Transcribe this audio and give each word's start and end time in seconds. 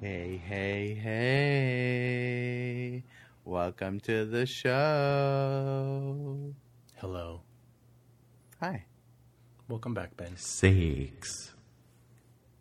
Hey, 0.00 0.40
hey, 0.46 0.94
hey. 0.94 2.20
Welcome 3.44 3.98
to 4.00 4.24
the 4.24 4.46
show. 4.46 4.70
Hello. 6.96 7.40
Hi. 8.60 8.84
Welcome 9.68 9.94
back, 9.94 10.16
Ben. 10.16 10.36
Six. 10.36 11.54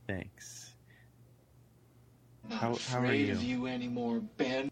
Thanks. 0.07 0.73
How, 2.49 2.57
how 2.57 2.69
are 2.69 2.73
afraid 2.73 3.27
you? 3.27 3.33
of 3.33 3.43
you 3.43 3.67
anymore, 3.67 4.21
Ben. 4.37 4.68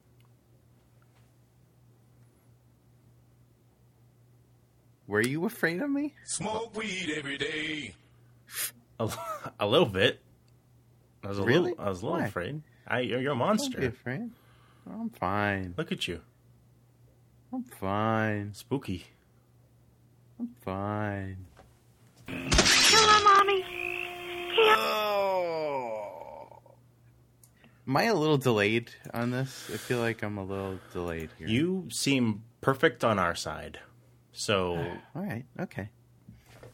Were 5.08 5.22
you 5.22 5.46
afraid 5.46 5.82
of 5.82 5.90
me? 5.90 6.14
Smoke 6.26 6.76
weed 6.76 7.14
every 7.18 7.38
day. 7.38 7.96
A, 9.00 9.10
a 9.60 9.66
little 9.68 9.88
bit. 9.88 10.20
I 11.24 11.28
was 11.30 11.40
a 11.40 11.44
Really? 11.44 11.72
little. 11.72 11.86
I 11.86 11.90
was 11.90 12.02
a 12.02 12.06
little 12.06 12.20
Why? 12.20 12.26
afraid. 12.28 12.62
I, 12.88 13.00
you're, 13.02 13.20
you're 13.22 13.32
a 13.32 13.38
Don't 13.38 13.40
monster. 13.40 13.80
be 13.80 13.86
afraid. 13.88 14.30
I'm 14.90 15.10
fine. 15.10 15.74
Look 15.78 15.92
at 15.92 16.08
you, 16.08 16.22
I'm 17.52 17.64
fine. 17.64 18.54
spooky. 18.54 19.06
I'm 20.40 20.50
fine. 20.64 21.46
Oh. 24.70 26.60
Am 27.88 27.98
I 27.98 28.04
a 28.04 28.14
little 28.14 28.38
delayed 28.38 28.92
on 29.14 29.32
this? 29.32 29.70
I 29.74 29.78
feel 29.78 30.00
like 30.00 30.24
I'm 30.24 30.38
a 30.38 30.44
little 30.44 30.80
delayed 30.94 31.30
here. 31.38 31.48
You 31.48 31.88
seem 31.90 32.44
perfect 32.62 33.04
on 33.04 33.18
our 33.20 33.36
side. 33.36 33.80
So, 34.38 34.76
All 35.16 35.22
right. 35.24 35.46
Okay. 35.60 35.90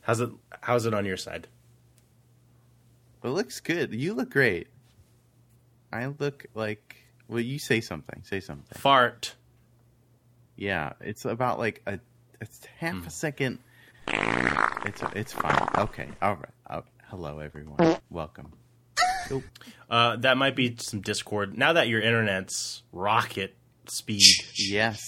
how's 0.01 0.19
it? 0.19 0.29
How's 0.61 0.85
it 0.85 0.93
on 0.93 1.05
your 1.05 1.17
side? 1.17 1.47
It 3.23 3.29
looks 3.29 3.59
good. 3.61 3.93
You 3.93 4.13
look 4.13 4.29
great. 4.29 4.67
I 5.91 6.07
look 6.07 6.45
like. 6.53 6.97
Well, 7.27 7.39
you 7.39 7.57
say 7.57 7.79
something. 7.81 8.21
Say 8.23 8.41
something. 8.41 8.65
Fart. 8.77 9.35
Yeah, 10.57 10.93
it's 11.01 11.25
about 11.25 11.57
like 11.57 11.81
a. 11.87 11.99
It's 12.41 12.59
half 12.77 12.95
Hmm. 12.95 13.07
a 13.07 13.09
second. 13.09 13.59
It's 14.07 15.01
it's 15.15 15.31
fine. 15.33 15.69
Okay. 15.77 16.09
All 16.21 16.35
right. 16.35 16.49
Uh, 16.67 16.81
hello, 17.05 17.39
everyone. 17.39 17.97
Welcome. 18.09 18.51
Oh, 19.31 19.41
Uh, 19.89 20.17
that 20.17 20.35
might 20.37 20.55
be 20.55 20.75
some 20.77 20.99
Discord. 20.99 21.57
Now 21.57 21.73
that 21.73 21.87
your 21.87 22.01
internet's 22.01 22.83
rocket 22.91 23.55
speed, 23.87 24.21
yes. 24.55 25.01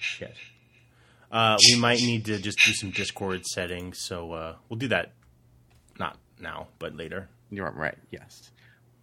shit. 0.00 0.34
Uh, 1.30 1.56
we 1.68 1.78
might 1.78 2.00
need 2.00 2.24
to 2.24 2.38
just 2.38 2.58
do 2.64 2.72
some 2.72 2.90
Discord 2.90 3.46
settings. 3.46 4.00
So 4.00 4.32
uh, 4.32 4.56
we'll 4.68 4.78
do 4.78 4.88
that. 4.88 5.12
Not 5.98 6.16
now, 6.40 6.68
but 6.78 6.96
later. 6.96 7.28
You're 7.50 7.70
right. 7.70 7.98
Yes. 8.10 8.50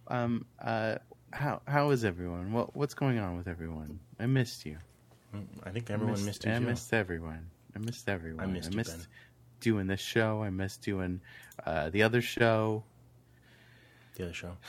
Um. 0.08 0.46
Uh. 0.60 0.96
How 1.30 1.60
How 1.66 1.90
is 1.90 2.04
everyone? 2.04 2.52
What 2.52 2.74
What's 2.74 2.94
going 2.94 3.18
on 3.18 3.36
with 3.36 3.48
everyone? 3.48 4.00
I 4.18 4.26
missed 4.26 4.64
you. 4.64 4.78
I 5.62 5.70
think 5.70 5.90
everyone 5.90 6.24
missed, 6.24 6.46
you 6.46 6.52
I 6.52 6.58
missed 6.58 6.94
everyone. 6.94 7.50
I 7.76 7.78
missed 7.78 8.08
everyone. 8.08 8.44
I 8.44 8.46
missed 8.46 8.72
you, 8.72 8.82
Ben. 8.82 9.06
doing 9.60 9.86
this 9.86 10.00
show. 10.00 10.42
I 10.42 10.48
missed 10.50 10.82
doing 10.82 11.20
uh, 11.64 11.90
the 11.90 12.02
other 12.02 12.22
show. 12.22 12.84
the 14.16 14.24
other 14.24 14.34
show. 14.34 14.52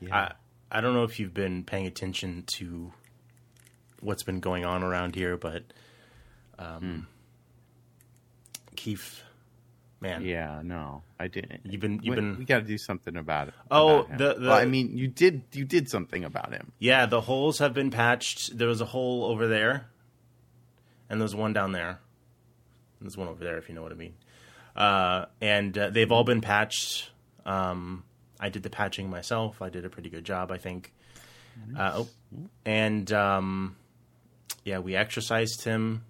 Yeah. 0.00 0.32
I 0.70 0.78
I 0.78 0.80
don't 0.80 0.92
know 0.92 1.04
if 1.04 1.20
you've 1.20 1.32
been 1.32 1.62
paying 1.62 1.86
attention 1.86 2.42
to 2.58 2.92
what's 4.00 4.24
been 4.24 4.40
going 4.40 4.64
on 4.64 4.82
around 4.82 5.14
here, 5.14 5.36
but 5.36 5.62
um, 6.58 7.06
Keith, 8.76 9.22
man, 10.00 10.22
yeah. 10.24 10.60
No, 10.64 11.02
I 11.18 11.28
didn't. 11.28 11.60
you've 11.64 11.80
been 11.80 12.00
you've 12.02 12.14
we, 12.16 12.20
been 12.20 12.38
we 12.38 12.44
got 12.44 12.58
to 12.58 12.64
do 12.64 12.78
something 12.78 13.16
about 13.16 13.48
it. 13.48 13.54
Oh, 13.70 14.00
about 14.00 14.18
the- 14.18 14.34
the- 14.34 14.40
well, 14.48 14.52
I 14.58 14.64
mean, 14.64 14.96
you 14.96 15.08
did. 15.08 15.42
You 15.52 15.64
did 15.64 15.88
something 15.88 16.24
about 16.24 16.52
him. 16.52 16.72
yeah. 16.78 17.06
The 17.06 17.20
holes 17.20 17.58
have 17.58 17.72
been 17.74 17.90
patched. 17.90 18.56
There 18.56 18.68
was 18.68 18.80
a 18.80 18.84
hole 18.86 19.24
over 19.24 19.46
there, 19.46 19.86
and 21.08 21.20
there's 21.20 21.34
one 21.34 21.52
down 21.52 21.72
there. 21.72 21.88
And 23.00 23.08
there's 23.08 23.16
one 23.16 23.28
over 23.28 23.42
there, 23.44 23.58
if 23.58 23.68
you 23.68 23.74
know 23.74 23.82
what 23.82 23.92
I 23.92 23.96
mean. 23.96 24.14
Uh, 24.76 25.26
and 25.40 25.76
uh, 25.78 25.90
they've 25.90 26.10
all 26.10 26.24
been 26.24 26.40
patched. 26.40 27.10
Um, 27.46 28.04
I 28.40 28.48
did 28.48 28.62
the 28.62 28.70
patching 28.70 29.08
myself. 29.10 29.62
I 29.62 29.68
did 29.68 29.84
a 29.84 29.88
pretty 29.90 30.10
good 30.10 30.24
job, 30.24 30.50
I 30.50 30.58
think. 30.58 30.92
Uh, 31.78 31.92
oh, 32.04 32.08
and 32.64 33.12
um, 33.12 33.76
yeah, 34.64 34.78
we 34.80 34.96
exercised 34.96 35.62
him. 35.64 36.04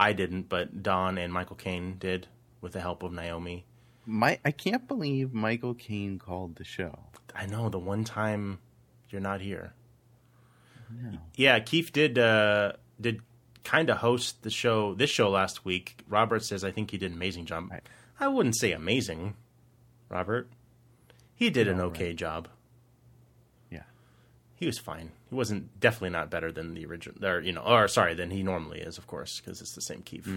I 0.00 0.14
didn't, 0.14 0.48
but 0.48 0.82
Don 0.82 1.18
and 1.18 1.30
Michael 1.30 1.56
Caine 1.56 1.96
did 1.98 2.26
with 2.62 2.72
the 2.72 2.80
help 2.80 3.02
of 3.02 3.12
Naomi. 3.12 3.66
My, 4.06 4.40
I 4.46 4.50
can't 4.50 4.88
believe 4.88 5.34
Michael 5.34 5.74
Caine 5.74 6.18
called 6.18 6.56
the 6.56 6.64
show. 6.64 6.98
I 7.34 7.44
know 7.44 7.68
the 7.68 7.78
one 7.78 8.04
time 8.04 8.60
you're 9.10 9.20
not 9.20 9.42
here. 9.42 9.74
No. 10.90 11.18
Yeah, 11.36 11.60
Keith 11.60 11.92
did 11.92 12.18
uh, 12.18 12.72
did 12.98 13.20
kind 13.62 13.90
of 13.90 13.98
host 13.98 14.42
the 14.42 14.48
show 14.48 14.94
this 14.94 15.10
show 15.10 15.28
last 15.28 15.66
week. 15.66 16.02
Robert 16.08 16.42
says 16.44 16.64
I 16.64 16.70
think 16.70 16.90
he 16.90 16.98
did 16.98 17.10
an 17.10 17.16
amazing 17.18 17.44
job. 17.44 17.70
Right. 17.70 17.82
I 18.18 18.28
wouldn't 18.28 18.56
say 18.56 18.72
amazing, 18.72 19.34
Robert. 20.08 20.48
He 21.34 21.50
did 21.50 21.68
an 21.68 21.78
okay 21.80 22.06
right. 22.06 22.16
job. 22.16 22.48
Yeah. 24.60 24.64
He 24.64 24.66
was 24.66 24.78
fine. 24.78 25.10
He 25.30 25.34
wasn't 25.34 25.80
definitely 25.80 26.10
not 26.10 26.30
better 26.30 26.52
than 26.52 26.74
the 26.74 26.84
original, 26.86 27.24
or 27.24 27.40
you 27.40 27.52
know, 27.52 27.62
or 27.62 27.88
sorry, 27.88 28.14
than 28.14 28.30
he 28.30 28.42
normally 28.42 28.80
is, 28.80 28.98
of 28.98 29.06
course, 29.06 29.40
because 29.40 29.60
it's 29.62 29.74
the 29.74 29.80
same 29.80 30.02
Keith. 30.02 30.28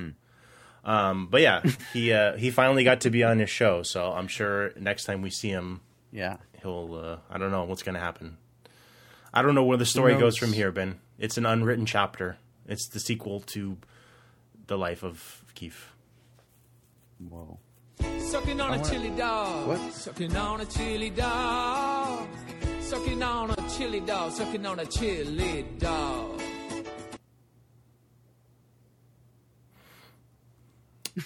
Um, 0.86 1.28
but 1.28 1.42
yeah, 1.42 1.62
he 1.94 2.12
uh, 2.14 2.36
he 2.38 2.50
finally 2.52 2.84
got 2.84 3.02
to 3.02 3.10
be 3.10 3.24
on 3.24 3.40
his 3.40 3.50
show, 3.50 3.84
so 3.84 4.12
I'm 4.12 4.28
sure 4.28 4.72
next 4.80 5.06
time 5.06 5.22
we 5.22 5.30
see 5.30 5.50
him, 5.50 5.82
Yeah. 6.12 6.38
he'll 6.62 6.94
uh, 6.96 7.18
I 7.34 7.38
don't 7.38 7.52
know 7.52 7.64
what's 7.66 7.84
going 7.84 7.96
to 7.96 8.02
happen. 8.02 8.38
I 9.34 9.42
don't 9.42 9.56
know 9.56 9.64
where 9.64 9.78
the 9.78 9.86
story 9.86 10.16
goes 10.16 10.38
from 10.38 10.54
here, 10.54 10.72
Ben. 10.72 11.00
It's 11.20 11.38
an 11.38 11.46
unwritten 11.46 11.86
chapter. 11.86 12.38
It's 12.68 12.88
the 12.88 13.00
sequel 13.00 13.42
to 13.48 13.78
the 14.68 14.78
life 14.78 15.04
of 15.04 15.44
Keith. 15.56 15.90
Whoa. 17.30 17.60
Sucking 18.20 18.60
on 18.62 18.80
a 18.80 18.84
chili 18.84 19.10
dog. 19.12 19.68
What? 19.68 19.94
Sucking 19.94 20.36
on 20.36 20.62
a 20.62 20.66
chili 20.66 21.10
dog. 21.10 22.28
Sucking 22.82 23.24
on 23.24 23.52
a 23.52 23.63
chili 23.78 24.00
dog. 24.02 24.32
Sucking 24.32 24.66
on 24.66 24.80
a 24.80 24.86
chili 24.86 25.66
dog. 25.78 26.42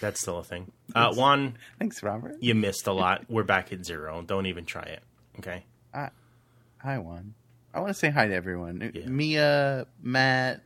That's 0.02 0.20
still 0.22 0.40
a 0.40 0.44
thing. 0.44 0.72
Uh, 0.96 1.14
Juan, 1.14 1.58
Thanks, 1.78 2.02
Robert. 2.02 2.38
you 2.40 2.56
missed 2.56 2.88
a 2.88 2.92
lot. 2.94 3.26
We're 3.30 3.44
back 3.44 3.72
at 3.72 3.86
zero. 3.86 4.24
Don't 4.26 4.48
even 4.48 4.66
try 4.66 4.82
it. 4.84 5.04
Okay. 5.38 5.64
Hi, 5.94 6.98
Juan. 6.98 7.34
I 7.74 7.82
want 7.82 7.90
to 7.90 7.94
say 7.94 8.10
hi 8.10 8.26
to 8.28 8.34
everyone. 8.34 8.92
Yeah. 8.96 9.06
Mia, 9.08 9.86
Matt, 10.02 10.62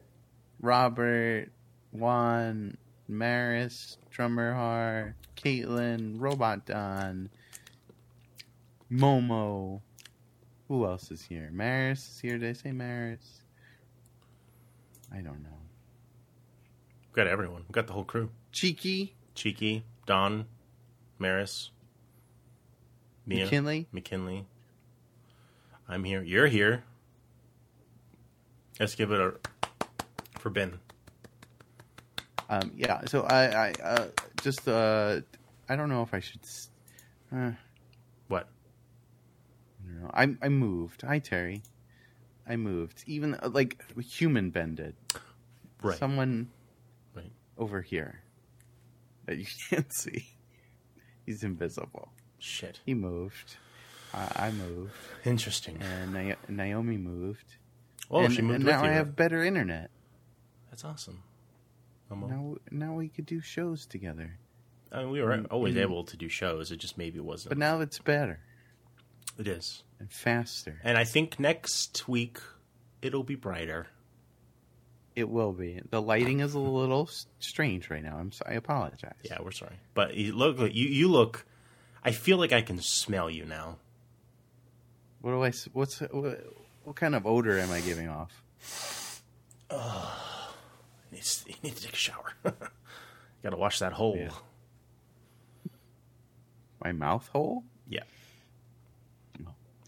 Robert, 0.61 1.49
Juan, 1.91 2.77
Maris, 3.09 3.97
Drummer 4.11 4.53
Har, 4.53 5.15
Caitlin, 5.35 6.15
Robot 6.17 6.65
Don, 6.67 7.29
Momo. 8.89 9.81
Who 10.71 10.85
else 10.85 11.11
is 11.11 11.21
here? 11.21 11.49
Maris 11.51 12.07
is 12.07 12.19
here. 12.21 12.37
Did 12.37 12.49
I 12.49 12.53
say 12.53 12.71
Maris? 12.71 13.41
I 15.11 15.17
don't 15.17 15.43
know. 15.43 15.59
We've 17.01 17.13
got 17.13 17.27
everyone. 17.27 17.63
We've 17.67 17.73
got 17.73 17.87
the 17.87 17.93
whole 17.93 18.05
crew. 18.05 18.29
Cheeky, 18.53 19.13
Cheeky, 19.35 19.83
Don, 20.05 20.45
Maris, 21.19 21.71
Mia, 23.25 23.43
McKinley. 23.43 23.87
McKinley. 23.91 24.45
I'm 25.89 26.05
here. 26.05 26.23
You're 26.23 26.47
here. 26.47 26.85
Let's 28.79 28.95
give 28.95 29.11
it 29.11 29.19
a 29.19 29.33
for 30.39 30.51
Ben. 30.51 30.79
Um, 32.49 32.71
yeah. 32.77 33.01
So 33.07 33.23
I, 33.23 33.67
I 33.67 33.73
uh, 33.83 34.07
just 34.41 34.69
uh, 34.69 35.19
I 35.67 35.75
don't 35.75 35.89
know 35.89 36.01
if 36.01 36.13
I 36.13 36.21
should. 36.21 36.39
Uh, 37.29 37.35
What? 37.35 37.41
I 37.41 37.47
don't 37.49 37.70
know. 40.01 40.11
I 40.13 40.35
I 40.41 40.49
moved. 40.49 41.01
Hi 41.03 41.19
Terry. 41.19 41.63
I 42.47 42.55
moved. 42.55 43.03
Even 43.07 43.35
uh, 43.35 43.49
like 43.49 43.81
human 44.01 44.49
bended. 44.49 44.95
Right. 45.81 45.97
Someone 45.97 46.49
Right. 47.15 47.31
over 47.57 47.81
here 47.81 48.21
that 49.25 49.37
you 49.37 49.45
can't 49.69 49.91
see. 49.91 50.27
He's 51.25 51.43
invisible. 51.43 52.11
Shit. 52.39 52.79
He 52.85 52.93
moved. 52.93 53.57
I 54.13 54.47
I 54.47 54.51
moved, 54.51 54.93
Interesting. 55.25 55.77
and 55.81 56.13
Na- 56.13 56.35
Naomi 56.49 56.97
moved. 56.97 57.55
Oh, 58.09 58.25
and, 58.25 58.33
she 58.33 58.41
moved 58.41 58.55
and 58.57 58.65
now 58.65 58.83
you. 58.83 58.89
I 58.89 58.93
have 58.93 59.15
better 59.15 59.43
internet. 59.43 59.89
That's 60.69 60.83
awesome. 60.83 61.23
Momo. 62.11 62.29
Now 62.29 62.55
now 62.71 62.93
we 62.93 63.07
could 63.07 63.25
do 63.25 63.39
shows 63.39 63.85
together. 63.85 64.37
I 64.91 65.03
mean, 65.03 65.11
we 65.11 65.21
were 65.21 65.45
always 65.49 65.75
mm. 65.75 65.81
able 65.81 66.03
to 66.03 66.17
do 66.17 66.27
shows. 66.27 66.69
It 66.71 66.77
just 66.77 66.97
maybe 66.97 67.21
wasn't. 67.21 67.51
But 67.51 67.57
now 67.57 67.79
it's 67.79 67.99
better 67.99 68.41
it 69.37 69.47
is. 69.47 69.83
And 70.01 70.11
faster. 70.11 70.79
And 70.83 70.97
I 70.97 71.03
think 71.03 71.39
next 71.39 72.07
week 72.07 72.39
it'll 73.01 73.23
be 73.23 73.35
brighter. 73.35 73.87
It 75.15 75.29
will 75.29 75.53
be. 75.53 75.79
The 75.89 76.01
lighting 76.01 76.39
is 76.39 76.53
a 76.53 76.59
little 76.59 77.09
strange 77.39 77.89
right 77.89 78.03
now. 78.03 78.17
I'm 78.17 78.31
sorry. 78.31 78.55
I 78.55 78.57
apologize. 78.57 79.13
Yeah, 79.23 79.37
we're 79.43 79.51
sorry, 79.51 79.75
but 79.93 80.15
you 80.15 80.33
look 80.33 80.59
you 80.59 80.87
you 80.87 81.07
look. 81.09 81.45
I 82.03 82.11
feel 82.11 82.37
like 82.37 82.51
I 82.51 82.61
can 82.61 82.79
smell 82.81 83.29
you 83.29 83.45
now. 83.45 83.77
What 85.21 85.31
do 85.31 85.43
I 85.43 85.51
What's 85.73 85.99
what, 85.99 86.39
what 86.83 86.95
kind 86.95 87.13
of 87.13 87.27
odor 87.27 87.59
am 87.59 87.71
I 87.71 87.81
giving 87.81 88.09
off? 88.09 89.21
You 89.69 89.77
need 91.11 91.23
you 91.45 91.55
need 91.61 91.75
to 91.75 91.83
take 91.83 91.93
a 91.93 91.97
shower. 91.97 92.33
Got 93.43 93.49
to 93.49 93.57
wash 93.57 93.79
that 93.79 93.93
hole. 93.93 94.17
Yeah. 94.17 94.29
My 96.83 96.93
mouth 96.93 97.27
hole. 97.33 97.63
Yeah. 97.87 98.03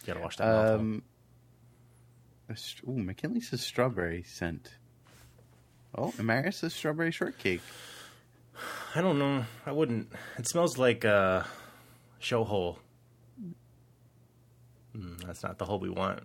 Got 0.06 0.14
to 0.16 0.20
wash 0.20 0.38
that 0.38 0.46
mouth. 0.48 0.80
Um. 0.80 1.04
str- 2.56 2.90
Ooh, 2.90 2.98
McKinley 2.98 3.42
says 3.42 3.62
strawberry 3.62 4.24
scent. 4.24 4.74
Oh, 5.96 6.12
Amaris 6.18 6.56
says 6.56 6.74
strawberry 6.74 7.12
shortcake. 7.12 7.62
I 8.96 9.02
don't 9.02 9.18
know. 9.20 9.46
I 9.66 9.72
wouldn't. 9.72 10.10
It 10.38 10.48
smells 10.48 10.78
like 10.78 11.04
a 11.04 11.46
show 12.20 12.44
hole. 12.44 12.80
Mm, 14.96 15.24
that's 15.26 15.44
not 15.44 15.58
the 15.58 15.66
hole 15.66 15.80
we 15.80 15.90
want. 15.90 16.22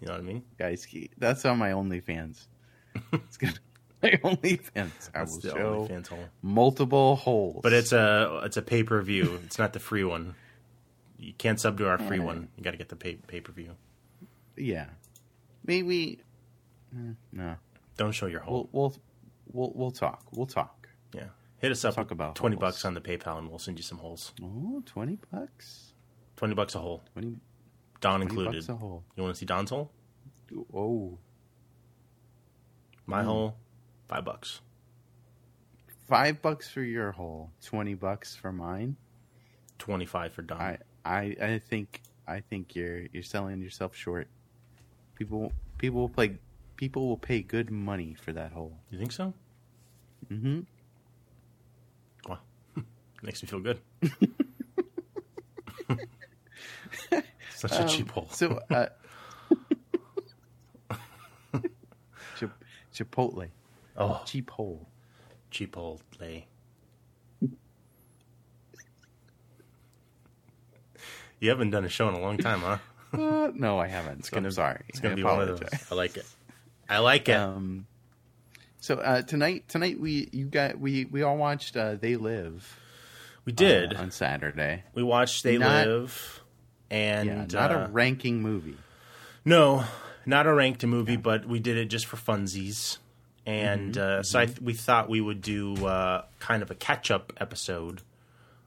You 0.00 0.08
know 0.08 0.14
what 0.14 0.20
I 0.20 0.24
mean? 0.24 0.42
Guys, 0.58 0.86
that's 1.18 1.44
on 1.44 1.58
my 1.58 1.70
OnlyFans. 1.70 2.46
it's 3.12 3.36
gonna 3.36 3.54
my 4.02 4.10
OnlyFans. 4.10 5.10
I 5.14 5.20
That's 5.20 5.32
will 5.32 5.40
the 5.40 5.48
show 5.50 5.86
OnlyFans 5.88 6.06
hole. 6.08 6.24
multiple 6.42 7.16
holes. 7.16 7.60
But 7.62 7.72
it's 7.72 7.92
a 7.92 8.40
it's 8.44 8.56
a 8.56 8.62
pay 8.62 8.82
per 8.82 9.00
view. 9.02 9.38
it's 9.44 9.58
not 9.58 9.72
the 9.72 9.78
free 9.80 10.04
one. 10.04 10.34
You 11.22 11.32
can't 11.34 11.60
sub 11.60 11.78
to 11.78 11.88
our 11.88 11.98
free 11.98 12.18
Alright. 12.18 12.36
one. 12.36 12.48
You 12.56 12.64
got 12.64 12.72
to 12.72 12.76
get 12.76 12.88
the 12.88 12.96
pay 12.96 13.14
pay 13.14 13.40
per 13.40 13.52
view. 13.52 13.76
yeah, 14.56 14.86
maybe. 15.64 16.20
eh, 16.94 17.12
No, 17.32 17.56
Don't 17.96 18.12
show 18.12 18.26
your 18.26 18.40
hole. 18.40 18.68
we'll 18.72 18.90
we'll 18.90 18.96
we'll 19.52 19.72
we'll 19.74 19.90
talk. 19.92 20.24
We'll 20.32 20.46
talk. 20.46 20.88
yeah, 21.14 21.26
hit 21.58 21.70
us 21.70 21.84
up. 21.84 21.94
talk 21.94 22.10
about 22.10 22.34
twenty 22.34 22.56
holes. 22.56 22.74
bucks 22.74 22.84
on 22.84 22.94
the 22.94 23.00
PayPal, 23.00 23.38
and 23.38 23.48
we'll 23.48 23.58
send 23.60 23.78
you 23.78 23.84
some 23.84 23.98
holes. 23.98 24.32
Oh, 24.42 24.82
20 24.84 25.18
bucks. 25.30 25.92
Twenty 26.36 26.54
bucks 26.54 26.74
a 26.74 26.80
hole, 26.80 27.02
20, 27.12 27.36
Don 28.00 28.20
20 28.20 28.22
included. 28.24 28.52
bucks 28.54 28.68
a 28.68 28.74
hole. 28.76 29.04
You 29.16 29.22
want 29.22 29.34
to 29.36 29.38
see 29.38 29.46
Don's 29.46 29.70
hole? 29.70 29.92
Oh, 30.74 31.18
My 33.06 33.22
Mm. 33.22 33.26
hole, 33.26 33.56
five 34.08 34.24
bucks. 34.24 34.60
five 36.08 36.42
bucks 36.42 36.68
for 36.68 36.82
your 36.82 37.12
hole. 37.12 37.52
Twenty 37.64 37.94
bucks 37.94 38.34
for 38.34 38.52
mine. 38.52 38.96
Twenty 39.78 40.04
five 40.06 40.32
for 40.32 40.42
Don. 40.42 40.60
I 40.60 40.78
I 41.04 41.36
I 41.40 41.58
think 41.58 42.00
I 42.26 42.40
think 42.40 42.74
you're 42.74 43.06
you're 43.12 43.22
selling 43.22 43.60
yourself 43.60 43.94
short. 43.96 44.28
People 45.16 45.52
people 45.78 46.00
will 46.00 46.08
play. 46.08 46.38
People 46.76 47.08
will 47.08 47.16
pay 47.18 47.42
good 47.42 47.70
money 47.70 48.14
for 48.14 48.32
that 48.32 48.52
hole. 48.52 48.78
You 48.90 48.98
think 48.98 49.12
so? 49.12 49.34
Mm-hmm. 50.32 50.60
Wow, 52.28 52.38
makes 53.22 53.42
me 53.42 53.48
feel 53.48 53.60
good. 53.60 53.80
Such 57.54 57.78
a 57.78 57.84
cheap 57.88 58.10
hole. 58.10 58.24
Um, 58.24 58.34
So, 58.34 58.60
uh, 58.70 58.86
Chip- 62.36 62.64
Chipotle, 62.92 63.48
oh, 63.96 64.22
cheap 64.24 64.50
hole. 64.50 64.88
cheap 65.50 65.74
hole 65.74 66.00
lay. 66.20 66.46
You 71.42 71.48
haven't 71.50 71.70
done 71.70 71.84
a 71.84 71.88
show 71.88 72.08
in 72.08 72.14
a 72.14 72.20
long 72.20 72.38
time, 72.38 72.60
huh? 72.60 72.78
Uh, 73.12 73.50
no, 73.54 73.78
I 73.78 73.88
haven't. 73.88 74.20
It's 74.20 74.30
gonna 74.30 74.46
I'm 74.48 74.52
sorry. 74.52 74.80
It's 74.88 74.98
gonna 75.00 75.12
I 75.12 75.16
be 75.16 75.22
one 75.22 75.42
of 75.42 75.60
those. 75.60 75.68
I 75.90 75.94
like 75.94 76.16
it. 76.16 76.24
I 76.88 77.00
like 77.00 77.28
it. 77.28 77.34
Um, 77.36 77.86
so 78.80 78.94
uh, 78.96 79.20
tonight, 79.20 79.68
tonight 79.68 80.00
we 80.00 80.30
you 80.32 80.46
got 80.46 80.78
we 80.80 81.04
we 81.04 81.20
all 81.20 81.36
watched 81.36 81.76
uh, 81.76 81.96
They 81.96 82.16
Live. 82.16 82.78
we 83.44 83.52
did. 83.52 83.92
uh, 83.92 83.98
on 83.98 84.10
Saturday. 84.12 84.84
we 84.94 85.02
watched 85.02 85.42
They 85.42 85.58
not- 85.58 85.86
Live, 85.86 86.40
and 86.90 87.28
Yeah, 87.52 87.60
not 87.60 87.70
uh, 87.70 87.78
a 87.80 87.88
ranking 87.88 88.40
movie. 88.40 88.78
No, 89.44 89.84
not 90.24 90.46
a 90.46 90.54
ranked 90.54 90.86
movie, 90.86 91.16
but 91.18 91.44
we 91.46 91.60
did 91.60 91.76
it 91.76 91.86
just 91.90 92.06
for 92.06 92.16
funsies. 92.16 92.96
And 93.44 93.92
Mm-hmm. 93.96 94.20
uh, 94.20 94.22
so 94.22 94.38
I 94.38 94.46
th- 94.46 94.62
we 94.62 94.72
thought 94.72 95.10
we 95.10 95.20
would 95.20 95.42
do 95.42 95.84
uh, 95.84 96.24
kind 96.38 96.62
of 96.62 96.70
a 96.70 96.74
catch 96.74 97.10
up 97.10 97.30
episode. 97.38 98.00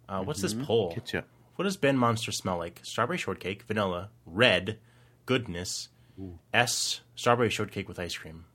Uh, 0.08 0.22
what's 0.22 0.42
this 0.44 0.54
poll? 0.54 0.90
Mm-hmm. 0.92 1.00
Catch 1.00 1.16
up. 1.16 1.26
What 1.56 1.64
does 1.66 1.78
Ben 1.78 1.98
Monster 1.98 2.32
smell 2.32 2.58
like? 2.58 2.80
Strawberry 2.84 3.18
shortcake, 3.18 3.64
vanilla, 3.64 4.10
red, 4.26 4.78
goodness, 5.26 5.90
S, 6.54 7.02
strawberry 7.16 7.50
shortcake 7.50 7.88
with 7.88 8.00
ice 8.00 8.16
cream. 8.18 8.46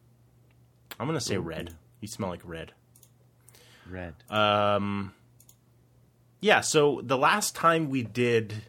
I'm 0.99 1.07
going 1.07 1.19
to 1.19 1.25
say 1.25 1.39
red. 1.39 1.77
You 2.01 2.09
smell 2.09 2.31
like 2.31 2.43
red. 2.45 2.73
Red. 3.89 4.15
Um, 4.29 5.15
yeah. 6.41 6.61
So 6.61 7.01
the 7.03 7.17
last 7.19 7.55
time 7.55 7.89
we 7.91 8.03
did 8.03 8.63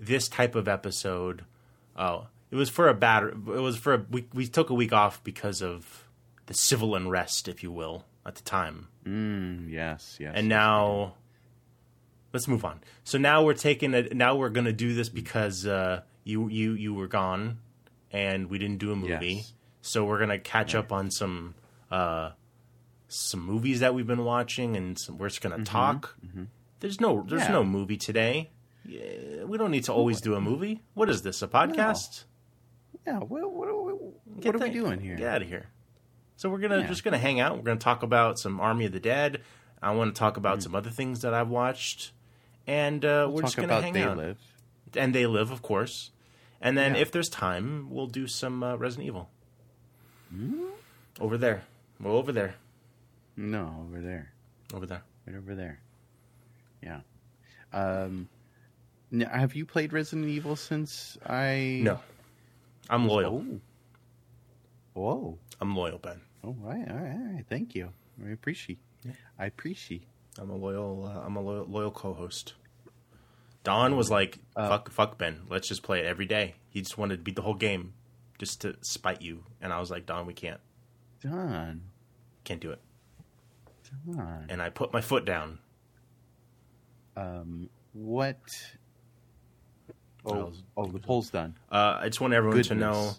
this 0.00 0.28
type 0.28 0.54
of 0.54 0.66
episode, 0.68 1.44
oh, 1.96 2.26
it 2.50 2.56
was 2.56 2.70
for 2.70 2.88
a 2.88 2.94
bad. 2.94 3.22
It 3.24 3.46
was 3.46 3.76
for 3.76 3.94
a, 3.94 4.06
we 4.10 4.26
we 4.34 4.46
took 4.46 4.70
a 4.70 4.74
week 4.74 4.92
off 4.92 5.22
because 5.24 5.62
of 5.62 6.08
the 6.46 6.54
civil 6.54 6.94
unrest, 6.94 7.48
if 7.48 7.62
you 7.62 7.70
will, 7.72 8.04
at 8.26 8.34
the 8.34 8.42
time, 8.42 8.88
Mm, 9.06 9.70
yes, 9.70 10.16
yes. 10.20 10.32
and 10.36 10.46
yes, 10.46 10.50
now. 10.50 11.14
Let's 12.34 12.46
move 12.48 12.64
on. 12.64 12.80
So 13.04 13.16
now 13.16 13.42
we're 13.44 13.54
taking 13.54 13.94
it. 13.94 14.14
Now 14.14 14.34
we're 14.36 14.50
going 14.50 14.66
to 14.66 14.72
do 14.72 14.92
this 14.92 15.08
because 15.08 15.64
uh, 15.66 16.02
you 16.24 16.48
you 16.48 16.72
you 16.72 16.92
were 16.92 17.06
gone, 17.06 17.58
and 18.10 18.50
we 18.50 18.58
didn't 18.58 18.78
do 18.78 18.92
a 18.92 18.96
movie. 18.96 19.34
Yes. 19.34 19.52
So 19.82 20.04
we're 20.04 20.18
gonna 20.18 20.38
catch 20.40 20.74
up 20.74 20.90
on 20.92 21.10
some 21.10 21.54
uh, 21.90 22.30
some 23.08 23.40
movies 23.40 23.80
that 23.80 23.94
we've 23.94 24.06
been 24.06 24.24
watching, 24.24 24.76
and 24.76 24.98
some, 24.98 25.16
we're 25.18 25.28
just 25.28 25.40
gonna 25.42 25.64
talk. 25.64 26.16
There's 26.80 27.00
no 27.00 27.24
there's 27.26 27.42
Mm-hmm. 27.42 27.52
Yeah. 27.52 27.58
no 27.58 27.64
movie 27.64 27.96
today. 27.96 28.50
Yeah, 28.86 29.44
we 29.44 29.56
don't 29.56 29.70
need 29.70 29.84
to 29.84 29.92
always 29.92 30.20
do 30.20 30.34
a 30.34 30.40
movie. 30.40 30.82
What 30.94 31.08
is 31.08 31.22
this? 31.22 31.40
A 31.40 31.48
podcast? 31.48 32.24
Yeah. 33.06 33.18
What, 33.18 33.50
what, 33.52 33.68
what, 33.84 34.02
what 34.02 34.40
Get 34.40 34.54
are 34.56 34.58
we 34.58 34.70
doing 34.70 35.00
here? 35.00 35.16
Get 35.16 35.28
out 35.28 35.42
of 35.42 35.48
here. 35.48 35.66
So 36.36 36.48
we're 36.50 36.58
gonna 36.58 36.80
Yeah. 36.80 36.86
just 36.88 37.04
gonna 37.04 37.18
hang 37.18 37.40
out. 37.40 37.56
We're 37.56 37.62
gonna 37.62 37.78
talk 37.78 38.02
about 38.02 38.38
some 38.38 38.58
Army 38.60 38.86
of 38.86 38.92
the 38.92 39.00
Dead. 39.00 39.40
I 39.82 39.92
want 39.92 40.14
to 40.14 40.18
talk 40.18 40.34
Mm. 40.34 40.38
about 40.38 40.62
some 40.62 40.74
other 40.74 40.90
things 40.90 41.20
that 41.20 41.32
I've 41.34 41.48
watched, 41.50 42.12
and 42.66 43.04
uh, 43.04 43.28
we're 43.30 43.42
just 43.42 43.56
gonna 43.56 43.68
about 43.68 43.84
hang 43.84 43.92
They 43.92 44.02
out. 44.02 44.16
Live. 44.16 44.38
And 44.96 45.14
they 45.14 45.26
live, 45.26 45.50
of 45.50 45.60
course. 45.62 46.10
And 46.60 46.78
then 46.78 46.94
Yeah. 46.94 47.00
if 47.02 47.10
there's 47.12 47.28
time, 47.28 47.88
we'll 47.90 48.06
do 48.06 48.26
some 48.26 48.62
uh, 48.62 48.76
Resident 48.76 49.06
Evil. 49.08 49.28
Hmm? 50.30 50.66
Over 51.20 51.36
there. 51.36 51.64
We're 52.00 52.10
over 52.12 52.32
there. 52.32 52.54
No, 53.36 53.86
over 53.88 54.00
there. 54.00 54.32
Over 54.72 54.86
there. 54.86 55.02
Right 55.26 55.36
over 55.36 55.54
there. 55.54 55.80
Yeah. 56.82 57.00
Um, 57.72 58.28
n- 59.12 59.20
have 59.22 59.54
you 59.54 59.66
played 59.66 59.92
Resident 59.92 60.28
Evil 60.28 60.56
since 60.56 61.18
I? 61.26 61.80
No. 61.82 62.00
I'm 62.90 63.06
loyal. 63.08 63.44
Oh. 63.48 63.60
Whoa. 64.94 65.38
I'm 65.60 65.74
loyal, 65.74 65.98
Ben. 65.98 66.20
Oh, 66.44 66.48
all 66.48 66.56
right, 66.62 66.88
all 66.90 66.96
right, 66.96 67.12
all 67.12 67.34
right. 67.34 67.44
Thank 67.48 67.74
you. 67.74 67.90
I 68.24 68.30
appreciate. 68.30 68.78
I 69.38 69.46
appreciate. 69.46 70.06
I'm 70.38 70.50
a 70.50 70.56
loyal. 70.56 71.06
Uh, 71.06 71.20
I'm 71.26 71.36
a 71.36 71.40
loyal, 71.40 71.64
loyal 71.66 71.90
co-host. 71.90 72.54
Don 73.62 73.96
was 73.96 74.10
like, 74.10 74.38
Uh, 74.56 74.68
"Fuck, 74.68 74.90
fuck 74.90 75.18
Ben. 75.18 75.42
Let's 75.48 75.68
just 75.68 75.82
play 75.82 76.00
it 76.00 76.06
every 76.06 76.26
day." 76.26 76.56
He 76.70 76.80
just 76.82 76.98
wanted 76.98 77.16
to 77.18 77.22
beat 77.22 77.36
the 77.36 77.42
whole 77.42 77.54
game, 77.54 77.94
just 78.38 78.60
to 78.62 78.76
spite 78.82 79.22
you. 79.22 79.44
And 79.60 79.72
I 79.72 79.80
was 79.80 79.90
like, 79.90 80.06
"Don, 80.06 80.26
we 80.26 80.34
can't, 80.34 80.60
Don. 81.22 81.82
can't 82.44 82.60
do 82.60 82.72
it." 82.72 82.80
Don. 84.06 84.46
And 84.48 84.60
I 84.60 84.70
put 84.70 84.92
my 84.92 85.00
foot 85.00 85.24
down. 85.24 85.60
Um, 87.16 87.70
what? 87.92 88.38
Oh, 90.26 90.46
was- 90.46 90.62
oh, 90.76 90.86
the 90.86 90.98
poll's 90.98 91.30
done. 91.30 91.54
Uh, 91.70 91.98
I 92.00 92.06
just 92.08 92.20
want 92.20 92.32
everyone 92.34 92.62
to 92.62 92.74
know. 92.74 93.12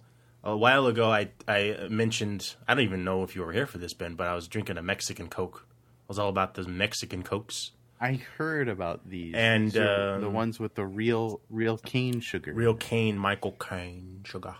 A 0.43 0.55
while 0.55 0.85
ago, 0.85 1.09
I 1.09 1.29
I 1.47 1.87
mentioned 1.89 2.55
I 2.67 2.75
don't 2.75 2.83
even 2.83 3.03
know 3.03 3.23
if 3.23 3.35
you 3.35 3.41
were 3.43 3.51
here 3.51 3.65
for 3.65 3.79
this, 3.79 3.93
Ben, 3.93 4.13
but 4.13 4.27
I 4.27 4.35
was 4.35 4.47
drinking 4.47 4.77
a 4.77 4.83
Mexican 4.83 5.27
Coke. 5.27 5.65
I 6.07 6.07
was 6.07 6.19
all 6.19 6.29
about 6.29 6.53
those 6.55 6.67
Mexican 6.67 7.23
Cokes, 7.23 7.71
I 7.99 8.19
heard 8.37 8.67
about 8.69 9.09
these, 9.09 9.33
And, 9.35 9.75
are 9.75 10.19
the 10.19 10.27
um, 10.27 10.33
ones 10.33 10.59
with 10.59 10.75
the 10.75 10.85
real, 10.85 11.39
real 11.49 11.77
cane 11.77 12.19
sugar. 12.19 12.53
real 12.53 12.75
cane, 12.75 13.17
Michael 13.17 13.53
cane 13.53 14.21
sugar, 14.25 14.55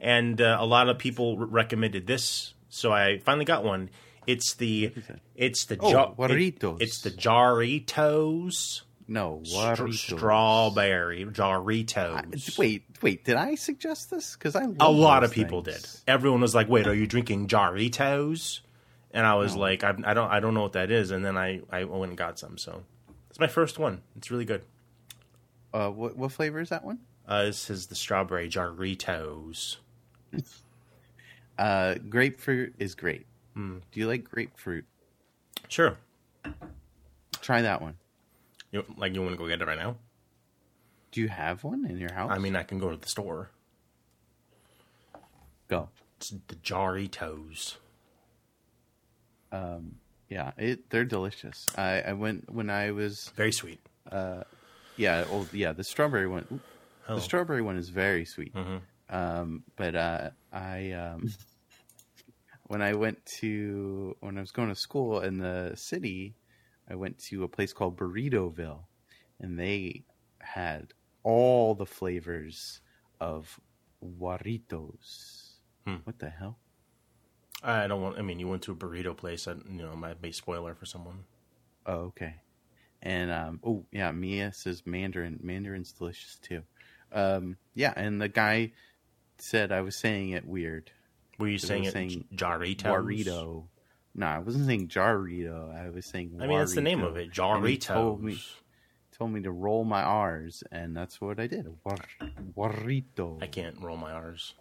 and 0.00 0.40
uh, 0.40 0.56
a 0.58 0.66
lot 0.66 0.88
of 0.88 0.98
people 0.98 1.36
r- 1.38 1.46
recommended 1.46 2.06
this, 2.06 2.54
so 2.70 2.90
I 2.92 3.18
finally 3.18 3.44
got 3.44 3.64
one. 3.64 3.90
It's 4.26 4.54
the 4.54 4.92
it's 5.36 5.66
the 5.66 5.76
Oh, 5.78 5.90
ja- 5.90 6.10
it- 6.12 6.16
Jarritos. 6.60 6.80
it's 6.80 7.02
the 7.02 7.10
Jarritos 7.10 8.82
No, 9.06 9.42
strawberry 9.44 11.26
Jarritos. 11.26 12.58
Wait, 12.58 12.84
wait. 13.02 13.24
Did 13.24 13.36
I 13.36 13.54
suggest 13.54 14.10
this? 14.10 14.34
Because 14.34 14.56
I 14.56 14.64
a 14.80 14.90
lot 14.90 15.24
of 15.24 15.32
people 15.32 15.62
things. 15.62 16.02
did. 16.06 16.10
Everyone 16.10 16.40
was 16.40 16.54
like, 16.54 16.68
"Wait, 16.68 16.86
are 16.86 16.94
you 16.94 17.06
drinking 17.06 17.48
Jarritos?" 17.48 18.60
And 19.14 19.24
I 19.24 19.36
was 19.36 19.56
like, 19.56 19.82
I, 19.84 19.94
"I 20.04 20.12
don't, 20.12 20.30
I 20.30 20.40
don't 20.40 20.52
know 20.52 20.62
what 20.62 20.74
that 20.74 20.90
is." 20.90 21.10
And 21.10 21.24
then 21.24 21.38
I, 21.38 21.62
I 21.70 21.84
went 21.84 22.10
and 22.10 22.18
got 22.18 22.38
some. 22.38 22.58
So 22.58 22.82
it's 23.30 23.38
my 23.40 23.46
first 23.46 23.78
one. 23.78 24.02
It's 24.16 24.30
really 24.30 24.44
good. 24.44 24.62
Uh, 25.72 25.88
what 25.88 26.16
what 26.16 26.32
flavor 26.32 26.60
is 26.60 26.68
that 26.68 26.84
one? 26.84 26.98
Uh, 27.26 27.44
this 27.44 27.70
is 27.70 27.86
the 27.86 27.94
strawberry 27.94 28.48
Jarritos. 28.50 29.76
Uh, 31.56 31.94
grapefruit 32.08 32.74
is 32.80 32.96
great. 32.96 33.26
Hmm. 33.54 33.78
Do 33.92 34.00
you 34.00 34.08
like 34.08 34.24
grapefruit? 34.24 34.84
Sure. 35.68 35.96
Try 37.40 37.62
that 37.62 37.80
one. 37.80 37.94
You, 38.72 38.84
like 38.96 39.14
you 39.14 39.22
want 39.22 39.34
to 39.34 39.38
go 39.38 39.46
get 39.46 39.60
it 39.60 39.66
right 39.68 39.78
now? 39.78 39.94
Do 41.12 41.20
you 41.20 41.28
have 41.28 41.62
one 41.62 41.86
in 41.88 41.98
your 41.98 42.12
house? 42.12 42.32
I 42.34 42.38
mean, 42.38 42.56
I 42.56 42.64
can 42.64 42.80
go 42.80 42.90
to 42.90 42.96
the 42.96 43.06
store. 43.08 43.50
go. 45.68 45.90
It's 46.16 46.30
the 46.48 46.56
Jarritos. 46.56 47.76
Yeah, 50.28 50.52
it 50.56 50.90
they're 50.90 51.04
delicious. 51.04 51.66
I, 51.76 52.00
I 52.00 52.12
went 52.14 52.50
when 52.52 52.70
I 52.70 52.90
was 52.92 53.30
Very 53.36 53.52
sweet. 53.52 53.80
yeah, 54.10 55.24
well, 55.30 55.46
yeah, 55.52 55.72
the 55.72 55.84
strawberry 55.84 56.26
one. 56.26 56.60
Oh. 57.08 57.16
The 57.16 57.20
strawberry 57.20 57.62
one 57.62 57.76
is 57.76 57.88
very 57.90 58.24
sweet. 58.24 58.54
Mhm. 58.54 58.80
Um, 59.10 59.64
but 59.76 59.94
uh, 59.94 60.30
I 60.52 60.92
um, 60.92 61.30
when 62.66 62.80
I 62.80 62.94
went 62.94 63.24
to 63.40 64.16
when 64.20 64.38
I 64.38 64.40
was 64.40 64.50
going 64.50 64.70
to 64.70 64.74
school 64.74 65.20
in 65.20 65.38
the 65.38 65.72
city, 65.76 66.34
I 66.88 66.94
went 66.94 67.18
to 67.30 67.44
a 67.44 67.48
place 67.48 67.72
called 67.72 67.96
Burritoville, 67.98 68.84
and 69.38 69.58
they 69.58 70.04
had 70.40 70.94
all 71.22 71.74
the 71.74 71.86
flavors 71.86 72.80
of 73.20 73.60
Warritos. 74.02 75.52
Hmm. 75.86 75.96
What 76.04 76.18
the 76.18 76.30
hell? 76.30 76.58
I 77.64 77.86
don't 77.86 78.02
want. 78.02 78.18
I 78.18 78.22
mean, 78.22 78.38
you 78.38 78.46
went 78.46 78.62
to 78.62 78.72
a 78.72 78.74
burrito 78.74 79.16
place. 79.16 79.48
I, 79.48 79.52
you 79.52 79.82
know, 79.82 79.96
might 79.96 80.20
be 80.20 80.28
a 80.28 80.32
spoiler 80.32 80.74
for 80.74 80.84
someone. 80.84 81.24
Oh, 81.86 82.12
okay. 82.12 82.36
And 83.02 83.30
um, 83.30 83.60
oh 83.64 83.84
yeah, 83.90 84.12
Mia 84.12 84.52
says 84.52 84.82
Mandarin. 84.86 85.40
Mandarin's 85.42 85.92
delicious 85.92 86.38
too. 86.40 86.62
Um, 87.12 87.56
yeah, 87.74 87.92
and 87.96 88.20
the 88.20 88.28
guy 88.28 88.72
said 89.38 89.72
I 89.72 89.80
was 89.80 89.96
saying 89.96 90.30
it 90.30 90.46
weird. 90.46 90.90
Were 91.38 91.48
you 91.48 91.58
saying 91.58 91.84
it 91.84 91.92
saying 91.92 92.26
Jarritos? 92.34 92.82
Warrito. 92.84 93.64
No, 94.14 94.26
I 94.26 94.38
wasn't 94.38 94.66
saying 94.66 94.88
Jarrito. 94.88 95.74
I 95.74 95.90
was 95.90 96.06
saying. 96.06 96.38
I 96.40 96.46
mean, 96.46 96.58
that's 96.58 96.74
the 96.74 96.80
name 96.80 97.02
of 97.02 97.16
it. 97.16 97.30
He 97.34 97.78
told 97.78 98.22
me, 98.22 98.38
told 99.16 99.32
me 99.32 99.40
to 99.42 99.50
roll 99.50 99.84
my 99.84 100.02
R's, 100.02 100.62
and 100.70 100.96
that's 100.96 101.20
what 101.20 101.40
I 101.40 101.46
did. 101.46 101.66
War, 101.84 101.96
warrito. 102.56 103.42
I 103.42 103.46
can't 103.46 103.80
roll 103.80 103.96
my 103.96 104.12
R's. 104.12 104.54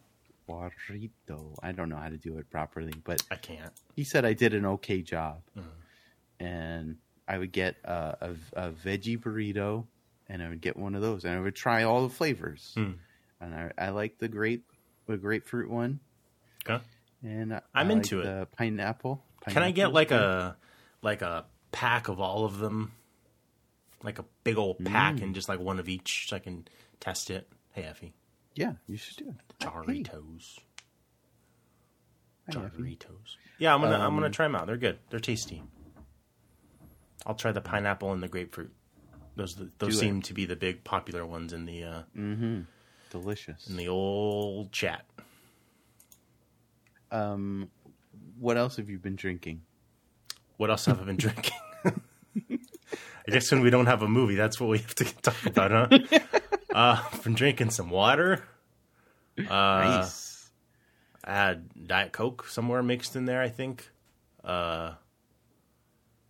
Warrito. 0.47 1.55
I 1.61 1.71
don't 1.71 1.89
know 1.89 1.97
how 1.97 2.09
to 2.09 2.17
do 2.17 2.37
it 2.37 2.49
properly, 2.49 2.93
but 3.03 3.21
I 3.31 3.35
can't. 3.35 3.71
he 3.95 4.03
said 4.03 4.25
I 4.25 4.33
did 4.33 4.53
an 4.53 4.65
okay 4.65 5.01
job, 5.01 5.41
Mm-hmm. 5.57 6.45
and 6.45 6.97
I 7.27 7.37
would 7.37 7.51
get 7.51 7.75
a, 7.85 8.17
a, 8.55 8.67
a 8.67 8.71
veggie 8.71 9.17
burrito, 9.19 9.85
and 10.27 10.41
I 10.43 10.49
would 10.49 10.61
get 10.61 10.75
one 10.77 10.95
of 10.95 11.01
those, 11.01 11.23
and 11.25 11.35
I 11.35 11.39
would 11.39 11.55
try 11.55 11.83
all 11.83 12.03
the 12.07 12.13
flavors. 12.13 12.73
Mm. 12.77 12.95
And 13.41 13.55
I, 13.55 13.71
I 13.77 13.89
like 13.89 14.17
the 14.19 14.27
grape, 14.27 14.65
the 15.07 15.17
grapefruit 15.17 15.69
one, 15.69 15.99
Okay. 16.69 16.83
and 17.23 17.53
I, 17.55 17.61
I'm 17.73 17.89
I 17.89 17.93
into 17.93 18.17
like 18.17 18.25
it. 18.25 18.29
The 18.39 18.47
pineapple. 18.57 19.23
Can 19.47 19.63
I 19.63 19.71
get 19.71 19.91
like 19.91 20.11
a 20.11 20.55
like 21.01 21.21
a 21.21 21.45
pack 21.73 22.07
of 22.07 22.19
all 22.21 22.45
of 22.45 22.57
them? 22.59 22.93
Like 24.01 24.19
a 24.19 24.25
big 24.43 24.57
old 24.57 24.83
pack 24.83 25.15
Mm. 25.15 25.23
and 25.23 25.35
just 25.35 25.47
like 25.47 25.59
one 25.59 25.79
of 25.79 25.87
each 25.89 26.27
so 26.29 26.35
I 26.35 26.39
can 26.39 26.65
test 26.99 27.29
it. 27.29 27.49
Hey 27.71 27.83
Effie. 27.83 28.13
Yeah, 28.55 28.73
you 28.87 28.97
should 28.97 29.17
do 29.17 29.29
it. 29.29 29.35
Hey, 29.59 29.65
Jarritos. 29.67 30.59
hi, 32.49 32.65
Effie. 32.65 32.97
Yeah, 33.57 33.73
I'm 33.73 33.81
gonna 33.81 33.95
I'm 33.97 34.13
gonna 34.15 34.27
Um, 34.27 34.31
try 34.31 34.45
them 34.45 34.55
out. 34.55 34.67
They're 34.67 34.77
good. 34.77 34.99
They're 35.09 35.19
tasty. 35.19 35.63
I'll 37.25 37.35
try 37.35 37.51
the 37.51 37.61
pineapple 37.61 38.11
and 38.11 38.21
the 38.21 38.27
grapefruit. 38.27 38.71
Those 39.35 39.55
those 39.55 39.69
Do 39.79 39.87
it. 39.87 39.93
seem 39.93 40.21
to 40.23 40.33
be 40.33 40.45
the 40.45 40.55
big 40.55 40.83
popular 40.83 41.25
ones 41.25 41.53
in 41.53 41.65
the 41.65 41.83
uh, 41.83 42.01
Delicious. 43.09 43.67
in 43.67 43.77
the 43.77 43.87
old 43.87 44.71
chat. 44.71 45.05
Um, 47.11 47.69
what 48.39 48.57
else 48.57 48.75
have 48.77 48.89
you 48.89 48.97
been 48.99 49.15
drinking? 49.15 49.61
What 50.57 50.69
else 50.69 50.85
have 50.85 50.99
I 51.01 51.05
been 51.05 51.17
drinking? 51.17 51.53
I 51.85 53.31
guess 53.31 53.49
when 53.51 53.61
we 53.61 53.69
don't 53.69 53.85
have 53.85 54.01
a 54.01 54.07
movie, 54.07 54.35
that's 54.35 54.59
what 54.59 54.69
we 54.69 54.79
have 54.79 54.95
to 54.95 55.05
talk 55.21 55.45
about, 55.45 55.71
huh? 55.71 56.19
uh, 56.73 57.03
I've 57.13 57.35
drinking 57.35 57.69
some 57.69 57.89
water. 57.89 58.43
Uh, 59.37 59.43
nice. 59.47 60.49
I 61.23 61.33
had 61.33 61.87
Diet 61.87 62.11
Coke 62.11 62.47
somewhere 62.47 62.83
mixed 62.83 63.15
in 63.15 63.25
there, 63.25 63.41
I 63.41 63.49
think. 63.49 63.89
Uh, 64.43 64.93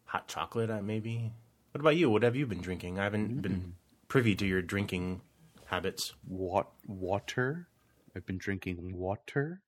hot 0.05 0.27
chocolate, 0.27 0.69
uh, 0.69 0.81
maybe. 0.81 1.31
What 1.71 1.81
about 1.81 1.95
you? 1.95 2.09
What 2.09 2.23
have 2.23 2.35
you 2.35 2.45
been 2.45 2.61
drinking? 2.61 2.99
I 2.99 3.03
haven't 3.03 3.41
been 3.41 3.73
privy 4.07 4.35
to 4.35 4.45
your 4.45 4.61
drinking 4.61 5.21
habits. 5.65 6.13
What 6.27 6.67
water. 6.85 7.67
I've 8.15 8.25
been 8.25 8.37
drinking 8.37 8.95
water. 8.95 9.61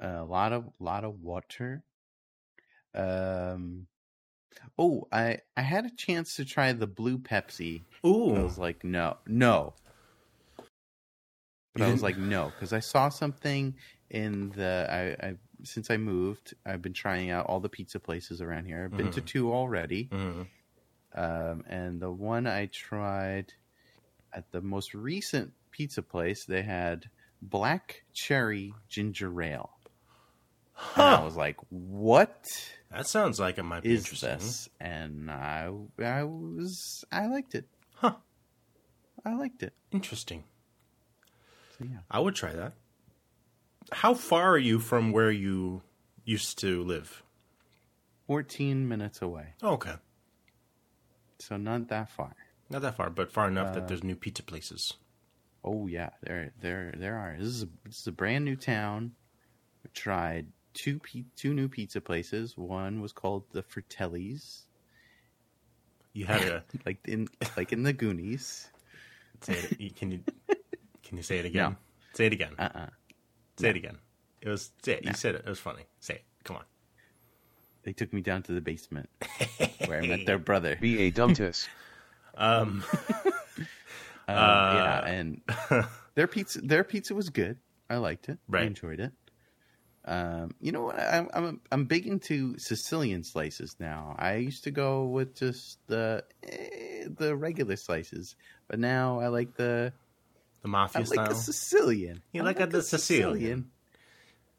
a 0.00 0.24
lot 0.24 0.52
of 0.52 0.70
lot 0.80 1.04
of 1.04 1.20
water. 1.20 1.84
Um. 2.94 3.86
Oh, 4.78 5.06
I 5.12 5.38
I 5.56 5.60
had 5.60 5.84
a 5.84 5.94
chance 5.94 6.36
to 6.36 6.46
try 6.46 6.72
the 6.72 6.86
blue 6.86 7.18
Pepsi. 7.18 7.82
I 8.04 8.42
was 8.42 8.58
like, 8.58 8.82
no, 8.84 9.16
no. 9.26 9.74
But 11.74 11.82
I 11.82 11.90
was 11.90 12.02
like, 12.02 12.18
no, 12.18 12.46
because 12.50 12.72
I 12.72 12.80
saw 12.80 13.08
something 13.08 13.74
in 14.10 14.50
the. 14.50 14.86
I, 14.90 15.26
I 15.28 15.36
since 15.64 15.90
I 15.90 15.96
moved, 15.96 16.54
I've 16.66 16.82
been 16.82 16.92
trying 16.92 17.30
out 17.30 17.46
all 17.46 17.60
the 17.60 17.68
pizza 17.68 17.98
places 18.00 18.42
around 18.42 18.66
here. 18.66 18.84
I've 18.84 18.96
been 18.96 19.10
to 19.12 19.20
two 19.20 19.52
already, 19.52 20.08
Mhm. 20.08 20.46
um, 21.14 21.64
and 21.68 22.00
the 22.00 22.10
one 22.10 22.46
I 22.46 22.66
tried 22.66 23.54
at 24.32 24.50
the 24.50 24.60
most 24.60 24.92
recent 24.94 25.52
pizza 25.70 26.02
place, 26.02 26.44
they 26.44 26.62
had 26.62 27.08
black 27.40 28.04
cherry 28.12 28.74
ginger 28.88 29.40
ale. 29.42 29.70
And 30.96 31.02
I 31.08 31.24
was 31.24 31.36
like, 31.36 31.56
"What 31.70 32.74
that 32.90 33.06
sounds 33.06 33.40
like 33.40 33.56
it 33.56 33.62
might 33.62 33.82
be 33.82 33.94
interesting. 33.94 34.30
this?" 34.30 34.68
And 34.80 35.30
I, 35.30 35.70
I 35.98 36.24
was, 36.24 37.04
I 37.12 37.26
liked 37.26 37.54
it. 37.54 37.66
I 39.24 39.34
liked 39.34 39.62
it. 39.62 39.72
Interesting. 39.90 40.44
So 41.78 41.84
yeah. 41.84 41.98
I 42.10 42.18
would 42.20 42.34
try 42.34 42.52
that. 42.52 42.72
How 43.92 44.14
far 44.14 44.50
are 44.50 44.58
you 44.58 44.78
from 44.78 45.12
where 45.12 45.30
you 45.30 45.82
used 46.24 46.58
to 46.60 46.82
live? 46.82 47.22
14 48.26 48.88
minutes 48.88 49.20
away. 49.22 49.54
Oh, 49.62 49.72
okay. 49.72 49.94
So 51.38 51.56
not 51.56 51.88
that 51.88 52.08
far. 52.10 52.34
Not 52.70 52.82
that 52.82 52.96
far, 52.96 53.10
but 53.10 53.30
far 53.32 53.48
enough 53.48 53.68
Uh, 53.68 53.72
that 53.74 53.88
there's 53.88 54.04
new 54.04 54.16
pizza 54.16 54.42
places. 54.42 54.94
Oh 55.64 55.86
yeah, 55.86 56.10
there 56.22 56.52
there 56.60 56.92
there 56.96 57.16
are. 57.16 57.36
This 57.38 57.48
is 57.48 57.62
a, 57.64 57.68
this 57.84 58.00
is 58.00 58.06
a 58.06 58.12
brand 58.12 58.44
new 58.44 58.56
town. 58.56 59.12
We 59.84 59.90
tried 59.94 60.46
two 60.74 61.00
two 61.36 61.54
new 61.54 61.68
pizza 61.68 62.00
places. 62.00 62.56
One 62.56 63.00
was 63.00 63.12
called 63.12 63.44
the 63.52 63.62
Fratellis, 63.62 64.62
You 66.12 66.26
had 66.26 66.42
a 66.42 66.64
like 66.86 66.98
in 67.06 67.28
like 67.56 67.72
in 67.72 67.82
the 67.82 67.92
Goonies. 67.92 68.70
Say 69.42 69.54
it. 69.54 69.96
Can 69.96 70.10
you 70.12 70.20
can 71.02 71.16
you 71.16 71.22
say 71.22 71.38
it 71.38 71.44
again? 71.46 71.70
No. 71.72 71.76
Say 72.14 72.26
it 72.26 72.32
again. 72.32 72.52
Uh-uh. 72.58 72.86
say 73.58 73.70
it 73.70 73.76
again. 73.76 73.98
It 74.40 74.48
was 74.48 74.70
say 74.82 74.94
it. 74.94 75.04
No. 75.04 75.10
You 75.10 75.14
said 75.16 75.34
it. 75.36 75.42
It 75.46 75.48
was 75.48 75.58
funny. 75.58 75.82
Say 76.00 76.14
it. 76.14 76.24
Come 76.44 76.56
on. 76.56 76.64
They 77.84 77.92
took 77.92 78.12
me 78.12 78.20
down 78.20 78.42
to 78.44 78.52
the 78.52 78.60
basement 78.60 79.08
where 79.86 80.00
I 80.02 80.06
met 80.06 80.24
their 80.26 80.38
brother. 80.38 80.76
Be 80.80 81.02
a 81.02 81.12
dumptus. 81.12 81.66
Um, 82.36 82.84
Um, 84.28 84.36
Uh, 84.38 84.72
yeah, 84.76 85.04
and 85.06 85.40
their 86.14 86.28
pizza 86.28 86.60
their 86.60 86.84
pizza 86.84 87.12
was 87.14 87.28
good. 87.28 87.58
I 87.90 87.96
liked 87.96 88.28
it. 88.28 88.38
I 88.52 88.60
enjoyed 88.62 89.00
it. 89.00 89.12
Um, 90.04 90.50
you 90.60 90.72
know 90.72 90.82
what? 90.82 90.98
I'm 90.98 91.28
I'm 91.32 91.60
I'm 91.70 91.84
big 91.84 92.06
into 92.08 92.58
Sicilian 92.58 93.22
slices 93.22 93.76
now. 93.78 94.16
I 94.18 94.36
used 94.36 94.64
to 94.64 94.70
go 94.72 95.04
with 95.04 95.36
just 95.36 95.78
the 95.86 96.24
eh, 96.42 97.06
the 97.16 97.36
regular 97.36 97.76
slices, 97.76 98.34
but 98.66 98.80
now 98.80 99.20
I 99.20 99.28
like 99.28 99.54
the 99.54 99.92
the 100.62 100.68
I 100.68 100.70
mafia 100.70 101.00
like 101.02 101.08
style. 101.12 101.28
the 101.28 101.34
Sicilian. 101.36 102.22
You 102.32 102.42
I 102.42 102.44
like 102.46 102.70
the 102.70 102.82
Sicilian. 102.82 103.70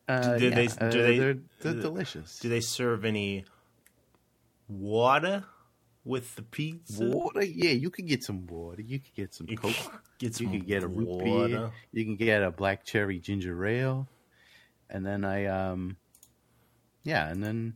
Uh, 0.07 0.37
Do 0.37 0.47
yeah, 0.49 0.55
they- 0.55 0.67
uh, 0.67 0.89
do 0.89 1.01
they- 1.01 1.17
they're, 1.19 1.37
they're 1.61 1.73
do- 1.73 1.81
delicious. 1.81 2.39
Do 2.39 2.47
they 2.49 2.59
serve 2.61 3.03
any 3.05 3.43
water 4.67 5.45
with 6.05 6.35
the 6.35 6.41
pizza? 6.43 7.05
water? 7.05 7.43
Yeah, 7.43 7.71
you 7.71 7.89
could 7.89 8.07
get 8.07 8.23
some 8.23 8.45
water. 8.47 8.81
You 8.81 8.99
could 8.99 9.13
get 9.15 9.33
some 9.33 9.47
You 9.49 9.57
coke. 9.57 9.73
get 10.19 10.39
You 10.39 10.45
some 10.47 10.51
could 10.51 10.67
get 10.67 10.83
a 10.83 10.87
root 10.87 11.07
water. 11.07 11.47
beer. 11.47 11.71
You 11.91 12.05
can 12.05 12.15
get 12.15 12.43
a 12.43 12.51
black 12.51 12.83
cherry 12.85 13.19
ginger 13.19 13.65
ale. 13.65 14.07
And 14.93 15.05
then 15.05 15.25
I 15.25 15.47
um 15.47 15.97
yeah, 17.03 17.27
and 17.27 17.43
then 17.43 17.73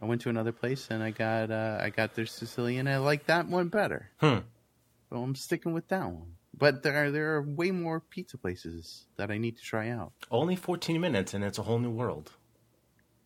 I 0.00 0.04
went 0.04 0.20
to 0.20 0.28
another 0.28 0.52
place 0.52 0.88
and 0.90 1.02
I 1.02 1.10
got 1.10 1.50
uh 1.50 1.78
I 1.80 1.90
got 1.90 2.14
their 2.14 2.26
Sicilian. 2.26 2.86
I 2.86 2.98
like 2.98 3.26
that 3.26 3.48
one 3.48 3.68
better. 3.68 4.10
Hmm. 4.18 4.40
So 5.08 5.16
I'm 5.16 5.34
sticking 5.34 5.72
with 5.72 5.88
that 5.88 6.04
one. 6.04 6.36
But 6.56 6.82
there 6.82 7.04
are 7.04 7.10
there 7.10 7.34
are 7.34 7.42
way 7.42 7.70
more 7.70 7.98
pizza 7.98 8.36
places 8.38 9.06
that 9.16 9.30
I 9.30 9.38
need 9.38 9.56
to 9.56 9.62
try 9.62 9.88
out. 9.88 10.12
Only 10.30 10.54
14 10.54 11.00
minutes 11.00 11.34
and 11.34 11.42
it's 11.42 11.58
a 11.58 11.62
whole 11.62 11.78
new 11.78 11.90
world. 11.90 12.30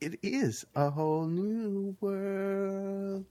It 0.00 0.20
is 0.22 0.64
a 0.76 0.90
whole 0.90 1.26
new 1.26 1.96
world. 2.00 3.26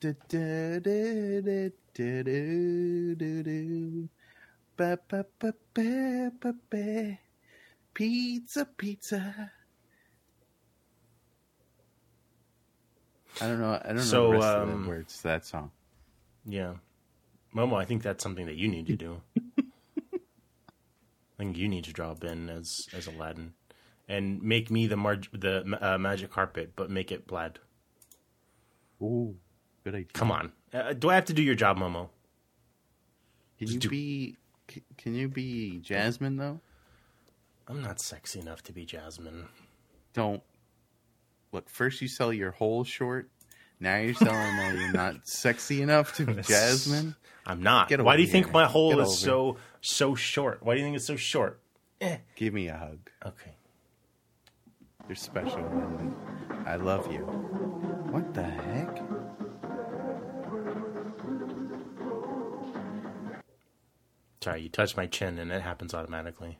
Da, 0.00 0.12
da, 0.28 0.80
da, 0.80 1.40
da, 1.40 1.70
do, 1.94 3.14
do, 3.14 3.42
do. 3.44 4.08
Ba, 4.76 4.98
ba, 5.08 5.24
ba, 5.38 5.54
ba, 5.72 6.32
ba, 6.40 6.54
ba. 6.68 7.18
Pizza, 7.94 8.64
pizza. 8.64 9.50
I 13.40 13.46
don't 13.48 13.60
know. 13.60 13.80
I 13.82 13.86
don't 13.88 13.96
know 13.96 14.02
So, 14.02 14.26
the 14.28 14.32
rest 14.38 14.46
of 14.46 14.68
um, 14.68 14.82
the 14.82 14.88
words 14.88 15.16
to 15.18 15.22
that 15.24 15.44
song. 15.44 15.70
Yeah. 16.46 16.74
Momo, 17.54 17.74
I 17.80 17.84
think 17.84 18.02
that's 18.02 18.22
something 18.22 18.46
that 18.46 18.56
you 18.56 18.68
need 18.68 18.86
to 18.86 18.96
do. 18.96 19.20
I 19.38 20.18
think 21.38 21.56
you 21.56 21.68
need 21.68 21.84
to 21.84 21.92
draw 21.92 22.14
Ben 22.14 22.48
as 22.48 22.86
as 22.96 23.08
Aladdin, 23.08 23.54
and 24.08 24.40
make 24.40 24.70
me 24.70 24.86
the 24.86 24.96
mar- 24.96 25.18
the 25.32 25.64
uh, 25.80 25.98
magic 25.98 26.30
carpet, 26.30 26.72
but 26.76 26.90
make 26.90 27.10
it 27.10 27.26
plaid. 27.26 27.58
Ooh, 29.02 29.34
good 29.82 29.94
idea. 29.96 30.06
Come 30.12 30.30
on, 30.30 30.52
uh, 30.72 30.92
do 30.92 31.10
I 31.10 31.16
have 31.16 31.24
to 31.26 31.32
do 31.32 31.42
your 31.42 31.56
job, 31.56 31.78
Momo? 31.78 32.08
Can 33.58 33.68
you 33.68 33.78
do- 33.80 33.88
be? 33.88 34.36
c- 34.70 34.82
Can 34.96 35.14
you 35.16 35.28
be 35.28 35.78
Jasmine 35.80 36.36
though? 36.36 36.60
I'm 37.66 37.82
not 37.82 38.00
sexy 38.00 38.40
enough 38.40 38.62
to 38.64 38.72
be 38.72 38.84
Jasmine. 38.84 39.48
Don't 40.12 40.42
look. 41.52 41.68
First, 41.68 42.02
you 42.02 42.08
sell 42.08 42.32
your 42.32 42.50
whole 42.50 42.84
short. 42.84 43.30
Now 43.80 43.96
you're 43.96 44.14
selling 44.14 44.56
that 44.56 44.74
you're 44.74 44.92
not 44.92 45.16
sexy 45.26 45.82
enough 45.82 46.14
to 46.16 46.26
be 46.26 46.42
Jasmine. 46.42 47.16
I'm 47.46 47.62
not. 47.62 47.90
Why 48.00 48.16
do 48.16 48.22
you 48.22 48.28
think 48.28 48.52
my 48.52 48.66
hole 48.66 48.90
Get 48.90 49.00
is 49.00 49.08
over 49.08 49.16
so 49.16 49.56
so 49.80 50.14
short? 50.14 50.62
Why 50.62 50.74
do 50.74 50.80
you 50.80 50.86
think 50.86 50.96
it's 50.96 51.06
so 51.06 51.16
short? 51.16 51.60
Eh. 52.00 52.18
Give 52.36 52.52
me 52.52 52.68
a 52.68 52.76
hug. 52.76 53.10
Okay. 53.24 53.54
You're 55.08 55.16
special, 55.16 55.58
and 55.58 56.14
I 56.66 56.76
love 56.76 57.12
you. 57.12 57.20
What 57.20 58.32
the 58.32 58.42
heck? 58.42 59.02
Sorry, 64.42 64.62
you 64.62 64.68
touched 64.68 64.96
my 64.96 65.06
chin, 65.06 65.38
and 65.38 65.50
it 65.50 65.62
happens 65.62 65.94
automatically. 65.94 66.58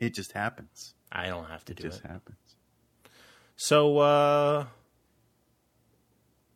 It 0.00 0.14
just 0.14 0.32
happens. 0.32 0.94
I 1.10 1.28
don't 1.28 1.46
have 1.48 1.64
to 1.66 1.72
It 1.72 1.76
do 1.76 1.82
just 1.84 1.98
it. 2.00 2.02
Just 2.02 2.12
happens. 2.12 2.36
So, 3.56 3.98
uh, 3.98 4.66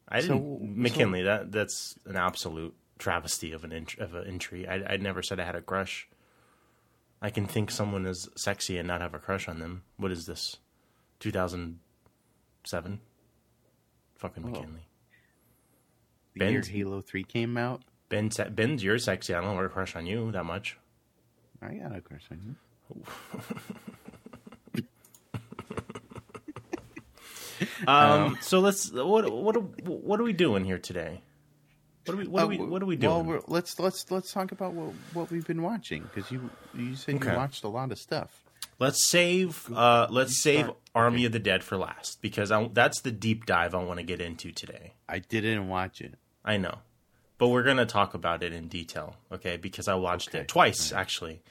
I 0.09 0.21
didn't 0.21 0.77
McKinley. 0.77 1.23
That 1.23 1.53
that's 1.53 1.95
an 2.05 2.17
absolute 2.17 2.75
travesty 2.99 3.53
of 3.53 3.65
an 3.65 3.73
int- 3.73 3.99
of 3.99 4.15
an 4.15 4.27
entry. 4.27 4.69
I 4.69 4.95
I 4.95 4.97
never 4.97 5.23
said 5.23 5.41
I 5.41 5.45
had 5.45 5.55
a 5.55 5.63
crush. 5.63 6.09
I 7.23 7.31
can 7.31 7.47
think 7.47 7.71
someone 7.71 8.07
is 8.07 8.29
sexy 8.37 8.77
and 8.79 8.89
not 8.89 9.01
have 9.01 9.15
a 9.15 9.19
crush 9.19 9.47
on 9.49 9.59
them. 9.61 9.83
What 9.97 10.11
is 10.11 10.27
this? 10.27 10.57
Two 11.21 11.31
thousand 11.31 11.79
seven. 12.65 13.01
Fucking. 14.17 14.45
McKinley. 14.45 14.87
The 16.37 16.45
year 16.45 16.53
Ben's- 16.61 16.69
Halo 16.69 17.01
Three 17.01 17.25
came 17.25 17.57
out, 17.57 17.83
Ben, 18.09 18.31
Ben's 18.51 18.83
you're 18.85 18.99
sexy. 18.99 19.35
I 19.35 19.41
don't 19.41 19.55
have 19.57 19.65
a 19.65 19.69
crush 19.69 19.97
on 19.97 20.07
you 20.07 20.31
that 20.33 20.45
much. 20.45 20.77
I 21.63 21.75
got 21.75 21.95
a 21.97 22.01
crush 22.01 22.25
on 22.31 22.41
you. 22.47 22.57
Um, 27.87 28.39
so 28.41 28.61
let's 28.61 28.91
what 28.93 29.31
what 29.31 29.57
are- 29.57 29.61
what 29.61 30.19
are 30.21 30.23
we 30.23 30.33
doing 30.33 30.65
here 30.65 30.79
today? 30.79 31.21
What 32.07 32.15
are 32.15 32.17
we 32.19 32.27
what 32.27 32.43
are 32.43 32.47
we 32.47 32.59
Uh, 32.59 32.65
what 32.65 32.83
are 32.83 32.87
we 32.87 32.97
Well, 32.97 33.17
doing? 33.23 33.27
we're, 33.27 33.41
let's 33.49 33.79
let's 33.79 34.11
let's 34.11 34.33
talk 34.33 34.53
about 34.53 34.73
what 34.73 34.95
what 35.13 35.31
we've 35.31 35.47
been 35.47 35.63
watching 35.63 36.05
because 36.05 36.31
you 36.31 36.51
you 36.73 36.97
said 36.97 37.17
Okay. 37.17 37.31
you 37.33 37.37
watched 37.37 37.65
a 37.65 37.69
lot 37.69 37.93
of 37.93 37.99
stuff. 37.99 38.43
Let's 38.79 39.07
save 39.11 39.71
uh, 39.75 40.07
let's 40.11 40.43
save 40.43 40.65
start. 40.67 40.79
Army 40.95 41.27
of 41.27 41.33
the 41.33 41.39
Dead 41.39 41.63
for 41.63 41.77
last 41.77 42.23
because 42.23 42.51
I, 42.51 42.69
that's 42.73 43.03
the 43.03 43.11
deep 43.11 43.45
dive 43.45 43.75
I 43.75 43.85
want 43.85 43.99
to 44.01 44.05
get 44.07 44.23
into 44.23 44.53
today. 44.53 44.95
I 45.07 45.19
didn't 45.19 45.69
watch 45.69 46.01
it. 46.01 46.15
I 46.43 46.57
know, 46.57 46.79
but 47.37 47.49
we're 47.49 47.63
gonna 47.63 47.85
talk 47.85 48.15
about 48.15 48.43
it 48.43 48.55
in 48.55 48.69
detail, 48.69 49.17
okay? 49.31 49.59
Because 49.59 49.87
I 49.87 49.95
watched 49.97 50.29
Okay. 50.31 50.39
it 50.41 50.49
twice 50.49 50.93
actually. 50.95 51.43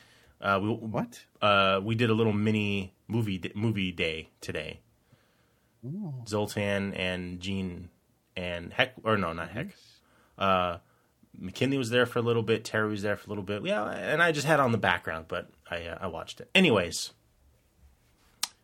Uh, 0.41 0.59
we, 0.61 0.69
What? 0.69 1.21
Uh, 1.41 1.79
we 1.83 1.95
did 1.95 2.09
a 2.09 2.13
little 2.13 2.33
mini 2.33 2.93
movie 3.07 3.41
movie 3.55 3.91
day 3.91 4.29
today. 4.41 4.79
Zoltan 6.27 6.93
and 6.93 7.39
Gene 7.39 7.89
and 8.35 8.73
Heck 8.73 8.93
or 9.03 9.17
no, 9.17 9.33
not 9.33 9.49
Heck. 9.49 9.67
Uh, 10.37 10.77
McKinley 11.37 11.77
was 11.77 11.89
there 11.89 12.05
for 12.05 12.19
a 12.19 12.21
little 12.21 12.43
bit. 12.43 12.65
Terry 12.65 12.89
was 12.89 13.01
there 13.01 13.15
for 13.15 13.27
a 13.27 13.29
little 13.29 13.43
bit. 13.43 13.63
Yeah, 13.65 13.85
and 13.89 14.21
I 14.21 14.31
just 14.31 14.45
had 14.47 14.59
on 14.59 14.71
the 14.71 14.77
background, 14.77 15.25
but 15.27 15.49
I 15.69 15.83
uh, 15.85 15.97
I 16.01 16.07
watched 16.07 16.41
it. 16.41 16.49
Anyways, 16.53 17.11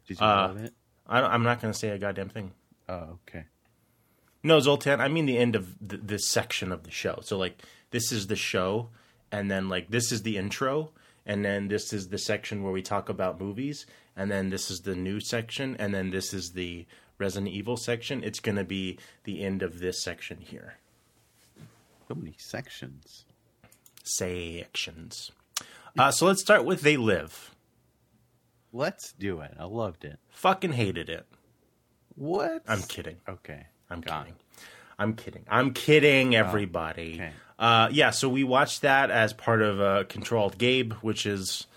Did 0.07 0.19
you 0.19 0.25
Uh, 0.25 0.47
love 0.47 0.57
it? 0.57 0.73
I, 1.07 1.21
I'm 1.21 1.43
not 1.43 1.61
going 1.61 1.71
to 1.71 1.77
say 1.79 1.89
a 1.89 1.97
goddamn 1.97 2.29
thing. 2.29 2.51
Oh, 2.89 3.19
okay. 3.27 3.45
No, 4.43 4.59
Zoltan. 4.59 4.99
I 4.99 5.07
mean 5.07 5.25
the 5.25 5.37
end 5.37 5.55
of 5.55 5.75
th- 5.87 6.01
this 6.03 6.27
section 6.27 6.71
of 6.71 6.83
the 6.83 6.91
show. 6.91 7.19
So 7.23 7.37
like 7.37 7.61
this 7.91 8.11
is 8.11 8.27
the 8.27 8.35
show, 8.35 8.89
and 9.31 9.49
then 9.49 9.69
like 9.69 9.89
this 9.89 10.11
is 10.11 10.23
the 10.23 10.37
intro, 10.37 10.91
and 11.25 11.43
then 11.43 11.67
this 11.67 11.91
is 11.93 12.09
the 12.09 12.17
section 12.17 12.63
where 12.63 12.71
we 12.73 12.81
talk 12.81 13.09
about 13.09 13.39
movies, 13.39 13.85
and 14.15 14.31
then 14.31 14.49
this 14.49 14.69
is 14.69 14.81
the 14.81 14.95
new 14.95 15.19
section, 15.19 15.75
and 15.79 15.93
then 15.93 16.11
this 16.11 16.33
is 16.33 16.51
the 16.51 16.85
Resident 17.17 17.51
Evil 17.51 17.77
section. 17.77 18.23
It's 18.23 18.39
going 18.39 18.57
to 18.57 18.63
be 18.63 18.97
the 19.23 19.43
end 19.43 19.61
of 19.63 19.79
this 19.79 20.01
section 20.01 20.39
here. 20.41 20.75
So 22.07 22.15
many 22.15 22.35
sections. 22.37 23.25
Sections. 24.03 25.31
Uh, 25.97 26.11
so 26.11 26.27
let's 26.27 26.41
start 26.41 26.65
with 26.65 26.81
They 26.81 26.97
Live. 26.97 27.55
Let's 28.73 29.13
do 29.13 29.39
it. 29.39 29.53
I 29.57 29.63
loved 29.63 30.03
it. 30.03 30.19
Fucking 30.29 30.73
hated 30.73 31.09
it. 31.09 31.25
What? 32.15 32.63
I'm 32.67 32.81
kidding. 32.83 33.17
Okay. 33.27 33.67
I'm 33.89 34.01
Got 34.01 34.25
kidding. 34.25 34.39
I'm 34.99 35.13
kidding. 35.15 35.43
I'm 35.49 35.73
kidding, 35.73 36.35
everybody. 36.35 37.15
okay. 37.15 37.31
Uh, 37.57 37.87
yeah, 37.91 38.09
so 38.09 38.27
we 38.27 38.43
watched 38.43 38.81
that 38.81 39.09
as 39.11 39.33
part 39.33 39.61
of 39.61 39.79
uh, 39.79 40.03
Controlled 40.09 40.57
Gabe, 40.57 40.93
which 41.01 41.25
is 41.25 41.67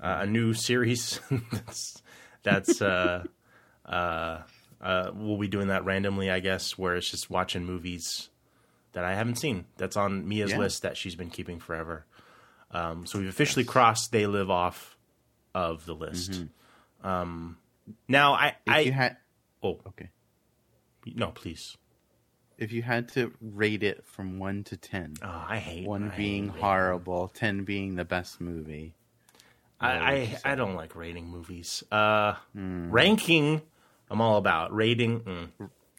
uh, 0.00 0.18
a 0.20 0.26
new 0.26 0.54
series. 0.54 1.20
that's 1.52 2.02
that's 2.42 2.82
uh, 2.82 3.24
uh, 3.86 4.38
uh, 4.80 5.10
we'll 5.14 5.38
be 5.38 5.48
doing 5.48 5.68
that 5.68 5.84
randomly, 5.84 6.30
I 6.30 6.40
guess, 6.40 6.76
where 6.76 6.96
it's 6.96 7.10
just 7.10 7.30
watching 7.30 7.64
movies 7.64 8.28
that 8.92 9.04
I 9.04 9.14
haven't 9.14 9.36
seen. 9.36 9.66
That's 9.76 9.96
on 9.96 10.26
Mia's 10.28 10.50
Yeah. 10.50 10.58
list 10.58 10.82
that 10.82 10.96
she's 10.96 11.14
been 11.14 11.30
keeping 11.30 11.60
forever. 11.60 12.06
Um, 12.72 13.06
so 13.06 13.18
we've 13.18 13.28
officially 13.28 13.64
crossed 13.64 14.10
They 14.12 14.26
Live 14.26 14.50
off 14.50 14.96
of 15.54 15.86
the 15.86 15.94
list. 15.94 16.44
Um, 17.02 17.58
now, 18.08 18.34
I, 18.34 18.48
If 18.48 18.54
I 18.66 18.82
had 18.90 19.16
oh 19.62 19.78
okay. 19.88 20.10
no, 21.14 21.28
please. 21.28 21.76
If 22.60 22.72
you 22.72 22.82
had 22.82 23.08
to 23.14 23.32
rate 23.40 23.82
it 23.82 24.04
from 24.06 24.38
one 24.38 24.62
to 24.64 24.76
ten, 24.76 25.14
Oh, 25.22 25.44
I 25.48 25.56
hate 25.58 25.86
one 25.88 26.10
I 26.12 26.16
being 26.16 26.50
hate 26.50 26.60
horrible, 26.60 27.28
ten 27.28 27.64
being 27.64 27.96
the 27.96 28.04
best 28.04 28.40
movie. 28.40 28.94
I, 29.80 29.92
I, 30.44 30.52
I 30.52 30.54
don't 30.56 30.74
like 30.74 30.94
rating 30.94 31.26
movies. 31.28 31.82
Uh, 31.90 32.34
Ranking, 32.54 33.62
I'm 34.10 34.20
all 34.20 34.36
about. 34.36 34.74
Rating, 34.74 35.20
mm. 35.20 35.48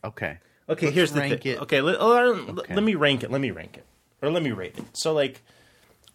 Okay. 0.03 0.37
okay. 0.69 0.85
Let's 0.85 0.95
here's 0.95 1.11
the 1.13 1.21
thing. 1.21 1.57
Okay, 1.61 1.81
let, 1.81 1.99
uh, 1.99 2.05
Okay. 2.05 2.75
let 2.75 2.83
me 2.83 2.93
rank 2.93 3.23
it. 3.23 3.31
Let 3.31 3.41
me 3.41 3.49
rank 3.49 3.77
it, 3.77 3.85
or 4.21 4.29
let 4.29 4.43
me 4.43 4.51
rate 4.51 4.77
it. 4.77 4.85
So, 4.93 5.13
like, 5.13 5.41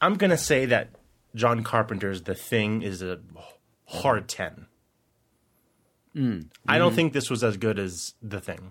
I'm 0.01 0.15
gonna 0.15 0.39
say 0.39 0.67
that 0.67 0.91
John 1.35 1.65
Carpenter's 1.65 2.23
The 2.23 2.37
Thing 2.37 2.83
is 2.83 3.03
a 3.03 3.19
hard 3.87 4.29
ten. 4.29 4.67
Mm. 6.15 6.47
I 6.69 6.79
don't 6.79 6.89
Mm-hmm. 6.91 6.97
think 6.97 7.13
this 7.15 7.29
was 7.29 7.43
as 7.43 7.57
good 7.57 7.79
as 7.81 8.15
The 8.23 8.41
Thing. 8.41 8.71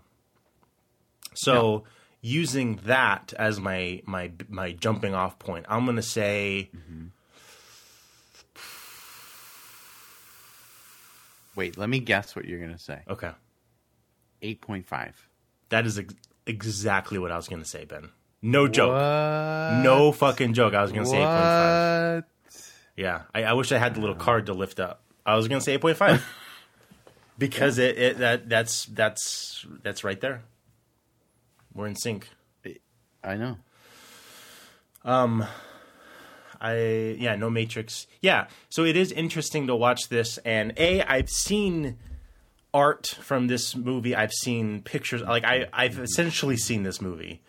So, 1.36 1.84
using 2.22 2.78
that 2.86 3.34
as 3.38 3.60
my 3.60 4.02
my 4.06 4.32
my 4.50 4.72
jumping 4.72 5.14
off 5.14 5.40
point, 5.40 5.66
I'm 5.70 5.86
gonna 5.86 6.02
say. 6.02 6.70
Mm-hmm. 6.76 7.06
Wait, 11.56 11.78
let 11.78 11.88
me 11.90 12.00
guess 12.00 12.36
what 12.36 12.46
you're 12.46 12.60
gonna 12.60 12.78
say. 12.78 13.02
Okay. 13.08 13.32
Eight 14.42 14.62
point 14.62 14.86
five. 14.88 15.30
That 15.70 15.86
is 15.86 15.98
ex- 15.98 16.14
exactly 16.46 17.18
what 17.18 17.32
I 17.32 17.36
was 17.36 17.48
going 17.48 17.62
to 17.62 17.68
say, 17.68 17.86
Ben. 17.86 18.10
No 18.42 18.68
joke. 18.68 18.92
What? 18.92 19.82
No 19.84 20.12
fucking 20.12 20.54
joke. 20.54 20.74
I 20.74 20.82
was 20.82 20.92
going 20.92 21.04
to 21.04 21.10
say 21.10 21.18
8.5. 21.18 22.24
Yeah. 22.96 23.24
I, 23.34 23.44
I 23.44 23.54
wish 23.54 23.72
I 23.72 23.78
had 23.78 23.96
the 23.96 24.02
little 24.02 24.16
card 24.16 24.46
to 24.48 24.54
lift 24.54 24.80
up. 24.80 25.02
I 25.26 25.36
was 25.36 25.48
going 25.48 25.60
to 25.60 25.66
say 25.66 25.78
8.5. 25.78 26.22
because 27.38 27.80
it, 27.80 27.98
it 27.98 28.18
that 28.20 28.48
that's 28.48 28.86
that's 28.86 29.66
that's 29.84 30.04
right 30.04 30.22
there. 30.22 30.44
We're 31.76 31.88
in 31.88 31.96
sync. 31.96 32.30
I 33.24 33.36
know. 33.36 33.58
Um, 35.04 35.46
I 36.62 37.16
yeah, 37.20 37.36
no 37.36 37.50
Matrix. 37.50 38.08
Yeah, 38.22 38.48
so 38.70 38.84
it 38.84 38.96
is 38.96 39.12
interesting 39.12 39.68
to 39.68 39.76
watch 39.76 40.10
this 40.10 40.38
and 40.40 40.74
A 40.78 41.02
I've 41.04 41.30
seen 41.30 41.98
art 42.74 43.08
from 43.22 43.48
this 43.48 43.76
movie. 43.76 44.16
I've 44.16 44.32
seen 44.32 44.82
pictures 44.82 45.22
like 45.22 45.44
I 45.44 45.68
I've 45.74 46.00
essentially 46.00 46.58
seen 46.58 46.84
this 46.84 47.02
movie 47.02 47.42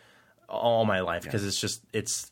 all 0.49 0.85
my 0.85 1.01
life 1.01 1.23
because 1.25 1.45
it's 1.47 1.61
just 1.61 1.83
it's 1.93 2.31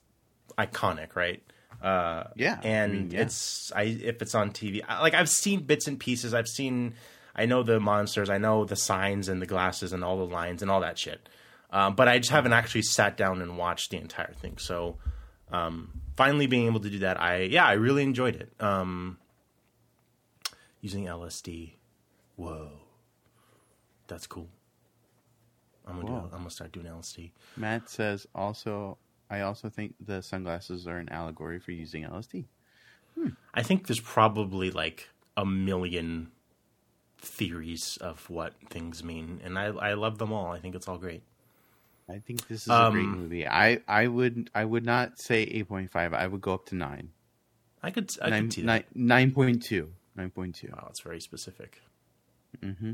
iconic, 0.59 1.15
right? 1.17 1.43
Uh 1.83 2.25
Yeah, 2.37 2.59
I 2.63 2.67
and 2.67 2.93
mean, 2.93 3.11
yeah. 3.11 3.23
it's 3.23 3.73
I 3.75 3.83
if 3.83 4.21
it's 4.23 4.35
on 4.35 4.51
TV, 4.51 4.83
I- 4.89 5.01
like 5.03 5.15
I've 5.15 5.29
seen 5.31 5.61
bits 5.65 5.87
and 5.87 5.99
pieces. 6.01 6.33
I've 6.35 6.49
seen 6.49 6.95
I 7.37 7.47
know 7.47 7.63
the 7.63 7.79
monsters, 7.81 8.31
I 8.31 8.39
know 8.39 8.65
the 8.65 8.77
signs 8.77 9.29
and 9.29 9.43
the 9.43 9.47
glasses 9.47 9.93
and 9.93 10.03
all 10.05 10.17
the 10.19 10.33
lines 10.33 10.63
and 10.63 10.71
all 10.71 10.81
that 10.81 10.99
shit. 10.99 11.29
Um, 11.75 11.97
but 11.97 12.07
I 12.07 12.19
just 12.19 12.31
haven't 12.31 12.53
actually 12.53 12.83
sat 12.83 13.17
down 13.17 13.43
and 13.43 13.59
watched 13.59 13.91
the 13.91 13.97
entire 13.97 14.33
thing. 14.33 14.59
So 14.59 14.97
um, 15.51 16.01
finally 16.17 16.47
being 16.47 16.67
able 16.67 16.79
to 16.79 16.89
do 16.89 17.01
that, 17.01 17.21
I 17.21 17.41
yeah, 17.41 17.67
I 17.67 17.73
really 17.73 18.05
enjoyed 18.05 18.37
it. 18.37 18.53
Um, 18.61 19.19
using 20.81 21.07
LSD. 21.07 21.73
Whoa, 22.37 22.71
that's 24.07 24.29
cool. 24.29 24.49
I'm 25.85 25.97
gonna 26.01 26.07
do. 26.07 26.15
I'm 26.15 26.31
gonna 26.31 26.51
start 26.51 26.71
doing 26.71 26.87
LSD. 26.87 27.33
Matt 27.57 27.91
says 27.91 28.25
also, 28.37 28.97
I 29.29 29.41
also 29.41 29.69
think 29.69 29.97
the 30.01 30.23
sunglasses 30.23 30.87
are 30.87 30.99
an 30.99 31.09
allegory 31.09 31.59
for 31.59 31.73
using 31.73 32.05
LSD. 32.05 32.45
I 33.53 33.63
think 33.65 33.89
there's 33.89 34.01
probably 34.01 34.71
like 34.71 35.09
a 35.37 35.45
million 35.45 36.31
theories 37.19 37.97
of 38.01 38.31
what 38.31 38.55
things 38.71 39.03
mean, 39.03 39.41
and 39.43 39.59
I 39.59 39.67
I 39.67 39.95
love 39.95 40.19
them 40.19 40.33
all. 40.33 40.53
I 40.53 40.61
think 40.61 40.77
it's 40.77 40.87
all 40.87 40.99
great. 40.99 41.25
I 42.09 42.19
think 42.19 42.47
this 42.49 42.63
is 42.63 42.69
a 42.69 42.91
great 42.93 43.05
Um, 43.05 43.19
movie. 43.23 43.47
I, 43.47 43.81
I 43.89 44.07
would 44.07 44.51
I 44.55 44.65
would 44.65 44.85
not 44.85 45.19
say 45.19 45.43
eight 45.43 45.69
point 45.69 45.91
five. 45.91 46.13
I 46.13 46.27
would 46.27 46.41
go 46.41 46.55
up 46.55 46.67
to 46.67 46.75
nine. 46.75 47.11
I 47.83 47.91
could 47.91 48.11
I 48.21 48.31
Nine 48.31 48.51
could 48.51 48.65
nine 48.65 48.85
nine 48.95 49.31
point 49.33 49.63
two. 49.63 49.93
Nine 50.17 50.31
point 50.31 50.55
two. 50.57 50.69
Wow, 50.73 50.87
it's 50.91 51.01
very 51.01 51.21
specific. 51.21 51.81
Mm-hmm. 52.63 52.93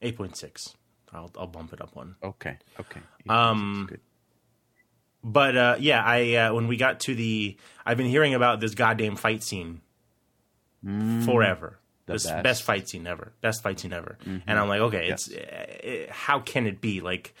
Eight 0.00 0.16
point 0.16 0.36
six. 0.36 0.74
I'll 1.12 1.30
I'll 1.36 1.46
bump 1.46 1.72
it 1.72 1.80
up 1.80 1.94
one. 1.94 2.16
Okay. 2.22 2.56
Okay. 2.80 3.00
Um, 3.28 3.86
Good. 3.88 4.00
But 5.24 5.56
uh, 5.56 5.76
yeah, 5.78 6.02
I 6.04 6.34
uh, 6.34 6.54
when 6.54 6.66
we 6.68 6.76
got 6.76 7.00
to 7.00 7.14
the, 7.14 7.56
I've 7.86 7.96
been 7.96 8.08
hearing 8.08 8.34
about 8.34 8.58
this 8.60 8.74
goddamn 8.74 9.16
fight 9.16 9.42
scene 9.44 9.80
forever. 11.24 11.78
The 12.06 12.14
this 12.14 12.26
best. 12.26 12.42
best. 12.42 12.62
fight 12.64 12.88
scene 12.88 13.06
ever, 13.06 13.32
best 13.40 13.62
fight 13.62 13.78
scene 13.78 13.92
ever. 13.92 14.18
And 14.24 14.58
I'm 14.58 14.68
like, 14.68 14.80
okay, 14.80 15.08
it's 15.08 15.30
uh, 15.32 16.06
how 16.10 16.40
can 16.40 16.66
it 16.66 16.80
be? 16.80 17.00
Like, 17.00 17.34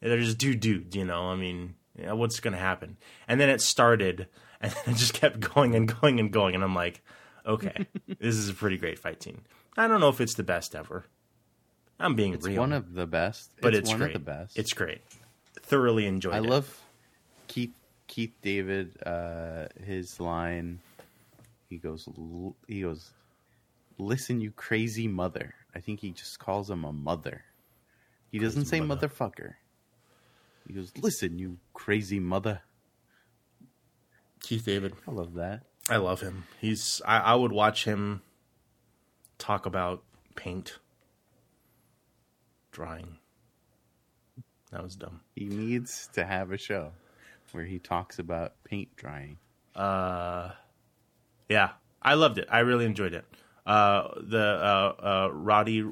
they're 0.00 0.18
just 0.18 0.38
two 0.38 0.54
dudes, 0.54 0.94
you 0.94 1.04
know? 1.04 1.24
I 1.24 1.36
mean, 1.36 1.74
yeah, 1.96 2.12
what's 2.12 2.40
going 2.40 2.52
to 2.52 2.60
happen? 2.60 2.96
And 3.26 3.40
then 3.40 3.48
it 3.48 3.60
started, 3.60 4.28
and 4.60 4.74
it 4.86 4.96
just 4.96 5.14
kept 5.14 5.40
going 5.40 5.74
and 5.74 5.92
going 6.00 6.20
and 6.20 6.32
going, 6.32 6.54
and 6.54 6.64
I'm 6.64 6.74
like, 6.74 7.02
okay, 7.46 7.86
this 8.20 8.36
is 8.36 8.48
a 8.48 8.54
pretty 8.54 8.76
great 8.76 8.98
fight 8.98 9.22
scene. 9.22 9.42
I 9.76 9.86
don't 9.86 10.00
know 10.00 10.08
if 10.08 10.20
it's 10.20 10.34
the 10.34 10.42
best 10.42 10.74
ever. 10.74 11.04
I'm 12.00 12.14
being 12.14 12.32
real. 12.32 12.38
It's 12.38 12.46
real, 12.46 12.60
one 12.60 12.72
of 12.72 12.94
the 12.94 13.06
best. 13.06 13.50
but 13.60 13.74
it's, 13.74 13.80
it's, 13.80 13.90
one 13.90 13.98
great. 13.98 14.14
of 14.14 14.24
the 14.24 14.30
best. 14.30 14.58
It's 14.58 14.72
great. 14.72 15.00
Thoroughly 15.62 16.06
enjoyed 16.06 16.34
I 16.34 16.38
it. 16.38 16.44
love 16.44 16.82
Keith 17.48 17.74
Keith 18.06 18.34
David. 18.42 18.96
Uh, 19.04 19.66
his 19.84 20.20
line. 20.20 20.80
He 21.68 21.78
goes. 21.78 22.08
He 22.66 22.82
goes. 22.82 23.10
Listen, 23.98 24.40
you 24.40 24.52
crazy 24.52 25.08
mother. 25.08 25.54
I 25.74 25.80
think 25.80 26.00
he 26.00 26.12
just 26.12 26.38
calls 26.38 26.70
him 26.70 26.84
a 26.84 26.92
mother. 26.92 27.42
He 28.30 28.38
doesn't 28.38 28.66
say 28.66 28.80
mother. 28.80 29.08
motherfucker. 29.08 29.54
He 30.68 30.74
goes, 30.74 30.92
"Listen, 30.96 31.38
you 31.38 31.58
crazy 31.72 32.20
mother." 32.20 32.60
Keith 34.40 34.64
David. 34.64 34.94
I 35.06 35.10
love 35.10 35.34
that. 35.34 35.62
I 35.90 35.96
love 35.96 36.20
him. 36.20 36.44
He's. 36.60 37.02
I, 37.04 37.18
I 37.18 37.34
would 37.34 37.52
watch 37.52 37.84
him 37.84 38.22
talk 39.38 39.66
about 39.66 40.04
paint, 40.36 40.78
drawing. 42.70 43.16
That 44.70 44.82
was 44.82 44.96
dumb. 44.96 45.20
He 45.34 45.46
needs 45.46 46.08
to 46.12 46.24
have 46.24 46.52
a 46.52 46.58
show 46.58 46.92
where 47.52 47.64
he 47.64 47.78
talks 47.78 48.18
about 48.18 48.52
paint 48.64 48.94
drying. 48.96 49.38
Uh, 49.74 50.50
yeah, 51.48 51.70
I 52.02 52.14
loved 52.14 52.38
it. 52.38 52.48
I 52.50 52.60
really 52.60 52.84
enjoyed 52.84 53.14
it. 53.14 53.24
Uh, 53.64 54.08
the 54.20 54.38
uh, 54.38 54.94
uh, 54.98 55.30
Roddy, 55.32 55.84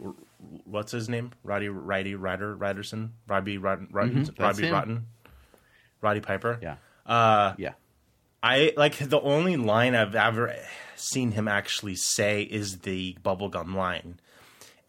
what's 0.65 0.93
his 0.93 1.09
name? 1.09 1.33
Roddy, 1.43 1.69
Roddy, 1.69 2.15
Ryder, 2.15 2.55
Ryderson, 2.57 3.13
Robbie, 3.27 3.59
Rotten, 3.59 3.89
Rotten, 3.91 4.25
Mhm, 4.25 4.39
Robbie. 4.41 4.71
Rotten, 4.71 5.07
Roddy 6.01 6.21
Piper. 6.21 6.59
Yeah. 6.63 6.77
Uh, 7.07 7.55
Yeah. 7.59 7.73
I 8.43 8.73
like 8.77 8.97
the 8.99 9.21
only 9.21 9.57
line 9.57 9.95
I've 9.95 10.15
ever 10.15 10.55
seen 10.95 11.33
him 11.33 11.49
actually 11.49 11.97
say 11.97 12.43
is 12.43 12.79
the 12.81 13.17
bubblegum 13.25 13.75
line. 13.75 14.21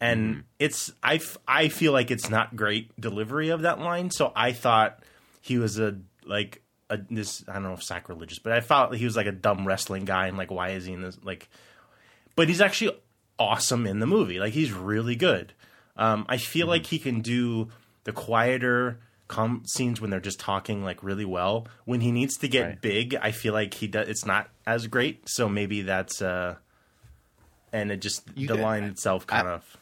And 0.00 0.44
it's 0.60 0.92
I, 1.02 1.16
f- 1.16 1.38
I 1.48 1.68
feel 1.68 1.92
like 1.92 2.12
it's 2.12 2.30
not 2.30 2.54
great 2.54 2.92
delivery 3.00 3.48
of 3.48 3.62
that 3.62 3.80
line, 3.80 4.12
so 4.12 4.32
I 4.36 4.52
thought 4.52 5.02
he 5.40 5.58
was 5.58 5.80
a 5.80 5.96
like 6.24 6.62
a 6.88 6.98
this 7.10 7.42
I 7.48 7.54
don't 7.54 7.64
know 7.64 7.72
if 7.72 7.82
sacrilegious, 7.82 8.38
but 8.38 8.52
I 8.52 8.60
thought 8.60 8.94
he 8.94 9.04
was 9.04 9.16
like 9.16 9.26
a 9.26 9.32
dumb 9.32 9.66
wrestling 9.66 10.04
guy 10.04 10.28
and 10.28 10.36
like 10.38 10.52
why 10.52 10.68
is 10.70 10.84
he 10.84 10.92
in 10.92 11.02
this 11.02 11.18
like 11.24 11.48
but 12.36 12.46
he's 12.46 12.60
actually 12.60 12.96
awesome 13.38 13.86
in 13.86 13.98
the 14.00 14.06
movie. 14.06 14.38
Like 14.38 14.52
he's 14.52 14.72
really 14.72 15.16
good. 15.16 15.52
Um, 15.96 16.26
I 16.28 16.36
feel 16.36 16.66
like 16.66 16.86
he 16.86 16.98
can 16.98 17.20
do 17.20 17.68
the 18.04 18.12
quieter 18.12 18.98
calm 19.26 19.62
scenes 19.66 20.00
when 20.00 20.10
they're 20.10 20.20
just 20.20 20.40
talking 20.40 20.82
like 20.84 21.02
really 21.02 21.24
well. 21.24 21.66
When 21.84 22.00
he 22.00 22.12
needs 22.12 22.36
to 22.38 22.48
get 22.48 22.66
Right. 22.66 22.80
big, 22.80 23.14
I 23.20 23.32
feel 23.32 23.52
like 23.52 23.74
he 23.74 23.86
does. 23.86 24.08
It's 24.08 24.24
not 24.24 24.48
as 24.66 24.86
great. 24.86 25.28
So 25.28 25.48
maybe 25.48 25.82
that's 25.82 26.22
uh, 26.22 26.56
and 27.72 27.90
it 27.90 28.00
just 28.00 28.22
You 28.34 28.48
the 28.48 28.54
line 28.56 28.84
itself 28.84 29.26
kind 29.26 29.46
of 29.48 29.76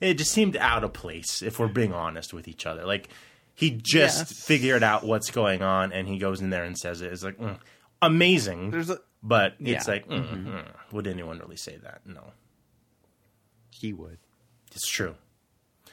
it 0.00 0.14
just 0.14 0.30
seemed 0.32 0.56
out 0.56 0.84
of 0.84 0.92
place. 0.92 1.42
If 1.42 1.58
we're 1.58 1.68
being 1.68 1.92
honest 1.92 2.32
with 2.34 2.46
each 2.46 2.66
other, 2.66 2.84
like 2.84 3.08
he 3.54 3.70
just 3.82 4.32
figured 4.34 4.82
out 4.84 5.04
what's 5.04 5.30
going 5.32 5.62
on 5.62 5.92
and 5.92 6.06
he 6.06 6.18
goes 6.18 6.40
in 6.40 6.50
there 6.50 6.64
and 6.64 6.76
says 6.78 7.00
it. 7.00 7.12
It's 7.12 7.24
like 7.24 7.38
mm, 7.38 7.58
amazing. 8.02 8.70
There's 8.70 8.90
a 8.90 8.98
But 9.22 9.54
it's 9.58 9.86
Yeah. 9.88 9.92
like, 9.94 10.06
mm, 10.08 10.46
mm. 10.46 10.64
would 10.92 11.06
anyone 11.08 11.38
really 11.38 11.56
say 11.56 11.76
that? 11.82 12.02
No, 12.06 12.22
he 13.80 13.92
would. 13.92 14.18
it's 14.74 14.86
true. 14.88 15.14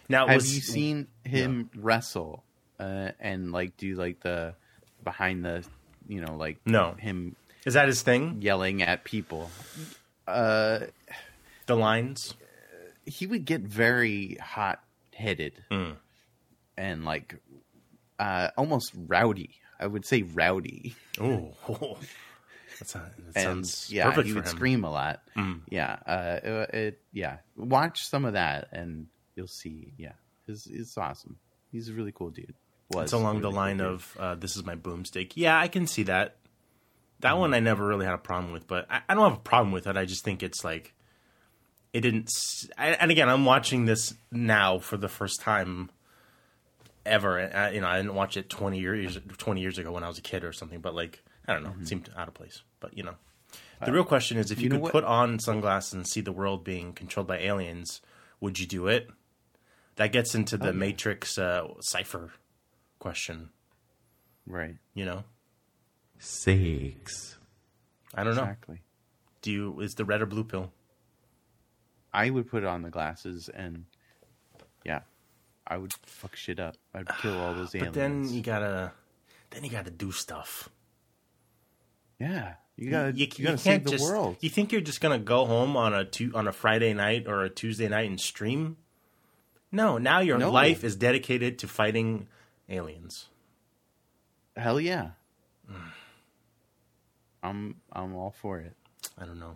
Now, 0.10 0.28
Have 0.28 0.36
was, 0.38 0.54
you 0.56 0.62
seen 0.62 1.08
him 1.24 1.70
wrestle 1.76 2.44
uh, 2.80 3.12
and 3.20 3.52
like 3.52 3.76
do 3.78 3.96
like 3.96 4.20
the 4.22 4.54
behind 5.04 5.44
the 5.44 5.64
you 6.08 6.22
know 6.22 6.36
like 6.36 6.58
No. 6.66 6.94
him 6.94 7.36
Is 7.66 7.74
that 7.74 7.88
his 7.88 8.02
thing? 8.04 8.38
yelling 8.42 8.82
at 8.84 9.04
people? 9.04 9.50
Uh, 10.28 10.80
The 11.68 11.76
lines. 11.76 12.34
he 13.06 13.26
would 13.28 13.46
get 13.46 13.62
very 13.62 14.36
hot 14.42 14.84
headed 15.14 15.54
Mm. 15.72 15.96
and 16.78 17.06
like 17.06 17.36
uh, 18.20 18.50
almost 18.58 18.92
rowdy. 18.96 19.56
I 19.80 19.88
would 19.88 20.06
say 20.06 20.22
rowdy, 20.22 20.96
Oh, 21.20 21.54
that's 22.80 22.94
that 22.94 23.14
and 23.36 23.44
sounds 23.44 23.92
yeah, 23.92 24.06
perfect 24.10 24.28
he 24.28 24.34
would 24.34 24.46
him. 24.46 24.50
scream 24.56 24.84
a 24.84 24.92
lot. 24.92 25.22
Mm. 25.38 25.62
Yeah, 25.70 25.98
uh, 26.06 26.40
it, 26.44 26.74
it 26.74 27.02
yeah. 27.12 27.38
Watch 27.56 28.06
some 28.06 28.26
of 28.26 28.34
that, 28.34 28.70
and 28.72 29.08
you'll 29.36 29.48
see. 29.48 29.94
Yeah, 29.98 30.14
it's, 30.48 30.68
it's 30.68 30.98
awesome. 30.98 31.38
He's 31.72 31.90
a 31.90 31.94
really 31.94 32.12
cool 32.12 32.30
dude. 32.30 32.56
Was 32.92 33.06
It's 33.06 33.14
along 33.14 33.38
a 33.38 33.42
the 33.42 33.52
line 33.52 33.80
cool 33.80 33.88
of 33.96 34.18
uh, 34.20 34.36
"This 34.36 34.56
is 34.56 34.66
my 34.66 34.76
boomstick." 34.76 35.34
Yeah, 35.36 35.60
I 35.60 35.68
can 35.68 35.88
see 35.88 36.04
that. 36.04 36.38
That 37.22 37.38
one 37.38 37.54
I 37.54 37.60
never 37.60 37.86
really 37.86 38.06
had 38.06 38.14
a 38.14 38.20
problem 38.20 38.52
with, 38.52 38.68
but 38.68 38.86
I, 38.90 39.02
I 39.10 39.16
don't 39.16 39.24
have 39.30 39.40
a 39.40 39.42
problem 39.42 39.72
with 39.72 39.88
it. 39.88 39.98
I 39.98 40.06
just 40.06 40.24
think 40.24 40.44
it's 40.44 40.64
like 40.64 40.94
it 41.94 42.02
didn't. 42.02 42.30
I, 42.78 42.90
and 42.90 43.10
again, 43.10 43.30
I'm 43.30 43.46
watching 43.46 43.86
this 43.86 44.14
now 44.32 44.80
for 44.80 44.98
the 44.98 45.08
first 45.08 45.40
time 45.40 45.90
ever. 47.06 47.40
I, 47.40 47.72
you 47.72 47.82
know, 47.82 47.88
I 47.88 47.98
didn't 47.98 48.16
watch 48.16 48.38
it 48.38 48.50
20 48.50 48.80
years 48.80 49.18
20 49.38 49.62
years 49.62 49.78
ago 49.78 49.92
when 49.92 50.04
I 50.04 50.08
was 50.08 50.18
a 50.18 50.22
kid 50.22 50.44
or 50.44 50.52
something. 50.52 50.80
But 50.82 50.94
like, 50.94 51.24
I 51.48 51.54
don't 51.54 51.64
know, 51.64 51.74
it 51.82 51.88
seemed 51.88 52.10
out 52.18 52.28
of 52.28 52.34
place. 52.34 52.62
But 52.80 52.98
you 52.98 53.04
know, 53.04 53.16
the 53.86 53.92
real 53.92 54.04
question 54.04 54.38
is, 54.38 54.52
if 54.52 54.60
you, 54.60 54.64
you 54.64 54.70
know 54.70 54.76
could 54.78 54.84
what- 54.84 54.92
put 54.92 55.04
on 55.04 55.40
sunglasses 55.40 55.94
and 55.94 56.08
see 56.08 56.22
the 56.22 56.32
world 56.32 56.64
being 56.64 56.94
controlled 56.94 57.28
by 57.28 57.40
aliens, 57.40 58.02
would 58.40 58.60
you 58.60 58.66
do 58.66 58.88
it? 58.88 59.10
That 59.98 60.12
gets 60.12 60.36
into 60.36 60.58
the 60.58 60.74
Matrix 60.74 61.38
uh, 61.38 61.68
Cypher 61.82 62.32
question. 63.00 63.50
right. 64.46 64.76
You 64.94 65.06
know, 65.06 65.24
Six. 66.20 67.38
I 68.14 68.24
don't 68.24 68.36
know. 68.36 68.42
Exactly. 68.44 68.82
Do 69.42 69.52
you 69.52 69.80
is 69.82 69.94
the 69.94 70.06
red 70.06 70.22
or 70.22 70.26
blue 70.26 70.44
pill? 70.44 70.72
I 72.14 72.30
would 72.30 72.50
put 72.50 72.64
on 72.64 72.82
the 72.82 72.90
glasses 72.90 73.50
and 73.54 73.86
yeah, 74.86 75.02
I 75.68 75.78
would 75.78 75.94
fuck 76.06 76.36
shit 76.36 76.60
up. 76.60 76.76
I'd 76.94 77.08
kill 77.22 77.38
all 77.38 77.54
those 77.56 77.76
aliens. 77.76 77.94
But 77.96 78.00
then 78.00 78.30
you 78.30 78.42
gotta, 78.42 78.92
then 79.52 79.64
you 79.64 79.70
gotta 79.70 79.92
do 79.92 80.12
stuff. 80.12 80.70
Yeah, 82.20 82.54
you 82.76 82.90
gotta 82.90 83.12
you, 83.14 83.28
you, 83.36 83.44
gotta 83.46 83.52
you 83.52 83.58
save 83.58 83.64
can't 83.64 83.84
the 83.86 83.92
just. 83.92 84.04
world. 84.04 84.38
You 84.42 84.50
think 84.50 84.72
you're 84.72 84.82
just 84.82 85.02
gonna 85.02 85.20
go 85.20 85.46
home 85.46 85.76
on 85.78 85.94
a 85.94 86.06
tu- 86.06 86.32
on 86.36 86.48
a 86.48 86.52
Friday 86.52 86.94
night 86.94 87.26
or 87.28 87.44
a 87.44 87.50
Tuesday 87.50 87.88
night 87.88 88.10
and 88.10 88.20
stream? 88.20 88.78
No, 89.72 89.98
now 89.98 90.20
your 90.20 90.38
No. 90.38 90.52
life 90.52 90.84
is 90.84 90.96
dedicated 90.96 91.60
to 91.60 91.68
fighting 91.68 92.28
aliens. 92.70 93.28
Hell 94.56 94.80
yeah. 94.80 95.10
I'm 97.44 97.76
I'm 97.92 98.16
all 98.16 98.32
for 98.42 98.60
it. 98.60 98.74
I 99.18 99.26
don't 99.26 99.40
know. 99.40 99.56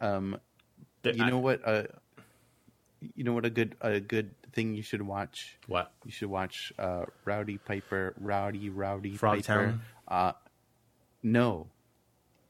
Um, 0.00 0.38
you 1.04 1.24
I- 1.24 1.30
know 1.30 1.38
what? 1.38 1.60
Uh, 1.66 1.84
you 3.14 3.24
know 3.24 3.32
what? 3.32 3.44
A 3.44 3.50
good 3.50 3.76
a 3.80 4.00
good 4.00 4.34
thing 4.52 4.74
you 4.74 4.82
should 4.82 5.02
watch. 5.02 5.56
what? 5.66 5.92
You 6.04 6.10
should 6.12 6.30
watch 6.30 6.72
uh, 6.78 7.04
Rowdy 7.24 7.58
Piper, 7.58 8.14
Rowdy 8.20 8.68
Rowdy 8.70 9.16
Frog 9.16 9.36
Piper. 9.44 9.46
Town? 9.46 9.80
Uh, 10.08 10.32
no, 11.24 11.70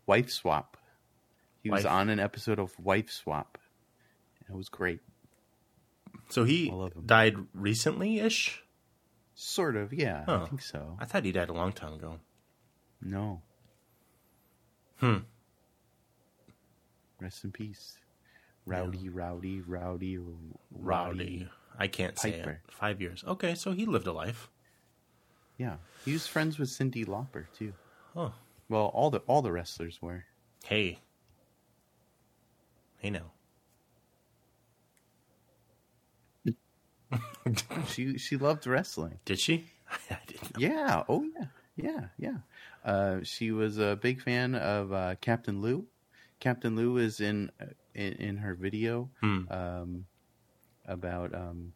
Wife 0.06 0.28
Swap. 0.30 0.76
He 1.62 1.70
was 1.70 1.86
on 1.86 2.10
an 2.10 2.20
episode 2.20 2.58
of 2.58 2.78
Wife 2.78 3.10
Swap. 3.10 3.56
It 4.46 4.54
was 4.54 4.68
great. 4.68 5.00
So 6.28 6.44
he 6.44 6.70
All 6.70 6.82
of 6.84 6.94
'em. 6.96 7.06
died 7.06 7.36
recently 7.54 8.18
ish. 8.18 8.62
Sort 9.34 9.74
of, 9.76 9.92
yeah. 9.92 10.24
Huh. 10.26 10.42
I 10.42 10.46
think 10.46 10.60
so. 10.62 10.96
I 11.00 11.06
thought 11.06 11.24
he 11.24 11.32
died 11.32 11.48
a 11.48 11.54
long 11.54 11.72
time 11.72 11.94
ago. 11.94 12.20
No. 13.00 13.40
Hmm. 14.98 15.18
Rest 17.20 17.44
in 17.44 17.52
peace. 17.52 17.98
Rowdy, 18.66 19.08
rowdy, 19.08 19.60
rowdy, 19.60 20.18
Rowdy. 20.70 21.48
I 21.78 21.86
can't 21.88 22.18
say 22.18 22.30
it. 22.30 22.58
Five 22.68 23.00
years. 23.00 23.24
Okay, 23.26 23.54
so 23.54 23.72
he 23.72 23.84
lived 23.86 24.06
a 24.06 24.12
life. 24.12 24.50
Yeah, 25.58 25.76
he 26.04 26.12
was 26.12 26.26
friends 26.26 26.58
with 26.58 26.68
Cyndi 26.68 27.04
Lauper 27.06 27.46
too. 27.56 27.72
Oh, 28.16 28.32
Well, 28.74 28.86
all 28.86 29.08
the 29.08 29.20
all 29.28 29.40
the 29.40 29.52
wrestlers 29.52 30.02
were. 30.02 30.24
hey. 30.64 30.98
Hey 32.98 33.10
now. 33.10 33.30
She 37.86 38.18
she 38.18 38.36
loved 38.36 38.66
wrestling. 38.66 39.20
Did 39.24 39.38
she? 39.38 39.66
I 40.10 40.16
didn't 40.26 40.58
know. 40.58 40.66
Yeah. 40.66 41.04
Oh 41.08 41.22
yeah. 41.22 41.46
Yeah. 41.76 42.04
Yeah. 42.18 42.36
Uh, 42.84 43.20
she 43.22 43.52
was 43.52 43.78
a 43.78 43.94
big 44.02 44.20
fan 44.20 44.56
of 44.56 44.92
uh, 44.92 45.14
Captain 45.20 45.60
Lou. 45.62 45.86
Captain 46.40 46.74
Lou 46.74 46.96
is 46.96 47.20
in 47.20 47.52
in, 47.94 48.12
in 48.14 48.36
her 48.38 48.54
video 48.56 49.08
Hmm. 49.20 49.42
um, 49.52 50.06
about 50.84 51.32
um, 51.32 51.74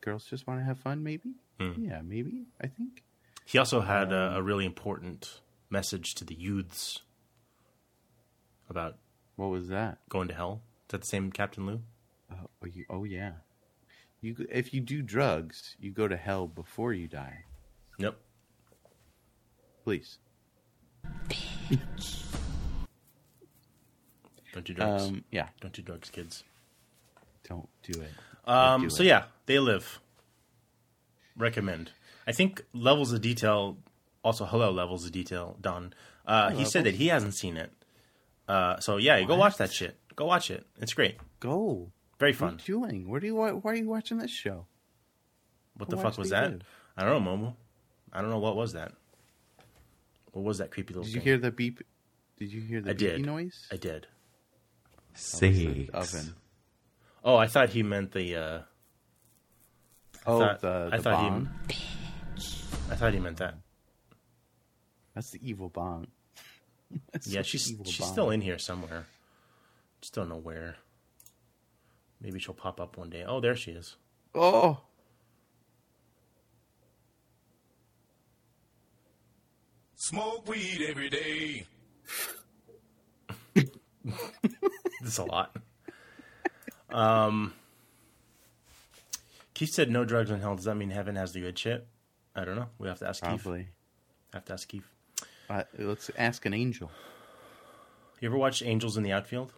girls 0.00 0.24
just 0.24 0.48
want 0.48 0.58
to 0.58 0.64
have 0.64 0.80
fun. 0.80 1.04
Maybe. 1.04 1.34
Hmm. 1.60 1.74
Yeah. 1.78 2.00
Maybe. 2.02 2.46
I 2.60 2.66
think. 2.66 3.04
He 3.44 3.58
also 3.58 3.80
had 3.82 4.10
a, 4.12 4.36
a 4.38 4.42
really 4.42 4.64
important 4.64 5.42
message 5.74 6.14
to 6.14 6.24
the 6.24 6.36
youths 6.36 7.00
about 8.70 8.96
What 9.34 9.50
was 9.50 9.66
that? 9.68 9.98
going 10.08 10.28
to 10.28 10.34
hell. 10.34 10.62
Is 10.86 10.92
that 10.92 11.00
the 11.00 11.06
same 11.06 11.32
Captain 11.32 11.66
Lou? 11.66 11.80
Oh, 12.32 12.36
oh, 12.62 12.66
you, 12.66 12.84
oh 12.88 13.02
yeah. 13.02 13.32
You 14.20 14.36
if 14.50 14.72
you 14.72 14.80
do 14.80 15.02
drugs, 15.02 15.74
you 15.80 15.90
go 15.90 16.06
to 16.06 16.16
hell 16.16 16.46
before 16.46 16.92
you 16.92 17.08
die. 17.08 17.44
Yep. 17.98 18.14
Please. 19.82 20.18
Don't 24.52 24.64
do 24.64 24.74
drugs. 24.74 25.02
Um, 25.04 25.24
yeah. 25.32 25.48
Don't 25.60 25.74
do 25.74 25.82
drugs, 25.82 26.08
kids. 26.10 26.44
Don't 27.48 27.68
do 27.82 28.00
it. 28.00 28.10
Um, 28.48 28.82
do 28.82 28.90
so 28.90 29.02
it. 29.02 29.06
yeah, 29.06 29.24
they 29.46 29.58
live. 29.58 30.00
Recommend. 31.36 31.90
I 32.28 32.32
think 32.32 32.64
levels 32.72 33.12
of 33.12 33.20
detail. 33.20 33.76
Also, 34.24 34.44
hello 34.46 34.72
levels 34.72 35.04
of 35.04 35.12
detail. 35.12 35.56
Don. 35.60 35.92
Uh, 36.26 36.50
he 36.50 36.64
said 36.64 36.84
that 36.84 36.94
he 36.94 37.08
hasn't 37.08 37.34
seen 37.34 37.56
it. 37.56 37.70
Uh, 38.48 38.80
so 38.80 38.96
yeah, 38.96 39.18
you 39.18 39.26
go 39.26 39.36
watch 39.36 39.58
that 39.58 39.70
shit. 39.72 39.96
Go 40.16 40.24
watch 40.26 40.50
it. 40.50 40.66
It's 40.80 40.94
great. 40.94 41.18
Go. 41.40 41.92
Very 42.18 42.32
What 42.32 42.38
fun. 42.38 42.48
are 42.48 42.52
you 42.52 42.58
doing? 42.86 43.10
What 43.10 43.22
are 43.22 43.26
you? 43.26 43.34
Why, 43.34 43.50
why 43.52 43.72
are 43.72 43.76
you 43.76 43.88
watching 43.88 44.18
this 44.18 44.30
show? 44.30 44.66
What 45.76 45.88
Go 45.90 45.96
the 45.96 46.02
watch 46.02 46.12
fuck 46.14 46.18
was 46.18 46.30
that? 46.30 46.50
Live. 46.52 46.62
I 46.96 47.04
don't 47.04 47.22
know, 47.24 47.30
Momo. 47.30 47.54
I 48.12 48.20
don't 48.22 48.30
know 48.30 48.38
what 48.38 48.56
was 48.56 48.72
that. 48.72 48.92
What 50.32 50.44
was 50.44 50.58
that 50.58 50.70
creepy 50.70 50.94
little 50.94 51.04
Did 51.04 51.14
you 51.14 51.20
thing? 51.20 51.24
hear 51.26 51.38
the 51.38 51.50
beep? 51.50 51.82
Did 52.38 52.52
you 52.52 52.60
hear 52.60 52.80
the 52.80 52.90
I 52.90 52.92
did. 52.94 53.24
noise? 53.26 53.66
I 53.72 53.76
did. 53.76 54.06
Six. 55.14 55.90
Oven. 55.92 56.34
Oh, 57.24 57.36
I 57.36 57.46
thought 57.46 57.70
he 57.70 57.82
meant 57.82 58.12
the. 58.12 58.36
Uh, 58.36 58.60
Oh, 60.26 60.38
thought- 60.38 60.60
the, 60.60 60.88
the 60.90 60.96
I 60.96 60.98
thought 60.98 61.48
he- 61.68 61.76
I 62.90 62.94
thought 62.96 63.12
he 63.12 63.20
meant 63.20 63.36
that. 63.38 63.56
That's 65.14 65.30
the 65.30 65.40
evil 65.48 65.68
bong. 65.68 66.06
That's 67.12 67.26
Yeah, 67.26 67.42
she's 67.42 67.70
evil 67.72 67.84
she's 67.84 67.98
bong. 68.00 68.12
still 68.12 68.30
in 68.30 68.40
here 68.40 68.58
somewhere. 68.58 69.06
Just 70.00 70.14
don't 70.14 70.28
know 70.28 70.36
where. 70.36 70.76
Maybe 72.20 72.38
she'll 72.38 72.54
pop 72.54 72.80
up 72.80 72.96
one 72.96 73.10
day. 73.10 73.24
Oh, 73.26 73.40
there 73.40 73.54
she 73.56 73.72
is. 73.72 73.96
Oh, 74.34 74.80
Smoke 79.96 80.46
weed 80.48 80.84
every 80.88 81.08
day. 81.08 81.66
That's 85.00 85.18
a 85.18 85.24
lot. 85.24 85.56
Um, 86.90 87.54
Keith 89.54 89.70
said 89.70 89.90
no 89.90 90.04
drugs 90.04 90.30
in 90.30 90.40
hell. 90.40 90.56
Does 90.56 90.66
that 90.66 90.74
mean 90.74 90.90
heaven 90.90 91.16
has 91.16 91.32
the 91.32 91.40
good 91.40 91.58
shit? 91.58 91.86
I 92.36 92.44
don't 92.44 92.56
know. 92.56 92.68
We 92.78 92.88
have 92.88 92.98
to 92.98 93.08
ask 93.08 93.22
Keith. 93.22 93.42
probably. 93.42 93.68
Have 94.34 94.44
to 94.46 94.52
ask 94.52 94.68
Keith. 94.68 94.84
Uh, 95.48 95.64
let's 95.78 96.10
ask 96.16 96.44
an 96.46 96.54
angel. 96.54 96.90
You 98.20 98.28
ever 98.28 98.38
watched 98.38 98.62
Angels 98.62 98.96
in 98.96 99.02
the 99.02 99.12
Outfield? 99.12 99.52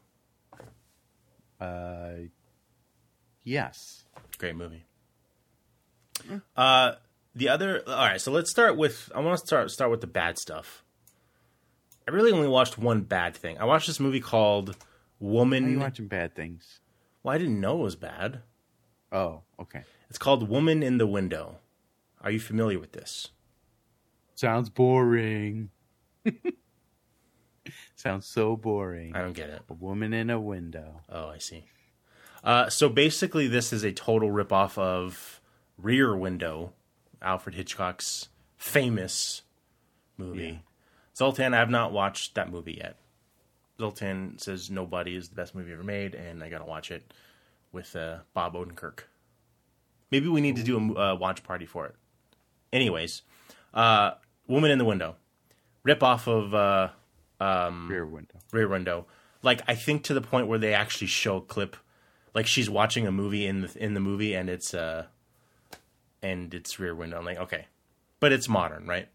Uh, 1.60 2.26
yes. 3.44 4.04
Great 4.38 4.56
movie. 4.56 4.84
Uh, 6.56 6.92
the 7.34 7.48
other. 7.48 7.82
All 7.86 7.94
right, 7.94 8.20
so 8.20 8.32
let's 8.32 8.50
start 8.50 8.76
with. 8.76 9.10
I 9.14 9.20
want 9.20 9.38
to 9.38 9.46
start 9.46 9.70
start 9.70 9.90
with 9.90 10.00
the 10.00 10.06
bad 10.06 10.38
stuff. 10.38 10.82
I 12.08 12.10
really 12.10 12.32
only 12.32 12.48
watched 12.48 12.78
one 12.78 13.02
bad 13.02 13.36
thing. 13.36 13.58
I 13.58 13.64
watched 13.64 13.86
this 13.86 14.00
movie 14.00 14.20
called 14.20 14.68
Why 15.18 15.28
are 15.28 15.30
you 15.30 15.34
Woman. 15.36 15.80
watching 15.80 16.08
bad 16.08 16.34
things? 16.34 16.80
Well, 17.22 17.34
I 17.34 17.38
didn't 17.38 17.60
know 17.60 17.80
it 17.80 17.82
was 17.82 17.96
bad. 17.96 18.42
Oh, 19.12 19.42
okay. 19.60 19.82
It's 20.08 20.18
called 20.18 20.48
Woman 20.48 20.82
in 20.82 20.98
the 20.98 21.06
Window. 21.06 21.58
Are 22.20 22.30
you 22.30 22.40
familiar 22.40 22.78
with 22.78 22.92
this? 22.92 23.28
Sounds 24.34 24.68
boring. 24.70 25.70
Sounds 27.96 28.26
so 28.26 28.56
boring. 28.56 29.14
I 29.14 29.22
don't 29.22 29.32
get 29.32 29.50
it. 29.50 29.62
A 29.68 29.74
woman 29.74 30.12
in 30.12 30.30
a 30.30 30.40
window. 30.40 31.00
Oh, 31.08 31.28
I 31.28 31.38
see. 31.38 31.64
Uh, 32.44 32.68
so 32.68 32.88
basically, 32.88 33.48
this 33.48 33.72
is 33.72 33.82
a 33.82 33.92
total 33.92 34.30
ripoff 34.30 34.78
of 34.78 35.40
Rear 35.78 36.16
Window, 36.16 36.72
Alfred 37.20 37.54
Hitchcock's 37.54 38.28
famous 38.56 39.42
movie. 40.16 40.46
Yeah. 40.46 40.58
Zoltan, 41.16 41.54
I 41.54 41.58
have 41.58 41.70
not 41.70 41.92
watched 41.92 42.34
that 42.34 42.50
movie 42.50 42.76
yet. 42.78 42.96
Zoltan 43.78 44.38
says 44.38 44.70
Nobody 44.70 45.16
is 45.16 45.28
the 45.28 45.34
best 45.34 45.54
movie 45.54 45.72
ever 45.72 45.82
made, 45.82 46.14
and 46.14 46.42
I 46.42 46.48
gotta 46.48 46.64
watch 46.64 46.90
it 46.90 47.12
with 47.72 47.94
uh, 47.96 48.18
Bob 48.32 48.54
Odenkirk. 48.54 49.00
Maybe 50.10 50.28
we 50.28 50.40
need 50.40 50.56
to 50.56 50.62
do 50.62 50.94
a 50.96 51.12
uh, 51.12 51.14
watch 51.16 51.42
party 51.42 51.66
for 51.66 51.86
it. 51.86 51.94
Anyways, 52.72 53.22
uh, 53.74 54.12
Woman 54.46 54.70
in 54.70 54.78
the 54.78 54.84
Window, 54.84 55.16
rip 55.86 56.02
off 56.02 56.26
of 56.26 56.52
uh, 56.52 56.88
Rear 57.40 58.04
window. 58.04 58.34
Rear 58.52 58.68
Window. 58.68 59.06
Like 59.42 59.62
I 59.68 59.74
think 59.76 60.02
to 60.04 60.14
the 60.14 60.20
point 60.20 60.48
where 60.48 60.58
they 60.58 60.74
actually 60.74 61.06
show 61.06 61.36
a 61.36 61.40
clip, 61.40 61.76
like 62.34 62.46
she's 62.46 62.68
watching 62.68 63.06
a 63.06 63.12
movie 63.12 63.46
in 63.46 63.62
the 63.62 63.72
in 63.82 63.94
the 63.94 64.00
movie, 64.00 64.34
and 64.34 64.50
it's 64.50 64.74
uh, 64.74 65.06
and 66.22 66.52
it's 66.52 66.78
Rear 66.80 66.94
Window. 66.94 67.18
I'm 67.18 67.24
like, 67.24 67.38
okay, 67.38 67.66
but 68.18 68.32
it's 68.32 68.48
modern, 68.48 68.86
right? 68.86 69.08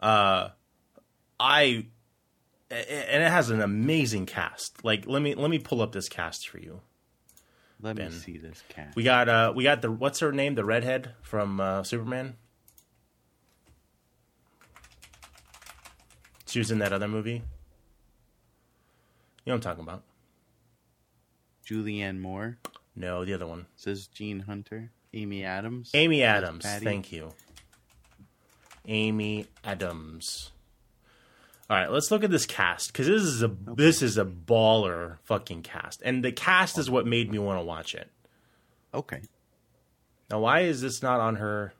Uh, 0.00 0.48
I 1.38 1.86
and 2.70 3.22
it 3.22 3.30
has 3.30 3.50
an 3.50 3.60
amazing 3.60 4.26
cast. 4.26 4.84
Like 4.84 5.06
let 5.06 5.20
me 5.20 5.34
let 5.34 5.50
me 5.50 5.58
pull 5.58 5.82
up 5.82 5.92
this 5.92 6.08
cast 6.08 6.48
for 6.48 6.58
you. 6.58 6.80
Let 7.80 7.96
Ben. 7.96 8.06
me 8.06 8.12
see 8.12 8.38
this 8.38 8.62
cast. 8.70 8.96
We 8.96 9.02
got 9.02 9.28
uh 9.28 9.52
we 9.54 9.64
got 9.64 9.82
the 9.82 9.90
what's 9.90 10.20
her 10.20 10.32
name 10.32 10.54
the 10.54 10.64
redhead 10.64 11.14
from 11.22 11.60
uh, 11.60 11.82
Superman. 11.82 12.36
She 16.54 16.60
was 16.60 16.70
in 16.70 16.78
that 16.78 16.92
other 16.92 17.08
movie. 17.08 17.32
You 17.32 17.40
know 19.44 19.54
what 19.54 19.54
I'm 19.54 19.60
talking 19.60 19.82
about? 19.82 20.04
Julianne 21.68 22.20
Moore 22.20 22.58
No, 22.94 23.24
the 23.24 23.34
other 23.34 23.48
one. 23.48 23.66
says 23.74 24.06
Gene 24.06 24.38
Hunter. 24.38 24.92
Amy 25.12 25.42
Adams. 25.42 25.90
Amy 25.94 26.22
Adams. 26.22 26.64
Thank 26.64 27.10
you. 27.10 27.32
Amy 28.86 29.48
Adams. 29.64 30.52
All 31.68 31.76
right, 31.76 31.90
let's 31.90 32.12
look 32.12 32.22
at 32.22 32.30
this 32.30 32.46
cast 32.46 32.92
because 32.92 33.08
this 33.08 33.22
is 33.22 33.42
a 33.42 33.50
this 33.74 34.00
is 34.00 34.16
a 34.16 34.24
baller 34.24 35.16
fucking 35.24 35.62
cast, 35.62 36.02
and 36.04 36.24
the 36.24 36.30
cast 36.30 36.78
is 36.78 36.88
what 36.88 37.04
made 37.04 37.32
me 37.32 37.40
want 37.40 37.58
to 37.58 37.64
watch 37.64 37.96
it. 37.96 38.08
Okay. 38.94 39.22
Now, 40.30 40.38
why 40.38 40.60
is 40.60 40.80
this 40.80 41.02
not 41.02 41.18
on 41.18 41.34
her? 41.34 41.74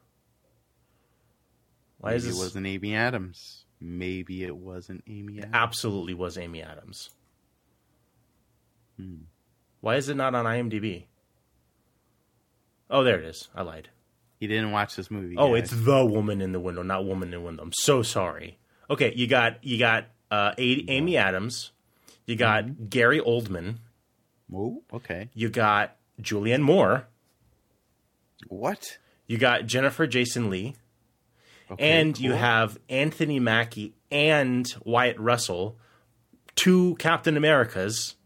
Why 1.98 2.10
Maybe 2.10 2.16
is 2.16 2.24
this? 2.24 2.34
it 2.36 2.38
wasn't 2.40 2.66
Amy 2.66 2.96
Adams. 2.96 3.63
Maybe 3.86 4.44
it 4.44 4.56
wasn't 4.56 5.04
Amy 5.06 5.38
Adams. 5.38 5.52
absolutely 5.54 6.14
was 6.14 6.38
Amy 6.38 6.62
Adams. 6.62 7.10
Hmm. 8.98 9.24
Why 9.80 9.96
is 9.96 10.08
it 10.08 10.14
not 10.16 10.34
on 10.34 10.46
IMDb? 10.46 11.04
Oh, 12.88 13.04
there 13.04 13.18
it 13.18 13.24
is. 13.26 13.48
I 13.54 13.62
lied. 13.62 13.90
He 14.40 14.46
didn't 14.46 14.72
watch 14.72 14.96
this 14.96 15.10
movie. 15.10 15.36
Oh, 15.36 15.54
it's 15.54 15.70
the 15.70 16.04
woman 16.04 16.40
in 16.40 16.52
the 16.52 16.60
window, 16.60 16.82
not 16.82 17.04
woman 17.04 17.28
in 17.28 17.40
the 17.40 17.40
window. 17.40 17.62
I'm 17.62 17.72
so 17.74 18.02
sorry. 18.02 18.58
Okay, 18.88 19.12
you 19.14 19.26
got 19.26 19.62
you 19.64 19.78
got 19.78 20.06
uh, 20.30 20.52
A- 20.56 20.84
Amy 20.88 21.16
Adams, 21.16 21.72
you 22.26 22.36
got 22.36 22.64
Mm-hmm. 22.64 22.86
Gary 22.86 23.20
Oldman, 23.20 23.76
Oh, 24.54 24.82
okay. 24.92 25.28
you 25.34 25.48
got 25.50 25.96
Julianne 26.20 26.60
Moore, 26.62 27.06
What? 28.48 28.98
you 29.26 29.38
got 29.38 29.66
Jennifer 29.66 30.06
Jason 30.06 30.50
Lee, 30.50 30.74
Okay, 31.70 32.00
and 32.00 32.18
you 32.18 32.32
have 32.32 32.78
Anthony 32.88 33.40
Mackie 33.40 33.94
and 34.10 34.72
Wyatt 34.84 35.18
Russell, 35.18 35.78
two 36.54 36.94
Captain 36.98 37.36
Americas. 37.36 38.16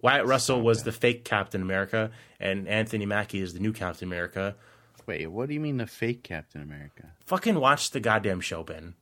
Wyatt 0.00 0.26
Russell 0.26 0.60
was 0.62 0.82
the 0.82 0.92
fake 0.92 1.24
Captain 1.24 1.62
America, 1.62 2.10
and 2.40 2.66
Anthony 2.68 3.06
Mackie 3.06 3.40
is 3.40 3.54
the 3.54 3.60
new 3.60 3.72
Captain 3.72 4.06
America. 4.08 4.56
Wait, 5.06 5.26
what 5.26 5.48
do 5.48 5.54
you 5.54 5.60
mean 5.60 5.76
the 5.78 5.86
fake 5.86 6.22
Captain 6.22 6.62
America? 6.62 7.12
Fucking 7.26 7.56
watch 7.58 7.90
the 7.90 8.00
goddamn 8.00 8.40
show, 8.40 8.62
Ben. 8.62 8.94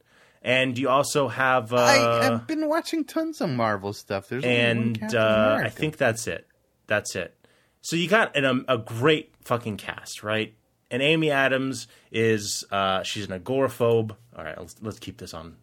and 0.43 0.79
you 0.79 0.89
also 0.89 1.29
have 1.29 1.73
uh, 1.73 1.77
I, 1.77 2.27
I've 2.27 2.47
been 2.47 2.69
watching 2.69 3.05
tons 3.05 3.41
of 3.41 3.51
Marvel 3.51 3.93
stuff. 3.93 4.29
There's 4.29 4.45
and 4.45 5.15
uh, 5.15 5.59
I 5.63 5.69
think 5.69 5.97
that's 5.99 6.27
it. 6.27 6.47
That's 6.87 7.15
it. 7.17 7.35
So 7.83 7.97
you 7.97 8.09
got 8.09 8.37
an, 8.37 8.45
um, 8.45 8.65
a 8.69 8.77
great 8.79 9.33
fucking 9.43 9.77
cast, 9.79 10.23
right? 10.23 10.55
And 10.91 11.03
Amy 11.03 11.31
Adams 11.31 11.87
is 12.11 12.65
uh, 12.71 13.03
she's 13.03 13.29
an 13.29 13.39
agoraphobe. 13.39 14.17
All 14.37 14.45
right, 14.45 14.59
let's, 14.59 14.77
let's 14.81 14.99
keep 14.99 15.19
this 15.19 15.35
on. 15.35 15.57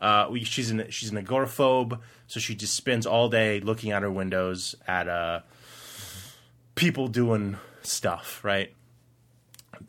Uh, 0.00 0.28
we, 0.30 0.44
she's 0.44 0.70
an 0.70 0.86
she's 0.90 1.10
an 1.10 1.24
agoraphobe, 1.24 1.98
so 2.28 2.38
she 2.38 2.54
just 2.54 2.74
spends 2.74 3.06
all 3.06 3.28
day 3.28 3.58
looking 3.60 3.90
out 3.90 4.02
her 4.02 4.10
windows 4.10 4.76
at 4.86 5.08
uh, 5.08 5.40
people 6.76 7.08
doing 7.08 7.56
stuff, 7.82 8.44
right? 8.44 8.72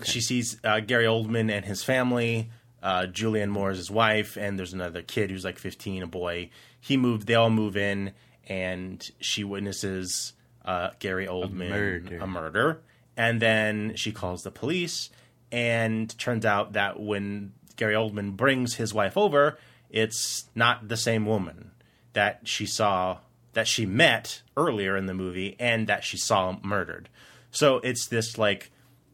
She 0.04 0.22
sees 0.22 0.58
uh, 0.64 0.80
Gary 0.80 1.06
Oldman 1.06 1.52
and 1.52 1.66
his 1.66 1.84
family. 1.84 2.50
Uh, 2.82 3.08
Julianne 3.12 3.50
Moore 3.50 3.72
is 3.72 3.78
his 3.78 3.92
wife, 3.92 4.38
and 4.38 4.58
there's 4.58 4.74
another 4.74 5.02
kid 5.02 5.30
who's 5.30 5.44
like 5.44 5.60
15, 5.60 6.04
a 6.04 6.08
boy. 6.08 6.50
He 6.80 6.96
moved. 6.96 7.28
They 7.28 7.36
all 7.36 7.50
move 7.50 7.76
in, 7.76 8.14
and 8.48 9.08
she 9.20 9.44
witnesses 9.44 10.34
uh, 10.64 10.92
Gary 11.00 11.28
Oldman 11.28 11.70
murder. 11.70 12.18
a 12.20 12.28
murder, 12.28 12.82
and 13.20 13.40
then 13.40 13.94
she 13.96 14.12
calls 14.12 14.42
the 14.44 14.50
police. 14.52 15.10
And 15.52 16.16
turns 16.20 16.46
out 16.46 16.74
that 16.74 17.00
when 17.00 17.54
Gary 17.76 17.96
Oldman 17.96 18.38
brings 18.38 18.76
his 18.76 18.94
wife 18.94 19.18
over, 19.18 19.58
it's 19.90 20.46
not 20.54 20.88
the 20.88 20.98
same 20.98 21.26
woman 21.26 21.72
that 22.14 22.42
she 22.44 22.66
saw 22.68 23.18
that 23.54 23.68
she 23.68 23.86
met 23.86 24.44
earlier 24.56 24.96
in 24.96 25.08
the 25.08 25.14
movie 25.16 25.56
and 25.60 25.88
that 25.88 26.04
she 26.04 26.18
saw 26.18 26.58
murdered. 26.64 27.10
So 27.50 27.78
it's 27.78 28.06
this 28.08 28.38
like 28.38 28.72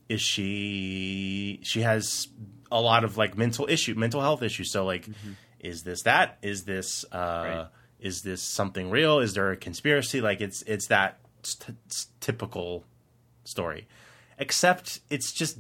is 0.10 0.22
she 0.22 1.60
she 1.64 1.82
has 1.82 2.28
a 2.72 2.82
lot 2.82 3.04
of 3.04 3.18
like 3.18 3.38
mental 3.38 3.66
issue 3.70 3.96
mental 3.96 4.22
health 4.22 4.44
issues 4.44 4.72
so 4.72 4.86
like 4.86 5.08
is 5.60 5.84
this 5.84 6.04
that 6.04 6.38
is 6.42 6.64
this 6.66 7.06
uh 7.12 7.18
Right. 7.18 7.68
is 8.00 8.22
this 8.24 8.42
something 8.42 8.90
real 8.90 9.20
is 9.20 9.34
there 9.34 9.52
a 9.52 9.58
conspiracy 9.58 10.20
like 10.22 10.42
it's 10.42 10.62
it's 10.64 10.88
that 10.88 11.20
t- 11.44 11.74
t- 11.90 12.06
typical 12.20 12.84
story 13.46 13.88
except 14.38 15.00
it's 15.10 15.32
just 15.32 15.60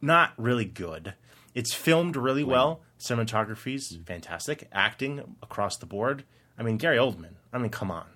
not 0.00 0.32
really 0.36 0.64
good 0.64 1.14
it's 1.54 1.74
filmed 1.74 2.16
really 2.16 2.44
well 2.44 2.80
cinematography's 2.98 3.98
fantastic 4.06 4.68
acting 4.72 5.36
across 5.42 5.76
the 5.76 5.86
board 5.86 6.24
i 6.58 6.62
mean 6.62 6.76
gary 6.76 6.96
oldman 6.96 7.34
i 7.52 7.58
mean 7.58 7.70
come 7.70 7.90
on 7.90 8.06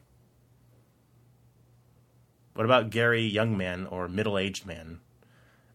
what 2.54 2.64
about 2.64 2.90
gary 2.90 3.30
youngman 3.30 3.90
or 3.90 4.08
middle-aged 4.08 4.66
man 4.66 5.00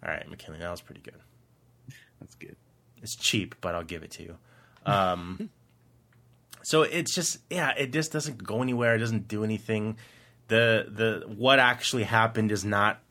all 0.03 0.11
right 0.11 0.29
mckinley 0.29 0.59
that 0.59 0.71
was 0.71 0.81
pretty 0.81 1.01
good 1.01 1.19
that's 2.23 2.35
good. 2.35 2.55
it's 3.01 3.15
cheap, 3.15 3.55
but 3.59 3.75
I'll 3.75 3.83
give 3.83 4.01
it 4.01 4.11
to 4.11 4.23
you. 4.23 4.37
Um, 4.85 5.49
so 6.63 6.83
it's 6.83 7.13
just 7.13 7.39
yeah, 7.49 7.73
it 7.77 7.91
just 7.91 8.11
doesn't 8.13 8.41
go 8.41 8.61
anywhere. 8.61 8.95
It 8.95 8.99
doesn't 8.99 9.27
do 9.27 9.43
anything. 9.43 9.97
The 10.47 10.87
the 10.87 11.25
what 11.27 11.59
actually 11.59 12.03
happened 12.03 12.51
is 12.51 12.63
not 12.63 13.02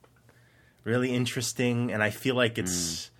really 0.84 1.14
interesting, 1.14 1.92
and 1.92 2.02
I 2.02 2.10
feel 2.10 2.34
like 2.34 2.58
it's 2.58 3.10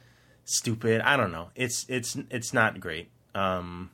stupid. 0.44 1.01
I 1.01 1.16
don't 1.16 1.33
know. 1.33 1.51
It's 1.55 1.87
it's 1.88 2.16
it's 2.31 2.53
not 2.53 2.81
great. 2.81 3.09
Um, 3.35 3.90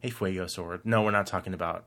hey, 0.00 0.10
Fuego 0.10 0.46
Sword. 0.46 0.82
No, 0.84 1.02
we're 1.02 1.10
not 1.10 1.26
talking 1.26 1.54
about 1.54 1.84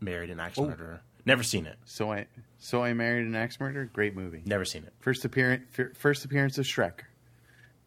Married 0.00 0.30
and 0.30 0.40
Axe 0.40 0.58
Oh. 0.58 0.66
Murderer. 0.66 1.00
Never 1.26 1.42
seen 1.42 1.66
it. 1.66 1.76
So 1.84 2.10
I 2.12 2.26
so 2.58 2.82
I 2.82 2.94
married 2.94 3.26
an 3.26 3.34
axe 3.36 3.60
murderer. 3.60 3.84
Great 3.92 4.16
movie. 4.16 4.42
Never 4.46 4.64
seen 4.64 4.84
it. 4.84 4.92
First 5.00 5.24
appearance. 5.24 5.64
First 5.96 6.24
appearance 6.24 6.56
of 6.58 6.64
Shrek. 6.64 7.00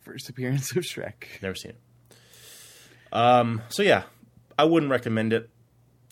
First 0.01 0.29
appearance 0.29 0.71
of 0.75 0.83
Shrek. 0.83 1.41
Never 1.41 1.55
seen 1.55 1.71
it. 1.71 1.79
Um. 3.11 3.61
So 3.69 3.83
yeah, 3.83 4.03
I 4.57 4.65
wouldn't 4.65 4.91
recommend 4.91 5.33
it. 5.33 5.49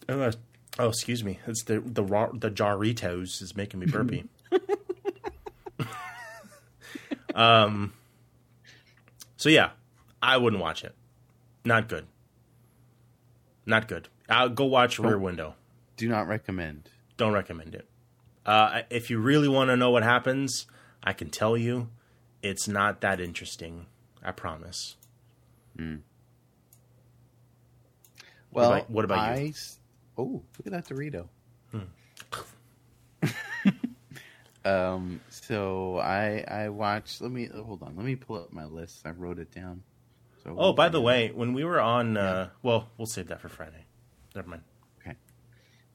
Unless, 0.10 0.38
oh, 0.80 0.90
excuse 0.90 1.24
me. 1.24 1.40
It's 1.46 1.64
the 1.64 1.80
the 1.80 2.04
raw, 2.04 2.30
the 2.34 2.50
Jarritos 2.52 3.42
is 3.42 3.54
making 3.56 3.80
me 3.80 3.86
burpy. 3.86 4.26
um. 7.36 7.94
So 9.38 9.50
yeah, 9.50 9.72
I 10.22 10.38
wouldn't 10.38 10.62
watch 10.62 10.84
it. 10.84 10.94
Not 11.66 11.88
good. 11.88 12.06
Not 13.66 13.88
good. 13.88 14.08
I'll 14.30 14.50
go 14.50 14.66
watch 14.66 15.00
Rear 15.00 15.18
Window. 15.18 15.56
Do 15.98 16.08
not 16.10 16.28
recommend. 16.28 16.90
Don't 17.18 17.34
recommend 17.34 17.76
it. 17.76 17.88
Uh, 18.46 18.82
if 18.90 19.10
you 19.10 19.20
really 19.20 19.48
want 19.48 19.70
to 19.70 19.76
know 19.78 19.92
what 19.92 20.04
happens, 20.04 20.66
I 21.04 21.14
can 21.14 21.30
tell 21.30 21.56
you, 21.56 21.90
it's 22.42 22.68
not 22.68 23.02
that 23.02 23.20
interesting. 23.20 23.86
I 24.24 24.32
promise. 24.32 24.96
Mm. 25.78 26.02
Well, 28.52 28.74
about- 28.74 28.90
what 28.90 29.06
about 29.06 29.38
you? 29.40 29.46
I 29.46 29.50
s- 29.50 29.80
Oh, 30.18 30.44
look 30.58 30.66
at 30.68 30.72
that 30.74 30.86
Dorito. 30.88 31.28
Hmm. 31.72 33.30
Um. 34.66 35.22
So 35.30 35.98
I 35.98 36.44
I 36.48 36.70
watched. 36.70 37.22
Let 37.22 37.32
me 37.32 37.48
hold 37.48 37.84
on. 37.84 37.96
Let 37.96 38.06
me 38.06 38.16
pull 38.16 38.38
up 38.38 38.54
my 38.54 38.66
list. 38.66 39.02
I 39.06 39.12
wrote 39.12 39.40
it 39.40 39.52
down. 39.52 39.84
So 40.44 40.56
Oh, 40.58 40.74
by 40.74 40.90
the 40.90 41.02
way, 41.02 41.32
when 41.34 41.54
we 41.54 41.64
were 41.64 41.80
on, 41.80 42.18
uh, 42.18 42.50
well, 42.64 42.90
we'll 42.98 43.06
save 43.06 43.28
that 43.28 43.42
for 43.42 43.50
Friday. 43.50 43.86
Never 44.36 44.50
mind. 44.50 44.64
Okay. 45.00 45.16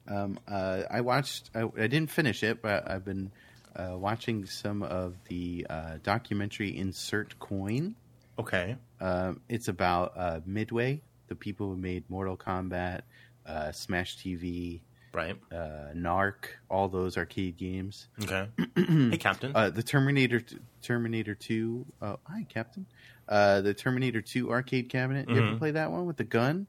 Um, 0.07 0.39
uh, 0.47 0.83
I 0.89 1.01
watched. 1.01 1.49
I, 1.53 1.63
I 1.63 1.87
didn't 1.87 2.11
finish 2.11 2.43
it, 2.43 2.61
but 2.61 2.89
I've 2.89 3.03
been 3.03 3.31
uh, 3.75 3.97
watching 3.97 4.45
some 4.45 4.83
of 4.83 5.15
the 5.27 5.67
uh, 5.69 5.97
documentary 6.01 6.77
"Insert 6.77 7.39
Coin." 7.39 7.95
Okay. 8.39 8.77
Um, 9.01 9.41
it's 9.49 9.67
about 9.67 10.13
uh, 10.15 10.39
Midway, 10.45 11.01
the 11.27 11.35
people 11.35 11.69
who 11.69 11.77
made 11.77 12.09
Mortal 12.09 12.37
Kombat, 12.37 13.01
uh, 13.45 13.71
Smash 13.71 14.17
TV, 14.17 14.81
Right. 15.17 15.35
uh, 15.51 15.93
Narc, 15.95 16.45
all 16.69 16.87
those 16.89 17.17
arcade 17.17 17.57
games. 17.57 18.07
Okay. 18.23 18.47
hey, 18.75 19.17
Captain. 19.17 19.51
Uh, 19.55 19.69
the 19.71 19.81
Terminator, 19.83 20.41
Terminator 20.83 21.33
Two. 21.35 21.85
Oh, 22.01 22.19
hi, 22.23 22.45
Captain. 22.47 22.85
Uh, 23.27 23.61
the 23.61 23.73
Terminator 23.73 24.21
Two 24.21 24.51
arcade 24.51 24.89
cabinet. 24.89 25.27
You 25.27 25.37
ever 25.37 25.53
Mhm. 25.53 25.57
play 25.57 25.71
that 25.71 25.91
one 25.91 26.05
with 26.05 26.17
the 26.17 26.23
gun? 26.23 26.67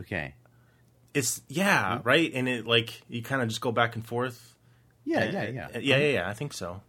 Okay. 0.00 0.34
it's 1.14 1.40
yeah, 1.48 2.00
right. 2.04 2.30
And 2.34 2.46
it 2.46 2.66
like 2.66 3.00
you 3.08 3.22
kind 3.22 3.40
of 3.40 3.48
just 3.48 3.62
go 3.62 3.72
back 3.72 3.94
and 3.96 4.06
forth. 4.06 4.54
Yeah, 5.06 5.20
Uh, 5.20 5.24
yeah, 5.32 5.48
yeah. 5.48 5.66
uh, 5.74 5.78
yeah, 5.78 5.96
yeah, 5.96 6.12
yeah. 6.12 6.28
I 6.28 6.34
think 6.34 6.52
so. 6.52 6.82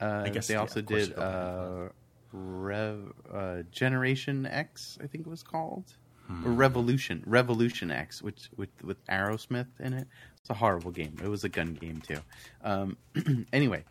Uh, 0.00 0.26
guess, 0.30 0.46
they 0.48 0.54
also 0.54 0.80
course 0.80 1.00
did 1.02 1.08
you 1.10 1.14
go 1.14 1.20
back 1.20 1.92
uh, 1.92 1.92
Rev, 2.32 3.12
uh, 3.30 3.56
Generation 3.70 4.46
X, 4.46 4.98
I 5.02 5.06
think 5.08 5.26
it 5.26 5.30
was 5.30 5.42
called, 5.42 5.84
Hmm. 6.28 6.54
Revolution, 6.54 7.22
Revolution 7.26 7.90
X, 7.90 8.22
which 8.22 8.48
with 8.56 8.70
with 8.82 9.04
Aerosmith 9.08 9.66
in 9.80 9.92
it. 9.92 10.06
It's 10.42 10.50
a 10.50 10.54
horrible 10.54 10.90
game. 10.90 11.16
It 11.22 11.28
was 11.28 11.44
a 11.44 11.48
gun 11.48 11.74
game 11.74 12.00
too. 12.00 12.18
Um, 12.64 12.96
anyway, 13.52 13.84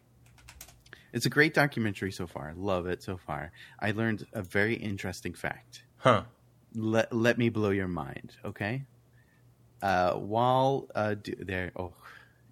it's 1.13 1.25
a 1.25 1.29
great 1.29 1.53
documentary 1.53 2.11
so 2.11 2.27
far. 2.27 2.53
Love 2.55 2.87
it 2.87 3.03
so 3.03 3.17
far. 3.17 3.51
I 3.79 3.91
learned 3.91 4.25
a 4.33 4.41
very 4.41 4.75
interesting 4.75 5.33
fact. 5.33 5.83
Huh. 5.97 6.23
Let 6.75 7.13
let 7.13 7.37
me 7.37 7.49
blow 7.49 7.71
your 7.71 7.87
mind, 7.87 8.35
okay? 8.45 8.83
Uh, 9.81 10.13
while 10.13 10.87
uh, 10.93 11.15
do, 11.15 11.35
there, 11.39 11.71
oh, 11.75 11.93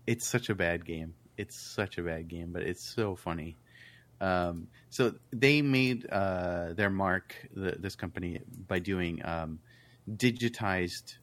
it's 0.05 0.25
such 0.25 0.49
a 0.49 0.55
bad 0.55 0.85
game. 0.85 1.13
It's 1.37 1.55
such 1.55 1.97
a 1.97 2.03
bad 2.03 2.27
game, 2.27 2.51
but 2.51 2.63
it's 2.63 2.83
so 2.83 3.15
funny. 3.15 3.57
Um, 4.19 4.67
so 4.89 5.13
they 5.31 5.61
made 5.61 6.07
uh, 6.09 6.73
their 6.73 6.89
mark, 6.89 7.35
the, 7.53 7.75
this 7.77 7.95
company, 7.95 8.39
by 8.67 8.79
doing 8.79 9.21
um, 9.23 9.59
digitized 10.09 11.17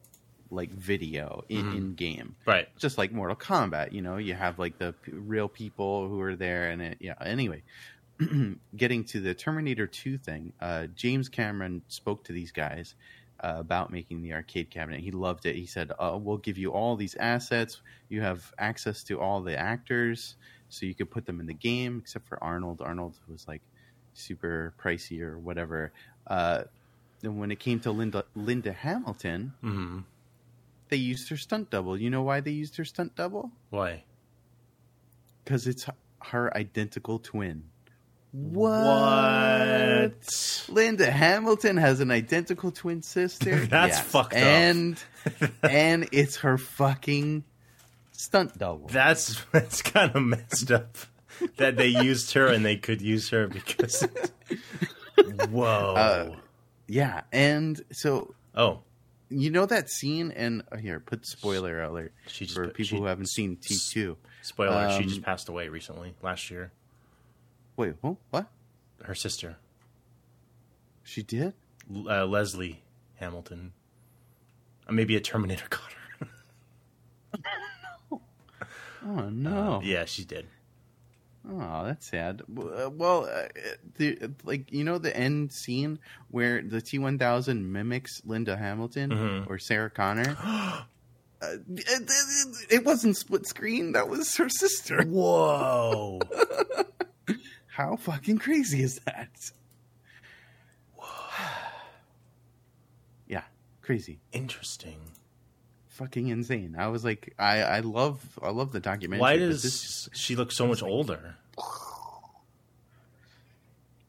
like 0.49 0.71
video 0.71 1.43
in, 1.49 1.71
in 1.73 1.95
game 1.95 2.35
Right. 2.45 2.67
just 2.77 2.97
like 2.97 3.11
Mortal 3.11 3.35
Kombat, 3.35 3.91
you 3.91 4.01
know, 4.01 4.17
you 4.17 4.33
have 4.33 4.59
like 4.59 4.77
the 4.77 4.93
p- 4.93 5.11
real 5.13 5.47
people 5.47 6.07
who 6.07 6.21
are 6.21 6.35
there, 6.35 6.69
and 6.69 6.81
it, 6.81 6.97
yeah. 6.99 7.15
Anyway, 7.21 7.63
getting 8.75 9.03
to 9.05 9.19
the 9.19 9.33
Terminator 9.33 9.87
Two 9.87 10.17
thing, 10.17 10.53
uh, 10.61 10.87
James 10.95 11.29
Cameron 11.29 11.81
spoke 11.87 12.23
to 12.25 12.33
these 12.33 12.51
guys 12.51 12.95
uh, 13.43 13.55
about 13.57 13.91
making 13.91 14.21
the 14.21 14.33
arcade 14.33 14.69
cabinet. 14.69 15.01
He 15.01 15.11
loved 15.11 15.45
it. 15.45 15.55
He 15.55 15.65
said, 15.65 15.91
uh, 15.99 16.17
"We'll 16.21 16.37
give 16.37 16.57
you 16.57 16.71
all 16.71 16.95
these 16.95 17.15
assets. 17.15 17.81
You 18.09 18.21
have 18.21 18.51
access 18.57 19.03
to 19.05 19.19
all 19.19 19.41
the 19.41 19.57
actors, 19.57 20.35
so 20.69 20.85
you 20.85 20.93
could 20.95 21.09
put 21.11 21.25
them 21.25 21.39
in 21.39 21.45
the 21.47 21.53
game, 21.53 21.99
except 22.03 22.27
for 22.27 22.41
Arnold. 22.43 22.81
Arnold 22.81 23.15
was 23.27 23.47
like 23.47 23.61
super 24.13 24.73
pricey 24.81 25.21
or 25.21 25.39
whatever." 25.39 25.91
Uh, 26.27 26.63
then 27.21 27.37
when 27.37 27.51
it 27.51 27.59
came 27.59 27.79
to 27.81 27.91
Linda 27.91 28.23
Linda 28.35 28.71
Hamilton, 28.71 29.53
hmm 29.61 29.99
they 30.89 30.97
used 30.97 31.29
her 31.29 31.37
stunt 31.37 31.69
double. 31.69 31.99
You 31.99 32.09
know 32.09 32.23
why 32.23 32.39
they 32.41 32.51
used 32.51 32.77
her 32.77 32.85
stunt 32.85 33.15
double? 33.15 33.51
Why? 33.69 34.03
Because 35.43 35.67
it's 35.67 35.87
her 36.23 36.55
identical 36.55 37.19
twin. 37.19 37.65
What? 38.31 40.11
Linda 40.67 41.09
Hamilton 41.09 41.77
has 41.77 42.01
an 42.01 42.11
identical 42.11 42.71
twin 42.71 43.01
sister. 43.01 43.65
That's 43.69 43.99
fucked 43.99 44.33
up. 44.33 44.39
and, 44.39 45.01
and 45.63 46.09
it's 46.11 46.37
her 46.37 46.57
fucking 46.57 47.45
stunt 48.11 48.57
double. 48.57 48.87
That's 48.87 49.41
that's 49.51 49.81
kind 49.81 50.13
of 50.15 50.21
messed 50.23 50.71
up. 50.71 50.97
that 51.57 51.77
they 51.77 51.87
used 51.87 52.33
her 52.33 52.47
and 52.47 52.65
they 52.65 52.77
could 52.77 53.01
use 53.01 53.29
her 53.29 53.47
because. 53.47 54.05
Whoa. 55.49 55.93
Uh, 55.95 56.35
yeah, 56.87 57.21
and 57.31 57.81
so 57.91 58.35
oh. 58.53 58.81
You 59.29 59.49
know 59.49 59.65
that 59.65 59.89
scene 59.89 60.31
and 60.31 60.63
oh, 60.71 60.77
here 60.77 60.99
put 60.99 61.25
spoiler 61.25 61.81
alert 61.81 62.13
She 62.27 62.45
just 62.45 62.55
for 62.55 62.67
people 62.67 62.83
she- 62.85 62.97
who 62.97 63.05
haven't 63.05 63.27
seen 63.29 63.55
T 63.57 63.75
two. 63.77 64.17
Spoiler: 64.41 64.89
She 64.91 64.97
Um, 65.03 65.07
just 65.09 65.21
passed 65.23 65.49
away 65.49 65.69
recently, 65.69 66.13
last 66.21 66.49
year. 66.51 66.71
Wait, 67.77 67.95
who? 68.01 68.17
what? 68.29 68.47
Her 69.03 69.15
sister, 69.15 69.57
She 71.03 71.21
did? 71.23 71.53
Uh, 71.93 72.25
Leslie 72.25 72.81
Hamilton. 73.15 73.73
Uh, 74.87 74.91
maybe 74.93 75.15
a 75.15 75.19
Terminator 75.19 75.65
got 75.69 75.81
her. 75.81 76.27
Oh 79.07 79.29
no! 79.29 79.81
yeah, 79.83 80.05
she 80.05 80.23
did. 80.25 80.47
Oh, 81.47 81.85
that's 81.85 82.09
sad. 82.09 82.41
Uh, 82.57 82.89
Well, 82.91 83.25
uh, 83.31 83.47
the, 83.97 84.31
like 84.43 84.71
you 84.71 84.83
know 84.83 84.97
the 84.97 85.15
end 85.15 85.51
scene 85.53 85.99
where 86.31 86.61
the 86.61 86.81
T 86.81 86.97
one 86.99 87.19
thousand 87.19 87.71
mimics 87.71 88.21
Linda 88.25 88.57
Hamilton 88.57 89.11
Mhm. 89.11 89.47
or 89.49 89.59
Sarah 89.59 89.89
Connor. 89.91 90.35
uh, 90.43 90.83
it, 91.41 91.63
it- 91.87 92.65
it 92.71 92.85
wasn't 92.85 93.15
split 93.17 93.45
screen. 93.47 93.91
That 93.91 94.07
was 94.09 94.35
her 94.37 94.49
sister. 94.49 95.03
Whoa! 95.07 96.19
How 97.67 97.95
fucking 97.97 98.39
crazy 98.39 98.81
is 98.81 98.99
that? 99.05 99.29
yeah, 103.27 103.43
crazy, 103.81 104.19
Interesting. 104.31 104.99
Fucking 105.95 106.27
insane. 106.27 106.75
I 106.77 106.87
was 106.89 107.03
like, 107.05 107.33
I, 107.39 107.61
I 107.61 107.79
love, 107.79 108.19
I 108.41 108.49
love 108.49 108.71
the 108.71 108.79
documentary. 108.79 109.21
Why 109.21 109.37
does 109.37 109.63
this- 109.63 110.09
she 110.13 110.35
look 110.35 110.51
so 110.51 110.67
much 110.67 110.83
older? 110.83 111.35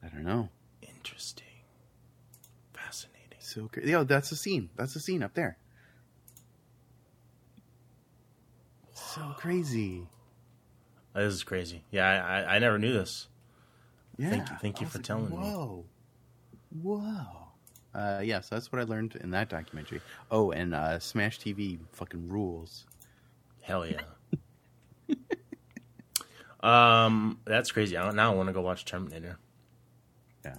I 0.02 0.08
don't 0.12 0.24
know? 0.24 0.48
Interesting. 0.82 1.44
Fascinating. 2.72 3.38
So. 3.40 3.70
Yo, 3.82 4.04
that's 4.04 4.30
the 4.30 4.36
scene. 4.36 4.68
That's 4.76 4.94
the 4.94 5.00
scene 5.00 5.22
up 5.22 5.34
there. 5.34 5.56
So 8.92 9.20
crazy. 9.38 10.02
This 11.14 11.32
is 11.34 11.44
crazy. 11.44 11.82
Yeah, 11.90 12.06
I, 12.06 12.40
I, 12.42 12.56
I 12.56 12.58
never 12.58 12.78
knew 12.78 12.92
this. 12.92 13.28
Yeah. 14.18 14.30
Thank 14.30 14.50
you- 14.50 14.56
thank 14.60 14.80
you 14.80 14.86
for 14.86 14.98
like, 14.98 15.04
telling 15.06 15.30
me. 15.30 15.36
Whoa. 15.36 15.84
Whoa. 16.82 17.45
Uh, 17.96 18.20
yeah, 18.22 18.40
so 18.40 18.54
that's 18.54 18.70
what 18.70 18.80
I 18.80 18.84
learned 18.84 19.16
in 19.16 19.30
that 19.30 19.48
documentary. 19.48 20.02
Oh, 20.30 20.50
and 20.50 20.74
uh, 20.74 20.98
Smash 20.98 21.38
TV 21.38 21.78
fucking 21.92 22.28
rules. 22.28 22.84
Hell 23.62 23.86
yeah. 23.86 24.02
um, 26.60 27.38
that's 27.46 27.72
crazy. 27.72 27.96
I 27.96 28.04
don't, 28.04 28.16
now 28.16 28.32
I 28.32 28.34
want 28.34 28.48
to 28.48 28.52
go 28.52 28.60
watch 28.60 28.84
Terminator. 28.84 29.38
Yeah. 30.44 30.56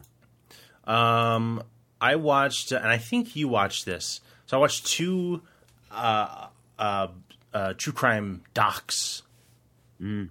Um, 0.86 1.62
I 2.02 2.16
watched, 2.16 2.72
and 2.72 2.88
I 2.88 2.98
think 2.98 3.36
you 3.36 3.48
watched 3.48 3.86
this. 3.86 4.20
So 4.48 4.58
I 4.58 4.60
watched 4.60 4.88
two 4.88 5.44
uh, 5.92 6.48
uh, 6.80 7.08
uh, 7.54 7.74
true 7.78 7.94
crime 7.94 8.42
docs. 8.56 9.22
Mm. 10.02 10.30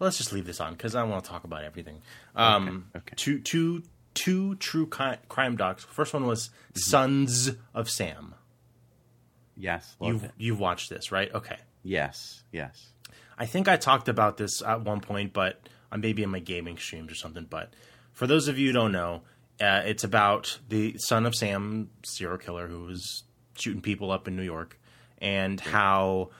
let's 0.00 0.18
just 0.18 0.32
leave 0.32 0.46
this 0.46 0.60
on 0.60 0.72
because 0.72 0.94
I 0.94 1.02
want 1.04 1.24
to 1.24 1.30
talk 1.30 1.44
about 1.44 1.64
everything. 1.64 2.02
Um, 2.36 2.86
Okay, 2.94 2.98
okay. 2.98 3.14
Two, 3.16 3.40
two, 3.40 3.82
two 4.14 4.54
true 4.56 4.88
ki- 4.88 5.18
crime 5.28 5.56
docs. 5.56 5.84
First 5.84 6.14
one 6.14 6.26
was 6.26 6.48
Mm-hmm. 6.48 6.78
Sons 6.90 7.50
of 7.72 7.88
Sam. 7.88 8.34
Yes. 9.56 9.94
You've 10.00 10.24
it. 10.24 10.32
you've 10.36 10.58
watched 10.58 10.90
this, 10.90 11.12
right? 11.12 11.32
Okay. 11.32 11.56
Yes. 11.82 12.42
Yes. 12.50 12.88
I 13.38 13.46
think 13.46 13.68
I 13.68 13.76
talked 13.76 14.08
about 14.08 14.36
this 14.36 14.62
at 14.62 14.80
one 14.82 15.00
point, 15.00 15.32
but 15.32 15.68
uh, 15.92 15.96
maybe 15.96 16.22
in 16.22 16.30
my 16.30 16.40
gaming 16.40 16.76
streams 16.76 17.12
or 17.12 17.14
something. 17.14 17.46
But 17.48 17.72
for 18.12 18.26
those 18.26 18.48
of 18.48 18.58
you 18.58 18.68
who 18.68 18.72
don't 18.72 18.92
know, 18.92 19.22
uh, 19.60 19.82
it's 19.86 20.02
about 20.02 20.58
the 20.68 20.96
son 20.98 21.26
of 21.26 21.34
Sam, 21.34 21.90
serial 22.04 22.38
killer, 22.38 22.66
who 22.66 22.84
was 22.86 23.22
shooting 23.56 23.82
people 23.82 24.10
up 24.10 24.26
in 24.26 24.34
New 24.36 24.42
York, 24.42 24.80
and 25.18 25.60
how 25.60 26.30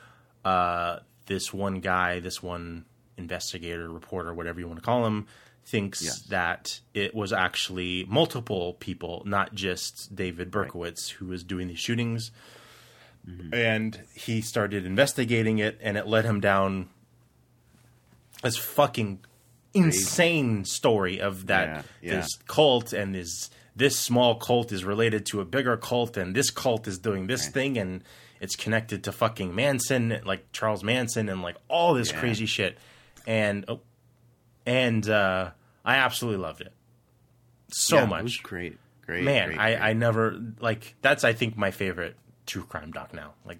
uh, 0.44 0.98
this 1.26 1.52
one 1.54 1.78
guy, 1.80 2.18
this 2.20 2.42
one 2.42 2.84
investigator, 3.16 3.88
reporter, 3.88 4.34
whatever 4.34 4.58
you 4.58 4.66
want 4.66 4.80
to 4.80 4.84
call 4.84 5.06
him, 5.06 5.26
thinks 5.64 6.02
Yes. 6.02 6.20
that 6.28 6.80
it 6.92 7.14
was 7.14 7.32
actually 7.32 8.04
multiple 8.08 8.74
people, 8.74 9.22
not 9.24 9.54
just 9.54 10.14
David 10.14 10.50
Berkowitz, 10.50 11.10
who 11.12 11.26
was 11.26 11.42
doing 11.42 11.68
these 11.68 11.78
shootings. 11.78 12.30
Mm-hmm. 13.28 13.54
And 13.54 14.00
he 14.14 14.40
started 14.42 14.84
investigating 14.84 15.58
it, 15.58 15.78
and 15.82 15.96
it 15.96 16.06
led 16.06 16.24
him 16.26 16.40
down 16.40 16.88
this 18.42 18.56
fucking 18.58 19.20
insane 19.72 20.64
story 20.64 21.20
of 21.20 21.46
that 21.46 21.66
Yeah, 21.66 21.82
yeah. 22.10 22.16
this 22.20 22.28
cult 22.46 22.92
and 22.92 23.14
this 23.14 23.50
this 23.76 23.98
small 23.98 24.36
cult 24.36 24.70
is 24.70 24.84
related 24.84 25.26
to 25.26 25.40
a 25.40 25.44
bigger 25.44 25.76
cult, 25.76 26.16
and 26.16 26.36
this 26.36 26.50
cult 26.50 26.86
is 26.86 26.98
doing 26.98 27.26
this 27.26 27.48
thing, 27.48 27.76
and 27.76 28.04
it's 28.40 28.54
connected 28.54 29.02
to 29.04 29.10
fucking 29.10 29.52
Manson, 29.52 30.20
like 30.24 30.52
Charles 30.52 30.84
Manson, 30.84 31.28
and 31.28 31.42
like 31.42 31.56
all 31.66 31.92
this 31.94 32.12
Yeah. 32.12 32.20
crazy 32.20 32.46
shit. 32.46 32.78
And 33.26 33.64
oh, 33.66 33.80
and 34.66 35.08
uh, 35.08 35.50
I 35.84 35.96
absolutely 35.96 36.42
loved 36.42 36.60
it 36.60 36.72
so 37.68 37.96
Yeah, 37.96 38.02
It 38.04 38.10
was 38.10 38.22
much 38.24 38.42
great. 38.42 38.78
Great. 39.06 39.24
man 39.24 39.48
great, 39.48 39.58
I, 39.60 39.70
great. 39.74 39.82
I 39.82 39.92
never 39.92 40.40
like 40.60 40.94
that's 41.02 41.24
i 41.24 41.32
think 41.34 41.56
my 41.58 41.70
favorite 41.70 42.16
true 42.46 42.62
crime 42.64 42.90
doc 42.92 43.12
now 43.12 43.34
like 43.44 43.58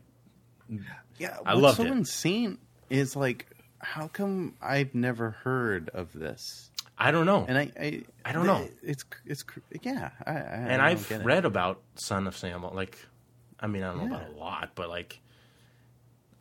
Yeah, 1.18 1.36
I 1.44 1.54
loved 1.54 1.76
so 1.78 1.84
it. 1.84 1.90
insane 1.90 2.58
is 2.90 3.16
like, 3.16 3.46
how 3.78 4.08
come 4.08 4.54
I've 4.60 4.94
never 4.94 5.30
heard 5.30 5.90
of 5.90 6.12
this? 6.12 6.70
i 6.96 7.10
don't 7.10 7.26
know 7.26 7.44
And 7.48 7.58
I, 7.58 7.70
I, 7.78 8.02
I 8.24 8.32
don't 8.32 8.46
know. 8.46 8.68
It's, 8.82 9.04
it's, 9.26 9.44
yeah. 9.82 10.10
I, 10.24 10.30
I, 10.30 10.34
and 10.36 10.80
i've 10.80 11.10
read 11.24 11.44
about 11.44 11.82
son 11.96 12.26
of 12.28 12.36
sam 12.36 12.62
like 12.72 12.96
i 13.60 13.66
mean 13.66 13.82
i 13.82 13.88
don't 13.88 13.98
know 13.98 14.04
Yeah. 14.16 14.22
about 14.22 14.28
a 14.34 14.38
lot 14.38 14.70
but 14.76 14.88
like 14.88 15.18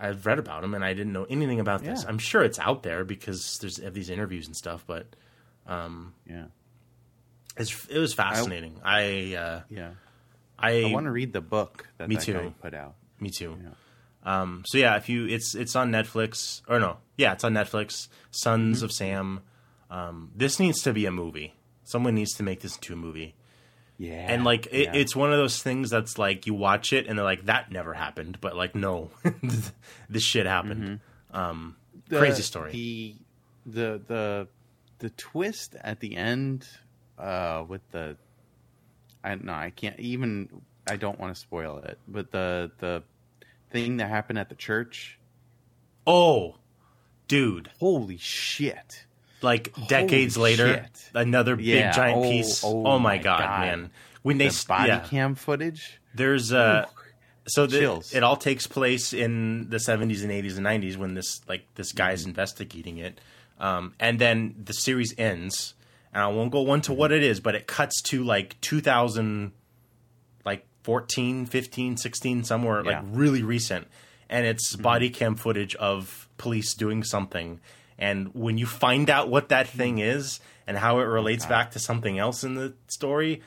i've 0.04 0.26
read 0.26 0.38
about 0.40 0.64
him 0.64 0.74
and 0.76 0.84
i 0.86 0.94
didn't 0.94 1.14
know 1.14 1.26
anything 1.30 1.60
about 1.60 1.84
this 1.84 2.04
Yeah. 2.04 2.10
i'm 2.10 2.20
sure 2.20 2.44
it's 2.44 2.60
out 2.60 2.84
there 2.84 3.04
because 3.06 3.58
there's 3.60 3.80
of 3.80 3.94
these 3.94 4.10
interviews 4.10 4.46
and 4.48 4.56
stuff 4.56 4.84
but 4.86 5.06
Yeah, 5.68 6.46
it's, 7.58 7.86
it 7.88 7.98
was 8.00 8.14
fascinating 8.14 8.80
i 8.84 9.36
uh 9.36 9.62
yeah. 9.70 9.92
i, 10.60 10.84
I 10.84 10.92
want 10.92 11.06
to 11.06 11.12
read 11.12 11.34
the 11.34 11.42
book 11.42 11.88
that 11.98 12.10
Me 12.10 12.16
that 12.16 12.24
too. 12.26 12.54
put 12.62 12.74
out. 12.74 12.96
me 13.20 13.30
too 13.30 13.58
Yeah. 13.64 13.70
Um, 14.26 14.64
so 14.66 14.78
yeah, 14.78 14.96
if 14.96 15.10
you 15.10 15.28
it's 15.28 15.54
it's 15.54 15.76
on 15.76 15.92
Netflix 15.92 16.62
or 16.70 16.80
no, 16.80 16.96
yeah, 17.18 17.34
it's 17.34 17.44
on 17.44 17.54
Netflix. 17.54 18.08
Sons 18.32 18.78
Mm-hmm. 18.78 18.86
of 18.86 18.92
Sam. 18.94 19.42
Um, 19.92 20.32
this 20.34 20.62
needs 20.62 20.82
to 20.84 20.94
be 20.94 21.06
a 21.06 21.12
movie. 21.12 21.56
Someone 21.84 22.16
needs 22.16 22.32
to 22.38 22.44
make 22.44 22.62
this 22.62 22.76
into 22.78 22.94
a 22.94 22.96
movie. 22.96 23.36
Yeah, 24.04 24.26
And 24.30 24.44
like 24.44 24.68
it, 24.72 24.84
yeah. 24.84 24.96
it's 24.96 25.16
one 25.16 25.32
of 25.32 25.38
those 25.38 25.64
things 25.64 25.90
that's 25.90 26.18
like 26.18 26.46
you 26.46 26.54
watch 26.54 26.92
it 26.92 27.08
and 27.08 27.18
they're 27.18 27.24
like 27.24 27.46
that 27.46 27.72
never 27.72 27.94
happened, 27.94 28.38
but 28.42 28.56
like 28.56 28.76
no, 28.76 29.12
this 30.10 30.24
shit 30.24 30.46
happened. 30.46 31.00
Um, 31.32 31.78
The- 32.10 32.20
crazy 32.20 32.44
story. 32.44 32.72
The 32.72 33.16
the 33.66 34.02
the 34.08 34.48
the 35.00 35.10
twist 35.12 35.76
at 35.82 36.02
the 36.02 36.18
end 36.18 36.68
uh, 37.18 37.64
with 37.68 37.82
the 37.92 38.18
I 39.24 39.36
know. 39.36 39.54
I 39.54 39.70
can't 39.70 40.00
even. 40.00 40.50
I 40.90 40.98
don't 40.98 41.18
want 41.18 41.34
to 41.34 41.40
spoil 41.40 41.78
it, 41.78 41.98
but 42.08 42.32
the 42.32 42.72
the 42.80 43.04
thing 43.72 43.98
that 43.98 44.10
happened 44.10 44.38
at 44.38 44.50
the 44.50 44.56
church. 44.56 45.18
oh, 46.06 46.56
dude, 47.30 47.70
Holy 47.80 48.18
shit! 48.18 49.06
Like 49.44 49.74
decades 49.88 50.36
Holy 50.36 50.52
later, 50.52 50.74
shit. 50.74 51.10
another 51.14 51.60
Yeah, 51.60 51.88
big 51.90 51.96
giant 51.96 52.18
oh, 52.20 52.30
piece. 52.30 52.64
oh 52.64 52.86
Oh, 52.86 53.00
my 53.00 53.18
my 53.18 53.18
god, 53.18 53.40
God. 53.40 53.60
man! 53.62 53.92
When 54.22 54.38
they 54.38 54.48
The 54.50 54.66
body 54.68 54.88
yeah. 54.90 55.00
cam 55.02 55.36
footage. 55.36 56.00
There's 56.16 56.54
uh 56.54 56.86
so 57.48 57.66
the, 57.66 58.10
it 58.14 58.24
all 58.24 58.38
takes 58.38 58.68
place 58.68 59.12
in 59.12 59.70
the 59.70 59.76
70s 59.78 60.24
and 60.24 60.32
80s 60.32 60.56
and 60.58 60.66
90s 60.66 60.96
when 60.96 61.14
this 61.14 61.42
like 61.48 61.66
this 61.76 61.92
guy's 61.92 62.22
Mm-hmm. 62.22 62.30
investigating 62.30 62.98
it. 63.00 63.20
Um 63.60 63.94
and 64.00 64.18
then 64.20 64.56
the 64.64 64.74
series 64.74 65.14
ends 65.18 65.74
and 66.14 66.24
I 66.24 66.28
won't 66.28 66.52
go 66.52 66.74
into 66.74 66.94
what 66.94 67.12
it 67.12 67.22
is, 67.24 67.40
but 67.42 67.54
it 67.56 67.68
cuts 67.68 68.02
to 68.04 68.24
like 68.24 68.60
2000 68.62 69.52
like 70.46 70.66
14, 70.84 71.46
15, 71.46 71.98
16 71.98 72.44
somewhere 72.44 72.84
like 72.84 73.00
really 73.12 73.44
recent 73.44 73.88
and 74.30 74.46
it's 74.46 74.74
Mm-hmm. 74.74 74.82
body 74.84 75.10
cam 75.10 75.36
footage 75.36 75.76
of 75.76 76.30
police 76.38 76.74
doing 76.76 77.04
something 77.04 77.60
and 77.98 78.34
when 78.34 78.58
you 78.58 78.66
find 78.66 79.10
out 79.10 79.30
what 79.30 79.50
that 79.50 79.68
thing 79.68 80.00
is 80.00 80.40
and 80.68 80.78
how 80.78 81.00
it 81.00 81.04
relates 81.04 81.46
back 81.46 81.72
to 81.72 81.80
something 81.80 82.18
else 82.20 82.44
in 82.44 82.56
the 82.56 82.74
story, 82.88 83.42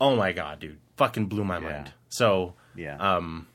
oh 0.00 0.16
my 0.16 0.32
god, 0.32 0.60
dude, 0.60 0.78
fucking 0.96 1.26
blew 1.26 1.44
my 1.44 1.58
Yeah. 1.58 1.72
mind. 1.72 1.92
So 2.08 2.54
Yeah. 2.74 2.96
um, 2.98 3.46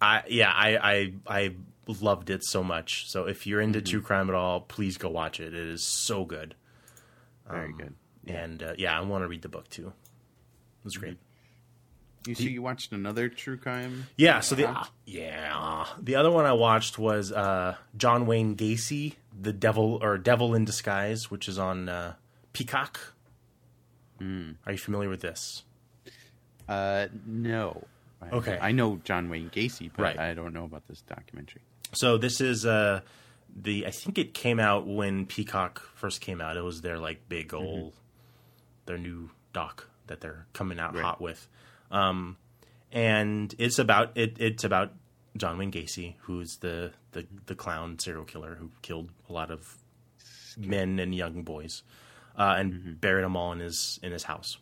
I 0.00 0.22
yeah, 0.28 0.50
I 0.54 0.76
I 0.92 1.12
I 1.26 1.54
loved 1.86 2.30
it 2.30 2.44
so 2.44 2.62
much. 2.62 3.08
So 3.10 3.26
if 3.26 3.46
you're 3.46 3.60
Mm-hmm. 3.60 3.74
into 3.76 3.82
true 3.90 4.00
crime 4.02 4.28
at 4.28 4.34
all, 4.34 4.60
please 4.60 4.96
go 4.98 5.08
watch 5.08 5.40
it. 5.40 5.54
It 5.54 5.68
is 5.68 5.82
so 5.82 6.24
good. 6.24 6.54
Very 7.50 7.72
good. 7.72 7.94
And 8.26 8.62
uh, 8.62 8.74
yeah, 8.76 8.96
I 8.98 9.02
want 9.02 9.24
to 9.24 9.28
read 9.28 9.40
the 9.42 9.48
book 9.48 9.68
too. 9.70 9.88
It 9.88 10.84
was 10.84 10.96
great. 10.98 11.18
You 12.26 12.34
see, 12.34 12.50
you 12.50 12.60
watched 12.62 12.92
another 12.92 13.28
true 13.28 13.56
crime. 13.56 14.06
Yeah. 14.16 14.40
So 14.40 14.54
the 14.54 14.86
yeah 15.06 15.86
the 16.00 16.14
other 16.16 16.30
one 16.30 16.44
I 16.44 16.52
watched 16.52 16.98
was 16.98 17.32
uh, 17.32 17.76
John 17.96 18.26
Wayne 18.26 18.54
Gacy, 18.56 19.14
the 19.40 19.52
Devil 19.52 19.98
or 20.02 20.18
Devil 20.18 20.54
in 20.54 20.64
Disguise, 20.64 21.30
which 21.30 21.48
is 21.48 21.58
on 21.58 21.88
uh, 21.88 22.14
Peacock. 22.52 23.14
Hmm. 24.18 24.52
Are 24.66 24.72
you 24.72 24.78
familiar 24.78 25.08
with 25.08 25.20
this? 25.20 25.62
Uh, 26.68 27.06
no. 27.26 27.84
I, 28.20 28.28
Okay. 28.30 28.58
I 28.60 28.72
know 28.72 29.00
John 29.04 29.30
Wayne 29.30 29.48
Gacy, 29.48 29.90
but 29.96 30.02
Right. 30.02 30.18
I 30.18 30.34
don't 30.34 30.52
know 30.52 30.64
about 30.64 30.86
this 30.88 31.00
documentary. 31.02 31.62
So 31.94 32.18
this 32.18 32.40
is 32.40 32.66
uh 32.66 33.00
the 33.56 33.86
I 33.86 33.90
think 33.90 34.18
it 34.18 34.34
came 34.34 34.60
out 34.60 34.86
when 34.86 35.24
Peacock 35.24 35.80
first 35.94 36.20
came 36.20 36.40
out. 36.40 36.56
It 36.56 36.62
was 36.62 36.82
their 36.82 36.98
like 36.98 37.28
big 37.28 37.54
old 37.54 37.94
their 38.86 38.98
new 38.98 39.30
doc 39.52 39.86
that 40.08 40.20
they're 40.20 40.46
coming 40.52 40.78
out 40.78 40.94
Right. 40.94 41.02
hot 41.04 41.20
with. 41.20 41.48
Um 41.90 42.36
and 42.90 43.54
it's 43.58 43.78
about 43.78 44.16
it 44.16 44.36
it's 44.38 44.64
about 44.64 44.92
John 45.36 45.58
Wayne 45.58 45.72
Gacy, 45.72 46.14
who's 46.20 46.56
the 46.58 46.92
the 47.12 47.26
the 47.46 47.54
clown 47.54 47.98
serial 47.98 48.24
killer 48.24 48.56
who 48.56 48.70
killed 48.82 49.10
a 49.28 49.32
lot 49.32 49.50
of 49.50 49.76
men 50.56 50.98
and 50.98 51.14
young 51.14 51.42
boys. 51.42 51.82
Uh, 52.36 52.54
and 52.56 53.00
buried 53.00 53.24
them 53.24 53.36
all 53.36 53.50
in 53.50 53.58
his 53.58 53.98
in 54.00 54.12
his 54.12 54.22
house. 54.22 54.58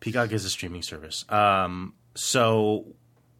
Peacock 0.00 0.30
is 0.32 0.44
a 0.44 0.50
streaming 0.50 0.82
service. 0.82 1.24
Um, 1.30 1.94
so 2.14 2.86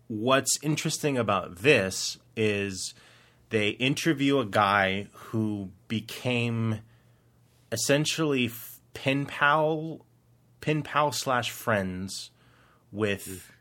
what's 0.07 0.59
interesting 0.63 1.19
about 1.19 1.57
this 1.57 2.19
is 2.37 2.95
they 3.51 3.71
interview 3.71 4.39
a 4.39 4.47
guy 4.47 5.09
who 5.13 5.71
became 5.89 6.79
essentially 7.71 8.51
pen 8.95 9.27
pal, 9.27 10.07
pen 10.63 10.83
pal 10.83 11.13
slash 11.13 11.51
friends 11.51 12.31
with 12.91 13.53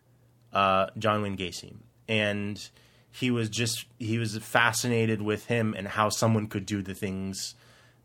uh, 0.53 0.87
John 0.97 1.21
Wayne 1.21 1.35
Gacy, 1.35 1.75
and 2.07 2.69
he 3.11 3.29
was 3.29 3.49
just 3.49 3.85
he 3.99 4.17
was 4.17 4.37
fascinated 4.37 5.21
with 5.21 5.47
him 5.47 5.75
and 5.77 5.89
how 5.89 6.07
someone 6.07 6.47
could 6.47 6.65
do 6.65 6.81
the 6.81 6.93
things 6.93 7.55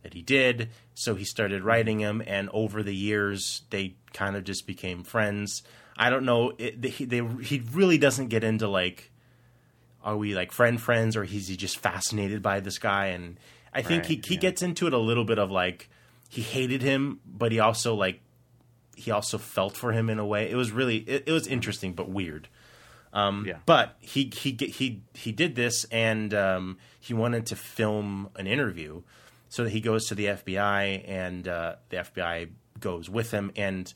that 0.02 0.14
he 0.14 0.22
did. 0.22 0.70
So 0.94 1.14
he 1.14 1.24
started 1.24 1.62
writing 1.62 2.00
him, 2.00 2.22
and 2.26 2.48
over 2.52 2.82
the 2.82 2.94
years, 2.94 3.62
they 3.70 3.94
kind 4.12 4.34
of 4.34 4.42
just 4.42 4.66
became 4.66 5.04
friends. 5.04 5.62
I 5.96 6.10
don't 6.10 6.24
know. 6.24 6.52
It, 6.58 6.80
they, 6.82 6.90
they, 6.90 7.24
he 7.42 7.62
really 7.72 7.98
doesn't 7.98 8.28
get 8.28 8.44
into 8.44 8.68
like, 8.68 9.10
are 10.02 10.16
we 10.16 10.34
like 10.34 10.52
friend 10.52 10.80
friends, 10.80 11.16
or 11.16 11.24
is 11.24 11.48
he 11.48 11.56
just 11.56 11.78
fascinated 11.78 12.42
by 12.42 12.60
this 12.60 12.78
guy? 12.78 13.06
And 13.06 13.38
I 13.72 13.82
think 13.82 14.04
Right, 14.04 14.10
he 14.10 14.22
he 14.26 14.34
yeah. 14.34 14.40
gets 14.40 14.62
into 14.62 14.86
it 14.86 14.92
a 14.92 14.98
little 14.98 15.24
bit 15.24 15.38
of 15.38 15.50
like 15.50 15.88
he 16.28 16.42
hated 16.42 16.82
him, 16.82 17.20
but 17.26 17.52
he 17.52 17.60
also 17.60 17.94
like 17.94 18.20
he 18.96 19.10
also 19.10 19.38
felt 19.38 19.76
for 19.76 19.92
him 19.92 20.10
in 20.10 20.18
a 20.18 20.26
way. 20.26 20.50
It 20.50 20.56
was 20.56 20.72
really 20.72 20.96
it, 20.96 21.24
it 21.26 21.32
was 21.32 21.46
interesting 21.46 21.92
but 21.92 22.08
weird. 22.08 22.48
yeah, 23.46 23.58
But 23.66 23.96
he 24.00 24.32
he 24.34 24.52
he 24.52 25.02
he 25.14 25.32
did 25.32 25.54
this, 25.54 25.84
and 25.92 26.34
um, 26.34 26.78
he 26.98 27.14
wanted 27.14 27.46
to 27.46 27.56
film 27.56 28.30
an 28.36 28.46
interview, 28.46 29.02
so 29.48 29.64
that 29.64 29.70
he 29.70 29.80
goes 29.80 30.06
to 30.08 30.14
the 30.14 30.26
FBI, 30.26 31.08
and 31.08 31.46
uh, 31.46 31.76
the 31.90 31.98
FBI 31.98 32.48
goes 32.80 33.08
with 33.08 33.30
him, 33.30 33.52
and 33.54 33.92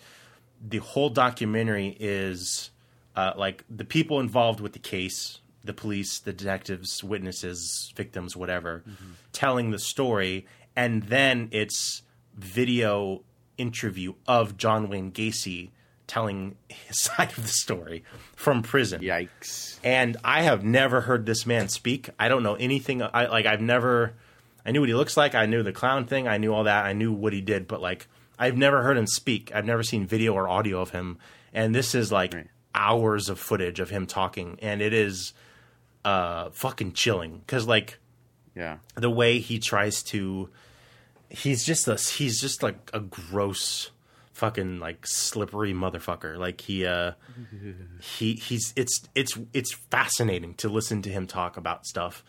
the 0.62 0.78
whole 0.78 1.08
documentary 1.08 1.96
is 1.98 2.70
uh, 3.16 3.32
like 3.36 3.64
the 3.68 3.84
people 3.84 4.20
involved 4.20 4.60
with 4.60 4.72
the 4.74 4.78
case, 4.78 5.40
the 5.64 5.74
police, 5.74 6.18
the 6.18 6.32
detectives, 6.32 7.02
witnesses, 7.02 7.92
victims, 7.96 8.36
whatever, 8.36 8.84
telling 9.32 9.70
the 9.70 9.78
story, 9.78 10.46
and 10.76 11.04
then 11.04 11.48
it's 11.52 12.02
video 12.34 13.22
interview 13.60 14.14
of 14.26 14.56
John 14.56 14.88
Wayne 14.88 15.12
Gacy 15.12 15.70
telling 16.06 16.56
his 16.68 17.00
side 17.02 17.30
of 17.36 17.42
the 17.42 17.48
story 17.48 18.02
from 18.34 18.62
prison. 18.62 19.00
yikes! 19.00 19.78
And 19.84 20.16
I 20.24 20.42
have 20.42 20.64
never 20.64 21.02
heard 21.02 21.26
this 21.26 21.46
man 21.46 21.68
speak. 21.68 22.10
I 22.18 22.28
don't 22.28 22.42
know 22.42 22.54
anything. 22.54 23.02
I 23.02 23.26
like. 23.26 23.46
I've 23.46 23.60
never. 23.60 24.14
I 24.66 24.72
knew 24.72 24.80
what 24.80 24.88
he 24.88 24.94
looks 24.94 25.16
like. 25.16 25.34
I 25.34 25.46
knew 25.46 25.62
the 25.62 25.72
clown 25.72 26.04
thing. 26.06 26.26
I 26.28 26.36
knew 26.38 26.52
all 26.52 26.64
that. 26.64 26.84
I 26.84 26.92
knew 26.92 27.12
what 27.12 27.32
he 27.32 27.40
did. 27.40 27.66
But 27.68 27.80
like, 27.80 28.08
I've 28.38 28.56
never 28.56 28.82
heard 28.82 28.96
him 28.96 29.06
speak. 29.06 29.50
I've 29.54 29.64
never 29.64 29.82
seen 29.82 30.06
video 30.06 30.34
or 30.34 30.48
audio 30.48 30.80
of 30.82 30.90
him. 30.90 31.18
And 31.54 31.74
this 31.74 31.94
is 31.94 32.10
like 32.12 32.34
Right. 32.34 32.46
hours 32.74 33.28
of 33.28 33.38
footage 33.38 33.80
of 33.80 33.90
him 33.90 34.06
talking, 34.06 34.58
and 34.62 34.82
it 34.82 34.92
is 34.92 35.32
uh 36.04 36.50
fucking 36.50 36.92
chilling 36.92 37.38
because 37.38 37.66
like 37.66 37.98
Yeah, 38.56 38.78
the 38.96 39.10
way 39.10 39.38
he 39.38 39.58
tries 39.58 40.02
to 40.04 40.48
he's 41.30 41.64
just 41.64 41.88
a 41.88 41.94
he's 41.94 42.40
just 42.40 42.62
like 42.62 42.90
a 42.92 43.00
gross 43.00 43.90
fucking 44.32 44.80
like 44.80 45.06
slippery 45.06 45.72
motherfucker. 45.72 46.36
Like 46.36 46.60
he 46.60 46.84
uh 46.84 47.12
he 48.00 48.34
he's 48.34 48.72
it's 48.76 49.08
it's 49.14 49.38
it's 49.52 49.72
fascinating 49.90 50.54
to 50.54 50.68
listen 50.68 51.02
to 51.02 51.10
him 51.10 51.26
talk 51.26 51.56
about 51.56 51.86
stuff. 51.86 52.24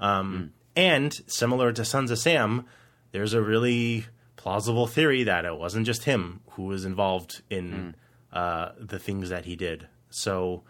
Um 0.00 0.52
and 0.76 1.12
similar 1.26 1.72
to 1.72 1.84
sons 1.84 2.10
of 2.10 2.18
sam 2.18 2.64
there's 3.12 3.34
a 3.34 3.42
really 3.42 4.06
plausible 4.36 4.86
theory 4.86 5.24
that 5.24 5.44
it 5.44 5.56
wasn't 5.56 5.84
just 5.84 6.04
him 6.04 6.40
who 6.50 6.64
was 6.64 6.84
involved 6.84 7.42
in 7.50 7.94
uh 8.32 8.70
the 8.78 8.98
things 8.98 9.28
that 9.30 9.44
he 9.44 9.56
did. 9.56 9.86
So 10.10 10.62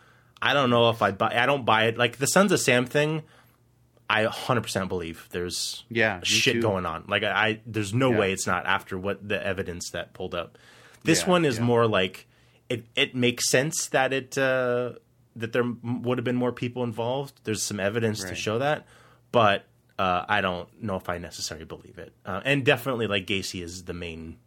i 0.42 0.52
don't 0.52 0.70
know 0.70 0.90
if 0.90 1.02
i 1.02 1.12
buy 1.12 1.32
i 1.34 1.46
don't 1.46 1.64
buy 1.64 1.84
it. 1.84 1.96
Like 1.96 2.18
the 2.18 2.26
sons 2.26 2.52
of 2.52 2.60
sam 2.60 2.84
thing 2.84 3.22
I 4.10 4.24
100% 4.26 4.88
believe 4.88 5.28
there's 5.30 5.84
Yeah, 5.88 6.20
shit 6.24 6.54
too. 6.54 6.60
going 6.62 6.84
on. 6.84 7.04
Like 7.06 7.22
I, 7.22 7.30
I 7.48 7.60
there's 7.64 7.94
no 7.94 8.10
Yeah. 8.10 8.18
way 8.18 8.32
it's 8.32 8.46
not 8.46 8.66
after 8.66 8.98
what 8.98 9.26
the 9.26 9.40
evidence 9.46 9.90
that 9.90 10.12
pulled 10.14 10.34
up. 10.34 10.58
This 11.04 11.22
Yeah, 11.22 11.30
one 11.30 11.44
is 11.44 11.58
yeah. 11.58 11.64
more 11.64 11.86
like 11.86 12.26
it 12.68 12.86
it 12.96 13.14
makes 13.14 13.48
sense 13.48 13.86
that 13.88 14.12
it 14.12 14.36
uh 14.36 14.94
that 15.36 15.52
there 15.52 15.64
would 15.84 16.18
have 16.18 16.24
been 16.24 16.36
more 16.36 16.52
people 16.52 16.82
involved. 16.82 17.40
There's 17.44 17.62
some 17.62 17.78
evidence 17.78 18.24
to 18.24 18.34
show 18.34 18.58
that, 18.58 18.84
but 19.30 19.64
uh, 19.98 20.24
I 20.28 20.40
don't 20.40 20.68
know 20.82 20.96
if 20.96 21.08
I 21.08 21.18
necessarily 21.18 21.66
believe 21.66 21.98
it. 21.98 22.12
Uh, 22.26 22.40
and 22.44 22.64
definitely 22.64 23.06
like 23.06 23.26
Gacy 23.26 23.62
is 23.62 23.84
the 23.84 23.92
main 23.94 24.38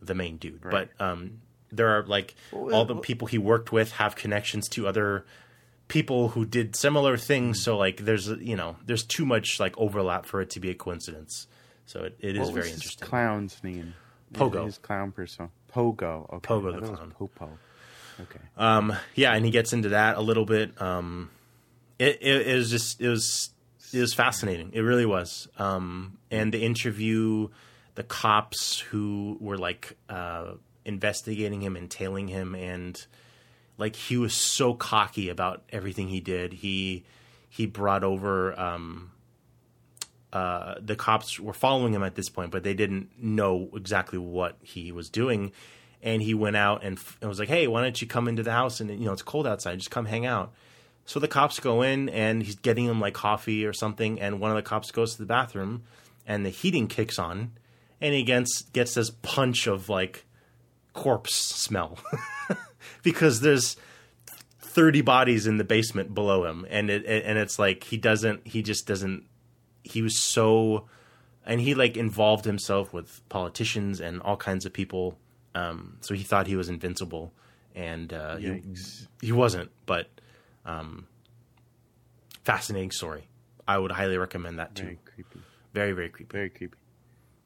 the 0.00 0.14
main 0.14 0.36
dude. 0.38 0.64
Right. 0.64 0.88
But 0.98 1.04
um 1.04 1.40
there 1.70 1.88
are 1.98 2.02
like 2.04 2.34
all 2.52 2.84
the 2.86 2.96
people 2.96 3.26
he 3.26 3.38
worked 3.38 3.72
with 3.72 3.92
have 3.92 4.16
connections 4.16 4.68
to 4.70 4.86
other 4.88 5.26
people 5.88 6.28
who 6.28 6.44
did 6.44 6.76
similar 6.76 7.16
things. 7.16 7.62
So 7.62 7.76
like, 7.76 7.98
there's 7.98 8.28
you 8.28 8.56
know, 8.56 8.76
there's 8.84 9.04
too 9.04 9.26
much 9.26 9.60
like 9.60 9.76
overlap 9.78 10.26
for 10.26 10.40
it 10.40 10.50
to 10.50 10.60
be 10.60 10.70
a 10.70 10.74
coincidence. 10.74 11.46
So 11.86 12.04
it, 12.04 12.16
it 12.20 12.36
is 12.36 12.40
what 12.40 12.54
was 12.54 12.64
very 12.64 12.74
interesting. 12.74 13.06
clown's 13.06 13.62
name? 13.62 13.94
Pogo. 14.32 14.66
His 14.66 14.78
clown 14.78 15.12
person. 15.12 15.50
Pogo. 15.72 16.32
Okay. 16.34 16.48
Pogo 16.48 16.72
the 16.72 16.72
thought 16.72 16.76
it 16.76 16.80
was 16.80 16.90
clown. 16.90 17.14
Popo. 17.16 17.58
Okay. 18.20 18.40
Um, 18.56 18.96
yeah, 19.14 19.34
and 19.34 19.44
he 19.44 19.50
gets 19.50 19.72
into 19.72 19.90
that 19.90 20.16
a 20.16 20.20
little 20.20 20.46
bit. 20.46 20.80
Um, 20.80 21.30
it, 21.98 22.18
it, 22.20 22.46
it 22.46 22.56
was 22.56 22.70
just 22.70 23.00
it 23.00 23.08
was 23.08 23.50
it 23.92 24.00
was 24.00 24.14
fascinating. 24.14 24.70
It 24.72 24.80
really 24.80 25.06
was. 25.06 25.48
Um, 25.58 26.18
and 26.30 26.52
the 26.52 26.64
interview, 26.64 27.48
the 27.94 28.02
cops 28.02 28.78
who 28.78 29.36
were 29.40 29.58
like 29.58 29.96
uh, 30.08 30.52
investigating 30.84 31.60
him 31.60 31.76
and 31.76 31.90
tailing 31.90 32.28
him, 32.28 32.54
and 32.54 33.06
like 33.78 33.96
he 33.96 34.16
was 34.16 34.34
so 34.34 34.74
cocky 34.74 35.28
about 35.28 35.62
everything 35.70 36.08
he 36.08 36.20
did. 36.20 36.52
He 36.52 37.04
he 37.48 37.66
brought 37.66 38.04
over. 38.04 38.58
Um, 38.58 39.12
uh, 40.32 40.74
the 40.80 40.96
cops 40.96 41.40
were 41.40 41.54
following 41.54 41.94
him 41.94 42.02
at 42.02 42.14
this 42.14 42.28
point, 42.28 42.50
but 42.50 42.62
they 42.62 42.74
didn't 42.74 43.08
know 43.18 43.70
exactly 43.74 44.18
what 44.18 44.58
he 44.60 44.92
was 44.92 45.08
doing. 45.08 45.52
And 46.02 46.20
he 46.20 46.34
went 46.34 46.56
out 46.56 46.84
and, 46.84 46.98
f- 46.98 47.16
and 47.20 47.28
was 47.28 47.38
like, 47.38 47.48
"Hey, 47.48 47.66
why 47.66 47.80
don't 47.80 48.00
you 48.00 48.06
come 48.06 48.28
into 48.28 48.42
the 48.42 48.52
house? 48.52 48.80
And 48.80 48.90
you 48.90 49.06
know, 49.06 49.12
it's 49.12 49.22
cold 49.22 49.46
outside. 49.46 49.78
Just 49.78 49.90
come 49.90 50.06
hang 50.06 50.26
out." 50.26 50.52
So 51.06 51.20
the 51.20 51.28
cops 51.28 51.60
go 51.60 51.82
in, 51.82 52.08
and 52.08 52.42
he's 52.42 52.56
getting 52.56 52.84
him 52.84 53.00
like 53.00 53.14
coffee 53.14 53.64
or 53.64 53.72
something. 53.72 54.20
And 54.20 54.40
one 54.40 54.50
of 54.50 54.56
the 54.56 54.62
cops 54.62 54.90
goes 54.90 55.12
to 55.12 55.18
the 55.18 55.26
bathroom, 55.26 55.84
and 56.26 56.44
the 56.44 56.50
heating 56.50 56.88
kicks 56.88 57.18
on, 57.18 57.52
and 58.00 58.12
he 58.12 58.22
gets 58.22 58.62
gets 58.72 58.94
this 58.94 59.10
punch 59.10 59.66
of 59.66 59.88
like 59.88 60.24
corpse 60.92 61.34
smell 61.34 61.98
because 63.02 63.40
there's 63.40 63.76
30 64.60 65.00
bodies 65.02 65.46
in 65.46 65.56
the 65.58 65.64
basement 65.64 66.14
below 66.14 66.44
him 66.44 66.66
and 66.68 66.90
it 66.90 67.04
and 67.06 67.38
it's 67.38 67.58
like 67.58 67.84
he 67.84 67.96
doesn't 67.96 68.46
he 68.46 68.62
just 68.62 68.86
doesn't 68.86 69.24
he 69.84 70.02
was 70.02 70.18
so 70.22 70.86
and 71.46 71.60
he 71.60 71.74
like 71.74 71.96
involved 71.96 72.44
himself 72.44 72.92
with 72.92 73.26
politicians 73.28 74.00
and 74.00 74.20
all 74.22 74.36
kinds 74.36 74.66
of 74.66 74.72
people 74.72 75.16
um 75.54 75.96
so 76.00 76.12
he 76.14 76.22
thought 76.22 76.46
he 76.46 76.56
was 76.56 76.68
invincible 76.68 77.32
and 77.74 78.12
uh 78.12 78.36
he, 78.36 78.62
he 79.22 79.32
wasn't 79.32 79.70
but 79.86 80.08
um 80.66 81.06
fascinating 82.44 82.90
story 82.90 83.28
i 83.66 83.78
would 83.78 83.90
highly 83.92 84.18
recommend 84.18 84.58
that 84.58 84.74
too 84.74 84.84
Very 84.84 84.98
creepy. 85.04 85.40
very 85.72 85.92
very 85.92 86.08
creepy 86.10 86.32
Very 86.32 86.50
creepy. 86.50 86.76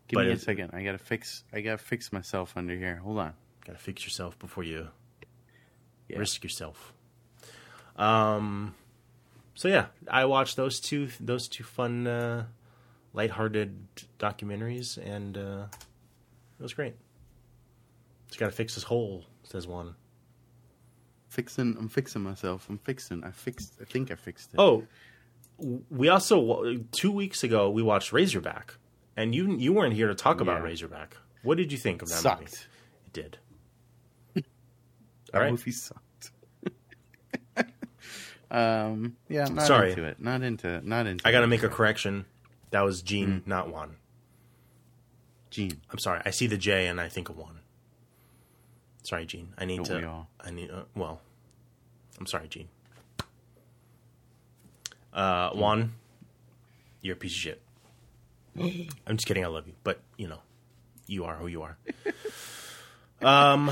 Give 0.09 0.17
But 0.17 0.25
me 0.27 0.31
a 0.33 0.35
it- 0.35 0.41
second. 0.41 0.71
I 0.73 0.83
gotta 0.83 0.99
fix. 0.99 1.45
I 1.53 1.61
gotta 1.61 1.79
fix 1.79 2.13
myself 2.13 2.55
under 2.57 2.75
here. 2.75 2.97
Hold 2.97 3.19
on. 3.19 3.33
gotta 3.65 3.79
fix 3.79 4.03
yourself 4.05 4.37
before 4.41 4.65
you 4.65 4.89
Yeah. 6.11 6.19
risk 6.19 6.43
yourself. 6.43 6.93
Um, 7.97 8.75
so 9.55 9.69
yeah, 9.69 9.87
I 10.11 10.25
watched 10.25 10.57
those 10.57 10.81
two 10.81 11.09
those 11.21 11.49
two 11.49 11.65
fun, 11.65 12.07
uh, 12.07 12.47
lighthearted 13.13 13.77
documentaries, 14.19 14.97
and 14.97 15.37
uh, 15.37 15.67
it 16.59 16.63
was 16.63 16.75
great. 16.75 16.95
Just 18.29 18.39
gotta 18.41 18.53
fix 18.53 18.75
this 18.75 18.85
hole, 18.85 19.25
says 19.43 19.67
one. 19.67 19.95
Fixing. 21.29 21.77
I'm 21.79 21.89
fixing 21.89 22.23
myself. 22.23 22.67
I'm 22.69 22.79
fixing. 22.79 23.23
I 23.23 23.31
fixed. 23.31 23.75
I 23.81 23.85
think 23.85 24.11
I 24.11 24.15
fixed 24.15 24.55
it. 24.55 24.59
Oh, 24.59 24.85
we 25.91 26.09
also 26.09 26.79
two 26.93 27.13
weeks 27.13 27.45
ago 27.45 27.71
we 27.71 27.83
watched 27.83 28.13
Razorback, 28.13 28.75
and 29.17 29.35
you 29.35 29.57
you 29.57 29.73
weren't 29.73 29.95
here 29.95 30.09
to 30.09 30.15
talk 30.15 30.41
about 30.41 30.63
Razorback. 30.63 31.17
What 31.43 31.57
did 31.57 31.71
you 31.73 31.79
think 31.79 32.03
of 32.03 32.09
that 32.09 32.41
movie? 32.41 32.53
It 32.53 33.13
did. 33.13 33.39
That 35.33 35.39
All 35.39 35.43
right. 35.45 35.51
movie 35.51 35.71
sucked. 35.73 36.31
Um, 38.53 39.17
yeah, 39.29 39.45
not 39.45 39.69
Sorry. 39.69 39.91
into 39.91 40.03
it. 40.03 40.21
Not 40.21 40.43
into. 40.43 40.81
Not 40.85 41.07
into. 41.07 41.27
I 41.27 41.31
got 41.31 41.43
to 41.43 41.47
make 41.47 41.63
a 41.63 41.69
correction. 41.69 42.25
That 42.71 42.81
was 42.81 43.01
Gene, 43.01 43.43
not 43.47 43.69
Juan. 43.69 43.95
Gene. 45.51 45.81
I'm 45.89 46.01
sorry. 46.01 46.21
I 46.25 46.31
see 46.31 46.49
the 46.49 46.57
J 46.57 46.89
and 46.89 47.01
I 47.01 47.09
think 47.09 47.29
of 47.29 47.37
Juan. 47.37 47.61
Sorry, 49.05 49.25
Gene. 49.25 49.53
I 49.57 49.67
need 49.67 49.85
Don't 49.85 50.03
to. 50.03 50.27
I 50.41 50.51
need. 50.51 50.69
Uh, 50.69 50.83
well, 50.97 51.21
I'm 52.19 52.27
sorry, 52.27 52.49
Gene. 52.49 52.69
Uh, 55.13 55.51
Juan, 55.51 55.93
you're 57.03 57.15
a 57.15 57.19
piece 57.19 57.33
of 57.33 57.39
shit. 57.39 57.63
I'm 59.07 59.17
just 59.17 59.27
kidding. 59.27 59.45
I 59.45 59.49
love 59.49 59.69
you, 59.69 59.75
but 59.85 60.01
you 60.17 60.27
know, 60.27 60.41
you 61.07 61.25
are 61.25 61.37
who 61.37 61.47
you 61.47 61.63
are. 61.63 61.77
Um, 63.23 63.71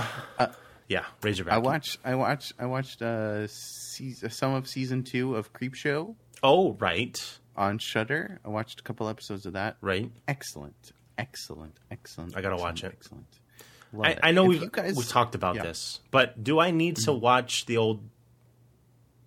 yeah, 0.89 1.05
Razorback. 1.23 1.55
I 1.55 1.59
watched. 1.59 1.99
I 2.05 2.15
watched. 2.15 2.53
I 2.59 2.67
watched 2.67 3.03
uh, 3.03 3.47
season, 3.47 4.31
some 4.31 4.55
of 4.55 4.67
season 4.69 5.05
two 5.05 5.37
of 5.37 5.53
Creepshow 5.53 6.15
Oh, 6.43 6.75
right, 6.75 7.19
on 7.57 7.79
Shudder. 7.79 8.41
I 8.45 8.49
watched 8.49 8.81
a 8.81 8.83
couple 8.83 9.09
episodes 9.09 9.47
of 9.47 9.55
that. 9.55 9.77
right. 9.81 10.11
Excellent. 10.27 10.93
Excellent. 11.17 11.77
Excellent. 11.91 12.37
I 12.37 12.41
gotta 12.41 12.55
excellent, 12.55 12.63
watch 12.63 12.85
it. 12.85 12.93
Excellent. 12.97 13.27
I, 14.01 14.11
it. 14.11 14.19
I 14.23 14.33
know 14.33 14.45
we've 14.45 14.63
you 14.63 14.71
guys, 14.71 14.95
we've 14.97 15.09
talked 15.09 15.35
about 15.35 15.57
yeah. 15.57 15.63
this, 15.63 16.01
but 16.11 16.43
do 16.43 16.61
I 16.61 16.71
need 16.71 16.97
to 16.97 17.13
watch 17.13 17.67
the 17.67 17.79
old 17.79 18.03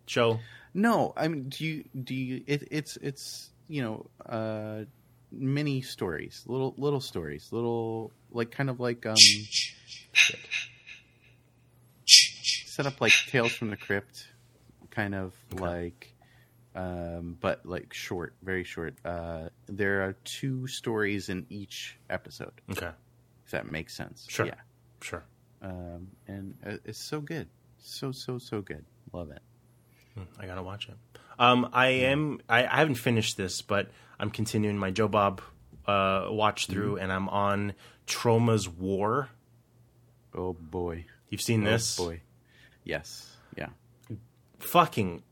show? 0.06 0.40
No, 0.74 1.14
I 1.18 1.28
mean, 1.28 1.50
do 1.50 1.66
you 1.66 1.84
do 2.02 2.16
you? 2.16 2.44
It, 2.48 2.68
it's 2.72 2.98
it's 2.98 3.50
you 3.68 3.82
know, 3.82 4.06
uh, 4.26 4.86
mini 5.32 5.82
stories, 5.82 6.44
little 6.48 6.74
little 6.78 7.02
stories, 7.02 7.50
little 7.52 8.12
like 8.32 8.52
kind 8.52 8.70
of 8.70 8.80
like 8.80 9.06
um, 9.06 9.16
set 12.84 12.94
up 12.94 13.02
like 13.02 13.14
Tales 13.28 13.52
from 13.52 13.70
the 13.70 13.78
Crypt, 13.78 14.28
kind 14.90 15.14
of 15.16 15.34
like, 15.54 16.14
um, 16.76 17.38
but 17.40 17.66
like 17.66 17.94
short, 17.94 18.34
very 18.42 18.64
short. 18.64 18.96
Uh, 19.06 19.50
there 19.68 20.04
are 20.04 20.14
two 20.24 20.68
stories 20.68 21.30
in 21.30 21.46
each 21.50 21.98
episode. 22.10 22.54
Okay, 22.72 22.92
If 23.46 23.52
that 23.52 23.72
makes 23.72 23.94
sense. 23.94 24.26
Sure. 24.30 24.48
Yeah. 24.48 24.56
sure. 25.02 25.24
Um, 25.62 26.08
and 26.28 26.56
uh, 26.66 26.78
it's 26.86 27.00
so 27.00 27.22
good, 27.22 27.48
so 27.78 28.12
so 28.12 28.38
so 28.40 28.62
good. 28.62 28.86
Love 29.14 29.30
it. 29.32 29.42
I 30.40 30.46
gotta 30.46 30.64
watch 30.64 30.90
it. 30.90 30.96
Um, 31.40 31.70
I 31.74 31.88
am. 31.88 32.40
I, 32.50 32.66
I 32.66 32.78
haven't 32.78 32.96
finished 32.96 33.38
this, 33.38 33.62
but 33.62 33.90
I'm 34.20 34.30
continuing 34.30 34.78
my 34.78 34.92
Joe 34.92 35.08
Bob 35.08 35.42
uh, 35.86 36.28
watch 36.30 36.68
through, 36.68 36.98
and 36.98 37.12
I'm 37.12 37.30
on 37.30 37.74
Troma's 38.08 38.68
War. 38.68 39.30
Oh 40.34 40.54
boy. 40.54 41.06
You've 41.30 41.42
seen 41.42 41.64
this? 41.64 42.00
Oh 42.00 42.06
boy. 42.06 42.22
Yes. 42.84 43.36
Yeah. 43.58 43.70
Fucking 44.60 45.24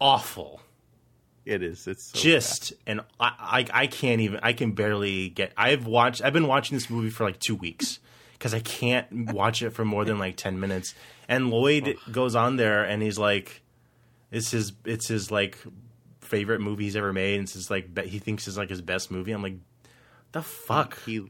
awful. 0.00 0.60
It 1.44 1.62
is. 1.62 1.86
It's 1.86 2.04
so 2.04 2.18
Just 2.18 2.72
and 2.86 3.00
I, 3.18 3.64
I 3.72 3.82
I 3.82 3.86
can't 3.86 4.20
even. 4.20 4.40
I 4.42 4.52
can 4.52 4.72
barely 4.72 5.30
get. 5.30 5.52
I've 5.56 5.86
watched. 5.86 6.22
I've 6.22 6.32
been 6.32 6.46
watching 6.46 6.76
this 6.76 6.90
movie 6.90 7.10
for 7.10 7.24
like 7.24 7.38
two 7.40 7.54
weeks 7.56 7.98
because 8.34 8.54
I 8.54 8.60
can't 8.60 9.32
watch 9.32 9.62
it 9.62 9.70
for 9.70 9.84
more 9.84 10.04
than 10.04 10.18
like 10.18 10.36
ten 10.36 10.60
minutes. 10.60 10.94
And 11.28 11.50
Lloyd 11.50 11.96
goes 12.12 12.34
on 12.34 12.56
there 12.56 12.84
and 12.84 13.02
he's 13.02 13.18
like, 13.18 13.62
"It's 14.30 14.50
his. 14.50 14.72
It's 14.84 15.08
his 15.08 15.30
like 15.30 15.58
favorite 16.20 16.60
movie 16.60 16.84
he's 16.84 16.96
ever 16.96 17.12
made. 17.12 17.34
And 17.34 17.44
it's 17.44 17.54
his 17.54 17.70
like 17.70 17.92
be- 17.92 18.08
he 18.08 18.18
thinks 18.18 18.46
it's 18.46 18.56
like 18.58 18.68
his 18.70 18.82
best 18.82 19.10
movie." 19.10 19.32
I'm 19.32 19.42
like, 19.42 19.56
"The 20.32 20.42
fuck." 20.42 20.90
bad. 20.96 21.04
He 21.06 21.26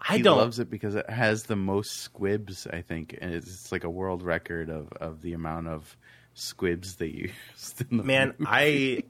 I 0.00 0.16
he 0.16 0.22
don't. 0.22 0.38
loves 0.38 0.58
it 0.58 0.70
because 0.70 0.94
it 0.94 1.08
has 1.10 1.44
the 1.44 1.56
most 1.56 1.98
squibs. 1.98 2.66
I 2.66 2.80
think, 2.82 3.16
and 3.20 3.34
it's, 3.34 3.46
it's 3.46 3.72
like 3.72 3.84
a 3.84 3.90
world 3.90 4.22
record 4.22 4.70
of 4.70 4.92
of 4.94 5.20
the 5.22 5.32
amount 5.34 5.68
of 5.68 5.96
squibs 6.34 6.96
they 6.96 7.06
used. 7.56 7.84
In 7.90 7.98
the 7.98 8.02
man, 8.04 8.34
movie. 8.38 8.44
I 8.50 9.02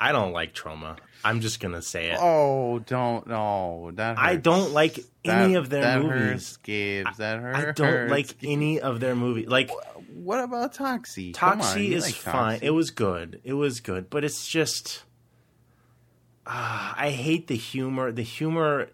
I 0.08 0.12
don't 0.12 0.32
like 0.32 0.54
Troma. 0.54 0.96
I'm 1.24 1.40
just 1.40 1.58
gonna 1.60 1.82
say 1.82 2.10
it. 2.10 2.18
Oh, 2.20 2.78
don't 2.78 3.26
no. 3.26 3.90
That 3.94 4.18
I 4.18 4.36
don't 4.36 4.72
like 4.72 4.98
any 5.24 5.54
That- 5.54 5.58
of 5.58 5.68
their 5.70 5.82
that 5.82 6.02
movies. 6.02 6.58
Hurts. 6.66 7.16
That 7.18 7.40
hurts. 7.40 7.58
I 7.58 7.72
don't 7.72 8.08
like 8.08 8.34
any 8.44 8.80
of 8.80 9.00
their 9.00 9.16
movies. 9.16 9.48
Like 9.48 9.70
What 10.14 10.42
about 10.42 10.74
Toxie? 10.74 11.32
Toxie 11.34 11.90
is 11.90 12.04
like 12.04 12.14
fine. 12.14 12.60
Toxie. 12.60 12.62
It 12.62 12.70
was 12.70 12.90
good. 12.90 13.40
It 13.44 13.54
was 13.54 13.80
good, 13.80 14.08
but 14.08 14.24
it's 14.24 14.46
just 14.48 15.02
ah, 16.46 16.94
I 16.96 17.10
hate 17.10 17.48
the 17.48 17.56
humor. 17.56 18.12
The 18.12 18.22
humor 18.22 18.90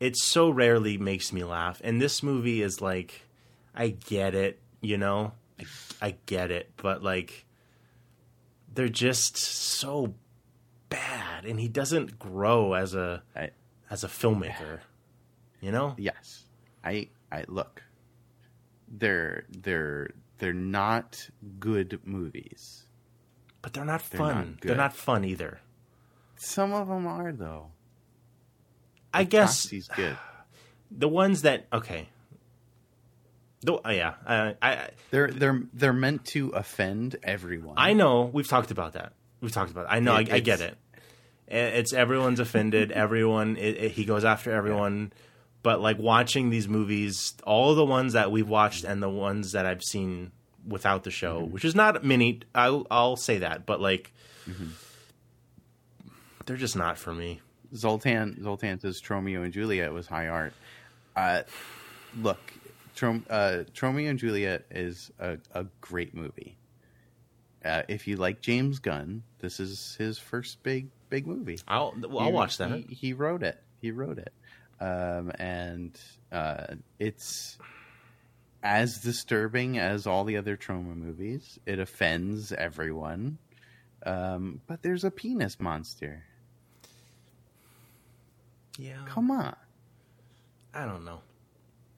it 0.00 0.16
so 0.16 0.50
rarely 0.50 0.98
makes 0.98 1.32
me 1.32 1.44
laugh. 1.44 1.80
And 1.84 2.00
this 2.00 2.22
movie 2.22 2.62
is 2.62 2.80
like 2.80 3.22
I 3.74 3.88
get 3.88 4.34
it, 4.34 4.60
you 4.80 4.96
know? 4.98 5.32
I, 5.60 5.64
I 6.06 6.14
get 6.26 6.50
it, 6.50 6.70
but 6.76 7.02
like 7.02 7.44
they're 8.72 8.88
just 8.88 9.36
so 9.36 10.14
bad 10.88 11.44
and 11.44 11.58
he 11.60 11.68
doesn't 11.68 12.18
grow 12.18 12.74
as 12.74 12.94
a 12.94 13.22
I- 13.34 13.50
as 13.90 14.04
a 14.04 14.08
filmmaker. 14.08 14.80
You 15.60 15.72
know? 15.72 15.94
Yes, 15.98 16.44
I 16.84 17.08
I 17.32 17.44
look. 17.48 17.82
They're 18.86 19.44
they're 19.50 20.10
they're 20.38 20.52
not 20.52 21.28
good 21.58 22.00
movies. 22.04 22.84
But 23.60 23.72
they're 23.72 23.84
not 23.84 24.08
They're 24.10 24.18
fun. 24.18 24.34
not 24.52 24.60
they're 24.60 24.76
not 24.76 24.94
fun 24.94 25.24
either. 25.24 25.60
Some 26.36 26.72
of 26.72 26.86
them 26.88 27.06
are 27.06 27.32
though. 27.32 27.66
I 29.12 29.24
guess 29.24 29.64
Toxie's 29.66 29.88
good. 29.88 30.16
the 30.90 31.08
ones 31.08 31.42
that 31.42 31.66
okay. 31.72 32.08
The, 33.62 33.72
oh, 33.84 33.90
yeah, 33.90 34.14
I, 34.24 34.54
I 34.62 34.90
They're 35.10 35.28
they're 35.30 35.62
they're 35.74 35.92
meant 35.92 36.24
to 36.26 36.50
offend 36.50 37.16
everyone. 37.24 37.74
I 37.76 37.92
know 37.92 38.30
we've 38.32 38.46
talked 38.46 38.70
about 38.70 38.92
that. 38.92 39.12
We've 39.40 39.50
talked 39.52 39.70
about. 39.72 39.86
It. 39.86 39.88
I 39.92 40.00
know. 40.00 40.14
I, 40.14 40.20
It- 40.20 40.32
I 40.32 40.38
get 40.40 40.60
it. 40.60 40.78
It's 41.48 41.92
everyone's 41.92 42.40
offended. 42.40 42.92
everyone. 43.04 43.56
It, 43.56 43.92
he 43.92 44.04
goes 44.04 44.24
after 44.24 44.52
everyone. 44.52 45.12
But 45.62 45.80
like 45.80 45.98
watching 45.98 46.50
these 46.50 46.68
movies, 46.68 47.34
all 47.44 47.74
the 47.74 47.84
ones 47.84 48.12
that 48.12 48.30
we've 48.30 48.48
watched 48.48 48.84
and 48.84 49.02
the 49.02 49.08
ones 49.08 49.52
that 49.52 49.66
I've 49.66 49.82
seen 49.82 50.30
without 50.66 51.02
the 51.02 51.10
show, 51.10 51.40
Mm-hmm. 51.40 51.52
which 51.52 51.64
is 51.64 51.74
not 51.74 52.04
many. 52.04 52.40
I'll, 52.54 52.86
I'll 52.90 53.16
say 53.16 53.38
that, 53.38 53.66
but 53.66 53.80
like, 53.80 54.12
Mm-hmm. 54.48 54.66
they're 56.46 56.56
just 56.56 56.76
not 56.76 56.96
for 56.96 57.12
me. 57.12 57.40
Zoltan 57.74 58.42
Zoltan 58.42 58.80
says 58.80 59.00
Tromeo 59.00 59.44
and 59.44 59.52
Juliet 59.52 59.92
was 59.92 60.06
high 60.06 60.28
art. 60.28 60.52
Uh, 61.16 61.42
look, 62.16 62.38
Trom, 62.96 63.24
uh, 63.28 63.64
Tromeo 63.74 64.08
and 64.10 64.18
Juliet 64.18 64.64
is 64.70 65.10
a, 65.18 65.38
a 65.54 65.66
great 65.80 66.14
movie. 66.14 66.56
Uh, 67.64 67.82
if 67.88 68.06
you 68.06 68.16
like 68.16 68.40
James 68.40 68.78
Gunn, 68.78 69.22
this 69.40 69.60
is 69.60 69.96
his 69.98 70.18
first 70.18 70.62
big 70.62 70.88
big 71.10 71.26
movie. 71.26 71.58
I'll 71.66 71.94
well, 72.00 72.20
I'll 72.20 72.26
He- 72.26 72.32
watch 72.32 72.56
that. 72.58 72.70
He, 72.70 72.94
he 72.94 73.12
wrote 73.12 73.42
it. 73.42 73.60
He 73.80 73.90
wrote 73.90 74.18
it, 74.18 74.32
um, 74.80 75.30
and 75.38 75.98
uh, 76.32 76.74
it's 76.98 77.58
as 78.62 78.98
disturbing 78.98 79.78
as 79.78 80.06
all 80.06 80.24
the 80.24 80.36
other 80.36 80.56
Troma 80.56 80.96
movies. 80.96 81.58
It 81.66 81.78
offends 81.78 82.52
everyone, 82.52 83.38
um, 84.04 84.60
but 84.66 84.82
there's 84.82 85.04
a 85.04 85.10
penis 85.10 85.60
monster. 85.60 86.24
Yeah, 88.78 89.04
Come 89.06 89.30
on, 89.32 89.56
I 90.72 90.84
don't 90.86 91.04
know. 91.04 91.20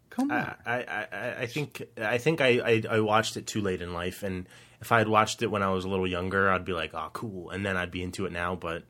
come 0.08 0.30
on. 0.30 0.54
I, 0.64 0.82
I, 0.82 1.06
I, 1.12 1.34
I 1.42 1.46
think 1.46 1.82
I 2.00 2.16
think 2.18 2.40
I, 2.40 2.48
I, 2.64 2.82
I 2.90 3.00
watched 3.00 3.36
it 3.36 3.46
too 3.46 3.60
late 3.60 3.82
in 3.82 3.92
life, 3.92 4.22
and 4.22 4.46
if 4.80 4.90
I 4.90 4.98
had 4.98 5.08
watched 5.08 5.42
it 5.42 5.48
when 5.48 5.62
I 5.62 5.68
was 5.70 5.84
a 5.84 5.88
little 5.88 6.06
younger, 6.06 6.50
I'd 6.50 6.64
be 6.64 6.72
like, 6.72 6.94
"Oh, 6.94 7.10
cool," 7.12 7.50
and 7.50 7.64
then 7.66 7.76
I'd 7.76 7.90
be 7.90 8.02
into 8.02 8.24
it 8.24 8.32
now. 8.32 8.54
But 8.56 8.84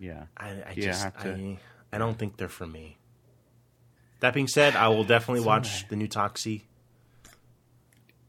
yeah, 0.00 0.24
I, 0.36 0.62
I 0.70 0.74
just 0.74 1.02
to- 1.20 1.28
I, 1.34 1.58
I 1.92 1.98
don't 1.98 2.18
think 2.18 2.38
they're 2.38 2.48
for 2.48 2.66
me. 2.66 2.96
That 4.20 4.32
being 4.32 4.48
said, 4.48 4.74
I 4.74 4.88
will 4.88 5.04
definitely 5.04 5.40
It's 5.40 5.46
watch 5.46 5.88
the 5.88 5.96
new 5.96 6.08
Toxie. 6.08 6.62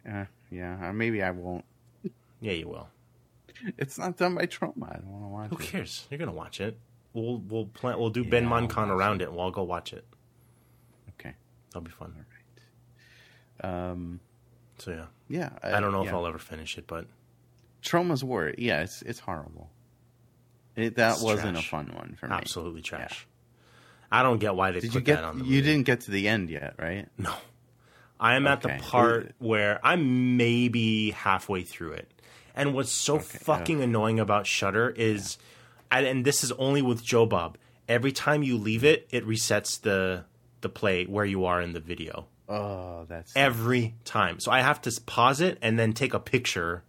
uh, 0.09 0.25
yeah. 0.51 0.89
uh, 0.89 0.93
Maybe 0.93 1.23
I 1.23 1.31
won't. 1.31 1.63
Yeah, 2.41 2.51
you 2.51 2.67
will. 2.67 2.89
It's 3.77 3.97
not 3.97 4.17
done 4.17 4.35
by 4.35 4.45
Troma. 4.47 4.89
I 4.91 4.97
don't 4.97 5.07
want 5.09 5.23
to 5.23 5.27
watch 5.29 5.49
Who 5.51 5.57
it. 5.57 5.61
cares? 5.71 6.05
You're 6.11 6.17
gonna 6.17 6.33
watch 6.33 6.59
it. 6.59 6.77
We'll 7.15 7.37
we'll 7.37 7.65
plan. 7.65 7.97
We'll 7.97 8.09
do 8.11 8.23
Ben 8.25 8.43
Yeah, 8.43 8.53
I'll 8.53 8.67
Moncon 8.67 8.89
around 8.89 9.21
it. 9.23 9.31
We'll 9.31 9.39
all 9.41 9.49
go 9.51 9.63
watch 9.63 9.93
it. 9.93 10.05
Okay. 11.11 11.33
That'll 11.69 11.81
be 11.81 11.91
fun. 11.91 12.13
All 13.63 13.69
right. 13.69 13.89
Um. 13.91 14.19
So 14.77 14.91
yeah, 14.91 15.05
Yeah. 15.29 15.49
I 15.63 15.79
don't 15.79 15.91
know 15.93 16.03
if. 16.05 16.13
I'll 16.13 16.27
ever 16.27 16.37
finish 16.37 16.77
it, 16.77 16.85
but 16.87 17.07
Troma's 17.81 18.23
War. 18.23 18.53
Yeah, 18.57 18.81
it's 18.81 19.01
it's 19.01 19.19
horrible. 19.19 19.69
It, 20.75 20.95
that 20.97 21.13
It's 21.13 21.21
wasn't 21.21 21.53
trash. 21.55 21.65
a 21.65 21.69
fun 21.69 21.91
one 21.95 22.17
for 22.19 22.27
me. 22.27 22.33
absolutely 22.35 22.81
trash. 22.81 23.25
I 24.11 24.21
don't 24.23 24.39
get 24.39 24.55
why 24.55 24.71
they 24.71 24.81
Did 24.81 24.91
put 24.91 24.95
you 24.99 25.01
get? 25.05 25.15
that 25.15 25.23
on 25.23 25.39
the 25.39 25.45
You 25.45 25.51
movie. 25.51 25.61
didn't 25.61 25.85
get 25.85 26.01
to 26.01 26.11
the 26.11 26.27
end 26.27 26.49
yet, 26.49 26.75
right? 26.77 27.07
No. 27.17 27.33
I 28.19 28.35
am 28.35 28.45
at 28.45 28.61
the 28.61 28.69
Okay. 28.73 28.79
part 28.81 29.35
where 29.39 29.79
I'm 29.85 30.35
maybe 30.37 31.11
halfway 31.11 31.63
through 31.63 31.93
it. 31.93 32.11
And 32.55 32.73
what's 32.73 32.91
so 32.91 33.19
fucking 33.19 33.81
annoying 33.81 34.19
about 34.19 34.47
Shudder 34.47 34.89
is 34.89 35.37
and, 35.37 35.45
and 35.91 36.25
this 36.25 36.43
is 36.43 36.51
only 36.53 36.81
with 36.81 37.03
Joe 37.03 37.25
Bob. 37.25 37.57
Every 37.87 38.11
time 38.11 38.43
you 38.43 38.57
leave 38.57 38.83
it, 38.83 39.07
it 39.11 39.25
resets 39.25 39.79
the 39.79 40.25
the 40.61 40.69
play 40.69 41.05
where 41.05 41.25
you 41.25 41.45
are 41.45 41.61
in 41.61 41.73
the 41.73 41.79
video. 41.79 42.27
Oh, 42.47 43.05
that's 43.07 43.35
Every 43.35 43.95
time. 44.03 44.39
So 44.39 44.51
I 44.51 44.61
have 44.61 44.81
to 44.83 45.01
pause 45.05 45.41
it 45.41 45.57
and 45.61 45.77
then 45.79 45.93
take 45.93 46.13
a 46.13 46.19
picture 46.19 46.83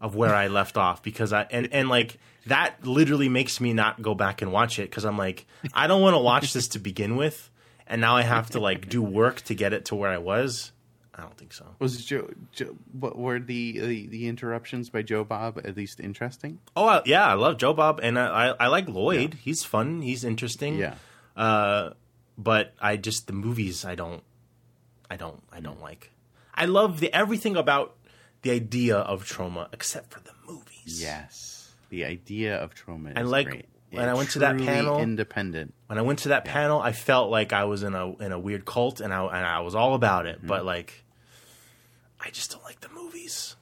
of 0.00 0.14
where 0.14 0.34
I 0.34 0.48
left 0.48 0.76
off 0.76 1.02
because 1.02 1.32
I 1.32 1.46
and 1.50 1.68
and 1.72 1.88
like 1.88 2.18
that 2.46 2.84
literally 2.86 3.28
makes 3.28 3.60
me 3.60 3.72
not 3.72 4.00
go 4.00 4.14
back 4.14 4.42
and 4.42 4.52
watch 4.52 4.78
it 4.78 4.82
because 4.82 5.04
I'm 5.04 5.18
like 5.18 5.46
I 5.74 5.86
don't 5.86 6.00
want 6.00 6.14
to 6.14 6.20
watch 6.20 6.52
this 6.52 6.68
to 6.68 6.78
begin 6.78 7.16
with, 7.16 7.50
and 7.86 8.00
now 8.00 8.16
I 8.16 8.22
have 8.22 8.50
to 8.50 8.60
like 8.60 8.88
do 8.88 9.02
work 9.02 9.42
to 9.42 9.54
get 9.54 9.72
it 9.72 9.86
to 9.86 9.94
where 9.96 10.10
I 10.10 10.18
was. 10.18 10.72
I 11.18 11.22
don't 11.22 11.36
think 11.36 11.52
so. 11.52 11.66
Was 11.80 12.04
Joe? 12.04 12.30
Joe 12.52 12.76
what 12.92 13.18
were 13.18 13.40
the, 13.40 13.80
the 13.80 14.06
the 14.06 14.28
interruptions 14.28 14.88
by 14.88 15.02
Joe 15.02 15.24
Bob 15.24 15.58
at 15.64 15.76
least 15.76 15.98
interesting? 15.98 16.60
Oh 16.76 16.86
I, 16.86 17.02
yeah, 17.04 17.26
I 17.26 17.34
love 17.34 17.58
Joe 17.58 17.74
Bob 17.74 17.98
and 18.02 18.16
I 18.18 18.50
I, 18.50 18.54
I 18.60 18.66
like 18.68 18.88
Lloyd. 18.88 19.34
He's 19.34 19.64
fun. 19.64 20.00
He's 20.02 20.22
interesting. 20.24 20.78
Yeah. 20.78 20.94
Uh, 21.36 21.90
but 22.38 22.72
I 22.80 22.96
just 22.96 23.26
the 23.26 23.32
movies 23.32 23.84
I 23.84 23.96
don't, 23.96 24.22
I 25.10 25.16
don't, 25.16 25.42
I 25.52 25.58
don't 25.60 25.80
like. 25.80 26.12
I 26.54 26.66
love 26.66 27.00
the 27.00 27.12
everything 27.12 27.56
about 27.56 27.96
the 28.42 28.52
idea 28.52 28.96
of 28.96 29.24
Troma 29.24 29.66
except 29.72 30.12
for 30.12 30.20
the 30.20 30.30
movies. 30.46 31.02
Yes, 31.02 31.72
the 31.90 32.04
idea 32.04 32.56
of 32.56 32.74
Troma. 32.74 33.10
Is 33.10 33.14
And, 33.16 33.28
like, 33.30 33.46
great. 33.50 33.66
when 33.90 34.08
I 34.08 34.14
went 34.14 34.30
to 34.30 34.38
that 34.40 34.56
panel- 34.58 35.00
independent. 35.00 35.74
When 35.88 35.98
I 35.98 36.02
went 36.02 36.20
to 36.20 36.28
that 36.28 36.44
panel, 36.44 36.80
I 36.80 36.92
felt 36.92 37.30
like 37.30 37.52
I 37.52 37.64
was 37.64 37.82
in 37.82 37.94
a 37.94 38.14
in 38.18 38.30
a 38.32 38.38
weird 38.38 38.64
cult, 38.64 39.00
and 39.00 39.12
I 39.12 39.24
and 39.24 39.46
I 39.46 39.60
was 39.60 39.74
all 39.74 39.94
about 39.94 40.26
it. 40.26 40.44
But 40.44 40.64
like, 40.64 41.04
I 42.28 42.30
just 42.30 42.50
don't 42.52 42.62
like 42.64 42.80
the 42.80 42.90
movies. 42.90 43.56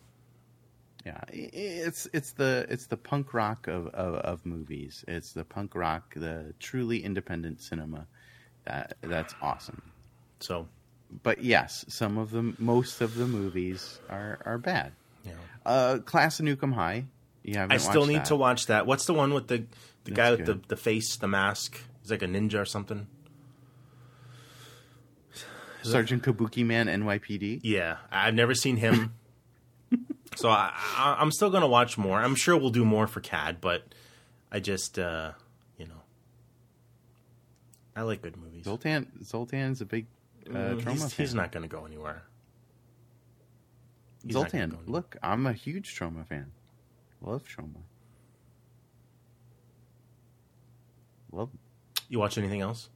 Yeah, 1.05 1.21
it's 1.33 2.09
it's 2.13 2.33
the 2.33 2.67
it's 2.69 2.87
the 2.87 2.97
punk 2.97 3.33
rock 3.33 3.69
of, 3.69 3.87
of, 3.89 4.15
of 4.17 4.45
movies. 4.45 5.05
It's 5.07 5.33
the 5.33 5.45
punk 5.45 5.77
rock, 5.77 6.13
the 6.17 6.53
truly 6.59 7.05
independent 7.05 7.63
cinema. 7.63 8.09
That 8.65 8.97
that's 9.03 9.33
awesome. 9.41 9.83
So 10.41 10.67
But 11.23 11.45
yes, 11.45 11.85
some 11.87 12.19
of 12.19 12.33
them, 12.33 12.57
most 12.59 13.01
of 13.01 13.15
the 13.15 13.27
movies 13.27 14.01
are 14.11 14.41
are 14.45 14.59
bad. 14.59 14.93
know, 15.25 15.31
Uh, 15.65 15.99
Class 15.99 16.41
of 16.41 16.47
Nuke 16.47 16.61
'Em 16.65 16.73
High. 16.73 17.05
Haven't 17.47 17.71
I 17.71 17.77
still 17.77 18.07
need 18.07 18.17
that. 18.17 18.25
to 18.27 18.37
watch 18.37 18.67
that. 18.67 18.89
What's 18.89 19.07
the 19.07 19.15
one 19.15 19.33
with 19.33 19.47
the 19.47 19.65
the 20.03 20.11
guy 20.11 20.31
That's 20.35 20.49
with 20.49 20.63
the, 20.63 20.69
the 20.75 20.77
face, 20.77 21.15
the 21.15 21.29
mask? 21.29 21.81
He's 22.03 22.11
like 22.11 22.23
a 22.23 22.27
ninja 22.27 22.61
or 22.61 22.65
something. 22.65 23.07
Sergeant 25.93 26.23
Kabuki 26.23 26.65
Man 26.65 26.87
NYPD. 26.87 27.61
Yeah, 27.63 27.97
I've 28.11 28.35
never 28.35 28.55
seen 28.55 28.77
him. 28.77 29.15
so 30.37 30.49
I, 30.49 30.73
I, 30.97 31.17
I'm 31.19 31.31
still 31.33 31.51
gonna 31.51 31.67
watch 31.69 31.97
more. 31.99 32.19
I'm 32.21 32.35
sure 32.35 32.57
we'll 32.57 32.71
do 32.71 32.85
more 32.85 33.07
for 33.07 33.21
CAD, 33.21 33.61
but 33.61 33.83
I 34.51 34.61
just, 34.61 34.99
uh, 34.99 35.33
you 35.79 35.87
know, 35.87 36.03
I 37.95 38.03
like 38.03 38.23
good 38.23 38.37
movies. 38.37 38.65
Zoltan 38.65 39.07
Zoltan's 39.23 39.81
a 39.81 39.87
big 39.87 40.07
uh, 40.49 40.53
Mm, 40.53 40.81
Troma 40.81 40.91
he's, 40.93 41.13
fan. 41.15 41.25
he's 41.27 41.35
not 41.35 41.51
gonna 41.53 41.69
go 41.69 41.85
anywhere. 41.87 42.23
he's 44.25 44.33
Zoltan, 44.35 44.71
go 44.71 44.77
anywhere. 44.77 44.83
look, 44.87 45.17
I'm 45.23 45.47
a 45.47 45.53
huge 45.53 45.99
Troma 45.99 46.27
fan. 46.27 46.53
Love 47.21 47.45
Troma. 47.45 47.83
Love. 51.33 51.51
You 52.09 52.19
watch 52.19 52.39
anything 52.39 52.61
else? 52.61 52.89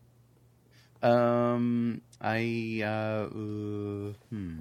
Um, 1.03 2.03
I 2.21 2.83
uh, 2.85 3.27
uh 3.27 4.13
hmm. 4.29 4.59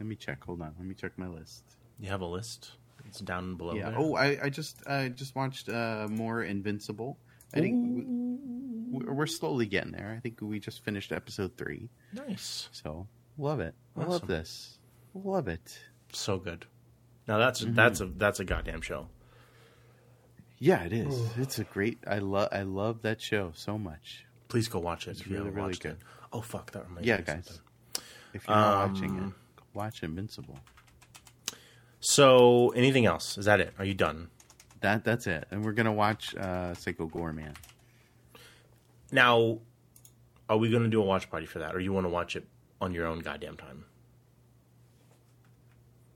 Let 0.00 0.06
me 0.08 0.16
check. 0.16 0.44
Hold 0.44 0.60
on. 0.62 0.74
Let 0.78 0.86
me 0.86 0.94
check 0.94 1.12
my 1.16 1.28
list. 1.28 1.62
You 2.00 2.08
have 2.10 2.20
a 2.20 2.26
list. 2.26 2.72
It's 3.06 3.20
down 3.20 3.54
below. 3.56 3.74
yeah. 3.74 3.90
there. 3.90 3.98
Oh, 3.98 4.14
I 4.16 4.38
I 4.44 4.48
just 4.50 4.86
I 4.86 5.08
just 5.08 5.34
watched 5.36 5.68
uh 5.68 6.08
more 6.10 6.42
Invincible. 6.42 7.16
I 7.54 7.60
think 7.60 7.74
we- 7.96 9.04
we're 9.06 9.26
slowly 9.26 9.66
getting 9.66 9.90
there. 9.92 10.14
I 10.16 10.20
think 10.20 10.38
we 10.40 10.60
just 10.60 10.84
finished 10.84 11.10
episode 11.10 11.56
three, 11.56 11.88
nice, 12.12 12.68
so 12.70 13.08
love 13.36 13.58
it. 13.58 13.74
I 13.96 14.04
love 14.04 14.26
this. 14.28 14.78
Love 15.14 15.48
it. 15.48 15.78
so 16.12 16.38
good. 16.38 16.64
Now 17.26 17.38
that's 17.38 17.62
Mm-hmm. 17.62 17.74
that's 17.74 18.00
a 18.00 18.06
that's 18.06 18.38
a 18.40 18.44
goddamn 18.44 18.82
show. 18.82 19.08
Yeah, 20.58 20.84
it 20.84 20.92
is. 20.92 21.36
It's 21.36 21.58
a 21.58 21.64
great. 21.64 21.98
I 22.06 22.18
love. 22.18 22.48
I 22.52 22.62
love 22.62 23.02
that 23.02 23.20
show 23.20 23.50
so 23.54 23.76
much. 23.78 24.23
Please 24.48 24.68
go 24.68 24.78
watch 24.78 25.08
it 25.08 25.18
if 25.20 25.26
you 25.26 25.32
really, 25.32 25.44
haven't 25.46 25.54
really 25.54 25.68
watched 25.68 25.82
good. 25.82 25.92
it. 25.92 25.98
Oh 26.32 26.40
fuck, 26.40 26.70
that 26.72 26.84
reminds 26.88 27.06
Yeah, 27.06 27.14
me 27.16 27.20
of 27.20 27.26
guys. 27.26 27.44
something. 27.46 28.04
If 28.34 28.46
you're 28.48 28.56
Um, 28.56 28.92
watching 28.92 29.18
it, 29.28 29.32
watch 29.74 30.02
Invincible. 30.02 30.58
So, 32.00 32.68
anything 32.70 33.06
else? 33.06 33.38
Is 33.38 33.46
that 33.46 33.60
it? 33.60 33.72
Are 33.78 33.84
you 33.84 33.94
done? 33.94 34.28
That 34.80 35.04
that's 35.04 35.26
it. 35.26 35.46
And 35.50 35.64
we're 35.64 35.72
gonna 35.72 35.92
watch 35.92 36.34
uh, 36.36 36.74
Psycho 36.74 37.08
Goreman. 37.08 37.54
Now, 39.10 39.58
are 40.48 40.56
we 40.58 40.70
going 40.70 40.82
to 40.82 40.88
do 40.88 41.00
a 41.00 41.04
watch 41.04 41.30
party 41.30 41.46
for 41.46 41.60
that, 41.60 41.74
or 41.74 41.80
you 41.80 41.92
want 41.92 42.04
to 42.04 42.08
watch 42.10 42.34
it 42.36 42.46
on 42.80 42.92
your 42.92 43.06
own 43.06 43.20
goddamn 43.20 43.56
time? 43.56 43.84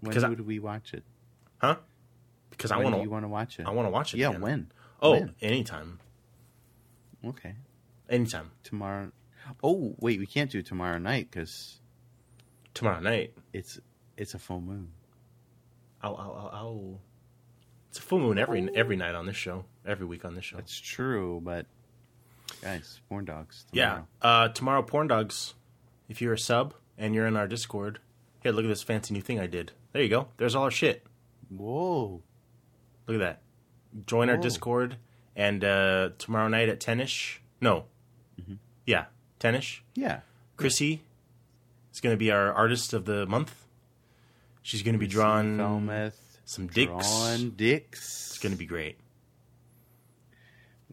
When 0.00 0.10
Because 0.10 0.24
I- 0.24 0.28
we 0.30 0.58
watch 0.58 0.92
it? 0.94 1.04
Huh? 1.58 1.76
Because 2.50 2.72
I 2.72 2.76
want 2.78 2.94
do 2.96 3.00
you 3.00 3.04
to. 3.06 3.10
want 3.10 3.24
to 3.24 3.28
watch 3.28 3.58
it? 3.60 3.66
I 3.66 3.70
want 3.70 3.86
to 3.86 3.90
watch 3.90 4.14
it. 4.14 4.18
Yeah, 4.18 4.30
man. 4.32 4.40
when? 4.40 4.72
Oh, 5.00 5.12
When? 5.12 5.34
anytime. 5.40 6.00
Okay, 7.24 7.54
Anytime. 8.08 8.50
tomorrow. 8.62 9.12
Oh 9.62 9.94
wait, 9.98 10.18
we 10.18 10.26
can't 10.26 10.50
do 10.50 10.62
tomorrow 10.62 10.98
night 10.98 11.28
because 11.30 11.80
Tomorrow 12.74 13.00
night. 13.00 13.34
it's 13.52 13.80
it's 14.16 14.34
a 14.34 14.38
full 14.38 14.60
moon. 14.60 14.88
Ow, 16.04 16.14
ow, 16.14 16.16
ow, 16.52 16.56
ow. 16.56 16.98
It's 17.90 17.98
a 17.98 18.02
full 18.02 18.18
moon 18.20 18.38
every 18.38 18.68
every 18.74 18.96
night 18.96 19.14
on 19.14 19.26
this 19.26 19.36
show. 19.36 19.64
Every 19.86 20.06
week 20.06 20.24
on 20.24 20.34
this 20.34 20.44
show. 20.44 20.56
That's 20.56 20.78
true, 20.78 21.40
but 21.42 21.66
guys, 22.62 23.00
porn 23.08 23.24
dogs. 23.24 23.64
Yeah. 23.72 23.84
tomorrow. 23.86 24.06
Uh, 24.22 24.48
tomorrow, 24.48 24.82
Porn 24.82 25.06
Dogs. 25.08 25.54
If 26.08 26.20
you're 26.22 26.34
a 26.34 26.38
sub 26.38 26.74
and 26.96 27.14
you're 27.14 27.26
in 27.26 27.36
our 27.36 27.46
Discord, 27.48 27.98
here, 28.42 28.52
look 28.52 28.64
at 28.64 28.68
this 28.68 28.82
fancy 28.82 29.12
new 29.14 29.20
thing 29.22 29.38
I 29.40 29.46
did. 29.46 29.72
There 29.92 30.02
you 30.02 30.08
go. 30.08 30.28
There's 30.36 30.54
all 30.54 30.64
our 30.64 30.70
shit. 30.70 31.04
Whoa. 31.50 32.22
Look 33.06 33.14
at 33.16 33.20
that. 33.20 33.42
Join 34.06 34.28
our 34.30 34.36
Discord, 34.36 34.96
and 35.34 35.64
uh, 35.64 36.10
tomorrow 36.18 36.48
night 36.48 36.68
at 36.68 36.80
10 36.80 37.00
ish. 37.00 37.40
No. 37.60 37.86
Mm-hmm. 38.40 38.54
Yeah, 38.86 39.06
10 39.38 39.54
ish. 39.56 39.82
Yeah. 39.94 40.20
Chrissy 40.56 41.02
is 41.92 42.00
going 42.00 42.14
to 42.14 42.18
be 42.18 42.30
our 42.30 42.52
artist 42.52 42.92
of 42.92 43.04
the 43.04 43.26
month. 43.26 43.64
She's 44.62 44.82
going 44.82 44.94
to 44.94 44.98
be 44.98 45.06
drawing 45.06 45.58
some 46.44 46.66
dicks. 46.66 47.34
dicks. 47.56 48.28
It's 48.30 48.38
going 48.38 48.52
to 48.52 48.58
be 48.58 48.66
great. 48.66 48.98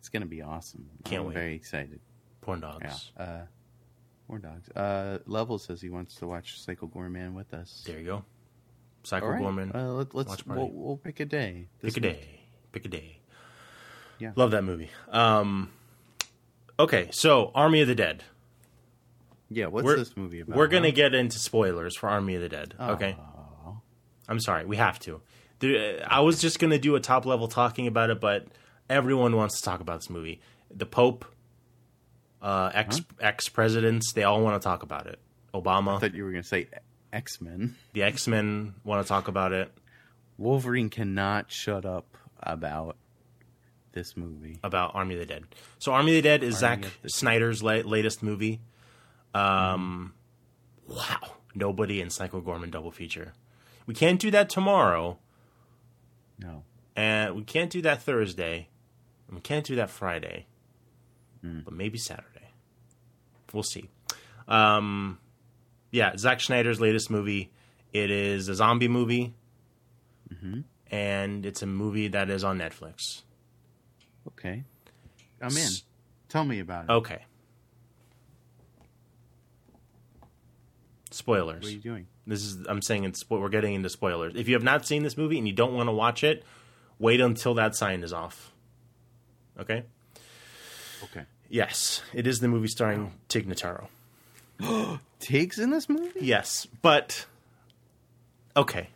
It's 0.05 0.09
gonna 0.09 0.27
be 0.27 0.43
awesome. 0.43 0.87
Can't 1.03 1.21
I'm 1.21 1.27
wait. 1.29 1.33
Very 1.33 1.55
excited. 1.55 1.99
Porn 2.41 2.61
Yeah. 2.61 2.71
Dogs. 2.73 3.11
Uh, 3.17 3.39
porn 4.27 4.41
dogs. 4.41 4.69
Uh, 4.69 5.17
Level 5.25 5.57
says 5.57 5.81
he 5.81 5.89
wants 5.89 6.13
to 6.17 6.27
watch 6.27 6.59
Psycho 6.61 6.85
Goreman 6.85 7.33
with 7.33 7.51
us. 7.55 7.83
There 7.87 7.97
you 7.97 8.05
go. 8.05 8.25
Psycho 9.01 9.29
right. 9.29 9.41
Goreman. 9.41 9.73
Uh, 9.73 9.93
let, 9.93 10.27
party. 10.27 10.43
we'll, 10.45 10.69
we'll 10.69 10.97
pick 10.97 11.21
a 11.21 11.25
day. 11.25 11.69
Pick 11.81 11.97
a 11.97 12.01
week. 12.01 12.03
day. 12.03 12.39
Pick 12.71 12.85
a 12.85 12.89
day. 12.89 13.17
Yeah. 14.19 14.33
Love 14.35 14.51
that 14.51 14.63
movie. 14.63 14.91
Um, 15.09 15.71
okay, 16.79 17.09
so 17.11 17.51
Army 17.55 17.81
of 17.81 17.87
the 17.87 17.95
Dead. 17.95 18.23
Yeah. 19.49 19.67
What's 19.67 19.85
We're- 19.85 19.97
this 19.99 20.15
movie 20.17 20.39
about? 20.41 20.57
We're 20.57 20.67
gonna 20.67 20.89
huh? 20.89 20.95
get 20.95 21.13
into 21.13 21.37
spoilers 21.39 21.95
for 21.95 22.09
Army 22.09 22.35
of 22.35 22.41
the 22.41 22.49
Dead. 22.49 22.73
Okay, 22.79 23.15
Oh. 23.19 23.81
I'm 24.27 24.39
sorry, 24.39 24.65
we 24.65 24.77
have 24.77 24.99
to. 24.99 25.21
I 26.07 26.19
was 26.21 26.41
just 26.41 26.59
gonna 26.59 26.77
do 26.79 26.95
a 26.95 26.99
top 26.99 27.25
level 27.25 27.47
talking 27.47 27.87
about 27.87 28.09
it, 28.09 28.19
but 28.19 28.47
everyone 28.89 29.35
wants 29.35 29.57
to 29.57 29.63
talk 29.63 29.79
about 29.79 29.99
this 30.01 30.09
movie. 30.09 30.41
The 30.71 30.85
Pope, 30.85 31.25
uh, 32.41 32.71
ex 32.73 33.01
ex 33.19 33.49
presidents, 33.49 34.13
they 34.13 34.23
all 34.23 34.41
want 34.41 34.61
to 34.61 34.63
talk 34.63 34.83
about 34.83 35.07
it. 35.07 35.19
Obama, 35.53 35.95
I 35.95 35.99
thought 35.99 36.13
you 36.15 36.23
were 36.25 36.31
gonna 36.31 36.43
say 36.43 36.67
X 37.13 37.39
Men. 37.39 37.75
the 37.93 38.03
X 38.03 38.27
Men 38.27 38.73
want 38.83 39.03
to 39.03 39.07
talk 39.07 39.27
about 39.27 39.53
it. 39.53 39.71
Wolverine 40.37 40.89
cannot 40.89 41.49
shut 41.51 41.85
up 41.85 42.17
about 42.43 42.97
this 43.95 44.15
movie. 44.15 44.59
about 44.63 44.93
Army 44.93 45.15
of 45.15 45.19
the 45.21 45.25
Dead. 45.25 45.45
So 45.79 45.91
Army 45.93 46.11
of 46.15 46.23
the 46.23 46.29
Dead 46.29 46.43
is 46.43 46.61
Army 46.61 46.83
Zack 46.83 46.91
Snyder's 47.07 47.63
la- 47.63 47.73
latest 47.83 48.21
movie. 48.21 48.61
Um, 49.33 50.13
wow, 50.87 51.33
nobody 51.55 51.99
in 52.01 52.09
Psycho 52.11 52.41
Goreman 52.41 52.69
double 52.69 52.91
feature. 52.91 53.33
We 53.87 53.93
can't 53.95 54.19
do 54.19 54.29
that 54.31 54.49
tomorrow, 54.49 55.17
No. 56.39 56.63
and 56.95 57.35
we 57.35 57.43
can't 57.43 57.69
do 57.71 57.81
that 57.81 58.01
Thursday, 58.03 58.69
and 59.27 59.35
we 59.35 59.41
can't 59.41 59.65
do 59.65 59.75
that 59.75 59.89
Friday, 59.89 60.45
Hmm. 61.41 61.59
but 61.61 61.73
maybe 61.73 61.97
Saturday. 61.97 62.51
We'll 63.53 63.63
see. 63.63 63.89
Um, 64.47 65.19
yeah, 65.91 66.15
Zack 66.17 66.41
Snyder's 66.41 66.79
latest 66.81 67.09
movie. 67.09 67.51
It 67.93 68.11
is 68.11 68.49
a 68.49 68.55
zombie 68.55 68.87
movie, 68.89 69.33
Mm-hmm. 70.33 70.61
and 70.91 71.45
it's 71.45 71.61
a 71.61 71.65
movie 71.67 72.07
that 72.09 72.29
is 72.29 72.43
on 72.43 72.57
Netflix. 72.57 73.21
Okay. 74.27 74.63
I'm 75.41 75.55
in. 75.55 75.69
Tell 76.29 76.43
me 76.43 76.59
about 76.59 76.85
it. 76.85 76.91
Okay. 76.91 77.25
Spoilers. 81.11 81.61
What 81.61 81.69
are 81.69 81.73
you 81.73 81.79
doing? 81.79 82.07
This 82.27 82.43
is 82.43 82.65
I'm 82.67 82.81
saying 82.81 83.03
it's 83.05 83.29
we're 83.29 83.47
getting 83.49 83.73
into 83.73 83.89
spoilers. 83.89 84.35
If 84.35 84.47
you 84.47 84.55
have 84.55 84.63
not 84.63 84.85
seen 84.85 85.03
this 85.03 85.17
movie 85.17 85.37
and 85.37 85.47
you 85.47 85.53
don't 85.53 85.73
want 85.73 85.87
to 85.87 85.93
watch 85.93 86.23
it, 86.23 86.43
wait 86.99 87.21
until 87.21 87.53
that 87.53 87.75
sign 87.75 88.03
is 88.03 88.11
off. 88.11 88.51
Okay? 89.59 89.83
Okay. 91.03 91.25
Yes, 91.49 92.01
it 92.13 92.27
is 92.27 92.39
the 92.39 92.47
movie 92.47 92.67
starring 92.67 93.13
Tig 93.29 93.47
Notaro. 93.47 93.87
Tig's 95.19 95.59
in 95.59 95.69
this 95.69 95.87
movie? 95.87 96.19
Yes, 96.19 96.67
but 96.81 97.25
okay. 98.57 98.89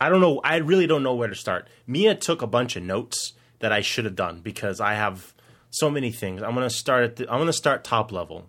I 0.00 0.08
don't 0.10 0.20
know. 0.20 0.40
I 0.44 0.56
really 0.56 0.86
don't 0.86 1.02
know 1.02 1.14
where 1.14 1.28
to 1.28 1.34
start. 1.34 1.68
Mia 1.86 2.14
took 2.14 2.42
a 2.42 2.46
bunch 2.46 2.76
of 2.76 2.82
notes 2.82 3.32
that 3.60 3.72
I 3.72 3.80
should 3.80 4.04
have 4.04 4.16
done 4.16 4.40
because 4.40 4.80
I 4.80 4.94
have 4.94 5.34
so 5.70 5.90
many 5.90 6.12
things. 6.12 6.42
I'm 6.42 6.54
gonna 6.54 6.70
start 6.70 7.04
at. 7.04 7.16
The, 7.16 7.32
I'm 7.32 7.38
gonna 7.38 7.52
start 7.52 7.84
top 7.84 8.12
level. 8.12 8.48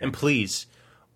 And 0.00 0.12
please, 0.12 0.66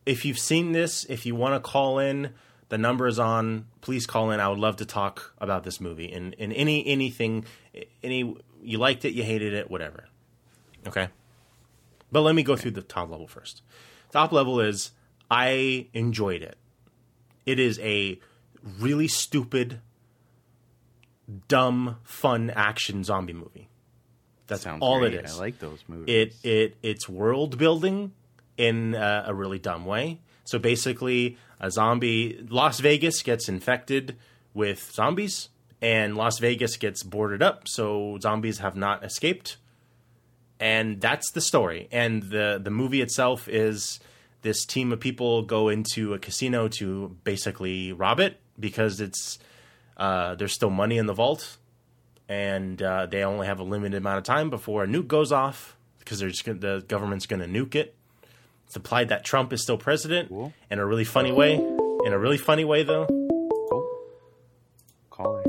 if 0.07 0.25
you've 0.25 0.39
seen 0.39 0.73
this, 0.73 1.05
if 1.05 1.25
you 1.27 1.35
want 1.35 1.55
to 1.55 1.61
call 1.61 1.99
in, 1.99 2.35
the 2.69 2.79
number 2.79 3.07
is 3.07 3.19
on. 3.19 3.67
Please 3.81 4.07
call 4.07 4.31
in. 4.31 4.41
I 4.41 4.49
would 4.49 4.59
love 4.59 4.77
to 4.77 4.87
talk 4.87 5.35
about 5.39 5.65
this 5.65 5.81
movie 5.81 6.13
and 6.13 6.35
in 6.35 6.53
any 6.53 6.87
anything, 6.87 7.45
any 8.03 8.37
you 8.63 8.79
liked 8.79 9.05
it, 9.05 9.13
you 9.13 9.23
hated 9.23 9.53
it, 9.53 9.71
whatever. 9.71 10.09
Okay. 10.87 11.09
But 12.11 12.21
let 12.21 12.35
me 12.35 12.43
go 12.43 12.57
through 12.57 12.73
the 12.73 12.83
top 12.83 13.11
level 13.11 13.27
first. 13.27 13.63
Top 14.11 14.33
level 14.33 14.61
is 14.61 14.91
I 15.31 15.89
enjoyed 15.95 16.43
it. 16.43 16.57
It 17.47 17.59
is 17.59 17.79
a 17.81 18.21
really 18.79 19.09
stupid, 19.09 19.81
dumb, 21.49 21.97
fun 22.03 22.51
action 22.51 23.05
zombie 23.05 23.33
movie. 23.33 23.69
That's 24.47 24.63
Sounds 24.63 24.81
all 24.83 25.01
great. 25.01 25.15
it 25.15 25.25
is. 25.25 25.37
I 25.37 25.41
like 25.41 25.59
those 25.59 25.83
movies. 25.89 26.37
It 26.43 26.49
it 26.49 26.77
it's 26.83 27.09
world 27.09 27.59
building 27.59 28.13
in 28.57 28.95
uh, 28.95 29.25
a 29.27 29.35
really 29.35 29.59
dumb 29.59 29.85
way. 29.87 30.21
So 30.45 30.59
basically, 30.59 31.39
a 31.61 31.71
zombie 31.71 32.45
Las 32.49 32.81
Vegas 32.81 33.23
gets 33.23 33.49
infected 33.49 34.17
with 34.53 34.91
zombies, 34.93 35.49
and 35.81 36.17
Las 36.17 36.39
Vegas 36.39 36.77
gets 36.77 37.03
boarded 37.03 37.43
up, 37.43 37.67
so 37.67 38.19
zombies 38.21 38.59
have 38.59 38.77
not 38.77 39.05
escaped. 39.05 39.57
And 40.61 41.01
that's 41.01 41.31
the 41.33 41.41
story. 41.41 41.89
And 41.91 42.25
the 42.25 42.61
the 42.63 42.71
movie 42.71 43.01
itself 43.01 43.49
is 43.49 44.01
this 44.43 44.65
team 44.65 44.93
of 44.93 45.01
people 45.01 45.43
go 45.43 45.69
into 45.69 46.15
a 46.15 46.19
casino 46.19 46.69
to 46.69 47.17
basically 47.25 47.93
rob 47.93 48.21
it 48.21 48.39
because 48.59 49.01
it's 49.01 49.39
uh, 49.97 50.35
there's 50.35 50.53
still 50.53 50.71
money 50.71 50.99
in 50.99 51.07
the 51.07 51.15
vault, 51.15 51.59
and 52.29 52.81
uh, 52.83 53.07
they 53.07 53.23
only 53.25 53.47
have 53.47 53.61
a 53.61 53.65
limited 53.65 53.97
amount 53.99 54.19
of 54.19 54.25
time 54.25 54.51
before 54.51 54.85
a 54.85 54.87
nuke 54.87 55.09
goes 55.09 55.33
off 55.33 55.77
because 55.99 56.19
they're 56.19 56.29
just 56.31 56.45
gonna, 56.45 56.59
the 56.59 56.85
government's 56.89 57.27
going 57.27 57.41
to 57.41 57.47
nuke 57.47 57.75
it. 57.75 57.95
It's 58.67 58.77
implied 58.77 59.09
that 59.11 59.25
Trump 59.25 59.53
is 59.53 59.63
still 59.63 59.77
president 59.79 60.29
Cool. 60.31 60.53
in 60.71 60.79
a 60.79 60.87
really 60.87 61.05
funny 61.05 61.31
way. 61.33 61.55
In 61.55 62.13
a 62.13 62.19
really 62.19 62.39
funny 62.39 62.65
way, 62.65 62.83
though. 62.83 63.07
oh, 63.11 64.01
caller. 65.11 65.45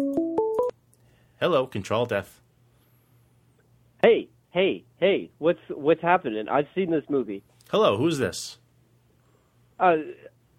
Hello, 1.39 1.66
Control 1.68 2.06
Death. 2.06 2.41
Hey, 4.04 4.28
hey, 4.50 4.84
hey! 4.98 5.32
What's 5.39 5.62
what's 5.70 6.02
happening? 6.02 6.48
I've 6.50 6.68
seen 6.76 6.91
this 6.91 7.06
movie. 7.10 7.44
Hello, 7.72 7.98
who's 7.98 8.18
this? 8.18 8.58
Uh, 9.80 9.96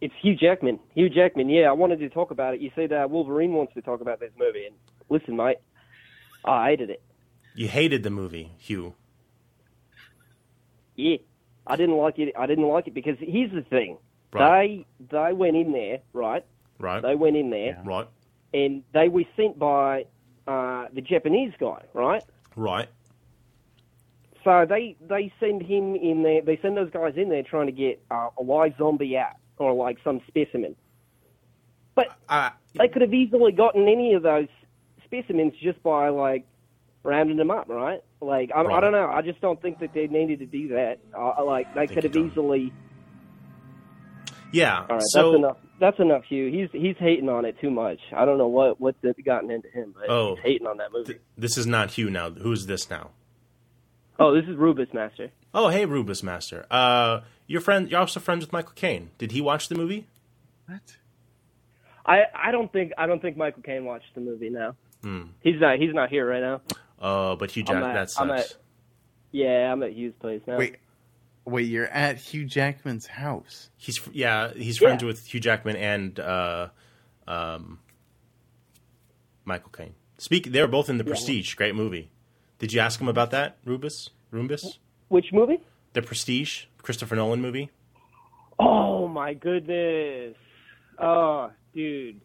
it's 0.00 0.14
Hugh 0.20 0.34
Jackman. 0.36 0.78
Hugh 0.94 1.08
Jackman. 1.08 1.48
Yeah, 1.48 1.68
I 1.68 1.72
wanted 1.72 1.98
to 2.00 2.08
talk 2.08 2.30
about 2.30 2.54
it. 2.54 2.60
You 2.60 2.70
said 2.74 2.92
uh, 2.92 3.06
Wolverine 3.08 3.52
wants 3.52 3.74
to 3.74 3.82
talk 3.82 4.00
about 4.00 4.20
this 4.20 4.32
movie, 4.38 4.66
and 4.66 4.74
listen, 5.08 5.36
mate, 5.36 5.58
I 6.44 6.70
hated 6.70 6.90
it. 6.90 7.02
You 7.54 7.68
hated 7.68 8.02
the 8.02 8.10
movie, 8.10 8.52
Hugh. 8.58 8.94
Yeah, 10.96 11.16
I 11.66 11.76
didn't 11.76 11.96
like 11.96 12.18
it. 12.18 12.34
I 12.38 12.46
didn't 12.46 12.68
like 12.68 12.86
it 12.86 12.94
because 12.94 13.16
here's 13.20 13.52
the 13.52 13.62
thing: 13.62 13.98
Right. 14.32 14.86
they 15.00 15.06
they 15.10 15.32
went 15.32 15.56
in 15.56 15.72
there, 15.72 16.00
right? 16.12 16.44
Right. 16.78 17.02
They 17.02 17.14
went 17.14 17.36
in 17.36 17.50
there, 17.50 17.80
Right. 17.84 18.06
and 18.52 18.82
they 18.92 19.08
were 19.08 19.24
sent 19.36 19.58
by 19.58 20.06
uh, 20.46 20.86
the 20.92 21.00
Japanese 21.00 21.52
guy, 21.58 21.82
right? 21.94 22.22
Right. 22.56 22.88
So 24.44 24.66
they 24.68 24.96
they 25.00 25.32
send 25.40 25.62
him 25.62 25.94
in 25.96 26.22
there. 26.22 26.42
They 26.42 26.58
send 26.60 26.76
those 26.76 26.90
guys 26.90 27.14
in 27.16 27.28
there 27.28 27.42
trying 27.42 27.66
to 27.66 27.72
get 27.72 28.02
uh, 28.10 28.28
a 28.38 28.42
live 28.42 28.74
zombie 28.78 29.16
out 29.16 29.36
or 29.58 29.72
like 29.74 29.98
some 30.04 30.20
specimen. 30.28 30.76
But 31.94 32.08
Uh, 32.28 32.50
they 32.76 32.88
could 32.88 33.02
have 33.02 33.14
easily 33.14 33.52
gotten 33.52 33.86
any 33.88 34.14
of 34.14 34.22
those 34.22 34.48
specimens 35.04 35.52
just 35.62 35.82
by 35.82 36.08
like 36.08 36.44
rounding 37.04 37.36
them 37.36 37.50
up, 37.50 37.68
right? 37.68 38.00
Like 38.20 38.50
I, 38.54 38.62
I 38.62 38.80
don't 38.80 38.92
know. 38.92 39.06
I 39.08 39.22
just 39.22 39.40
don't 39.40 39.60
think 39.62 39.78
that 39.80 39.92
they 39.94 40.06
needed 40.08 40.38
to 40.40 40.46
do 40.46 40.68
that. 40.68 40.98
Uh, 41.16 41.44
like 41.44 41.72
they 41.74 41.86
could 41.86 42.04
have 42.04 42.16
easily. 42.16 42.72
yeah. 44.52 44.80
All 44.88 44.96
right, 44.96 45.02
so, 45.08 45.30
that's 45.30 45.38
enough. 45.38 45.56
That's 45.80 45.98
enough, 45.98 46.22
Hugh. 46.28 46.50
He's 46.50 46.68
he's 46.72 46.96
hating 46.98 47.28
on 47.28 47.44
it 47.44 47.56
too 47.60 47.70
much. 47.70 47.98
I 48.16 48.24
don't 48.24 48.38
know 48.38 48.46
what 48.48 48.80
what's 48.80 48.98
gotten 49.24 49.50
into 49.50 49.68
him, 49.68 49.92
but 49.98 50.08
Oh. 50.08 50.36
he's 50.36 50.44
hating 50.44 50.66
on 50.66 50.76
that 50.78 50.92
movie. 50.92 51.14
th- 51.14 51.20
this 51.36 51.58
is 51.58 51.66
not 51.66 51.92
Hugh 51.92 52.10
now. 52.10 52.30
Who's 52.30 52.66
this 52.66 52.88
now? 52.88 53.10
Oh, 54.18 54.34
this 54.34 54.44
is 54.48 54.56
Rubus 54.56 54.88
Master. 54.92 55.30
Oh, 55.52 55.68
hey, 55.68 55.84
Rubus 55.86 56.22
Master. 56.22 56.66
Uh, 56.70 57.20
your 57.46 57.60
friend. 57.60 57.90
You're 57.90 58.00
also 58.00 58.20
friends 58.20 58.44
with 58.44 58.52
Michael 58.52 58.72
Caine. 58.74 59.10
Did 59.18 59.32
he 59.32 59.40
watch 59.40 59.68
the 59.68 59.74
movie? 59.74 60.06
What? 60.66 60.96
I 62.06 62.22
I 62.34 62.50
don't 62.50 62.72
think 62.72 62.92
I 62.98 63.06
don't 63.06 63.20
think 63.22 63.36
Michael 63.36 63.62
Caine 63.62 63.84
watched 63.84 64.14
the 64.14 64.20
movie 64.20 64.50
now. 64.50 64.74
Hmm. 65.02 65.22
He's 65.42 65.60
not 65.60 65.78
he's 65.78 65.94
not 65.94 66.08
here 66.10 66.26
right 66.28 66.40
now. 66.42 66.60
Oh, 67.00 67.36
but 67.36 67.50
Hugh 67.50 67.62
Jack. 67.62 67.76
I'm 67.76 67.82
at- 67.84 67.94
that 67.94 68.20
I'm 68.20 68.28
sucks. 68.30 68.52
at- 68.52 68.56
Yeah, 69.32 69.72
I'm 69.72 69.82
at 69.82 69.92
Hugh's 69.92 70.14
place 70.20 70.40
now. 70.46 70.56
Wait, 70.58 70.76
wait. 71.44 71.66
You're 71.66 71.86
at 71.86 72.16
Hugh 72.16 72.44
Jackman's 72.46 73.06
house. 73.06 73.70
He's 73.76 74.00
yeah, 74.12 74.52
he's 74.54 74.80
Yeah. 74.80 74.88
friends 74.88 75.04
with 75.04 75.24
Hugh 75.32 75.40
Jackman 75.40 75.76
and 75.76 76.18
uh, 76.20 76.68
um, 77.28 77.78
Michael 79.44 79.70
Caine. 79.70 79.94
Speak. 80.18 80.52
They're 80.52 80.68
both 80.68 80.88
in 80.88 80.98
The 80.98 81.04
Prestige. 81.04 81.54
Great 81.54 81.74
movie. 81.74 82.10
Did 82.58 82.72
you 82.72 82.80
ask 82.80 83.00
him 83.00 83.08
about 83.08 83.30
that, 83.32 83.58
Rubus? 83.64 84.10
Rumbus? 84.32 84.78
Which 85.08 85.26
movie? 85.32 85.60
The 85.92 86.02
Prestige, 86.02 86.64
Christopher 86.82 87.16
Nolan 87.16 87.40
movie. 87.40 87.70
Oh 88.58 89.08
my 89.08 89.34
goodness! 89.34 90.36
Oh, 90.98 91.50
dude, 91.72 92.20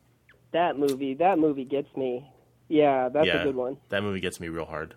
that 0.51 0.77
movie 0.77 1.15
that 1.15 1.39
movie 1.39 1.65
gets 1.65 1.95
me. 1.97 2.27
Yeah, 2.67 3.09
that's 3.09 3.27
yeah, 3.27 3.41
a 3.41 3.43
good 3.45 3.55
one. 3.55 3.77
That 3.89 4.03
movie 4.03 4.19
gets 4.19 4.39
me 4.39 4.49
real 4.49 4.65
hard, 4.65 4.95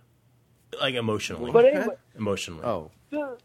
like 0.81 0.95
emotionally. 0.95 1.51
But 1.51 1.65
anyway, 1.65 1.97
emotionally. 2.17 2.65
Oh, 2.65 2.91
the 3.11 3.39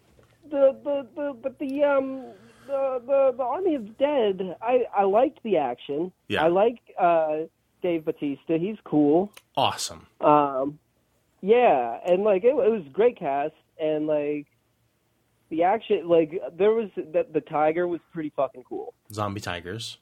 the 0.50 0.78
the, 0.84 1.08
the 1.16 1.38
but 1.42 1.58
the 1.60 1.84
um 1.84 2.26
the, 2.68 3.02
the 3.06 3.34
the 3.38 3.44
Army 3.44 3.76
of 3.76 3.98
Dead. 3.98 4.56
I 4.62 4.86
I 4.96 5.04
liked 5.04 5.42
the 5.44 5.58
action. 5.58 6.12
Yeah. 6.28 6.44
I 6.44 6.48
like 6.48 6.80
uh 7.00 7.36
Dave 7.82 8.06
Batista. 8.06 8.58
He's 8.58 8.78
cool. 8.84 9.32
awesome. 9.56 10.08
Um, 10.20 10.80
yeah, 11.42 11.98
and 12.06 12.24
like 12.24 12.44
it, 12.44 12.50
it 12.50 12.54
was 12.72 12.84
great 12.92 13.18
cast, 13.20 13.54
and 13.80 14.08
like 14.08 14.48
the 15.50 15.64
action, 15.64 16.08
like 16.08 16.40
there 16.58 16.72
was 16.72 16.90
the, 16.96 17.26
the 17.32 17.42
tiger 17.42 17.88
was 17.88 18.00
pretty 18.14 18.32
fucking 18.36 18.64
cool. 18.68 18.94
Zombie 19.14 19.42
tigers, 19.42 19.98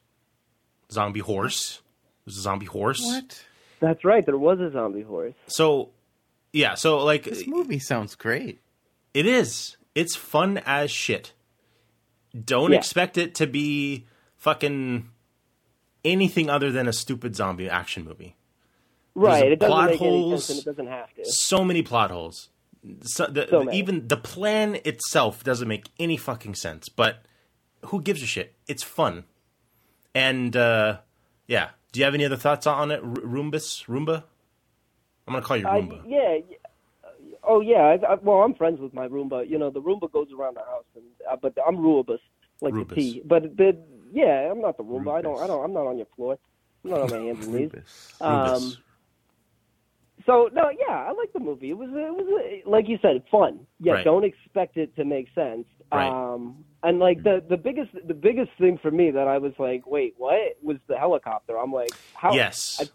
zombie 0.91 1.19
horse. 1.19 1.81
There's 2.25 2.37
a 2.37 2.41
zombie 2.41 2.65
horse. 2.65 3.01
what? 3.03 3.43
That's 3.79 4.03
right, 4.03 4.25
there 4.25 4.37
was 4.37 4.59
a 4.59 4.71
zombie 4.71 5.03
horse. 5.03 5.33
So, 5.47 5.89
yeah. 6.53 6.73
So 6.75 7.03
like, 7.03 7.25
This 7.25 7.45
movie 7.45 7.77
sounds 7.77 8.15
great. 8.15 8.59
It 9.13 9.27
is. 9.27 9.77
It's 9.93 10.15
fun 10.15 10.59
as 10.65 10.89
shit. 10.89 11.33
Don't 12.43 12.71
Yeah. 12.71 12.79
expect 12.79 13.17
it 13.17 13.35
to 13.35 13.45
be 13.47 14.07
fucking 14.37 15.09
anything 16.03 16.49
other 16.49 16.71
than 16.71 16.87
a 16.87 16.93
stupid 16.93 17.35
zombie 17.35 17.69
action 17.69 18.05
movie. 18.05 18.35
Right, 19.15 19.51
it 19.51 19.59
doesn't 19.59 19.85
make 19.85 20.01
any 20.01 20.09
holes. 20.21 20.45
sense, 20.45 20.59
and 20.59 20.67
it 20.67 20.69
doesn't 20.77 20.91
have 20.91 21.13
to. 21.15 21.25
So 21.25 21.63
many 21.63 21.81
plot 21.81 22.11
holes. 22.11 22.49
So 23.01 23.25
the, 23.27 23.47
So 23.49 23.63
many. 23.63 23.77
even 23.77 24.07
the 24.07 24.17
plan 24.17 24.75
itself 24.85 25.43
doesn't 25.43 25.67
make 25.67 25.85
any 25.97 26.17
fucking 26.17 26.55
sense. 26.55 26.89
But 26.89 27.23
who 27.85 28.01
gives 28.01 28.21
a 28.21 28.25
shit? 28.25 28.53
It's 28.67 28.83
fun. 28.83 29.23
And 30.13 30.55
uh, 30.55 30.97
yeah, 31.47 31.69
do 31.91 31.99
you 31.99 32.03
have 32.05 32.13
any 32.13 32.25
other 32.25 32.35
thoughts 32.37 32.67
on 32.67 32.91
it, 32.91 32.99
R- 33.01 33.07
Roombus? 33.07 33.85
Roomba? 33.87 34.23
I'm 35.27 35.33
gonna 35.33 35.45
call 35.45 35.57
you 35.57 35.65
Roomba. 35.65 36.01
yeah. 36.07 36.35
yeah. 36.49 36.55
Oh 37.47 37.61
yeah. 37.61 37.77
I, 38.01 38.13
I, 38.13 38.15
well, 38.15 38.37
I'm 38.41 38.53
friends 38.53 38.79
with 38.79 38.93
my 38.93 39.07
Roomba. 39.07 39.49
You 39.49 39.57
know, 39.57 39.69
the 39.69 39.81
Roomba 39.81 40.11
goes 40.11 40.27
around 40.37 40.55
the 40.57 40.61
house, 40.61 40.85
and 40.95 41.03
uh, 41.31 41.35
but 41.41 41.53
I'm 41.65 41.77
Roobus, 41.77 42.19
like 42.61 42.73
Roobus. 42.73 42.89
the 42.89 42.95
T. 42.95 43.21
But 43.25 43.55
the 43.57 43.77
yeah, 44.11 44.51
I'm 44.51 44.61
not 44.61 44.77
the 44.77 44.83
Roomba. 44.83 45.13
I 45.17 45.21
don't. 45.21 45.39
I 45.41 45.47
don't. 45.47 45.63
I'm 45.63 45.73
not 45.73 45.87
on 45.87 45.97
your 45.97 46.07
floor. 46.15 46.37
I'm 46.83 46.91
not 46.91 47.01
on 47.01 47.09
my 47.11 47.17
hands 47.17 47.45
and 47.47 47.55
knees. 47.55 47.71
Rubus. 47.73 48.21
Um, 48.21 48.77
so 50.25 50.49
no, 50.53 50.69
yeah, 50.69 50.93
I 50.95 51.11
like 51.11 51.31
the 51.33 51.39
movie. 51.39 51.69
It 51.69 51.77
was 51.77 51.89
it 51.89 51.93
was 51.93 52.25
uh, 52.65 52.69
like 52.69 52.87
you 52.87 52.97
said, 53.01 53.23
fun. 53.31 53.59
Yeah, 53.79 53.93
Right. 53.93 54.05
don't 54.05 54.23
expect 54.25 54.77
it 54.77 54.95
to 54.95 55.05
make 55.05 55.27
sense. 55.35 55.65
Right. 55.91 56.07
Um, 56.09 56.65
and 56.83 56.99
like 56.99 57.23
the 57.23 57.43
the 57.47 57.57
biggest 57.57 57.91
the 58.07 58.13
biggest 58.13 58.51
thing 58.59 58.77
for 58.81 58.91
me 58.91 59.11
that 59.11 59.27
I 59.27 59.37
was 59.37 59.53
like, 59.59 59.85
wait, 59.87 60.15
what 60.17 60.57
was 60.63 60.77
the 60.87 60.97
helicopter? 60.97 61.57
I'm 61.57 61.71
like, 61.71 61.91
how? 62.13 62.33
Yes. 62.33 62.79
I- 62.81 62.89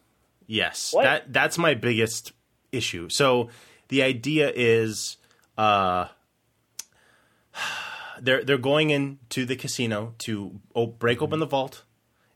yes. 0.46 0.92
What? 0.92 1.04
That 1.04 1.32
that's 1.32 1.56
my 1.58 1.74
biggest 1.74 2.32
issue. 2.72 3.08
So 3.08 3.48
the 3.88 4.02
idea 4.02 4.52
is 4.54 5.16
uh 5.56 6.06
they're 8.20 8.44
they're 8.44 8.58
going 8.58 8.90
into 8.90 9.44
the 9.46 9.56
casino 9.56 10.14
to 10.18 10.60
break 10.98 11.22
open 11.22 11.40
the 11.40 11.46
vault 11.46 11.84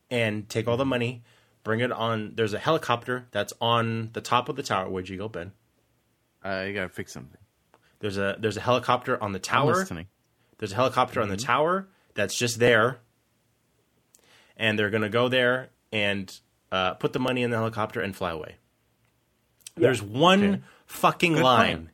and 0.09 0.47
take 0.49 0.67
all 0.67 0.77
the 0.77 0.85
money, 0.85 1.23
bring 1.65 1.81
it 1.81 1.91
on 1.91 2.31
there's 2.35 2.53
a 2.53 2.59
helicopter 2.59 3.27
that's 3.31 3.51
on 3.59 4.11
the 4.13 4.21
top 4.21 4.47
of 4.47 4.55
the 4.55 4.63
tower. 4.63 4.87
Where'd 4.89 5.09
you 5.09 5.17
go, 5.17 5.27
Ben? 5.27 5.51
I 6.41 6.71
gotta 6.71 6.87
fix 6.87 7.11
something. 7.11 7.41
There's 7.99 8.17
a 8.17 8.37
there's 8.39 8.55
a 8.55 8.61
helicopter 8.61 9.21
on 9.21 9.33
the 9.33 9.39
I'm 9.39 9.43
tower. 9.43 9.75
listening. 9.75 10.07
There's 10.59 10.71
a 10.71 10.75
helicopter 10.75 11.21
on 11.21 11.27
the 11.27 11.35
tower 11.37 11.89
that's 12.13 12.37
just 12.37 12.59
there, 12.59 12.99
and 14.55 14.79
they're 14.79 14.89
gonna 14.89 15.09
go 15.09 15.27
there 15.27 15.69
and 15.91 16.39
uh, 16.71 16.93
put 16.93 17.13
the 17.13 17.19
money 17.19 17.41
in 17.43 17.49
the 17.51 17.57
helicopter, 17.57 17.99
and 18.01 18.15
fly 18.15 18.31
away. 18.31 18.55
There's 19.75 20.01
one 20.01 20.63
fucking 20.85 21.33
Good 21.33 21.43
line. 21.43 21.65
plan. 21.75 21.89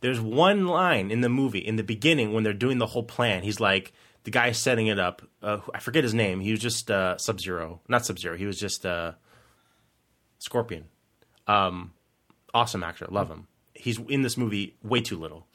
There's 0.00 0.20
one 0.20 0.66
line 0.66 1.10
in 1.10 1.20
the 1.20 1.28
movie 1.28 1.60
in 1.60 1.76
the 1.76 1.82
beginning 1.84 2.32
when 2.32 2.42
they're 2.44 2.52
doing 2.52 2.78
the 2.78 2.86
whole 2.88 3.04
plan. 3.04 3.42
He's 3.44 3.60
like 3.60 3.92
the 4.24 4.30
guy 4.30 4.52
setting 4.52 4.86
it 4.86 4.98
up. 4.98 5.22
Uh, 5.42 5.58
I 5.74 5.80
forget 5.80 6.04
his 6.04 6.14
name. 6.14 6.40
He 6.40 6.50
was 6.50 6.60
just 6.60 6.90
uh, 6.90 7.16
Sub 7.18 7.40
Zero, 7.40 7.80
not 7.88 8.06
Sub 8.06 8.18
Zero. 8.18 8.36
He 8.36 8.46
was 8.46 8.58
just 8.58 8.86
uh, 8.86 9.12
Scorpion. 10.38 10.84
Um, 11.46 11.92
awesome 12.54 12.82
actor, 12.84 13.06
love 13.10 13.28
him. 13.28 13.48
He's 13.74 13.98
in 14.08 14.22
this 14.22 14.36
movie 14.36 14.76
way 14.82 15.00
too 15.00 15.18
little, 15.18 15.46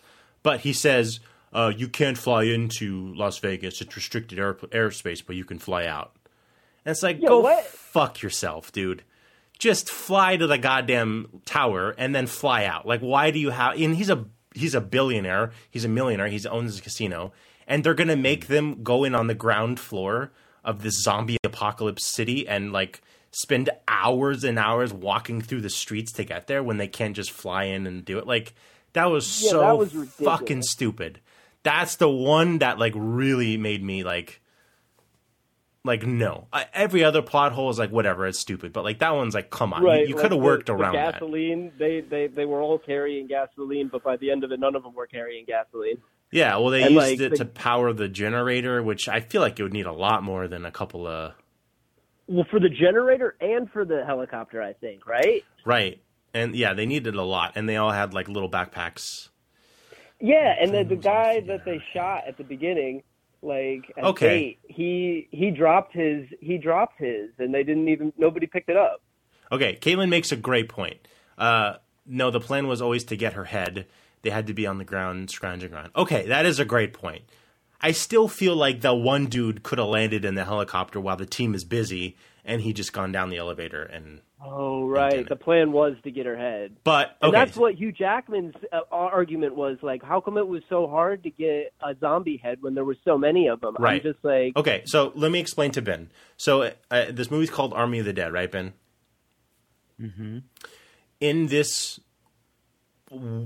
but 0.44 0.62
he 0.62 0.74
says 0.74 1.20
uh, 1.54 1.72
you 1.76 1.88
can't 1.88 2.18
fly 2.18 2.44
into 2.44 3.14
Las 3.16 3.38
Vegas. 3.40 3.82
It's 3.82 3.96
restricted 3.96 4.38
air- 4.40 4.54
airspace, 4.56 5.24
but 5.26 5.36
you 5.36 5.46
can 5.46 5.60
fly 5.60 5.86
out. 5.86 6.14
And 6.86 6.92
it's 6.92 7.04
like, 7.04 7.22
Yo, 7.22 7.28
go 7.30 7.40
what? 7.42 7.64
fuck 7.66 8.22
yourself, 8.22 8.72
dude. 8.72 9.04
Just 9.60 9.90
fly 9.90 10.38
to 10.38 10.46
the 10.46 10.58
goddamn 10.58 11.42
tower 11.46 11.96
and 11.98 12.14
then 12.14 12.28
fly 12.28 12.66
out. 12.66 12.86
Like, 12.86 13.02
why 13.02 13.32
do 13.32 13.40
you 13.40 13.50
have? 13.50 13.80
And 13.80 13.96
he's 13.96 14.10
a 14.10 14.26
he's 14.54 14.76
a 14.76 14.82
billionaire. 14.82 15.52
He's 15.70 15.86
a 15.86 15.90
millionaire. 15.90 16.28
He 16.28 16.46
owns 16.48 16.78
a 16.78 16.82
casino, 16.82 17.34
and 17.68 17.84
they're 17.84 17.94
gonna 17.94 18.16
make 18.16 18.48
them 18.48 18.82
go 18.84 19.04
in 19.04 19.14
on 19.14 19.28
the 19.28 19.36
ground 19.36 19.80
floor 19.80 20.32
of 20.64 20.82
this 20.84 21.02
zombie 21.04 21.38
apocalypse 21.44 22.06
city 22.06 22.48
and 22.48 22.72
like 22.74 23.02
spend 23.32 23.70
hours 23.88 24.44
and 24.44 24.58
hours 24.58 24.92
walking 24.94 25.42
through 25.42 25.62
the 25.62 25.70
streets 25.70 26.12
to 26.14 26.24
get 26.24 26.48
there 26.48 26.64
when 26.64 26.78
they 26.78 26.88
can't 26.88 27.16
just 27.16 27.30
fly 27.32 27.66
in 27.66 27.86
and 27.86 28.04
do 28.04 28.18
it. 28.18 28.26
Like, 28.26 28.54
that 28.94 29.06
was 29.06 29.44
Yeah, 29.44 29.50
so 29.52 29.60
that 29.60 29.78
was 29.78 29.94
fucking 30.14 30.64
stupid. 30.64 31.20
That's 31.64 31.98
the 31.98 32.10
one 32.10 32.60
that 32.60 32.80
like 32.80 32.94
really 32.96 33.58
made 33.58 33.84
me 33.84 34.04
like 34.04 34.42
like 35.84 36.06
no. 36.06 36.48
I, 36.52 36.66
every 36.74 37.04
other 37.04 37.22
plot 37.22 37.52
hole 37.54 37.70
is 37.70 37.80
like 37.80 37.92
whatever, 37.92 38.26
it's 38.28 38.40
stupid. 38.40 38.74
But 38.74 38.84
like 38.84 39.00
that 39.00 39.12
one's 39.16 39.34
like 39.36 39.50
come 39.50 39.74
on, 39.74 39.84
Right, 39.84 40.02
you, 40.02 40.08
you 40.10 40.16
like 40.16 40.24
could 40.24 40.32
have 40.32 40.40
the- 40.40 40.46
worked 40.46 40.66
the 40.68 40.74
around 40.74 40.94
that. 40.96 41.14
gasoline. 41.14 41.72
They, 41.78 42.02
they 42.02 42.28
they 42.28 42.46
were 42.46 42.62
all 42.62 42.78
carrying 42.80 43.28
gasoline, 43.28 43.88
but 43.90 44.04
by 44.04 44.18
the 44.18 44.32
end 44.32 44.44
of 44.44 44.52
it, 44.52 44.60
none 44.60 44.76
of 44.76 44.84
them 44.84 44.94
were 44.94 45.08
carrying 45.08 45.46
gasoline. 45.46 45.98
Yeah, 46.32 46.58
well 46.58 46.70
they 46.70 46.84
And, 46.84 46.94
used 46.96 47.08
like, 47.08 47.20
it 47.20 47.30
the- 47.32 47.38
to 47.38 47.46
power 47.46 47.94
the 47.94 48.08
generator, 48.08 48.82
which 48.84 49.08
I 49.08 49.20
feel 49.22 49.42
like 49.42 49.60
it 49.60 49.64
would 49.64 49.74
need 49.74 49.86
a 49.86 49.94
lot 49.94 50.24
more 50.24 50.48
than 50.48 50.66
a 50.66 50.72
couple 50.72 51.08
of 51.08 51.34
Well, 52.28 52.46
for 52.52 52.60
the 52.60 52.70
generator 52.70 53.36
and 53.40 53.70
for 53.72 53.86
the 53.86 54.04
helicopter, 54.06 54.62
I 54.62 54.74
think. 54.74 55.08
Right? 55.08 55.44
right. 55.66 56.02
And 56.34 56.56
yeah, 56.56 56.74
they 56.74 56.86
needed 56.86 57.16
a 57.16 57.24
lot, 57.24 57.54
and 57.56 57.68
they 57.68 57.78
all 57.78 57.92
had 57.92 58.14
like 58.14 58.28
little 58.28 58.50
backpacks. 58.50 59.30
Yeah, 60.20 60.56
and 60.60 60.74
then 60.74 60.88
the 60.88 60.96
guy 60.96 61.40
that 61.42 61.64
they 61.64 61.82
shot 61.94 62.24
at 62.28 62.38
the 62.38 62.44
beginning, 62.44 63.04
like 63.42 63.92
at 63.98 64.04
Okay. 64.04 64.28
bait, 64.28 64.60
he 64.76 65.28
he 65.32 65.50
dropped 65.52 65.94
his 65.94 66.28
he 66.42 66.58
dropped 66.58 67.00
his, 67.00 67.30
and 67.40 67.54
they 67.54 67.64
didn't 67.64 67.88
even 67.88 68.12
nobody 68.18 68.46
picked 68.46 68.70
it 68.70 68.76
up. 68.78 69.02
Okay, 69.52 69.78
Caitlin 69.82 70.10
makes 70.10 70.32
a 70.32 70.36
great 70.36 70.68
point. 70.70 71.08
Uh, 71.38 71.76
no, 72.06 72.30
the 72.30 72.40
plan 72.42 72.68
was 72.68 72.82
always 72.82 73.04
to 73.06 73.16
get 73.16 73.34
her 73.34 73.46
head. 73.46 73.86
They 74.22 74.30
had 74.30 74.48
to 74.48 74.54
be 74.54 74.66
on 74.68 74.78
the 74.78 74.84
ground, 74.86 75.30
scrounging 75.30 75.74
around. 75.74 75.92
Okay, 75.96 76.28
that 76.28 76.46
is 76.46 76.60
a 76.60 76.66
great 76.66 76.94
point. 76.94 77.24
I 77.80 77.92
still 77.92 78.28
feel 78.28 78.56
like 78.56 78.82
the 78.82 78.94
one 78.94 79.28
dude 79.28 79.64
could 79.64 79.78
have 79.78 79.88
landed 79.88 80.26
in 80.26 80.36
the 80.36 80.46
helicopter 80.46 81.00
while 81.00 81.16
the 81.18 81.28
team 81.28 81.54
is 81.54 81.64
busy, 81.64 82.18
and 82.44 82.62
he 82.62 82.74
just 82.74 82.92
gone 82.92 83.12
down 83.12 83.30
the 83.30 83.38
elevator. 83.38 83.84
And 83.84 84.22
Oh 84.44 84.88
right, 84.88 85.14
it. 85.14 85.30
the 85.30 85.36
plan 85.36 85.72
was 85.72 85.96
to 86.04 86.12
get 86.12 86.26
her 86.26 86.38
head. 86.38 86.78
but 86.84 87.18
And 87.22 87.34
that's 87.34 87.58
what 87.58 87.76
Hugh 87.76 87.92
Jackman's 87.92 88.54
uh, 88.72 88.82
argument 88.92 89.56
was 89.56 89.78
like. 89.82 90.04
How 90.04 90.22
come 90.22 90.38
it 90.38 90.48
was 90.48 90.62
so 90.70 90.88
hard 90.88 91.24
to 91.24 91.30
get 91.32 91.74
a 91.82 91.96
zombie 92.00 92.38
head 92.38 92.60
when 92.62 92.76
there 92.76 92.86
were 92.86 92.98
so 93.04 93.18
many 93.18 93.48
of 93.48 93.62
them? 93.62 93.76
Right. 93.80 94.04
I'm 94.04 94.14
just 94.14 94.24
like, 94.24 94.56
Okay, 94.56 94.84
so 94.86 95.12
let 95.16 95.32
me 95.32 95.40
explain 95.40 95.72
to 95.72 95.82
Ben. 95.82 96.12
So 96.38 96.72
uh, 96.92 97.06
this 97.12 97.32
movie's 97.32 97.50
called 97.50 97.74
Army 97.74 98.00
of 98.00 98.06
the 98.06 98.14
Dead, 98.14 98.32
right, 98.32 98.52
Ben? 98.52 98.74
Mm-hmm. 100.00 100.40
In 101.20 101.48
this 101.48 102.00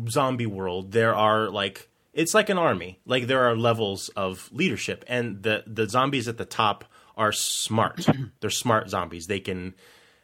zombie 0.09 0.45
world, 0.45 0.91
there 0.91 1.15
are 1.15 1.49
like 1.49 1.89
it's 2.13 2.33
like 2.33 2.49
an 2.49 2.57
army. 2.57 2.99
Like 3.05 3.27
there 3.27 3.43
are 3.49 3.55
levels 3.55 4.09
of 4.09 4.49
leadership, 4.51 5.03
and 5.07 5.43
the 5.43 5.63
the 5.67 5.87
zombies 5.89 6.27
at 6.27 6.37
the 6.37 6.45
top 6.45 6.85
are 7.17 7.31
smart. 7.31 8.05
They're 8.39 8.49
smart 8.49 8.89
zombies. 8.89 9.25
They 9.27 9.39
can 9.39 9.73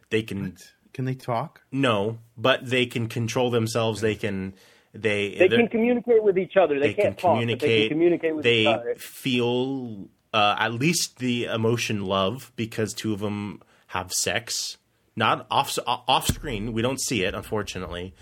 they 0.09 0.23
can 0.23 0.57
Can 0.93 1.05
they 1.05 1.15
talk? 1.15 1.61
no, 1.71 2.19
but 2.38 2.65
they 2.65 2.85
can 2.85 3.07
control 3.07 3.49
themselves. 3.51 4.01
They 4.01 4.15
can 4.15 4.55
they 4.93 5.35
they 5.38 5.47
can 5.49 5.67
communicate 5.67 6.23
with 6.23 6.38
each 6.38 6.57
other. 6.57 6.79
They, 6.79 6.88
they 6.88 6.93
can't 6.93 7.17
can 7.17 7.21
talk, 7.21 7.33
communicate. 7.35 7.59
but 7.59 7.67
they 7.67 7.88
can 7.88 7.89
communicate 7.97 8.35
with 8.35 8.43
they 8.43 8.61
each 8.61 8.67
other. 8.67 8.95
feel 8.95 10.07
uh, 10.33 10.55
at 10.59 10.73
least 10.73 11.19
the 11.19 11.45
emotion 11.45 12.05
love 12.05 12.51
because 12.55 12.93
two 12.93 13.13
of 13.13 13.19
them 13.19 13.61
have 13.88 14.11
sex. 14.11 14.77
Not 15.15 15.47
off 15.49 15.77
off 15.88 16.27
screen. 16.27 16.73
We 16.73 16.81
don't 16.81 17.01
see 17.01 17.23
it, 17.23 17.33
unfortunately. 17.33 18.13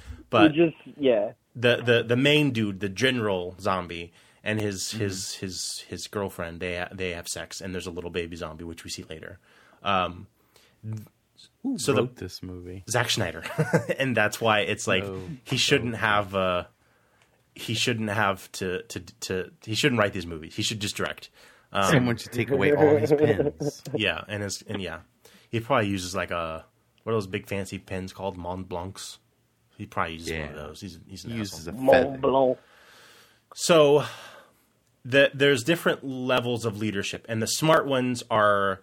But 0.42 0.54
You 0.56 0.66
just 0.68 0.78
yeah. 0.98 1.32
the, 1.56 1.78
the 1.84 2.04
the 2.04 2.16
main 2.18 2.52
dude, 2.52 2.80
the 2.80 2.90
general 2.90 3.56
zombie, 3.60 4.14
and 4.44 4.60
his 4.62 4.84
Mm-hmm. 4.90 5.00
his 5.04 5.34
his 5.36 5.80
his 5.88 6.08
girlfriend, 6.08 6.60
they 6.60 6.86
they 6.92 7.12
have 7.12 7.28
sex, 7.28 7.62
and 7.62 7.74
there's 7.74 7.88
a 7.88 7.92
little 7.92 8.10
baby 8.12 8.36
zombie, 8.36 8.64
which 8.64 8.84
we 8.84 8.90
see 8.90 9.04
later. 9.10 9.40
Um, 9.84 10.28
Who 11.64 11.78
So 11.78 11.94
the- 11.94 12.10
this 12.16 12.42
movie? 12.44 12.84
Zack 12.90 13.10
Schneider, 13.10 13.44
and 14.00 14.16
that's 14.16 14.40
why 14.40 14.60
it's 14.62 14.88
like 14.88 15.04
Oh. 15.04 15.22
he 15.44 15.58
shouldn't 15.58 15.96
have 15.98 16.36
uh, 16.36 16.66
he 17.56 17.74
shouldn't 17.74 18.10
have 18.10 18.52
to, 18.54 18.84
to 18.84 19.00
to 19.22 19.52
he 19.66 19.76
shouldn't 19.76 20.00
write 20.00 20.14
these 20.14 20.28
movies. 20.28 20.56
He 20.56 20.62
should 20.64 20.80
just 20.80 20.96
direct. 20.96 21.30
Um, 21.74 21.92
Someone 21.92 22.18
should 22.18 22.32
take 22.32 22.52
away 22.52 22.74
all 22.74 22.96
his 22.98 23.12
pens. 23.12 23.82
yeah, 23.96 24.24
and 24.28 24.44
his 24.44 24.64
and 24.68 24.82
yeah, 24.82 25.00
he 25.50 25.60
probably 25.60 25.88
uses 25.90 26.16
like 26.16 26.32
a 26.32 26.66
what 27.04 27.12
are 27.12 27.16
those 27.16 27.28
big 27.28 27.48
fancy 27.48 27.80
pens 27.80 28.14
called 28.14 28.38
Mont 28.38 28.70
Blancs. 28.70 29.18
He 29.78 29.86
probably 29.86 30.14
uses 30.14 30.32
one 30.32 30.50
of 30.50 30.56
those. 30.56 30.82
He's 30.82 31.00
he's 31.08 31.26
an 31.26 31.32
He 31.32 31.38
uses 31.38 31.68
asshole. 31.68 31.80
a 31.80 31.84
Mont 31.84 32.06
feather. 32.06 32.18
Blanc. 32.18 32.58
So 33.56 34.04
the, 35.04 35.32
there's 35.34 35.64
different 35.64 36.04
levels 36.04 36.66
of 36.66 36.78
leadership, 36.78 37.26
and 37.30 37.42
the 37.42 37.48
smart 37.48 37.86
ones 37.86 38.24
are 38.32 38.82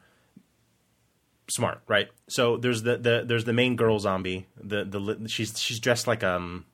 smart, 1.51 1.81
right? 1.89 2.09
So 2.29 2.57
there's 2.57 2.83
the, 2.83 2.97
the 2.97 3.25
there's 3.27 3.45
the 3.45 3.53
main 3.53 3.77
girl 3.77 3.99
zombie. 3.99 4.47
The 4.63 4.85
the 4.85 5.29
she's 5.29 5.61
she's 5.61 5.81
dressed 5.81 6.07
like 6.07 6.23
um 6.25 6.65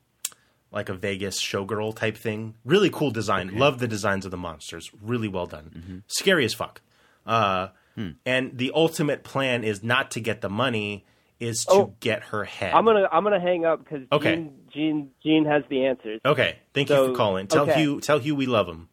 like 0.70 0.88
a 0.88 0.94
Vegas 0.94 1.40
showgirl 1.42 1.96
type 1.96 2.16
thing. 2.16 2.54
Really 2.64 2.90
cool 2.90 3.10
design. 3.10 3.56
Love 3.56 3.78
the 3.78 3.88
designs 3.88 4.24
of 4.24 4.30
the 4.30 4.36
monsters. 4.36 4.90
Really 5.02 5.28
well 5.28 5.46
done. 5.46 5.70
Mm-hmm. 5.76 5.98
Scary 6.08 6.44
as 6.44 6.54
fuck. 6.54 6.80
Uh, 7.26 7.68
Hmm. 7.94 8.10
And 8.24 8.56
the 8.56 8.70
ultimate 8.76 9.24
plan 9.24 9.64
is 9.64 9.82
not 9.82 10.12
to 10.12 10.20
get 10.20 10.40
the 10.40 10.48
money, 10.48 11.04
is 11.40 11.64
to 11.66 11.72
Oh. 11.72 11.94
get 12.00 12.22
her 12.24 12.44
head. 12.44 12.72
I'm 12.74 12.84
gonna 12.84 13.08
I'm 13.12 13.22
gonna 13.24 13.40
hang 13.40 13.64
up 13.64 13.78
because 13.84 14.06
Okay. 14.10 14.34
Gene, 14.36 14.52
Gene 14.72 15.10
Gene 15.22 15.44
has 15.44 15.62
the 15.68 15.86
answers. 15.86 16.20
Okay, 16.24 16.58
thank 16.74 16.90
you 16.90 16.96
for 16.96 17.14
calling. 17.14 17.46
Tell 17.46 17.62
okay. 17.64 17.80
Hugh 17.80 18.00
tell 18.00 18.18
Hugh 18.18 18.34
we 18.36 18.46
love 18.46 18.68
him. 18.68 18.88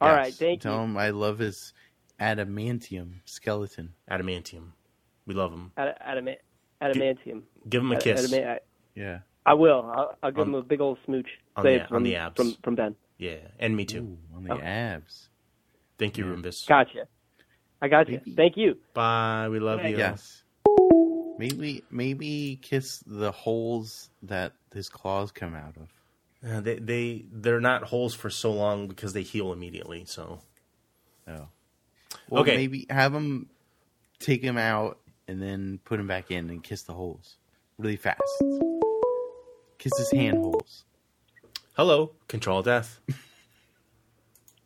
All 0.00 0.08
Yes. 0.08 0.16
right, 0.16 0.34
thank 0.34 0.60
Tell 0.60 0.72
you. 0.72 0.76
Tell 0.78 0.84
him 0.84 0.96
I 0.96 1.10
love 1.10 1.38
his 1.38 1.72
adamantium 2.20 3.20
skeleton. 3.24 3.94
Adamantium. 4.10 4.72
We 5.26 5.34
love 5.34 5.52
him. 5.52 5.72
Ad- 5.76 5.96
adamant, 6.00 6.38
adamantium. 6.80 7.42
Give 7.68 7.82
him 7.82 7.92
a 7.92 7.96
Ad- 7.96 8.02
kiss. 8.02 8.24
adamant- 8.32 8.48
I, 8.50 9.00
Yeah. 9.00 9.18
I 9.46 9.54
will. 9.54 9.82
I'll, 9.94 10.16
I'll 10.22 10.30
give 10.30 10.40
On- 10.40 10.48
him 10.48 10.54
a 10.54 10.62
big 10.62 10.80
old 10.80 10.98
smooch. 11.04 11.28
on 11.56 11.64
the- 11.64 11.84
from, 11.88 11.96
on 11.96 12.02
the 12.04 12.16
abs. 12.16 12.36
from 12.36 12.52
from 12.62 12.74
Ben. 12.76 12.96
Yeah, 13.18 13.36
and 13.58 13.76
me 13.76 13.84
too. 13.84 14.02
Ooh, 14.02 14.18
on 14.36 14.44
the 14.44 14.54
Okay. 14.54 14.62
abs. 14.64 15.28
Thank 15.98 16.18
you, 16.18 16.24
Rumbus. 16.24 16.66
Gotcha. 16.66 17.06
I 17.80 17.88
got 17.88 18.08
you. 18.08 18.20
Thank 18.36 18.56
you. 18.56 18.78
Bye. 18.94 19.48
We 19.50 19.60
love 19.60 19.84
you. 19.84 19.96
Yes. 19.96 20.41
Maybe 21.38 21.82
maybe 21.90 22.58
kiss 22.62 23.02
the 23.06 23.32
holes 23.32 24.10
that 24.22 24.52
his 24.74 24.88
claws 24.88 25.32
come 25.32 25.54
out 25.54 25.76
of. 25.76 25.88
Uh, 26.48 26.60
they 26.60 26.76
they 26.76 27.24
they're 27.32 27.60
not 27.60 27.84
holes 27.84 28.14
for 28.14 28.30
so 28.30 28.52
long 28.52 28.86
because 28.88 29.12
they 29.12 29.22
heal 29.22 29.52
immediately. 29.52 30.04
So 30.06 30.40
Oh. 31.28 31.48
Well, 32.28 32.42
Okay. 32.42 32.56
maybe 32.56 32.86
have 32.90 33.14
him 33.14 33.48
take 34.18 34.42
him 34.42 34.58
out 34.58 34.98
and 35.28 35.40
then 35.40 35.78
put 35.84 35.98
him 36.00 36.06
back 36.06 36.30
in 36.30 36.50
and 36.50 36.62
kiss 36.62 36.82
the 36.82 36.92
holes 36.94 37.36
really 37.78 37.96
fast. 37.96 38.20
Kiss 39.78 39.92
his 39.96 40.10
hand 40.12 40.38
holes. 40.38 40.84
hello, 41.74 42.12
control 42.28 42.62
death. 42.62 43.00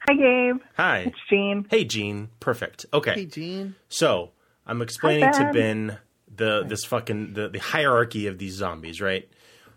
Hi, 0.09 0.15
Gabe. 0.15 0.61
Hi. 0.77 0.99
It's 1.01 1.19
Gene. 1.29 1.67
Hey, 1.71 1.85
Gene. 1.85 2.29
Perfect. 2.39 2.87
Okay. 2.93 3.15
Hey, 3.15 3.27
Gene. 3.27 3.75
So 3.89 4.31
I'm 4.67 4.81
explaining 4.83 5.33
to 5.33 5.51
Ben. 5.53 5.99
Ben 6.37 6.47
the 6.47 6.65
this 6.67 6.85
fucking 6.85 7.35
the, 7.35 7.49
the 7.49 7.59
hierarchy 7.59 8.27
of 8.27 8.39
these 8.39 8.55
zombies, 8.55 9.01
right? 9.01 9.29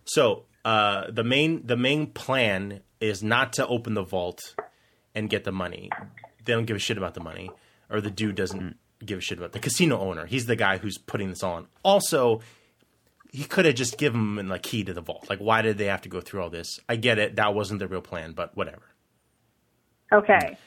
So 0.05 0.45
uh, 0.65 1.11
the 1.11 1.23
main 1.23 1.65
the 1.65 1.77
main 1.77 2.07
plan 2.07 2.81
is 2.99 3.23
not 3.23 3.53
to 3.53 3.67
open 3.67 3.93
the 3.93 4.03
vault 4.03 4.55
and 5.15 5.29
get 5.29 5.43
the 5.43 5.51
money. 5.51 5.89
They 6.43 6.53
don't 6.53 6.65
give 6.65 6.75
a 6.75 6.79
shit 6.79 6.97
about 6.97 7.13
the 7.13 7.21
money, 7.21 7.51
or 7.89 8.01
the 8.01 8.11
dude 8.11 8.35
doesn't 8.35 8.77
give 9.05 9.19
a 9.19 9.21
shit 9.21 9.37
about 9.37 9.53
the 9.53 9.59
casino 9.59 9.99
owner. 9.99 10.25
He's 10.25 10.45
the 10.45 10.55
guy 10.55 10.77
who's 10.77 10.97
putting 10.97 11.29
this 11.29 11.43
on. 11.43 11.67
Also, 11.83 12.41
he 13.31 13.43
could 13.43 13.65
have 13.65 13.75
just 13.75 13.97
given 13.97 14.37
him 14.37 14.51
a 14.51 14.59
key 14.59 14.83
to 14.83 14.93
the 14.93 15.01
vault. 15.01 15.29
Like, 15.29 15.39
why 15.39 15.61
did 15.61 15.77
they 15.77 15.85
have 15.85 16.01
to 16.01 16.09
go 16.09 16.21
through 16.21 16.41
all 16.41 16.49
this? 16.49 16.79
I 16.89 16.95
get 16.95 17.19
it. 17.19 17.35
That 17.35 17.53
wasn't 17.53 17.79
the 17.79 17.87
real 17.87 18.01
plan, 18.01 18.33
but 18.33 18.55
whatever. 18.57 18.83
Okay. 20.11 20.57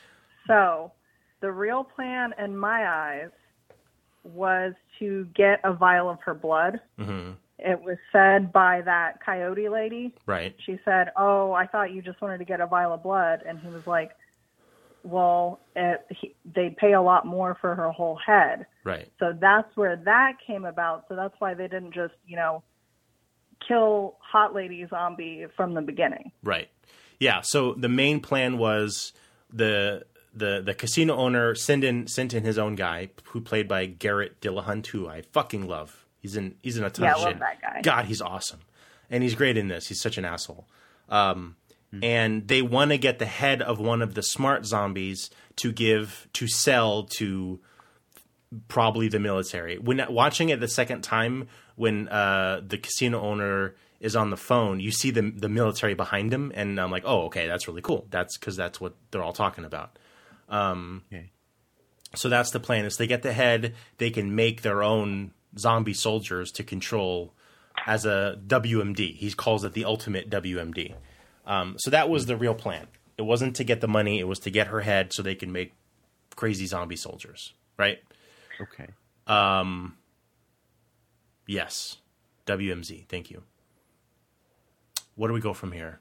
So, 0.47 0.93
the 1.41 1.51
real 1.51 1.85
plan 1.85 2.33
in 2.39 2.57
my 2.57 2.89
eyes 2.89 3.31
was 4.25 4.75
to 4.99 5.27
get 5.35 5.61
a 5.65 5.73
vial 5.73 6.09
of 6.09 6.19
her 6.25 6.35
blood. 6.35 6.81
hmm 6.99 7.33
It 7.59 7.81
was 7.83 7.99
said 8.13 8.53
by 8.53 8.83
that 8.83 9.25
coyote 9.25 9.69
lady. 9.69 10.15
Right. 10.27 10.55
She 10.65 10.79
said, 10.85 11.11
"Oh, 11.17 11.53
I 11.53 11.67
thought 11.67 11.93
you 11.93 12.03
just 12.03 12.21
wanted 12.21 12.39
to 12.39 12.45
get 12.45 12.61
a 12.61 12.67
vial 12.67 12.93
of 12.95 13.03
blood," 13.03 13.43
and 13.47 13.59
he 13.61 13.69
was 13.69 13.87
like, 13.87 14.13
"Well, 15.03 15.61
it, 15.77 16.05
he, 16.11 16.35
they 16.45 16.71
pay 16.77 16.93
a 16.93 17.03
lot 17.03 17.27
more 17.27 17.57
for 17.61 17.75
her 17.75 17.91
whole 17.91 18.17
head." 18.25 18.67
Right. 18.85 19.11
So 19.19 19.33
that's 19.39 19.77
where 19.77 19.97
that 19.97 20.33
came 20.47 20.65
about. 20.65 21.05
So 21.09 21.15
that's 21.17 21.35
why 21.39 21.55
they 21.55 21.69
didn't 21.69 21.93
just, 21.95 22.15
you 22.27 22.37
know, 22.37 22.63
kill 23.67 24.17
Hot 24.21 24.55
Lady 24.55 24.85
Zombie 24.89 25.47
from 25.57 25.75
the 25.75 25.83
beginning. 25.83 26.33
Right. 26.43 26.69
Yeah. 27.21 27.41
So 27.43 27.75
the 27.75 27.89
main 27.89 28.21
plan 28.21 28.59
was 28.59 29.13
the 29.53 30.05
the 30.35 30.63
the 30.65 30.75
casino 30.75 31.15
owner 31.17 31.55
sent 31.55 31.85
in 31.85 32.07
sent 32.07 32.33
in 32.35 32.45
his 32.45 32.59
own 32.59 32.75
guy 32.75 33.11
who 33.25 33.41
played 33.41 33.69
by 33.69 33.87
Garrett 33.87 34.41
Dillahunt, 34.41 34.87
who 34.89 35.09
I 35.09 35.23
fucking 35.33 35.67
love. 35.67 36.07
He's 36.21 36.37
in 36.37 36.57
he's 36.63 36.77
in 36.79 36.85
a 36.85 36.91
ton 36.91 37.05
Yeah, 37.05 37.13
of 37.13 37.19
I 37.19 37.23
love 37.23 37.31
shit. 37.33 37.39
that 37.41 37.61
guy. 37.63 37.81
God, 37.83 38.05
he's 38.07 38.23
awesome, 38.23 38.61
and 39.11 39.23
he's 39.23 39.35
great 39.35 39.57
in 39.57 39.69
this. 39.69 39.89
He's 39.89 40.01
such 40.01 40.19
an 40.19 40.25
asshole. 40.25 40.67
Um, 41.09 41.57
And 42.03 42.49
they 42.49 42.63
want 42.63 42.91
to 42.93 42.97
get 42.99 43.19
the 43.19 43.27
head 43.27 43.61
of 43.61 43.79
one 43.79 44.01
of 44.01 44.15
the 44.15 44.23
smart 44.23 44.65
zombies 44.65 45.29
to 45.57 45.71
give 45.73 46.27
to 46.33 46.49
sell 46.49 47.03
to 47.19 47.61
probably 48.69 49.09
the 49.09 49.19
military. 49.19 49.79
When 49.79 50.03
watching 50.09 50.49
it 50.49 50.61
the 50.61 50.69
second 50.69 51.03
time, 51.03 51.49
when 51.77 52.09
uh, 52.09 52.61
the 52.67 52.79
casino 52.79 53.21
owner 53.21 53.75
is 54.01 54.17
on 54.17 54.31
the 54.31 54.37
phone, 54.37 54.81
you 54.81 54.91
see 54.91 55.11
the 55.11 55.23
the 55.31 55.49
military 55.49 55.95
behind 55.95 56.33
him, 56.33 56.51
and 56.55 56.81
I'm 56.81 56.91
like, 56.91 57.03
oh, 57.07 57.23
okay, 57.27 57.47
that's 57.47 57.69
really 57.69 57.83
cool. 57.83 58.07
That's 58.11 58.37
because 58.39 58.57
that's 58.57 58.81
what 58.81 58.95
they're 59.11 59.23
all 59.23 59.33
talking 59.33 59.65
about. 59.65 59.99
Okay. 60.53 61.31
So 62.15 62.29
that's 62.29 62.51
the 62.51 62.61
plan: 62.61 62.85
is 62.85 62.97
they 62.97 63.07
get 63.07 63.23
the 63.23 63.33
head, 63.33 63.75
they 63.99 64.11
can 64.11 64.35
make 64.35 64.63
their 64.63 64.83
own 64.83 65.33
zombie 65.59 65.95
soldiers 65.95 66.51
to 66.53 66.63
control 66.63 67.33
as 67.87 68.05
a 68.05 68.39
WMD. 68.47 69.17
He 69.17 69.33
calls 69.33 69.65
it 69.65 69.73
the 69.73 69.85
ultimate 69.85 70.31
WMD. 70.31 70.95
Um, 71.47 71.77
so 71.79 71.91
that 71.91 72.09
was 72.09 72.27
the 72.27 72.37
real 72.37 72.55
plan. 72.55 72.87
It 73.19 73.23
wasn't 73.23 73.57
to 73.57 73.65
get 73.65 73.81
the 73.81 73.89
money; 73.89 74.19
it 74.19 74.29
was 74.29 74.39
to 74.41 74.51
get 74.51 74.69
her 74.69 74.81
head 74.81 75.13
so 75.13 75.23
they 75.23 75.35
can 75.35 75.53
make 75.53 75.73
crazy 76.37 76.67
zombie 76.67 76.97
soldiers. 76.97 77.55
Right? 77.79 77.99
Okay. 78.61 78.89
Um. 79.27 79.97
Yes. 81.47 81.97
WMZ. 82.47 83.07
Thank 83.09 83.31
you. 83.31 83.43
Where 85.15 85.29
do 85.29 85.35
we 85.35 85.41
go 85.41 85.53
from 85.53 85.73
here? 85.73 86.01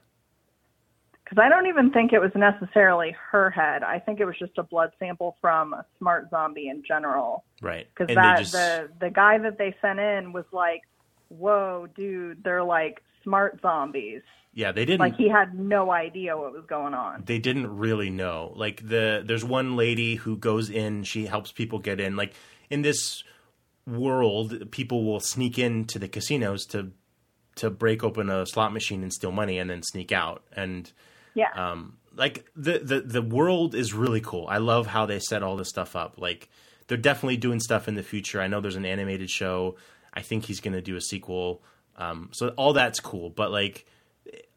Because 1.32 1.46
I 1.46 1.48
don't 1.48 1.66
even 1.66 1.90
think 1.92 2.12
it 2.12 2.18
was 2.18 2.30
necessarily 2.34 3.16
her 3.30 3.48
head. 3.48 3.82
I 3.82 3.98
think 3.98 4.20
it 4.20 4.26
was 4.26 4.38
just 4.38 4.58
a 4.58 4.62
blood 4.62 4.92
sample 4.98 5.38
from 5.40 5.72
a 5.72 5.86
smart 5.98 6.28
zombie 6.28 6.68
in 6.68 6.82
general. 6.86 7.44
Right. 7.62 7.88
Because 7.88 8.14
that 8.14 8.40
just 8.40 8.52
the 8.52 8.90
the 9.00 9.08
guy 9.08 9.38
that 9.38 9.56
they 9.56 9.74
sent 9.80 9.98
in 9.98 10.34
was 10.34 10.44
like, 10.52 10.82
"Whoa, 11.30 11.88
dude, 11.96 12.44
they're 12.44 12.62
like 12.62 13.02
smart 13.22 13.60
zombies." 13.62 14.20
yeah, 14.52 14.72
they 14.72 14.84
didn't 14.84 15.00
Like 15.00 15.16
he 15.16 15.30
had 15.30 15.58
no 15.58 15.90
idea 15.90 16.36
what 16.36 16.52
was 16.52 16.66
going 16.66 16.92
on. 16.92 17.22
they 17.24 17.38
didn't 17.38 17.74
really 17.78 18.10
know. 18.10 18.52
Like 18.54 18.86
the 18.86 19.22
there's 19.24 19.42
one 19.44 19.74
lady 19.74 20.16
who 20.16 20.36
goes 20.36 20.68
in, 20.68 21.04
she 21.04 21.24
helps 21.24 21.50
people 21.50 21.78
get 21.78 21.98
in. 21.98 22.14
Like 22.14 22.34
in 22.68 22.82
this 22.82 23.24
world, 23.86 24.70
people 24.70 25.04
will 25.04 25.20
sneak 25.20 25.58
into 25.58 25.98
the 25.98 26.08
casinos 26.08 26.66
to 26.66 26.92
to 27.54 27.70
break 27.70 28.04
open 28.04 28.28
a 28.28 28.44
slot 28.44 28.74
machine 28.74 29.02
and 29.02 29.12
steal 29.12 29.32
money 29.32 29.58
and 29.58 29.70
then 29.70 29.82
sneak 29.82 30.12
out. 30.12 30.42
And 30.54 30.92
Yeah. 31.34 31.50
um 31.54 31.96
like 32.14 32.44
the 32.54 32.78
the 32.78 33.00
the 33.00 33.22
world 33.22 33.74
is 33.74 33.94
really 33.94 34.20
cool. 34.20 34.46
I 34.48 34.58
love 34.58 34.86
how 34.86 35.06
they 35.06 35.18
set 35.18 35.42
all 35.42 35.56
this 35.56 35.68
stuff 35.68 35.96
up. 35.96 36.14
Like 36.18 36.48
they're 36.88 36.98
definitely 36.98 37.38
doing 37.38 37.60
stuff 37.60 37.88
in 37.88 37.94
the 37.94 38.02
future. 38.02 38.40
I 38.40 38.48
know 38.48 38.60
there's 38.60 38.76
an 38.76 38.84
animated 38.84 39.30
show. 39.30 39.76
I 40.12 40.20
think 40.20 40.44
he's 40.44 40.60
going 40.60 40.74
to 40.74 40.82
do 40.82 40.96
a 40.96 41.00
sequel. 41.00 41.62
Um 41.96 42.28
so 42.32 42.48
all 42.50 42.72
that's 42.72 43.00
cool, 43.00 43.30
but 43.30 43.50
like 43.50 43.86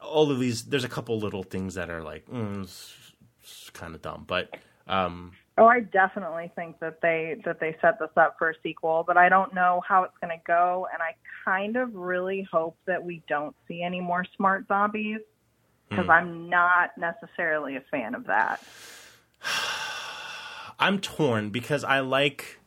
all 0.00 0.30
of 0.30 0.38
these 0.38 0.64
there's 0.64 0.84
a 0.84 0.88
couple 0.88 1.18
little 1.18 1.42
things 1.42 1.74
that 1.74 1.90
are 1.90 2.02
like 2.02 2.26
mm, 2.28 2.62
it's, 2.62 2.94
it's 3.42 3.70
kind 3.70 3.94
of 3.94 4.02
dumb, 4.02 4.24
but 4.26 4.50
um 4.86 5.32
Oh, 5.58 5.66
I 5.66 5.80
definitely 5.80 6.52
think 6.54 6.80
that 6.80 7.00
they 7.00 7.36
that 7.46 7.60
they 7.60 7.74
set 7.80 7.98
this 7.98 8.10
up 8.18 8.36
for 8.38 8.50
a 8.50 8.54
sequel, 8.62 9.04
but 9.06 9.16
I 9.16 9.30
don't 9.30 9.54
know 9.54 9.80
how 9.88 10.02
it's 10.02 10.16
going 10.20 10.36
to 10.38 10.42
go, 10.46 10.86
and 10.92 11.02
I 11.02 11.14
kind 11.46 11.76
of 11.76 11.94
really 11.94 12.46
hope 12.52 12.76
that 12.84 13.02
we 13.02 13.22
don't 13.26 13.56
see 13.66 13.82
any 13.82 14.02
more 14.02 14.26
smart 14.36 14.68
zombies 14.68 15.20
because 15.88 16.08
I'm 16.08 16.48
not 16.48 16.96
necessarily 16.96 17.76
a 17.76 17.80
fan 17.80 18.14
of 18.14 18.26
that. 18.26 18.62
I'm 20.78 21.00
torn 21.00 21.50
because 21.50 21.84
I 21.84 22.00
like 22.00 22.58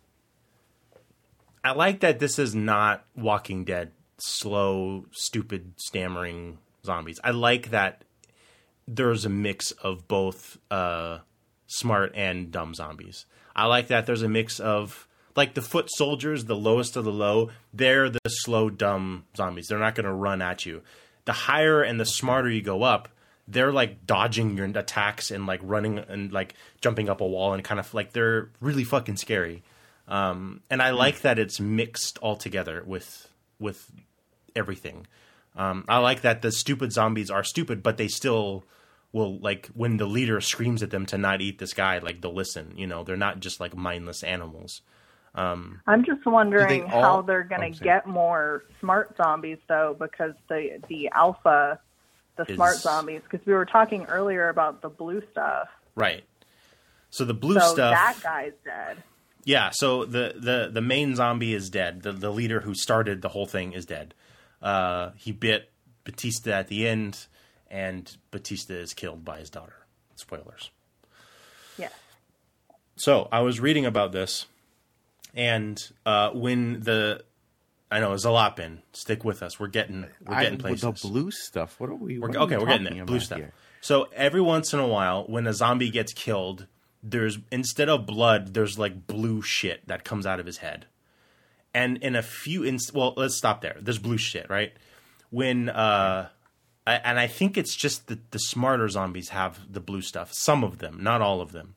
I 1.63 1.73
like 1.73 1.99
that 1.99 2.19
this 2.19 2.39
is 2.39 2.55
not 2.55 3.05
Walking 3.15 3.65
Dead 3.65 3.91
slow, 4.17 5.05
stupid, 5.11 5.73
stammering 5.77 6.57
zombies. 6.85 7.19
I 7.23 7.31
like 7.31 7.69
that 7.69 8.03
there's 8.87 9.25
a 9.25 9.29
mix 9.29 9.71
of 9.71 10.07
both 10.07 10.57
uh, 10.71 11.19
smart 11.67 12.13
and 12.15 12.51
dumb 12.51 12.73
zombies. 12.73 13.25
I 13.55 13.65
like 13.65 13.87
that 13.87 14.05
there's 14.05 14.23
a 14.23 14.29
mix 14.29 14.59
of 14.59 15.07
like 15.35 15.53
the 15.53 15.61
foot 15.61 15.89
soldiers, 15.91 16.45
the 16.45 16.55
lowest 16.55 16.95
of 16.95 17.05
the 17.05 17.11
low, 17.11 17.49
they're 17.73 18.09
the 18.09 18.19
slow, 18.27 18.69
dumb 18.69 19.25
zombies. 19.37 19.67
They're 19.67 19.79
not 19.79 19.95
going 19.95 20.05
to 20.05 20.13
run 20.13 20.41
at 20.41 20.65
you. 20.65 20.81
The 21.29 21.33
higher 21.33 21.83
and 21.83 21.99
the 21.99 22.07
smarter 22.07 22.49
you 22.49 22.63
go 22.63 22.81
up, 22.81 23.07
they're 23.47 23.71
like 23.71 24.07
dodging 24.07 24.57
your 24.57 24.65
attacks 24.65 25.29
and 25.29 25.45
like 25.45 25.59
running 25.61 25.99
and 25.99 26.31
like 26.31 26.55
jumping 26.81 27.07
up 27.07 27.21
a 27.21 27.27
wall 27.27 27.53
and 27.53 27.63
kind 27.63 27.79
of 27.79 27.93
like 27.93 28.13
they're 28.13 28.49
really 28.59 28.83
fucking 28.83 29.17
scary. 29.17 29.61
Um, 30.07 30.61
and 30.71 30.81
I 30.81 30.89
like 30.89 31.21
that 31.21 31.37
it's 31.37 31.59
mixed 31.59 32.17
all 32.17 32.35
together 32.35 32.81
with 32.83 33.29
with 33.59 33.91
everything. 34.55 35.05
Um, 35.55 35.85
I 35.87 35.99
like 35.99 36.21
that 36.21 36.41
the 36.41 36.51
stupid 36.51 36.91
zombies 36.91 37.29
are 37.29 37.43
stupid, 37.43 37.83
but 37.83 37.97
they 37.97 38.07
still 38.07 38.63
will 39.11 39.37
like 39.37 39.67
when 39.75 39.97
the 39.97 40.07
leader 40.07 40.41
screams 40.41 40.81
at 40.81 40.89
them 40.89 41.05
to 41.05 41.19
not 41.19 41.41
eat 41.41 41.59
this 41.59 41.75
guy, 41.75 41.99
like 41.99 42.21
they'll 42.21 42.33
listen. 42.33 42.73
You 42.75 42.87
know, 42.87 43.03
they're 43.03 43.15
not 43.17 43.39
just 43.39 43.59
like 43.59 43.77
mindless 43.77 44.23
animals. 44.23 44.81
I'm 45.35 46.03
just 46.05 46.25
wondering 46.25 46.83
all- 46.83 47.01
how 47.01 47.21
they're 47.21 47.43
going 47.43 47.71
to 47.71 47.77
sorry. 47.77 47.85
get 47.85 48.07
more 48.07 48.63
smart 48.79 49.15
zombies 49.17 49.59
though, 49.67 49.95
because 49.97 50.33
the 50.47 50.79
the 50.89 51.09
alpha, 51.13 51.79
the 52.35 52.45
smart 52.53 52.77
zombies, 52.77 53.21
because 53.29 53.45
we 53.45 53.53
were 53.53 53.65
talking 53.65 54.05
earlier 54.05 54.49
about 54.49 54.81
the 54.81 54.89
blue 54.89 55.21
stuff. 55.31 55.67
Right. 55.95 56.23
So 57.09 57.25
the 57.25 57.33
blue 57.33 57.59
so 57.59 57.73
stuff. 57.73 57.93
that 57.93 58.17
guy's 58.21 58.53
dead. 58.63 59.03
Yeah, 59.45 59.71
so 59.73 60.05
the, 60.05 60.33
the, 60.37 60.69
the 60.71 60.81
main 60.81 61.15
zombie 61.15 61.53
is 61.53 61.69
dead. 61.69 62.03
The 62.03 62.11
the 62.11 62.29
leader 62.29 62.59
who 62.59 62.75
started 62.75 63.21
the 63.21 63.29
whole 63.29 63.45
thing 63.45 63.73
is 63.73 63.85
dead. 63.85 64.13
Uh, 64.61 65.11
he 65.15 65.31
bit 65.31 65.71
Batista 66.03 66.51
at 66.51 66.67
the 66.67 66.87
end, 66.87 67.25
and 67.69 68.15
Batista 68.31 68.73
is 68.73 68.93
killed 68.93 69.23
by 69.23 69.39
his 69.39 69.49
daughter. 69.49 69.85
Spoilers. 70.15 70.71
Yeah. 71.77 71.89
So 72.97 73.29
I 73.31 73.39
was 73.39 73.59
reading 73.59 73.85
about 73.85 74.11
this, 74.11 74.45
and 75.39 75.81
uh, 76.05 76.31
when 76.31 76.81
the 76.81 77.23
I 77.89 78.01
know 78.01 78.11
Zalapin, 78.11 78.79
stick 78.91 79.23
with 79.23 79.41
us. 79.41 79.59
We're 79.59 79.67
getting 79.67 80.05
we're 80.25 80.35
I- 80.35 80.43
getting 80.43 80.59
places. 80.59 81.01
The 81.01 81.07
blue 81.07 81.31
stuff. 81.31 81.79
What 81.79 81.89
are 81.89 81.95
we? 81.95 82.19
We're, 82.19 82.27
what 82.27 82.35
are 82.37 82.41
okay, 82.41 82.57
we 82.57 82.63
we're 82.63 82.69
getting 82.69 82.97
there. 82.97 83.05
Blue 83.05 83.21
stuff. 83.21 83.39
here? 83.39 83.53
So 83.81 84.09
every 84.13 84.41
once 84.41 84.73
in 84.73 84.79
a 84.79 84.87
while, 84.87 85.23
when 85.23 85.47
a 85.47 85.53
zombie 85.53 85.89
gets 85.89 86.11
killed, 86.11 86.67
there's 87.01 87.39
instead 87.51 87.87
of 87.87 88.05
blood, 88.05 88.53
there's 88.53 88.77
like 88.77 89.07
blue 89.07 89.41
shit 89.41 89.87
that 89.87 90.03
comes 90.03 90.25
out 90.25 90.41
of 90.41 90.45
his 90.45 90.57
head. 90.57 90.87
And 91.73 91.97
in 91.97 92.15
a 92.15 92.21
few, 92.21 92.63
inst- 92.63 92.93
well, 92.93 93.13
let's 93.15 93.37
stop 93.37 93.61
there. 93.61 93.77
There's 93.79 93.99
blue 93.99 94.17
shit, 94.17 94.49
right? 94.49 94.73
When, 95.29 95.69
uh, 95.69 96.29
I, 96.87 96.93
and 96.95 97.19
I 97.19 97.27
think 97.27 97.57
it's 97.57 97.75
just 97.75 98.07
the, 98.07 98.19
the 98.31 98.39
smarter 98.39 98.89
zombies 98.89 99.29
have 99.29 99.71
the 99.71 99.79
blue 99.79 100.01
stuff. 100.01 100.33
Some 100.33 100.63
of 100.63 100.79
them, 100.79 100.97
not 101.01 101.21
all 101.21 101.41
of 101.41 101.51
them. 101.51 101.75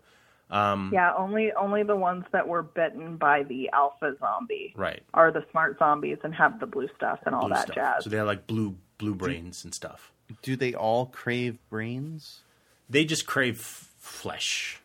Um, 0.52 0.90
yeah, 0.92 1.12
only 1.16 1.50
only 1.54 1.82
the 1.82 1.96
ones 1.96 2.24
that 2.32 2.46
were 2.46 2.62
bitten 2.62 3.16
by 3.16 3.42
the 3.42 3.70
alpha 3.72 4.14
zombie 4.20 4.74
Right. 4.76 5.02
are 5.14 5.32
the 5.32 5.44
smart 5.50 5.78
zombies 5.78 6.18
and 6.22 6.34
have 6.34 6.60
the 6.60 6.66
blue 6.66 6.88
stuff 6.94 7.20
and 7.24 7.34
all 7.34 7.42
Blue 7.48 7.54
that 7.54 7.62
stuff. 7.64 7.74
jazz. 7.74 8.04
So 8.04 8.10
they 8.10 8.18
have 8.18 8.26
like 8.26 8.46
blue 8.46 8.76
blue 8.98 9.14
brains 9.14 9.64
and 9.64 9.74
stuff. 9.74 10.12
Do 10.42 10.54
they 10.54 10.74
all 10.74 11.06
crave 11.06 11.56
brains? 11.70 12.42
They 12.90 13.04
just 13.06 13.26
crave 13.26 13.58
f- 13.60 13.94
flesh. 13.98 14.80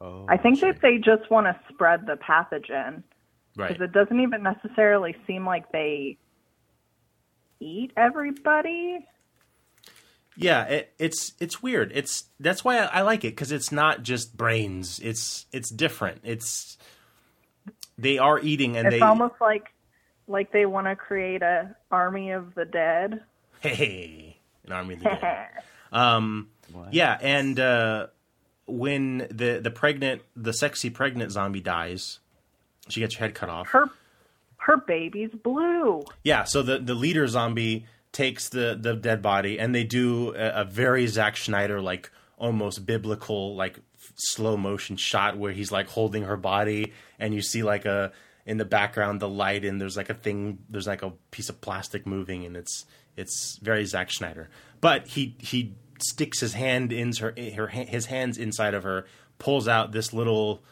Oh, 0.00 0.24
I 0.28 0.38
think 0.38 0.60
that 0.60 0.80
they 0.80 0.96
just 0.96 1.30
want 1.30 1.46
to 1.46 1.60
spread 1.68 2.06
the 2.06 2.14
pathogen 2.16 3.02
Right. 3.56 3.68
because 3.68 3.82
it 3.82 3.92
doesn't 3.92 4.18
even 4.18 4.42
necessarily 4.42 5.14
seem 5.26 5.44
like 5.44 5.70
they 5.72 6.16
eat 7.60 7.92
everybody. 7.96 9.06
Yeah, 10.40 10.64
it, 10.64 10.92
it's 10.98 11.32
it's 11.38 11.62
weird. 11.62 11.92
It's 11.94 12.24
that's 12.40 12.64
why 12.64 12.78
I, 12.78 12.84
I 12.86 13.02
like 13.02 13.24
it 13.24 13.30
because 13.32 13.52
it's 13.52 13.70
not 13.70 14.02
just 14.02 14.36
brains. 14.36 14.98
It's 15.00 15.46
it's 15.52 15.70
different. 15.70 16.20
It's 16.24 16.78
they 17.98 18.18
are 18.18 18.38
eating 18.40 18.76
and 18.76 18.86
It's 18.88 18.96
they 18.96 19.00
almost 19.00 19.34
like 19.40 19.72
like 20.26 20.52
they 20.52 20.64
want 20.66 20.86
to 20.86 20.96
create 20.96 21.42
a 21.42 21.74
army 21.90 22.30
of 22.30 22.54
the 22.54 22.64
dead. 22.64 23.22
hey 23.60 24.38
an 24.66 24.72
army 24.72 24.94
of 24.94 25.00
the 25.00 25.08
dead. 25.20 25.48
Um, 25.92 26.50
yeah, 26.92 27.18
and 27.20 27.58
uh, 27.58 28.06
when 28.66 29.26
the 29.28 29.58
the 29.60 29.72
pregnant 29.72 30.22
the 30.36 30.52
sexy 30.52 30.88
pregnant 30.88 31.32
zombie 31.32 31.60
dies, 31.60 32.20
She 32.88 33.00
gets 33.00 33.16
her 33.16 33.24
head 33.24 33.34
cut 33.34 33.48
off. 33.48 33.70
Her 33.70 33.90
her 34.58 34.76
baby's 34.76 35.32
blue. 35.32 36.04
Yeah, 36.22 36.44
so 36.44 36.62
the 36.62 36.78
the 36.78 36.94
leader 36.94 37.26
zombie 37.26 37.86
takes 38.12 38.48
the 38.48 38.76
the 38.80 38.94
dead 38.94 39.22
body 39.22 39.58
and 39.58 39.74
they 39.74 39.84
do 39.84 40.34
a, 40.34 40.62
a 40.62 40.64
very 40.64 41.06
Zack 41.06 41.36
Schneider 41.36 41.80
like 41.80 42.10
almost 42.36 42.86
biblical 42.86 43.54
like 43.54 43.78
slow 44.16 44.56
motion 44.56 44.96
shot 44.96 45.36
where 45.36 45.52
he's 45.52 45.70
like 45.70 45.88
holding 45.88 46.24
her 46.24 46.36
body 46.36 46.92
and 47.18 47.34
you 47.34 47.42
see 47.42 47.62
like 47.62 47.84
a 47.84 48.12
in 48.46 48.56
the 48.56 48.64
background 48.64 49.20
the 49.20 49.28
light 49.28 49.64
and 49.64 49.80
there's 49.80 49.96
like 49.96 50.10
a 50.10 50.14
thing 50.14 50.58
there's 50.68 50.86
like 50.86 51.02
a 51.02 51.12
piece 51.30 51.48
of 51.48 51.60
plastic 51.60 52.06
moving 52.06 52.44
and 52.44 52.56
it's 52.56 52.86
it's 53.16 53.58
very 53.62 53.84
Zack 53.84 54.10
Schneider. 54.10 54.48
But 54.80 55.08
he 55.08 55.36
he 55.38 55.74
sticks 56.02 56.40
his 56.40 56.54
hand 56.54 56.92
in 56.92 57.12
her, 57.16 57.34
her 57.54 57.66
his 57.68 58.06
hands 58.06 58.38
inside 58.38 58.74
of 58.74 58.82
her, 58.84 59.06
pulls 59.38 59.68
out 59.68 59.92
this 59.92 60.12
little 60.12 60.62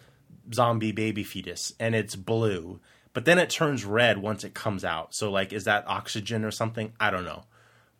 zombie 0.54 0.92
baby 0.92 1.22
fetus 1.22 1.74
and 1.78 1.94
it's 1.94 2.16
blue 2.16 2.80
but 3.12 3.24
then 3.24 3.38
it 3.38 3.50
turns 3.50 3.84
red 3.84 4.18
once 4.18 4.44
it 4.44 4.54
comes 4.54 4.84
out. 4.84 5.14
So 5.14 5.30
like 5.30 5.52
is 5.52 5.64
that 5.64 5.84
oxygen 5.86 6.44
or 6.44 6.50
something? 6.50 6.92
I 7.00 7.10
don't 7.10 7.24
know. 7.24 7.44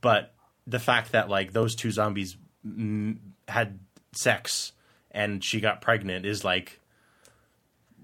But 0.01 0.32
the 0.66 0.78
fact 0.78 1.12
that 1.12 1.28
like 1.28 1.52
those 1.52 1.74
two 1.74 1.90
zombies 1.90 2.36
mm, 2.66 3.16
had 3.48 3.78
sex 4.12 4.72
and 5.10 5.43
she 5.43 5.60
got 5.60 5.80
pregnant 5.80 6.24
is 6.26 6.44
like 6.44 6.80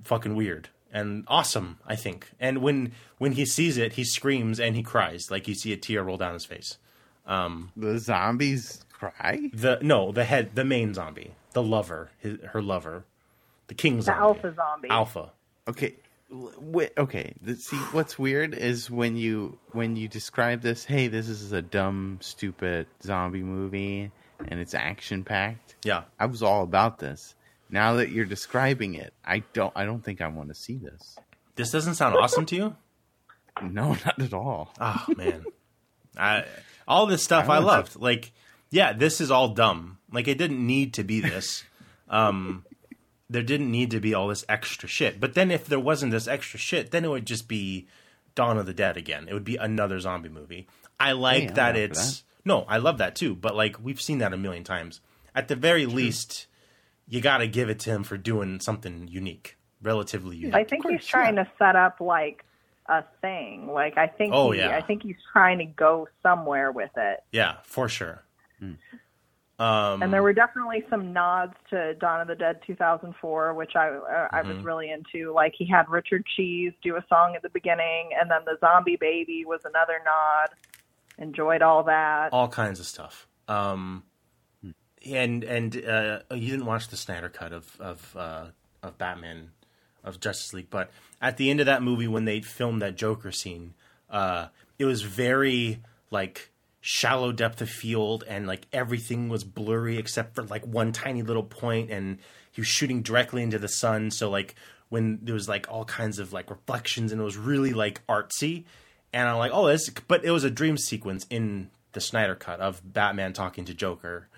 fucking 0.04 0.34
weird 0.34 0.68
and 0.92 1.24
awesome 1.28 1.78
i 1.86 1.96
think. 1.96 2.30
And 2.38 2.58
when 2.58 2.92
when 3.18 3.32
he 3.32 3.44
sees 3.46 3.78
it 3.78 3.94
he 3.94 4.04
screams 4.04 4.60
and 4.60 4.76
he 4.76 4.82
cries. 4.82 5.30
Like 5.30 5.48
you 5.48 5.54
see 5.54 5.72
a 5.72 5.76
tear 5.76 6.02
roll 6.04 6.16
down 6.16 6.34
his 6.34 6.44
face. 6.44 6.78
Um, 7.26 7.72
The 7.76 7.98
zombies 7.98 8.84
cry. 8.92 9.50
the 9.52 9.78
no 9.82 10.12
the 10.12 10.24
head 10.24 10.54
the 10.54 10.64
main 10.64 10.94
zombie. 10.94 11.32
The 11.52 11.62
lover 11.62 12.10
his, 12.18 12.38
her 12.52 12.60
lover. 12.62 13.04
The 13.68 13.74
king 13.74 14.00
The 14.00 14.14
alpha 14.14 14.54
zombie. 14.54 14.88
alpha. 14.90 15.32
Okay, 15.66 15.94
wait, 16.58 16.92
okay. 16.98 17.34
The, 17.40 17.56
see, 17.56 17.76
what's 17.92 18.18
weird 18.18 18.54
is 18.54 18.90
when 18.90 19.16
you 19.16 19.58
when 19.72 19.96
you 19.96 20.08
describe 20.08 20.62
this. 20.62 20.84
Hey, 20.84 21.08
this 21.08 21.28
is 21.28 21.52
a 21.52 21.62
dumb, 21.62 22.18
stupid 22.20 22.86
zombie 23.02 23.42
movie, 23.42 24.10
and 24.48 24.60
it's 24.60 24.74
action 24.74 25.24
packed. 25.24 25.76
yeah 25.84 26.04
I 26.18 26.26
was 26.26 26.42
all 26.42 26.62
about 26.62 26.98
this. 26.98 27.34
Now 27.70 27.94
that 27.94 28.10
you're 28.10 28.24
describing 28.26 28.94
it, 28.94 29.12
I 29.24 29.42
don't. 29.52 29.72
I 29.74 29.84
don't 29.84 30.04
think 30.04 30.20
I 30.20 30.28
want 30.28 30.48
to 30.50 30.54
see 30.54 30.76
this. 30.76 31.16
this 31.56 31.70
doesn't 31.70 31.94
sound 31.94 32.16
awesome 32.16 32.46
to 32.46 32.56
you 32.56 32.76
No, 33.62 33.90
not 34.04 34.20
at 34.20 34.32
all. 34.34 34.72
Oh 34.80 35.04
man, 35.16 35.44
I 36.16 36.44
all 36.88 37.06
this 37.06 37.22
stuff 37.22 37.48
I, 37.48 37.56
I 37.56 37.58
loved. 37.60 37.96
Like, 38.00 38.32
yeah, 38.70 38.92
this 38.92 39.20
is 39.20 39.30
all 39.30 39.48
dumb. 39.48 39.98
Like, 40.12 40.28
it 40.28 40.38
didn't 40.38 40.64
need 40.64 40.94
to 40.94 41.04
be 41.04 41.20
this. 41.20 41.64
um, 42.08 42.63
there 43.30 43.42
didn't 43.42 43.70
need 43.70 43.90
to 43.92 44.00
be 44.00 44.14
all 44.14 44.28
this 44.28 44.44
extra 44.48 44.88
shit. 44.88 45.18
But 45.20 45.34
then, 45.34 45.50
if 45.50 45.66
there 45.66 45.80
wasn't 45.80 46.12
this 46.12 46.28
extra 46.28 46.58
shit, 46.58 46.90
then 46.90 47.04
it 47.04 47.08
would 47.08 47.26
just 47.26 47.48
be 47.48 47.86
Dawn 48.34 48.58
of 48.58 48.66
the 48.66 48.74
Dead 48.74 48.96
again. 48.96 49.26
It 49.28 49.34
would 49.34 49.44
be 49.44 49.56
another 49.56 49.98
zombie 50.00 50.28
movie. 50.28 50.66
I 51.00 51.12
like 51.12 51.42
Hey, 51.42 51.48
I'm 51.48 51.54
that 51.54 51.76
it's 51.76 52.24
no, 52.44 52.62
I 52.68 52.76
love 52.76 52.98
that 52.98 53.16
too. 53.16 53.34
But 53.34 53.54
like, 53.56 53.82
we've 53.82 54.00
seen 54.00 54.18
that 54.18 54.32
a 54.32 54.36
million 54.36 54.64
times. 54.64 55.00
At 55.34 55.48
the 55.48 55.56
very 55.56 55.86
least, 55.86 56.46
you 57.08 57.20
got 57.20 57.38
to 57.38 57.48
give 57.48 57.68
it 57.70 57.80
to 57.80 57.90
him 57.90 58.04
for 58.04 58.16
doing 58.16 58.60
something 58.60 59.08
unique, 59.08 59.56
relatively 59.82 60.36
unique. 60.36 60.54
I 60.54 60.64
think 60.64 60.86
he's 60.88 61.04
trying 61.06 61.36
to 61.36 61.46
set 61.58 61.74
up 61.76 62.00
like 62.00 62.44
a 62.86 63.02
thing. 63.22 63.72
Like 63.72 63.96
I 63.98 64.06
think 64.06 64.32
Oh, 64.34 64.50
he, 64.52 64.60
yeah. 64.60 64.76
I 64.76 64.82
think 64.82 65.02
he's 65.02 65.16
trying 65.32 65.58
to 65.58 65.64
go 65.64 66.06
somewhere 66.22 66.70
with 66.70 66.90
it. 66.96 67.20
yeah, 67.32 67.56
for 67.64 67.88
sure. 67.88 68.22
And 70.02 70.12
there 70.12 70.22
were 70.22 70.32
definitely 70.32 70.84
some 70.90 71.12
nods 71.12 71.54
to 71.70 71.94
Dawn 71.94 72.20
of 72.20 72.28
the 72.28 72.34
Dead 72.34 72.60
2004, 72.66 73.54
which 73.54 73.76
I 73.76 73.88
uh, 73.88 74.28
I 74.32 74.42
was 74.42 74.58
really 74.64 74.90
into. 74.90 75.32
Like 75.32 75.54
he 75.56 75.66
had 75.66 75.88
Richard 75.88 76.24
Cheese 76.36 76.72
do 76.82 76.96
a 76.96 77.04
song 77.08 77.34
at 77.36 77.42
the 77.42 77.50
beginning, 77.50 78.10
and 78.20 78.30
then 78.30 78.40
the 78.44 78.56
Zombie 78.60 78.96
Baby 78.96 79.44
was 79.46 79.60
another 79.64 80.00
nod. 80.04 80.48
Enjoyed 81.18 81.62
all 81.62 81.84
that. 81.84 82.32
all 82.32 82.48
kinds 82.48 82.80
of 82.80 82.86
stuff. 82.86 83.28
Um, 83.46 84.02
and 85.06 85.44
and 85.44 85.84
uh, 85.84 86.20
you 86.32 86.50
didn't 86.50 86.66
watch 86.66 86.88
the 86.88 86.96
Snyder 86.96 87.28
cut 87.28 87.52
of 87.52 87.80
of 87.80 88.16
uh, 88.16 88.46
of 88.82 88.98
Batman 88.98 89.50
of 90.02 90.18
Justice 90.18 90.52
League, 90.52 90.70
but 90.70 90.90
at 91.20 91.36
the 91.36 91.50
end 91.50 91.60
of 91.60 91.66
that 91.66 91.82
movie, 91.82 92.08
when 92.08 92.24
they 92.24 92.40
filmed 92.40 92.82
that 92.82 92.96
Joker 92.96 93.30
scene, 93.32 93.74
uh, 94.10 94.48
it 94.78 94.84
was 94.84 95.02
very 95.02 95.80
like 96.10 96.50
shallow 96.86 97.32
depth 97.32 97.62
of 97.62 97.70
field, 97.70 98.24
and 98.28 98.46
like 98.46 98.66
everything 98.72 99.28
was 99.28 99.44
blurry 99.44 99.96
except 99.96 100.34
for 100.34 100.42
like 100.44 100.66
one 100.66 100.92
tiny 100.92 101.22
little 101.22 101.42
point, 101.42 101.90
and 101.90 102.18
he 102.52 102.60
was 102.60 102.68
shooting 102.68 103.02
directly 103.02 103.42
into 103.42 103.58
the 103.58 103.68
sun, 103.68 104.10
so 104.10 104.28
like 104.28 104.54
when 104.90 105.18
there 105.22 105.34
was 105.34 105.48
like 105.48 105.66
all 105.70 105.84
kinds 105.84 106.18
of 106.18 106.32
like 106.32 106.50
reflections, 106.50 107.12
and 107.12 107.20
it 107.20 107.24
was 107.24 107.36
really 107.36 107.72
like 107.72 108.06
artsy 108.06 108.64
and 109.14 109.28
I'm 109.28 109.38
like, 109.38 109.52
oh, 109.54 109.68
this. 109.68 109.88
But 109.90 110.24
it 110.24 110.32
was 110.32 110.42
a 110.42 110.50
dream 110.50 110.76
sequence 110.76 111.24
in 111.30 111.70
the 111.92 112.00
Snyder 112.00 112.34
cut 112.34 112.60
of 112.60 112.82
Batman 112.84 113.32
talking 113.32 113.64
to 113.66 113.74
Joker, 113.74 114.28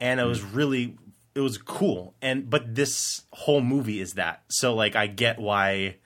and 0.00 0.20
it 0.20 0.24
was 0.24 0.42
hmm. 0.42 0.54
really, 0.54 0.98
it 1.34 1.40
was 1.40 1.56
cool. 1.56 2.14
And 2.20 2.48
but 2.48 2.74
this 2.74 3.22
whole 3.32 3.62
movie 3.62 4.00
is 4.00 4.12
that. 4.12 4.42
So 4.50 4.74
like, 4.74 4.94
I 4.94 5.06
get 5.06 5.38
why, 5.38 5.96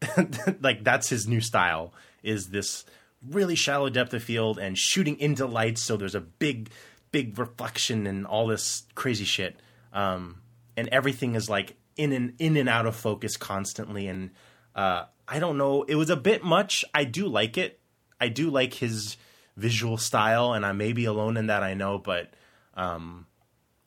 like 0.62 0.82
that's 0.82 1.10
his 1.10 1.28
new 1.28 1.42
style 1.42 1.92
is 2.22 2.48
this 2.48 2.86
really 3.26 3.54
shallow 3.54 3.88
depth 3.88 4.14
of 4.14 4.22
field 4.22 4.58
and 4.58 4.76
shooting 4.76 5.18
into 5.18 5.46
lights. 5.46 5.82
So 5.82 5.96
there's 5.96 6.14
a 6.14 6.20
big, 6.20 6.70
big 7.12 7.38
reflection 7.38 8.06
and 8.06 8.26
all 8.26 8.46
this 8.46 8.84
crazy 8.94 9.24
shit. 9.24 9.56
Um, 9.92 10.42
and 10.76 10.88
everything 10.88 11.34
is 11.34 11.50
like 11.50 11.76
in 11.96 12.12
and 12.12 12.34
in 12.38 12.56
and 12.56 12.68
out 12.68 12.86
of 12.86 12.94
focus 12.94 13.36
constantly 13.36 14.06
and 14.06 14.30
uh, 14.74 15.06
I 15.26 15.40
don't 15.40 15.58
know. 15.58 15.82
It 15.82 15.96
was 15.96 16.08
a 16.08 16.16
bit 16.16 16.44
much. 16.44 16.84
I 16.94 17.04
do 17.04 17.26
like 17.26 17.58
it. 17.58 17.80
I 18.20 18.28
do 18.28 18.48
like 18.48 18.74
his 18.74 19.16
visual 19.56 19.98
style, 19.98 20.52
and 20.52 20.64
I 20.64 20.72
may 20.72 20.92
be 20.92 21.04
alone 21.04 21.36
in 21.36 21.48
that. 21.48 21.62
I 21.62 21.74
know, 21.74 21.98
but 21.98 22.32
um, 22.74 23.26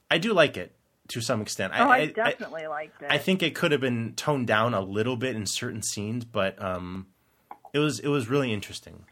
I 0.10 0.18
do 0.18 0.34
like 0.34 0.58
it 0.58 0.76
to 1.10 1.22
some 1.22 1.41
extent. 1.41 1.74
oh, 1.76 1.90
I, 1.90 2.08
definitely 2.08 2.68
liked 2.68 3.02
it. 3.02 3.08
I 3.10 3.18
think 3.18 3.41
it 3.41 3.56
could 3.56 3.72
have 3.72 3.82
been 3.82 4.14
toned 4.16 4.48
down 4.48 4.74
a 4.74 4.82
little 4.82 5.16
bit 5.16 5.36
in 5.36 5.45
certain 5.45 5.82
scenes, 5.82 6.26
but 6.26 6.62
um, 6.62 7.08
it 7.74 7.80
was 7.80 7.99
it 7.99 8.10
was 8.10 8.30
really 8.30 8.53
interesting. 8.53 9.06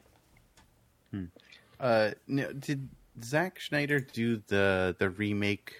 Uh, 1.80 2.11
no, 2.27 2.52
did 2.53 2.90
Zack 3.23 3.60
Schneider 3.60 3.99
do 3.99 4.41
the 4.48 4.95
the 4.99 5.10
remake 5.10 5.73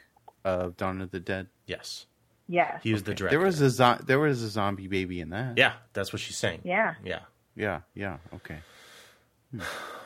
of 0.46 0.78
Dawn 0.78 1.02
of 1.02 1.12
the 1.12 1.20
Dead? 1.20 1.48
Yes, 1.66 2.06
yes. 2.48 2.82
he 2.84 2.94
was 2.94 3.04
the 3.04 3.14
director. 3.14 3.38
There 3.38 3.46
was 3.46 3.60
a 3.62 3.70
zo- 3.70 4.00
there 4.06 4.20
was 4.20 4.42
a 4.42 4.50
zombie 4.50 4.88
baby 4.88 5.20
in 5.20 5.30
that. 5.32 5.58
yeah, 5.58 5.74
that's 5.94 6.14
what 6.14 6.22
she's 6.22 6.38
saying. 6.38 6.62
yeah. 6.64 6.96
yeah. 7.04 7.20
yeah, 7.56 7.82
yeah. 7.94 8.18
Okay. 8.34 8.58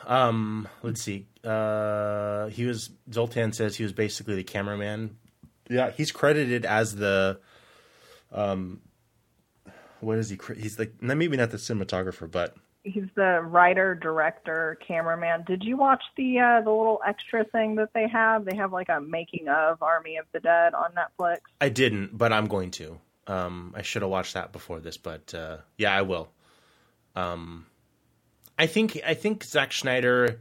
Um, 0.06 0.68
let's 0.82 1.02
see. 1.02 1.26
Uh, 1.42 2.48
he 2.48 2.64
was 2.64 2.90
Zoltan 3.12 3.52
says 3.52 3.76
he 3.76 3.82
was 3.82 3.92
basically 3.92 4.34
the 4.36 4.44
cameraman. 4.44 5.16
Yeah, 5.68 5.90
he's 5.90 6.12
credited 6.12 6.64
as 6.64 6.96
the 6.96 7.40
um, 8.32 8.80
what 10.00 10.18
is 10.18 10.28
he? 10.28 10.38
He's 10.56 10.78
like 10.78 10.94
maybe 11.00 11.36
not 11.36 11.50
the 11.50 11.56
cinematographer, 11.56 12.30
but 12.30 12.56
He's 12.84 13.08
the 13.14 13.40
writer, 13.42 13.94
director, 13.94 14.78
cameraman. 14.86 15.44
Did 15.46 15.64
you 15.64 15.76
watch 15.76 16.02
the 16.16 16.38
uh, 16.38 16.60
the 16.60 16.70
little 16.70 17.00
extra 17.06 17.44
thing 17.44 17.76
that 17.76 17.88
they 17.94 18.06
have? 18.08 18.44
They 18.44 18.56
have 18.56 18.72
like 18.72 18.88
a 18.90 19.00
making 19.00 19.48
of 19.48 19.82
Army 19.82 20.18
of 20.18 20.26
the 20.32 20.40
Dead 20.40 20.74
on 20.74 20.90
Netflix. 20.92 21.38
I 21.60 21.70
didn't. 21.70 22.16
But 22.16 22.32
I'm 22.32 22.46
going 22.46 22.70
to. 22.72 23.00
Um, 23.26 23.72
I 23.74 23.82
should 23.82 24.02
have 24.02 24.10
watched 24.10 24.34
that 24.34 24.52
before 24.52 24.80
this, 24.80 24.98
but 24.98 25.32
uh, 25.34 25.58
yeah, 25.78 25.96
I 25.96 26.02
will. 26.02 26.28
Um, 27.16 27.66
I 28.58 28.66
think 28.66 29.00
I 29.06 29.14
think 29.14 29.42
Zack 29.44 29.72
Schneider. 29.72 30.40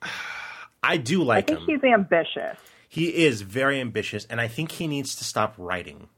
I 0.82 0.96
do 0.96 1.24
like. 1.24 1.50
I 1.50 1.54
think 1.54 1.68
him. 1.68 1.80
he's 1.80 1.92
ambitious. 1.92 2.56
he 2.88 3.08
is 3.26 3.42
very 3.42 3.80
ambitious 3.80 4.24
and 4.30 4.40
i 4.40 4.46
think 4.48 4.70
he 4.72 4.86
needs 4.86 5.14
to 5.16 5.24
stop 5.24 5.54
writing 5.58 6.08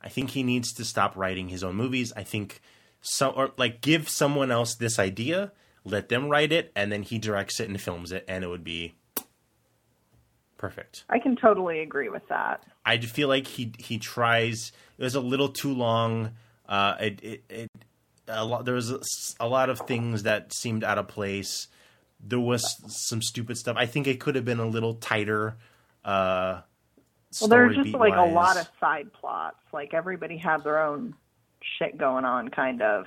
i 0.00 0.08
think 0.08 0.30
he 0.30 0.42
needs 0.42 0.72
to 0.72 0.84
stop 0.84 1.16
writing 1.16 1.48
his 1.48 1.62
own 1.64 1.74
movies 1.74 2.12
i 2.16 2.22
think 2.22 2.60
so 3.00 3.30
or 3.30 3.52
like 3.56 3.80
give 3.80 4.08
someone 4.08 4.50
else 4.50 4.74
this 4.74 4.98
idea 4.98 5.52
let 5.84 6.08
them 6.08 6.28
write 6.28 6.52
it 6.52 6.72
and 6.74 6.90
then 6.92 7.02
he 7.02 7.18
directs 7.18 7.60
it 7.60 7.68
and 7.68 7.80
films 7.80 8.12
it 8.12 8.24
and 8.28 8.44
it 8.44 8.48
would 8.48 8.64
be 8.64 8.94
perfect 10.56 11.04
I 11.08 11.18
can 11.18 11.36
totally 11.36 11.80
agree 11.80 12.08
with 12.08 12.26
that. 12.28 12.64
i 12.84 12.98
feel 12.98 13.28
like 13.28 13.46
he 13.46 13.72
he 13.78 13.98
tries 13.98 14.72
it 14.98 15.02
was 15.04 15.14
a 15.14 15.20
little 15.20 15.48
too 15.48 15.72
long 15.72 16.32
uh 16.68 16.94
it 17.00 17.20
it, 17.22 17.44
it 17.48 17.70
a 18.26 18.44
lot 18.44 18.64
there 18.64 18.74
was 18.74 18.90
a, 18.90 19.00
a 19.40 19.48
lot 19.48 19.70
of 19.70 19.80
things 19.80 20.24
that 20.24 20.52
seemed 20.52 20.82
out 20.84 20.98
of 20.98 21.08
place 21.08 21.68
there 22.20 22.40
was 22.40 22.62
some 22.88 23.22
stupid 23.22 23.56
stuff 23.56 23.76
i 23.78 23.86
think 23.86 24.06
it 24.06 24.18
could 24.20 24.34
have 24.34 24.44
been 24.44 24.58
a 24.58 24.66
little 24.66 24.94
tighter 24.94 25.56
uh 26.04 26.60
Well, 27.40 27.48
there's 27.48 27.72
story 27.74 27.84
just 27.84 27.94
like 27.94 28.16
a 28.16 28.24
lot 28.32 28.56
of 28.56 28.68
side 28.80 29.12
plots. 29.12 29.56
Like 29.72 29.92
everybody 29.94 30.36
had 30.38 30.64
their 30.64 30.82
own 30.82 31.14
shit 31.78 31.96
going 31.98 32.24
on, 32.24 32.48
kind 32.48 32.82
of. 32.82 33.06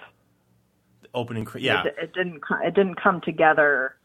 opening 1.14 1.48
yeah 1.56 1.84
It, 1.86 1.96
it 2.02 2.14
didn't. 2.14 2.42
It 2.64 2.74
didn't 2.74 2.96
come 3.02 3.22
together. 3.22 3.96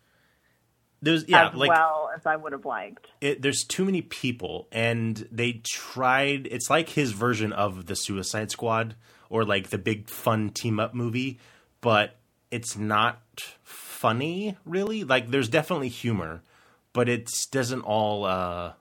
there's 1.03 1.29
yeah 1.29 1.49
as 1.49 1.55
like 1.55 1.69
well 1.71 2.11
as 2.17 2.25
I 2.27 2.37
would 2.37 2.53
have 2.53 2.65
liked. 2.65 3.07
it, 3.21 3.43
there's 3.43 3.65
too 3.65 3.85
many 3.85 4.03
people 4.03 4.67
and 4.73 5.29
they 5.31 5.61
tried 5.65 6.49
it's 6.51 6.71
like 6.71 6.89
his 6.89 7.13
version 7.13 7.53
of 7.53 7.87
the 7.87 7.95
suicide 7.97 8.51
squad 8.51 8.97
or 9.29 9.45
like 9.45 9.69
the 9.71 9.79
big 9.79 10.09
fun 10.09 10.51
team 10.51 10.81
up 10.81 10.95
movie 10.95 11.39
but 11.81 12.17
it's 12.51 12.77
not 12.77 13.21
funny 13.63 14.57
really 14.65 15.05
like 15.05 15.31
there's 15.31 15.49
definitely 15.49 15.89
humor 15.89 16.43
but 16.93 17.09
it 17.09 17.31
doesn't 17.51 17.83
all 17.83 18.25
uh 18.25 18.73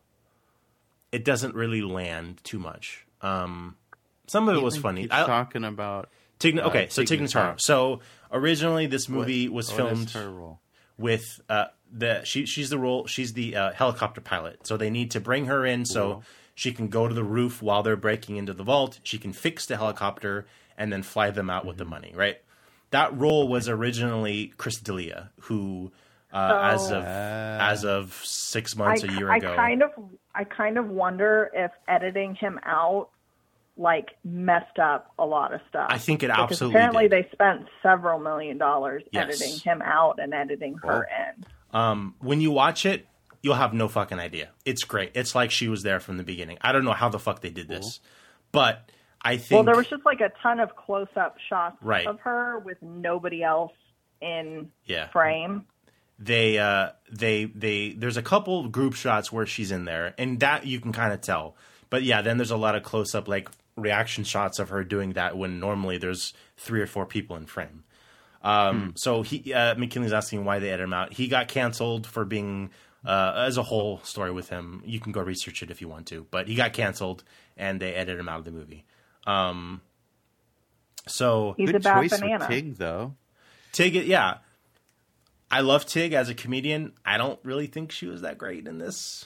it 1.12 1.26
doesn't 1.26 1.54
really 1.56 1.82
land 1.82 2.40
too 2.44 2.60
much 2.60 3.06
um 3.22 3.76
some 4.28 4.50
of 4.50 4.56
it 4.56 4.62
was 4.62 4.78
funny. 4.78 5.08
I, 5.12 5.26
talking 5.26 5.64
about 5.64 6.10
Tig, 6.40 6.58
okay 6.60 6.86
uh, 6.86 6.90
so 6.90 7.02
Tig 7.04 7.20
Tig 7.20 7.22
Notaro. 7.22 7.54
Notaro. 7.56 7.62
so 7.62 8.00
originally 8.32 8.88
this 8.88 9.08
movie 9.08 9.48
was 9.50 9.68
what 9.72 9.74
is 9.74 9.78
filmed 9.78 10.10
her 10.12 10.30
role? 10.30 10.60
with 10.98 11.24
uh 11.50 11.66
the 11.92 12.24
she 12.24 12.46
she's 12.46 12.70
the 12.70 12.78
role 12.78 13.06
she's 13.08 13.34
the 13.34 13.56
uh, 13.56 13.72
helicopter 13.72 14.22
pilot. 14.22 14.66
So 14.68 14.78
they 14.78 14.90
need 14.90 15.12
to 15.12 15.20
bring 15.20 15.46
her 15.46 15.66
in 15.66 15.86
so 15.86 16.24
she 16.54 16.72
can 16.72 16.88
go 16.88 17.08
to 17.08 17.14
the 17.14 17.24
roof 17.24 17.62
while 17.62 17.84
they're 17.84 17.96
breaking 17.96 18.38
into 18.38 18.54
the 18.54 18.64
vault. 18.64 19.00
She 19.04 19.18
can 19.18 19.34
fix 19.34 19.66
the 19.66 19.78
helicopter 19.78 20.46
and 20.78 20.92
then 20.92 21.04
fly 21.04 21.32
them 21.32 21.50
out 21.50 21.66
with 21.66 21.78
the 21.78 21.86
money 21.86 22.12
right? 22.16 22.38
That 22.92 23.18
role 23.18 23.48
was 23.48 23.68
originally 23.70 24.54
chris 24.58 24.78
D'Elia, 24.78 25.32
who 25.42 25.92
uh, 26.34 26.72
as 26.74 26.92
of 26.92 27.04
as 27.04 27.86
of 27.86 28.22
six 28.24 28.76
months 28.76 29.04
I, 29.04 29.08
a 29.08 29.18
year 29.18 29.32
I 29.32 29.38
ago. 29.38 29.56
kind 29.56 29.84
of 29.84 29.92
I 30.34 30.44
kind 30.44 30.78
of 30.78 30.90
wonder 30.90 31.50
if 31.54 31.72
editing 31.88 32.36
him 32.36 32.60
out 32.64 33.10
like 33.78 34.12
messed 34.24 34.80
up 34.80 35.12
a 35.20 35.26
lot 35.26 35.54
of 35.54 35.60
stuff. 35.70 35.88
I 35.90 35.98
think 35.98 36.24
it 36.24 36.28
because 36.28 36.52
absolutely 36.52 36.76
apparently 36.80 37.04
did. 37.10 37.12
they 37.12 37.30
spent 37.32 37.68
several 37.84 38.20
million 38.20 38.58
dollars 38.58 39.04
Yes. 39.12 39.42
editing 39.42 39.60
him 39.60 39.82
out 39.82 40.20
and 40.20 40.34
editing 40.34 40.76
her 40.84 41.06
in. 41.36 41.46
Um, 41.78 42.16
when 42.20 42.40
you 42.40 42.52
watch 42.52 42.86
it, 42.86 43.06
you'll 43.42 43.56
have 43.56 43.74
no 43.74 43.88
fucking 43.88 44.18
idea. 44.20 44.50
It's 44.64 44.84
great. 44.86 45.12
It's 45.14 45.36
like 45.36 45.52
she 45.52 45.68
was 45.68 45.84
there 45.84 46.00
from 46.00 46.18
the 46.18 46.24
beginning. 46.24 46.58
I 46.62 46.72
don't 46.72 46.86
know 46.86 46.94
how 46.94 47.10
the 47.10 47.20
fuck 47.20 47.42
they 47.42 47.50
did 47.50 47.68
this, 47.68 48.00
but 48.54 48.90
I 49.22 49.38
think 49.38 49.52
Well, 49.58 49.64
there 49.64 49.76
was 49.76 49.88
just 49.88 50.06
like 50.06 50.22
a 50.22 50.32
ton 50.42 50.60
of 50.62 50.76
close-up 50.76 51.36
shots 51.50 51.78
Right. 51.82 52.08
of 52.08 52.20
her 52.22 52.60
with 52.60 52.82
nobody 52.82 53.44
else 53.44 53.74
in 54.22 54.72
Yeah. 54.86 55.10
frame. 55.10 55.66
they 56.18 56.58
uh 56.58 56.92
they 57.12 57.44
they 57.44 57.90
there's 57.92 58.16
a 58.16 58.22
couple 58.22 58.70
group 58.70 58.94
shots 58.94 59.34
where 59.34 59.46
she's 59.46 59.70
in 59.70 59.84
there 59.84 60.14
and 60.18 60.40
that 60.40 60.66
you 60.66 60.80
can 60.80 60.94
kind 60.94 61.12
of 61.12 61.20
tell 61.20 61.58
but 61.90 62.04
yeah 62.04 62.22
then 62.22 62.38
there's 62.38 62.52
a 62.52 62.56
lot 62.56 62.74
of 62.74 62.84
close 62.84 63.14
up 63.14 63.28
like 63.28 63.50
reaction 63.76 64.24
shots 64.24 64.60
of 64.60 64.70
her 64.70 64.84
doing 64.84 65.14
that 65.14 65.38
when 65.38 65.60
normally 65.60 65.98
there's 65.98 66.34
three 66.58 66.82
or 66.82 66.88
four 66.88 67.06
people 67.06 67.36
in 67.36 67.46
frame 67.46 67.84
um 68.42 68.94
so 68.96 69.22
he 69.22 69.54
uh 69.54 69.76
mckinley's 69.76 70.14
asking 70.14 70.46
why 70.46 70.60
they 70.60 70.70
edited 70.70 70.86
him 70.86 70.94
out 70.94 71.14
he 71.14 71.28
got 71.28 71.48
canceled 71.48 72.06
for 72.08 72.24
being 72.24 72.70
uh 73.06 73.34
as 73.36 73.58
a 73.58 73.64
whole 73.64 74.00
story 74.04 74.32
with 74.32 74.50
him 74.50 74.82
you 74.86 75.00
can 75.00 75.12
go 75.12 75.22
research 75.22 75.62
it 75.64 75.70
if 75.72 75.82
you 75.82 75.88
want 75.88 76.06
to 76.08 76.26
but 76.32 76.48
he 76.48 76.56
got 76.56 76.72
canceled 76.74 77.24
and 77.58 77.80
they 77.82 77.94
edited 77.94 78.20
him 78.20 78.30
out 78.30 78.40
of 78.40 78.46
the 78.46 78.52
movie 78.52 78.86
um 79.28 79.82
so 81.08 81.54
He's 81.58 81.68
Good 81.68 81.76
a 81.76 81.80
bad 81.82 82.02
choice 82.02 82.20
banana. 82.20 82.40
with 82.40 82.48
Tig, 82.50 82.76
though. 82.78 83.14
Tig, 83.72 83.94
yeah. 83.94 84.38
I 85.52 85.60
love 85.62 85.86
Tig 85.86 86.14
as 86.14 86.30
a 86.30 86.34
comedian. 86.34 86.94
I 87.06 87.18
don't 87.18 87.40
really 87.44 87.68
think 87.68 87.92
she 87.92 88.08
was 88.08 88.22
that 88.22 88.38
great 88.38 88.68
in 88.68 88.80
this. 88.80 89.26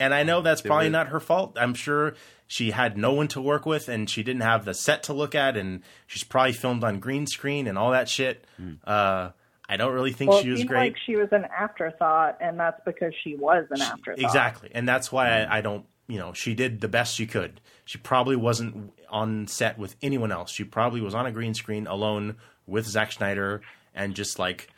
And 0.00 0.12
I 0.12 0.22
know 0.24 0.40
that's 0.42 0.62
There 0.62 0.70
probably 0.70 0.86
were- 0.86 0.92
not 0.92 1.08
her 1.08 1.20
fault. 1.20 1.56
I'm 1.60 1.74
sure 1.74 2.14
she 2.46 2.72
had 2.72 2.96
no 2.98 3.12
one 3.12 3.28
to 3.28 3.40
work 3.40 3.64
with 3.64 3.88
and 3.88 4.08
she 4.10 4.22
didn't 4.22 4.42
have 4.42 4.64
the 4.64 4.74
set 4.74 5.02
to 5.04 5.12
look 5.12 5.34
at 5.34 5.56
and 5.56 5.82
she's 6.06 6.24
probably 6.24 6.52
filmed 6.52 6.84
on 6.84 7.00
green 7.00 7.26
screen 7.26 7.66
and 7.66 7.78
all 7.78 7.90
that 7.92 8.08
shit. 8.08 8.44
Uh, 8.84 9.30
I 9.68 9.76
don't 9.78 9.92
really 9.94 10.12
think 10.12 10.30
Well, 10.30 10.42
she 10.42 10.50
was 10.50 10.62
great. 10.64 10.78
like 10.92 10.96
she 11.06 11.16
was 11.16 11.28
an 11.32 11.46
afterthought, 11.46 12.36
and 12.40 12.60
that's 12.60 12.80
because 12.84 13.14
she 13.24 13.34
was 13.34 13.64
an 13.70 13.80
afterthought. 13.80 14.22
Exactly. 14.22 14.70
And 14.74 14.86
that's 14.86 15.10
why 15.10 15.40
I, 15.42 15.58
I 15.58 15.60
don't, 15.62 15.86
you 16.06 16.18
know, 16.18 16.34
she 16.34 16.54
did 16.54 16.82
the 16.82 16.88
best 16.88 17.14
she 17.14 17.26
could. 17.26 17.62
She 17.86 17.96
probably 17.96 18.36
wasn't 18.36 18.92
on 19.08 19.46
set 19.46 19.78
with 19.78 19.96
anyone 20.02 20.30
else. 20.32 20.50
She 20.50 20.64
probably 20.64 21.00
was 21.00 21.14
on 21.14 21.24
a 21.24 21.32
green 21.32 21.54
screen 21.54 21.86
alone 21.86 22.36
with 22.66 22.86
Zack 22.86 23.12
Snyder 23.12 23.62
and 23.94 24.14
just 24.14 24.38
like 24.38 24.68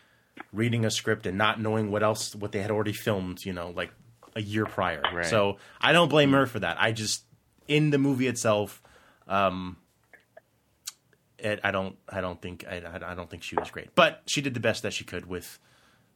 reading 0.53 0.85
a 0.85 0.91
script 0.91 1.27
and 1.27 1.37
not 1.37 1.61
knowing 1.61 1.91
what 1.91 2.05
else, 2.05 2.35
what 2.37 2.53
they 2.53 2.61
had 2.63 2.71
already 2.71 2.93
filmed, 2.93 3.45
you 3.45 3.53
know, 3.53 3.71
like 3.75 3.91
a 4.37 4.43
year 4.43 4.67
prior. 4.67 5.03
Right. 5.13 5.27
So 5.27 5.57
I 5.81 5.93
don't 5.93 6.09
blame 6.09 6.33
her 6.33 6.47
for 6.47 6.61
that. 6.61 6.77
I 6.79 6.93
just, 6.93 7.25
in 7.67 7.91
the 7.91 7.99
movie 7.99 8.29
itself, 8.29 8.81
um, 9.27 9.79
it, 11.39 11.59
I 11.65 11.71
don't, 11.71 11.97
I 12.09 12.21
don't 12.21 12.41
think, 12.41 12.65
I, 12.69 12.83
I 13.05 13.15
don't 13.15 13.29
think 13.29 13.43
she 13.43 13.57
was 13.57 13.71
great, 13.71 13.95
but 13.95 14.23
she 14.27 14.41
did 14.41 14.55
the 14.55 14.61
best 14.61 14.83
that 14.85 14.93
she 14.93 15.05
could 15.05 15.27
with 15.27 15.59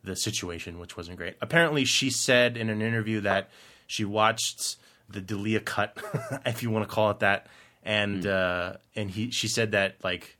the 0.04 0.14
situation, 0.14 0.78
which 0.78 0.96
wasn't 0.96 1.16
great. 1.16 1.36
Apparently, 1.40 1.84
she 1.84 2.10
said 2.10 2.56
in 2.56 2.70
an 2.70 2.82
interview 2.82 3.20
that 3.22 3.50
she 3.86 4.04
watched 4.04 4.76
the 5.08 5.20
D'Elia 5.20 5.60
cut, 5.60 5.96
if 6.46 6.62
you 6.62 6.70
want 6.70 6.88
to 6.88 6.94
call 6.94 7.10
it 7.10 7.20
that, 7.20 7.46
and 7.82 8.26
uh, 8.26 8.74
and 8.94 9.10
he 9.10 9.30
she 9.30 9.48
said 9.48 9.72
that 9.72 9.96
like 10.04 10.36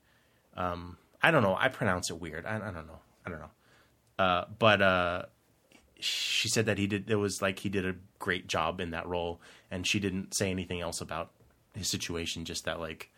um, 0.57 0.97
I 1.23 1.31
don't 1.31 1.43
know, 1.43 1.57
I 1.59 1.69
pronounce 1.69 2.11
it 2.11 2.21
weird. 2.21 2.47
I, 2.47 2.57
I 2.57 2.71
don't 2.71 2.87
know, 2.87 3.01
I 3.27 3.31
don't 3.31 3.41
know, 3.41 4.25
uh, 4.25 4.45
but 4.59 4.83
uh, 4.83 5.23
she 6.05 6.49
said 6.49 6.67
that 6.67 6.79
he 6.79 6.87
did. 6.87 7.11
It 7.11 7.17
was 7.17 7.41
like 7.43 7.61
he 7.61 7.69
did 7.69 7.87
a 7.87 7.95
great 8.19 8.47
job 8.47 8.81
in 8.81 8.91
that 8.91 9.07
role, 9.07 9.41
and 9.71 9.87
she 9.87 10.01
didn't 10.01 10.35
say 10.35 10.51
anything 10.51 10.81
else 10.81 11.01
about 11.01 11.31
his 11.75 11.89
situation. 11.89 12.45
Just 12.45 12.65
that 12.65 12.81
like 12.81 13.11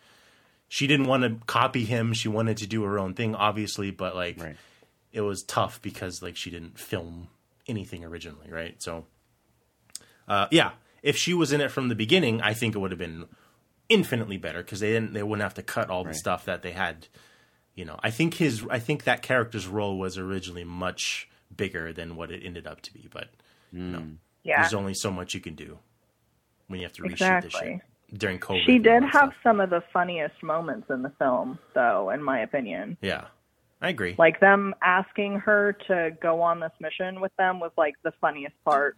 she 0.69 0.87
didn't 0.87 1.07
want 1.07 1.23
to 1.23 1.45
copy 1.47 1.85
him. 1.85 2.13
She 2.13 2.29
wanted 2.29 2.57
to 2.59 2.67
do 2.67 2.83
her 2.85 2.99
own 2.99 3.15
thing, 3.15 3.35
obviously, 3.35 3.91
but 3.91 4.15
like 4.15 4.41
Right. 4.41 4.57
it 5.13 5.21
was 5.23 5.43
tough 5.43 5.81
because 5.83 6.23
like 6.23 6.37
she 6.37 6.51
didn't 6.51 6.79
film 6.79 7.29
anything 7.69 8.05
originally, 8.05 8.51
right? 8.51 8.81
So, 8.83 9.07
uh, 10.29 10.47
yeah, 10.51 10.73
if 11.03 11.17
she 11.17 11.35
was 11.35 11.53
in 11.53 11.61
it 11.61 11.71
from 11.71 11.89
the 11.89 11.95
beginning, 11.95 12.41
I 12.41 12.55
think 12.55 12.75
it 12.75 12.79
would 12.79 12.91
have 12.91 12.99
been 12.99 13.27
infinitely 13.89 14.39
better 14.39 14.63
because 14.63 14.81
they 14.81 14.93
didn't 14.93 15.13
they 15.13 15.23
wouldn't 15.23 15.43
have 15.43 15.55
to 15.55 15.63
cut 15.63 15.91
all 15.91 16.05
the 16.05 16.15
stuff 16.15 16.45
that 16.47 16.63
they 16.63 16.73
had. 16.73 17.09
You 17.75 17.85
know, 17.85 17.99
I 18.03 18.11
think 18.11 18.35
his 18.35 18.65
I 18.71 18.79
think 18.79 19.05
that 19.05 19.23
character's 19.23 19.67
role 19.67 19.99
was 19.99 20.19
originally 20.19 20.65
much 20.65 21.29
bigger 21.57 21.93
than 21.93 22.17
what 22.17 22.31
it 22.31 22.43
ended 22.45 22.67
up 22.67 22.81
to 22.83 22.93
be, 22.95 23.09
but 23.13 23.29
you 23.73 23.81
know, 23.83 24.05
Yeah. 24.43 24.61
there's 24.63 24.75
only 24.75 24.95
so 24.95 25.11
much 25.11 25.35
you 25.35 25.41
can 25.41 25.55
do 25.55 25.79
when 26.69 26.81
you 26.81 26.87
have 26.87 26.93
to 26.95 27.03
reshoot 27.03 27.11
this 27.43 27.45
Exactly. 27.55 27.81
shit 28.11 28.19
during 28.19 28.39
COVID. 28.39 28.65
She 28.67 28.79
did 28.79 29.03
have 29.03 29.11
stuff. 29.31 29.35
some 29.43 29.61
of 29.61 29.71
the 29.71 29.83
funniest 29.93 30.43
moments 30.43 30.89
in 30.91 31.03
the 31.03 31.11
film, 31.19 31.59
though, 31.75 32.11
in 32.11 32.23
my 32.23 32.41
opinion. 32.41 32.97
yeah, 33.01 33.27
I 33.81 33.89
agree. 33.89 34.15
Like 34.19 34.41
them 34.41 34.75
asking 34.83 35.41
her 35.41 35.73
to 35.89 36.11
go 36.21 36.41
on 36.43 36.61
this 36.61 36.73
mission 36.81 37.21
with 37.21 37.35
them 37.37 37.61
was 37.61 37.73
like 37.77 37.95
the 38.03 38.13
funniest 38.21 38.55
part. 38.65 38.97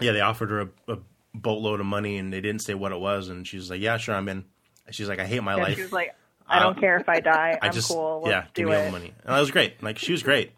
Yeah, 0.00 0.12
they 0.12 0.20
offered 0.20 0.50
her 0.50 0.60
a, 0.88 0.92
a 0.94 0.98
boatload 1.34 1.80
of 1.80 1.86
money 1.86 2.16
and 2.18 2.32
they 2.32 2.40
didn't 2.40 2.62
say 2.62 2.74
what 2.74 2.92
it 2.92 2.98
was, 3.00 3.28
and 3.28 3.46
she 3.46 3.56
was 3.56 3.70
like, 3.70 3.80
"Yeah, 3.80 3.96
sure, 3.98 4.14
I'm 4.14 4.28
in." 4.28 4.44
She's 4.90 5.08
like, 5.08 5.20
"I 5.20 5.26
hate 5.26 5.42
my 5.42 5.54
And 5.54 5.62
life." 5.62 5.76
she 5.76 5.82
was 5.82 5.92
like, 5.92 6.14
I 6.48 6.58
don't 6.58 6.76
Uh, 6.76 6.80
care 6.80 6.96
if 6.96 7.08
I 7.08 7.20
die. 7.20 7.58
I 7.62 7.66
I'm 7.68 7.72
just 7.72 7.88
cool. 7.88 8.22
Let's 8.24 8.30
yeah, 8.32 8.42
give 8.54 8.66
do 8.66 8.70
me 8.70 8.76
all 8.76 8.84
the 8.86 8.90
money, 8.90 9.12
and 9.24 9.34
that 9.34 9.40
was 9.40 9.50
great. 9.50 9.82
Like 9.82 9.98
she 9.98 10.12
was 10.12 10.22
great, 10.22 10.52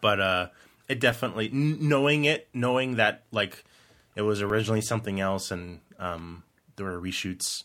but 0.00 0.20
uh, 0.20 0.48
it 0.88 1.00
definitely 1.00 1.50
n- 1.52 1.78
knowing 1.88 2.24
it, 2.24 2.48
knowing 2.54 2.96
that 2.96 3.24
like 3.32 3.64
it 4.16 4.22
was 4.22 4.42
originally 4.42 4.80
something 4.80 5.20
else, 5.20 5.50
and 5.50 5.80
um, 5.98 6.42
there 6.76 6.86
were 6.86 7.00
reshoots. 7.00 7.64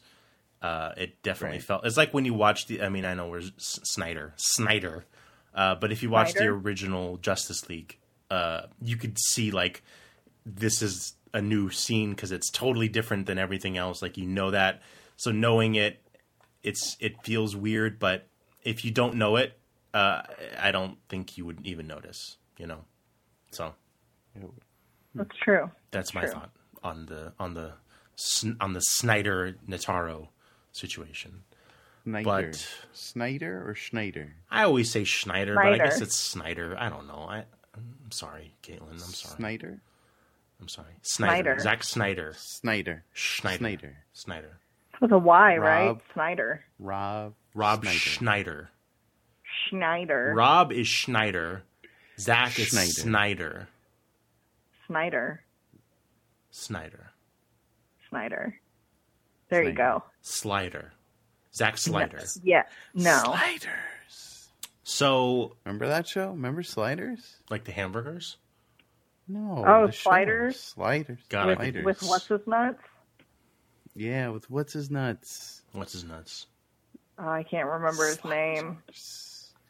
Uh, 0.62 0.94
it 0.98 1.22
definitely 1.22 1.58
Right. 1.58 1.64
felt 1.64 1.86
it's 1.86 1.98
like 1.98 2.14
when 2.14 2.26
you 2.26 2.34
watch 2.34 2.68
the. 2.68 2.82
I 2.82 2.90
mean, 2.90 3.06
I 3.06 3.14
know 3.14 3.28
we're 3.30 3.44
Snyder, 3.58 4.34
Snyder, 4.38 5.06
uh, 5.54 5.76
but 5.76 5.92
if 5.92 6.02
you 6.02 6.10
watch 6.10 6.34
the 6.34 6.48
original 6.48 7.18
Justice 7.18 7.70
League, 7.70 7.98
uh, 8.32 8.62
you 8.82 8.96
could 8.98 9.18
see 9.20 9.52
like 9.52 9.84
this 10.46 10.82
is 10.82 11.14
a 11.34 11.42
new 11.42 11.70
scene 11.70 12.12
because 12.12 12.32
it's 12.32 12.50
totally 12.50 12.88
different 12.88 13.26
than 13.28 13.38
everything 13.38 13.78
else. 13.78 14.02
Like 14.02 14.18
you 14.18 14.26
know 14.26 14.52
that, 14.52 14.82
so 15.18 15.32
knowing 15.32 15.76
it, 15.76 16.02
it's 16.64 16.98
it 17.00 17.22
feels 17.24 17.56
weird. 17.56 18.00
But 18.00 18.28
if 18.64 18.84
you 18.84 18.90
don't 18.92 19.16
know 19.16 19.36
it, 19.36 19.60
uh, 19.96 20.22
I 20.60 20.72
don't 20.72 20.98
think 21.10 21.38
you 21.38 21.46
would 21.46 21.66
even 21.66 21.88
notice. 21.88 22.38
You 22.58 22.68
know, 22.68 22.80
so 23.52 23.74
That's 25.14 25.36
true. 25.42 25.70
that's 25.92 26.14
my 26.14 26.22
True. 26.22 26.32
thought 26.32 26.52
on 26.84 27.06
the 27.08 27.34
on 27.40 27.54
the 27.54 27.74
on 28.62 28.74
the 28.74 28.82
Snyder 28.82 29.56
Notaro 29.68 30.28
situation. 30.72 31.44
Snyder. 32.04 32.24
But- 32.52 32.68
Snyder 32.94 33.68
or 33.68 33.74
Schneider? 33.76 34.34
I 34.52 34.64
always 34.64 34.92
say 34.92 35.04
Schneider, 35.04 35.56
but 35.56 35.66
I 35.74 35.78
guess 35.78 36.02
it's 36.02 36.16
Snyder. 36.16 36.76
I 36.80 36.90
don't 36.90 37.08
know. 37.08 37.26
I 37.28 37.46
I'm 37.76 38.12
sorry, 38.12 38.54
Caitlin. 38.64 38.92
I'm 38.92 39.00
sorry. 39.00 39.36
Snyder. 39.38 39.82
I'm 40.62 40.68
sorry. 40.70 40.94
Snyder. 41.02 41.34
Snyder. 41.34 41.60
Zack 41.60 41.84
Snyder. 41.84 42.34
Snyder. 42.38 43.04
Schneider. 43.12 43.58
Snyder. 43.58 43.98
Snyder. 44.14 44.58
With 45.02 45.12
a 45.12 45.18
Y, 45.18 45.58
right? 45.58 45.98
Snyder. 46.14 46.64
Rob. 46.80 47.34
Rob 47.54 47.82
Snyder. 47.82 47.98
Schneider. 48.00 48.70
Schneider. 49.70 50.34
Rob 50.36 50.72
is 50.72 50.88
Schneider. 50.88 51.64
Zach 52.20 52.58
is 52.60 52.68
Schneider. 52.70 52.94
Snyder. 53.04 53.68
Snyder. 54.88 55.42
Snyder. 56.52 57.12
Snyder. 58.10 58.60
There 59.50 59.64
you 59.64 59.74
go. 59.74 60.04
Slider. 60.22 60.94
Zach 61.54 61.78
Slider. 61.78 62.22
Yeah. 62.44 62.64
No. 62.94 63.22
Sliders. 63.24 64.50
So, 64.84 65.56
Remember 65.66 65.88
that 65.88 66.08
show? 66.08 66.30
Remember 66.30 66.64
Sliders? 66.64 67.38
like 67.50 67.64
the 67.64 67.72
hamburgers? 67.72 68.38
No. 69.28 69.64
Oh, 69.68 69.88
the 69.88 69.92
show. 69.92 70.10
Sliders? 70.10 70.60
Sliders. 70.60 71.20
Got 71.30 71.48
with, 71.48 71.54
it. 71.54 71.62
Sliders. 71.62 71.86
with 71.86 72.04
what's 72.04 72.28
his 72.28 72.48
nuts? 72.48 72.82
Yeah, 73.96 74.30
with 74.30 74.50
what's 74.50 74.74
his 74.74 74.92
nuts? 74.92 75.62
What's 75.72 75.94
his 75.94 76.04
nuts? 76.04 76.48
Oh, 77.18 77.28
I 77.28 77.44
can't 77.44 77.68
remember 77.68 78.08
his 78.08 78.24
name. 78.26 78.78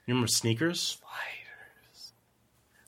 You 0.07 0.13
remember 0.13 0.27
Sneakers? 0.27 0.99
Sliders. 0.99 2.13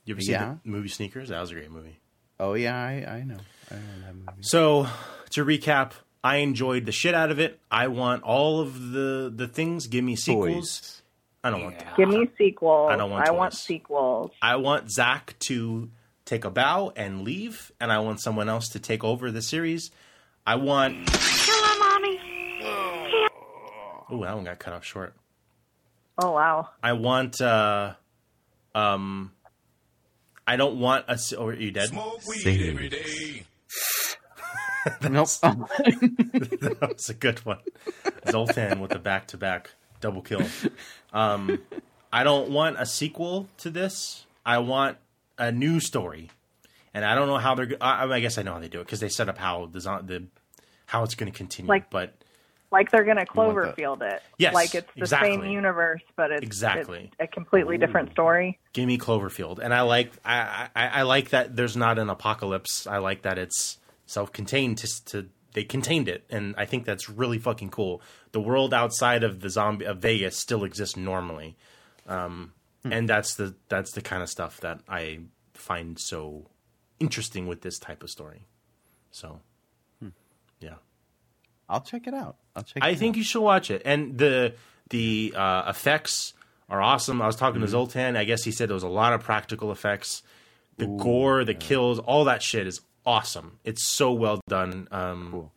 You 0.05 0.13
ever 0.13 0.21
see 0.21 0.31
Yeah. 0.31 0.55
the 0.63 0.69
movie 0.69 0.87
Sneakers? 0.89 1.29
That 1.29 1.41
was 1.41 1.51
a 1.51 1.55
great 1.55 1.71
movie. 1.71 1.99
Oh 2.39 2.53
yeah, 2.53 2.75
I, 2.79 2.91
I 3.17 3.23
know. 3.23 3.37
I 3.71 3.75
know 3.75 3.81
that 4.05 4.15
movie. 4.15 4.27
So, 4.41 4.87
to 5.31 5.43
recap, 5.45 5.93
I 6.23 6.37
enjoyed 6.37 6.85
the 6.85 6.91
shit 6.91 7.15
out 7.15 7.31
of 7.31 7.39
it. 7.39 7.59
I 7.71 7.87
want 7.87 8.23
all 8.23 8.59
of 8.61 8.91
the 8.91 9.31
the 9.35 9.47
things. 9.47 9.87
Give 9.87 10.03
me 10.03 10.15
sequels. 10.15 10.79
Toys. 10.79 11.01
I 11.43 11.49
don't 11.49 11.63
want 11.63 11.79
that. 11.79 11.95
Give 11.97 12.09
me 12.09 12.29
sequels. 12.37 12.91
I 12.91 12.95
don't 12.97 13.09
want 13.09 13.27
I 13.27 13.31
want 13.31 13.53
sequels. 13.53 14.31
I 14.41 14.57
want 14.57 14.91
Zach 14.91 15.35
to 15.39 15.89
take 16.25 16.45
a 16.45 16.51
bow 16.51 16.91
and 16.95 17.21
leave, 17.23 17.71
and 17.79 17.91
I 17.91 17.99
want 17.99 18.19
someone 18.21 18.49
else 18.49 18.69
to 18.69 18.79
take 18.79 19.03
over 19.03 19.31
the 19.31 19.41
series. 19.41 19.89
I 20.45 20.55
want. 20.55 21.09
Hello, 21.09 21.79
mommy. 21.79 22.19
Ooh, 24.13 24.23
that 24.23 24.35
one 24.35 24.43
got 24.45 24.59
cut 24.59 24.73
off 24.73 24.85
short. 24.85 25.15
Oh 26.17 26.31
wow. 26.31 26.69
I 26.83 26.93
want. 26.93 27.39
uh 27.41 27.93
Um. 28.75 29.31
I 30.45 30.55
don't 30.55 30.79
want 30.79 31.05
a. 31.07 31.11
s- 31.13 31.33
Oh, 31.37 31.47
are 31.47 31.53
you 31.53 31.71
dead? 31.71 31.89
Smoke 31.89 32.25
weed 32.27 32.39
Save. 32.39 32.73
every 32.75 32.89
day. 32.89 33.43
Nope. 35.01 35.27
that 35.41 36.93
was 36.95 37.09
a 37.09 37.13
good 37.13 37.39
one. 37.39 37.59
Zoltan 38.29 38.79
with 38.79 38.91
the 38.91 38.99
back 38.99 39.27
to 39.27 39.37
back 39.37 39.71
double 39.99 40.21
kill. 40.21 40.43
Um, 41.11 41.59
I 42.13 42.23
don't 42.23 42.51
want 42.51 42.77
a 42.79 42.85
sequel 42.85 43.49
to 43.57 43.69
this. 43.69 44.25
I 44.45 44.59
want 44.59 44.97
a 45.37 45.51
new 45.51 45.81
story, 45.81 46.29
and 46.93 47.03
I 47.03 47.15
don't 47.15 47.27
know 47.27 47.37
how 47.37 47.53
they're. 47.55 47.65
go- 47.65 47.75
I, 47.81 48.05
I 48.09 48.21
guess 48.21 48.37
I 48.37 48.43
know 48.43 48.53
how 48.53 48.59
they 48.59 48.69
do 48.69 48.79
it 48.79 48.85
because 48.85 49.01
they 49.01 49.09
set 49.09 49.27
up 49.27 49.37
how 49.37 49.65
the 49.65 49.79
the 49.79 50.23
how 50.85 51.03
it's 51.03 51.15
going 51.15 51.29
to 51.29 51.37
continue. 51.37 51.67
Like- 51.67 51.89
but 51.89 52.13
Like 52.71 52.91
they're 52.91 53.05
gonna. 53.05 53.25
Cloverfield 53.25 54.01
it. 54.01 54.21
Yes, 54.37 54.53
Like 54.53 54.75
it's 54.75 54.89
the 54.95 55.07
same 55.07 55.45
universe, 55.45 56.01
but 56.15 56.31
it's 56.31 56.41
Exactly. 56.43 57.11
it's 57.13 57.15
a 57.19 57.27
completely 57.27 57.77
different 57.77 58.11
story. 58.11 58.59
give 58.73 58.87
me 58.87 58.97
Cloverfield, 58.97 59.59
and 59.59 59.73
I 59.73 59.81
like 59.81 60.11
I, 60.25 60.67
I 60.75 60.87
I 60.87 61.01
like 61.03 61.29
that 61.29 61.55
there's 61.55 61.77
not 61.77 61.97
an 61.97 62.09
apocalypse. 62.09 62.85
I 62.85 62.97
like 62.97 63.21
that 63.21 63.37
it's 63.37 63.77
self-contained. 64.05 64.77
To, 64.79 65.05
to 65.05 65.29
they 65.53 65.63
contained 65.63 66.07
it, 66.07 66.25
and 66.29 66.53
I 66.57 66.65
think 66.65 66.85
that's 66.85 67.09
really 67.09 67.39
fucking 67.39 67.69
cool. 67.69 68.01
The 68.31 68.41
world 68.41 68.73
outside 68.73 69.23
of 69.23 69.39
the 69.39 69.49
zombie 69.49 69.85
of 69.85 69.99
Vegas 69.99 70.37
still 70.37 70.63
exists 70.65 70.97
normally, 70.97 71.55
um, 72.07 72.53
and 72.83 73.07
that's 73.07 73.35
the 73.35 73.55
that's 73.69 73.93
the 73.93 74.01
kind 74.01 74.21
of 74.21 74.29
stuff 74.29 74.59
that 74.59 74.81
I 74.89 75.19
find 75.53 75.97
so 75.99 76.47
interesting 76.99 77.47
with 77.47 77.61
this 77.61 77.79
type 77.79 78.03
of 78.03 78.09
story. 78.09 78.45
So, 79.11 79.39
yeah. 80.59 80.75
I'll 81.69 81.81
check 81.81 82.07
it 82.07 82.13
out. 82.13 82.37
I'll 82.55 82.63
check. 82.63 82.83
I 82.83 82.95
think 82.95 83.13
out. 83.13 83.17
you 83.17 83.23
should 83.23 83.41
watch 83.41 83.69
it. 83.71 83.81
And 83.85 84.17
the 84.17 84.53
the 84.89 85.33
uh, 85.35 85.63
effects 85.67 86.33
are 86.69 86.81
awesome. 86.81 87.21
I 87.21 87.27
was 87.27 87.35
talking 87.35 87.55
Mm-hmm. 87.57 87.65
to 87.65 87.71
Zoltan. 87.71 88.15
I 88.17 88.23
guess 88.23 88.43
he 88.43 88.51
said 88.51 88.69
there 88.69 88.73
was 88.75 88.83
a 88.83 88.87
lot 88.89 89.13
of 89.13 89.21
practical 89.21 89.71
effects. 89.71 90.23
The 90.77 90.85
gore, 90.87 91.43
the 91.43 91.53
kills, 91.55 91.97
all 91.99 92.25
that 92.25 92.43
shit 92.43 92.67
is 92.67 92.81
awesome. 93.05 93.57
It's 93.63 93.83
so 93.83 94.11
well 94.11 94.39
done. 94.47 94.87
Um, 94.91 95.29
Cool. 95.31 95.51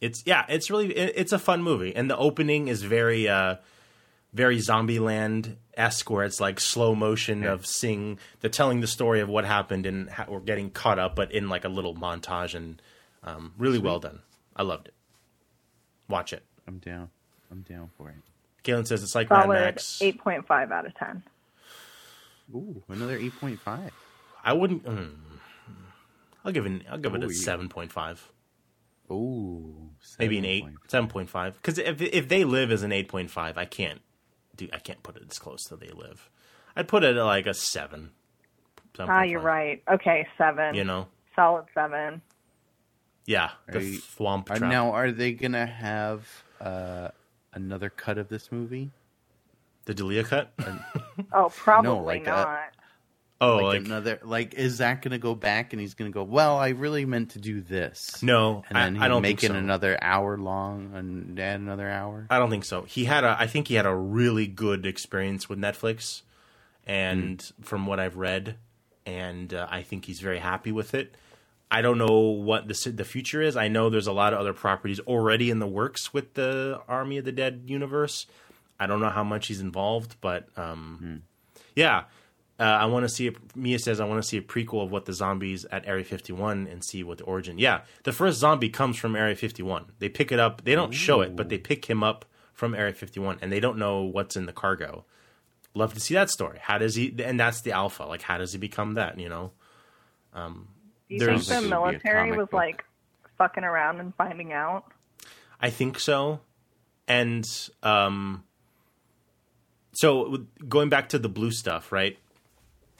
It's 0.00 0.22
yeah, 0.26 0.44
it's 0.48 0.70
really 0.70 0.96
it, 0.96 1.14
it's 1.16 1.32
a 1.32 1.38
fun 1.38 1.62
movie, 1.62 1.96
and 1.96 2.08
the 2.08 2.16
opening 2.16 2.68
is 2.68 2.82
very 2.82 3.26
uh, 3.28 3.56
very 4.32 4.58
Zombieland 4.58 5.56
esque, 5.76 6.08
where 6.10 6.24
it's 6.24 6.40
like 6.40 6.60
slow 6.60 6.94
motion 6.94 7.44
of 7.44 7.66
seeing 7.66 8.18
the 8.40 8.48
telling 8.48 8.80
the 8.80 8.86
story 8.86 9.20
of 9.20 9.28
what 9.28 9.44
happened 9.44 9.86
and 9.86 10.08
how 10.08 10.26
we're 10.28 10.38
getting 10.40 10.70
caught 10.70 10.98
up, 11.00 11.16
but 11.16 11.32
in 11.32 11.48
like 11.48 11.64
a 11.64 11.68
little 11.68 11.94
montage, 11.96 12.54
and 12.54 12.80
um, 13.24 13.52
really 13.58 13.78
well 13.78 13.98
done. 13.98 14.20
I 14.54 14.62
loved 14.62 14.86
it. 14.88 14.94
Watch 16.08 16.32
it. 16.32 16.44
I'm 16.66 16.78
down. 16.78 17.10
I'm 17.50 17.62
down 17.62 17.90
for 17.96 18.08
it. 18.10 18.16
Galen 18.62 18.84
says 18.86 19.02
it's 19.02 19.14
like 19.14 19.30
Mad 19.30 19.48
Max. 19.48 20.00
eight 20.02 20.18
point 20.18 20.46
five 20.46 20.70
out 20.70 20.86
of 20.86 20.94
ten. 20.94 21.22
Ooh, 22.54 22.82
another 22.88 23.16
eight 23.16 23.38
point 23.38 23.60
five. 23.60 23.90
I 24.44 24.52
wouldn't. 24.52 24.84
mm, 24.84 25.10
I'll 26.44 26.52
give 26.52 26.66
it. 26.66 26.82
I'll 26.90 26.98
give 26.98 27.14
it 27.14 27.22
Ooh, 27.22 27.26
a 27.28 27.32
seven 27.32 27.68
point 27.68 27.92
five, 27.92 28.30
Ooh, 29.10 29.90
maybe 30.18 30.38
an 30.38 30.44
eight, 30.44 30.64
7.5. 30.64 30.74
seven 30.88 31.08
point 31.08 31.30
five. 31.30 31.54
Because 31.56 31.78
if 31.78 32.00
if 32.00 32.28
they 32.28 32.44
live 32.44 32.70
as 32.70 32.82
an 32.82 32.92
eight 32.92 33.08
point 33.08 33.30
five, 33.30 33.56
I 33.58 33.64
can't 33.64 34.00
do. 34.56 34.68
I 34.72 34.78
can't 34.78 35.02
put 35.02 35.16
it 35.16 35.22
as 35.30 35.38
close 35.38 35.64
to 35.64 35.76
they 35.76 35.90
live. 35.90 36.28
I'd 36.76 36.88
put 36.88 37.04
it 37.04 37.16
at 37.16 37.24
like 37.24 37.46
a 37.46 37.54
seven. 37.54 38.10
Ah, 38.98 39.22
you're 39.22 39.40
right. 39.40 39.82
Okay, 39.90 40.26
seven. 40.36 40.74
You 40.74 40.84
know. 40.84 41.06
Solid 41.36 41.66
seven. 41.74 42.20
Yeah, 43.28 43.50
the 43.70 43.78
Are 43.78 43.82
you- 43.82 43.98
swamp 44.00 44.46
trap. 44.46 44.62
now, 44.62 44.92
are 44.92 45.12
they 45.12 45.32
gonna 45.32 45.66
have 45.66 46.26
uh, 46.62 47.08
another 47.52 47.90
cut 47.90 48.16
of 48.18 48.28
this 48.28 48.50
movie? 48.50 48.90
the 49.84 49.94
D'Elia 49.94 50.24
cut. 50.24 50.52
Oh, 51.32 51.50
probably 51.54 51.90
like 52.20 52.22
a- 52.22 52.30
not. 52.30 52.60
oh, 53.40 53.56
like, 53.56 53.64
like, 53.64 53.84
another? 53.86 54.18
Like, 54.22 54.54
is 54.54 54.76
Zach 54.76 55.02
gonna 55.02 55.18
go 55.18 55.34
back 55.34 55.72
and 55.74 55.80
he's 55.80 55.92
gonna 55.94 56.10
go? 56.10 56.22
Well, 56.22 56.56
I 56.56 56.70
really 56.70 57.04
meant 57.04 57.30
to 57.32 57.38
do 57.38 57.60
this. 57.60 58.22
no, 58.22 58.64
and 58.70 58.76
then 58.76 58.96
I, 58.96 58.98
he'll 58.98 59.02
I 59.04 59.08
don't 59.08 59.22
make 59.22 59.40
think 59.40 59.50
it 59.52 59.54
so. 59.54 59.58
another 59.58 59.98
hour 60.02 60.38
long 60.38 60.92
and 60.94 61.38
add 61.38 61.60
another 61.60 61.88
hour. 61.90 62.26
I 62.30 62.38
don't 62.38 62.48
think 62.50 62.64
so. 62.64 62.82
He 62.82 63.04
had 63.04 63.24
a. 63.24 63.36
I 63.38 63.46
think 63.46 63.68
he 63.68 63.74
had 63.74 63.84
a 63.86 63.94
really 63.94 64.46
good 64.46 64.86
experience 64.86 65.48
with 65.50 65.58
Netflix, 65.58 66.22
and 66.86 67.50
from 67.60 67.86
what 67.86 68.00
I've 68.00 68.16
read, 68.16 68.56
and 69.06 69.52
uh, 69.52 69.66
I 69.70 69.82
think 69.82 70.04
he's 70.06 70.20
very 70.20 70.38
happy 70.38 70.72
with 70.72 70.94
it. 70.94 71.14
I 71.70 71.82
don't 71.82 71.98
know 71.98 72.20
what 72.20 72.66
the 72.66 72.92
the 72.92 73.04
future 73.04 73.42
is. 73.42 73.56
I 73.56 73.68
know 73.68 73.90
there's 73.90 74.06
a 74.06 74.12
lot 74.12 74.32
of 74.32 74.38
other 74.38 74.54
properties 74.54 75.00
already 75.00 75.50
in 75.50 75.58
the 75.58 75.66
works 75.66 76.14
with 76.14 76.34
the 76.34 76.80
Army 76.88 77.18
of 77.18 77.24
the 77.24 77.32
Dead 77.32 77.64
universe. 77.66 78.26
I 78.80 78.86
don't 78.86 79.00
know 79.00 79.10
how 79.10 79.24
much 79.24 79.48
he's 79.48 79.60
involved, 79.60 80.16
but 80.20 80.48
um, 80.56 81.22
yeah. 81.74 82.04
Uh, 82.60 82.64
I 82.64 82.86
want 82.86 83.04
to 83.04 83.08
see. 83.08 83.28
A, 83.28 83.32
Mia 83.54 83.78
says 83.78 84.00
I 84.00 84.04
want 84.04 84.20
to 84.20 84.28
see 84.28 84.36
a 84.36 84.42
prequel 84.42 84.82
of 84.82 84.90
what 84.90 85.04
the 85.04 85.12
zombies 85.12 85.64
at 85.66 85.86
Area 85.86 86.04
51 86.04 86.66
and 86.66 86.84
see 86.84 87.04
what 87.04 87.18
the 87.18 87.24
origin. 87.24 87.58
Yeah, 87.58 87.82
the 88.02 88.12
first 88.12 88.40
zombie 88.40 88.68
comes 88.68 88.96
from 88.96 89.14
Area 89.14 89.36
51. 89.36 89.92
They 90.00 90.08
pick 90.08 90.32
it 90.32 90.40
up. 90.40 90.64
They 90.64 90.74
don't 90.74 90.92
show 90.92 91.20
it, 91.20 91.36
but 91.36 91.50
they 91.50 91.58
pick 91.58 91.84
him 91.84 92.02
up 92.02 92.24
from 92.52 92.74
Area 92.74 92.92
51, 92.92 93.38
and 93.42 93.52
they 93.52 93.60
don't 93.60 93.78
know 93.78 94.02
what's 94.02 94.34
in 94.34 94.46
the 94.46 94.52
cargo. 94.52 95.04
Love 95.74 95.94
to 95.94 96.00
see 96.00 96.14
that 96.14 96.30
story. 96.30 96.58
How 96.60 96.78
does 96.78 96.96
he? 96.96 97.14
And 97.22 97.38
that's 97.38 97.60
the 97.60 97.70
alpha. 97.70 98.02
Like, 98.02 98.22
how 98.22 98.38
does 98.38 98.50
he 98.52 98.58
become 98.58 98.94
that? 98.94 99.20
You 99.20 99.28
know. 99.28 99.52
Do 101.08 101.14
you 101.14 101.20
There's- 101.20 101.38
think 101.48 101.48
the 101.48 101.54
Sounds 101.54 101.62
would 101.64 101.68
be 101.70 101.74
a 101.74 101.80
military 101.80 102.22
comic 102.30 102.38
was 102.38 102.44
book. 102.46 102.52
like 102.52 102.84
fucking 103.38 103.64
around 103.64 104.00
and 104.00 104.14
finding 104.16 104.52
out? 104.52 104.84
I 105.60 105.70
think 105.70 105.98
so. 105.98 106.40
And 107.06 107.44
um 107.82 108.44
so 109.92 110.28
with- 110.30 110.68
going 110.68 110.88
back 110.88 111.08
to 111.10 111.18
the 111.18 111.28
blue 111.28 111.50
stuff, 111.50 111.90
right? 111.92 112.18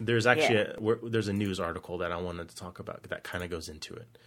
There's 0.01 0.27
actually 0.27 0.59
a, 0.61 0.75
where, 0.79 0.99
there's 1.03 1.29
a 1.29 1.33
news 1.33 1.59
article 1.61 1.99
that 1.99 2.13
I 2.13 2.17
wanted 2.17 2.49
to 2.49 2.57
talk 2.57 2.79
about 2.79 3.03
that 3.05 3.25
kind 3.25 3.43
of 3.45 3.51
goes 3.51 3.69
into 3.69 3.95
it. 3.95 4.19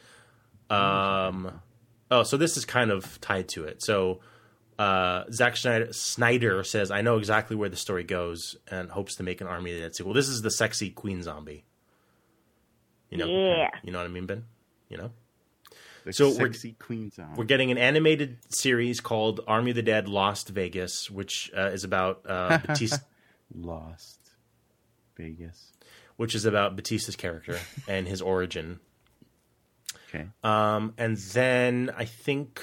Um 0.70 1.62
oh, 2.12 2.24
so 2.24 2.38
this 2.38 2.58
is 2.58 2.66
kind 2.66 2.92
of 2.92 3.20
tied 3.22 3.48
to 3.50 3.64
it. 3.66 3.82
So 3.84 4.20
uh, 4.80 5.26
Zack 5.32 5.58
Snyder, 5.58 5.94
Snyder 5.94 6.64
says, 6.64 6.90
"I 6.90 7.02
know 7.02 7.18
exactly 7.18 7.56
where 7.56 7.70
the 7.70 7.76
story 7.76 8.04
goes, 8.04 8.56
and 8.70 8.90
hopes 8.90 9.16
to 9.18 9.24
make 9.24 9.40
an 9.40 9.46
Army 9.46 9.78
Dead 9.80 9.94
sequel." 9.96 10.14
This 10.14 10.28
is 10.28 10.42
the 10.42 10.50
sexy 10.50 10.90
Queen 10.90 11.22
zombie. 11.22 11.66
You 13.12 13.18
know, 13.20 13.28
Yeah. 13.28 13.70
you 13.84 13.92
know 13.92 14.00
what 14.00 14.06
I 14.06 14.10
mean, 14.10 14.26
Ben? 14.26 14.46
You 14.90 14.98
know, 14.98 15.12
The 16.06 16.14
So 16.14 16.30
we're- 16.36 16.74
Queen 16.80 17.12
Zone. 17.12 17.36
we're 17.36 17.44
getting 17.46 17.70
an 17.72 17.78
animated 17.78 18.38
series 18.50 19.00
called 19.00 19.42
Army 19.48 19.70
of 19.72 19.76
the 19.76 19.84
Dead: 19.84 20.08
Lost 20.10 20.50
Vegas, 20.50 21.12
which 21.12 21.52
uh, 21.56 21.68
is 21.72 21.84
about 21.84 22.22
uh, 22.26 22.58
Batista, 22.66 22.98
Lost 23.54 24.20
Vegas. 25.18 25.74
which 26.16 26.34
is 26.34 26.46
about 26.46 26.76
Batista's 26.76 27.16
character 27.16 27.60
and 27.88 28.08
his 28.08 28.22
origin. 28.22 28.80
Okay. 30.10 30.28
Um, 30.44 30.94
and 30.98 31.16
then 31.18 31.92
I 31.96 32.06
think, 32.06 32.62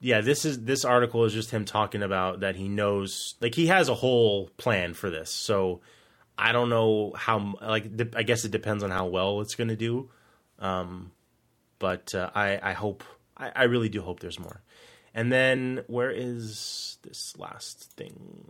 yeah, 0.00 0.20
this 0.20 0.44
is 0.44 0.64
this 0.64 0.84
article 0.84 1.24
is 1.24 1.32
just 1.32 1.50
him 1.50 1.64
talking 1.64 2.02
about 2.02 2.40
that 2.40 2.56
he 2.56 2.68
knows, 2.68 3.36
like 3.40 3.54
he 3.54 3.68
has 3.68 3.88
a 3.88 3.94
whole 3.94 4.48
plan 4.56 4.94
for 4.94 5.08
this. 5.10 5.30
So 5.30 5.80
I 6.38 6.52
don't 6.52 6.68
know 6.68 7.12
how, 7.16 7.54
like, 7.60 7.96
de- 7.96 8.16
I 8.16 8.22
guess 8.22 8.44
it 8.44 8.50
depends 8.50 8.82
on 8.82 8.90
how 8.90 9.06
well 9.06 9.40
it's 9.40 9.54
going 9.54 9.68
to 9.68 9.76
do. 9.76 10.10
Um, 10.58 11.12
but 11.78 12.14
uh, 12.14 12.30
I, 12.34 12.58
I 12.62 12.72
hope, 12.72 13.04
I, 13.36 13.52
I 13.54 13.62
really 13.64 13.88
do 13.88 14.02
hope 14.02 14.20
there's 14.20 14.38
more. 14.38 14.62
And 15.14 15.30
then 15.30 15.84
where 15.88 16.10
is 16.10 16.98
this 17.02 17.36
last 17.36 17.92
thing? 17.96 18.46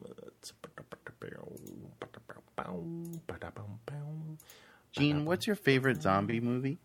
Gene, 4.93 5.25
what's 5.25 5.47
your 5.47 5.57
favorite 5.57 6.03
zombie 6.03 6.41
movie? 6.41 6.79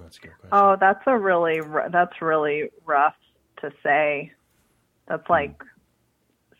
That's 0.00 0.16
a 0.18 0.20
good 0.20 0.38
question. 0.38 0.50
Oh, 0.52 0.76
that's 0.78 1.02
a 1.06 1.18
really 1.18 1.60
that's 1.90 2.20
really 2.22 2.70
rough 2.84 3.14
to 3.60 3.72
say. 3.82 4.32
That's 5.06 5.28
like 5.28 5.62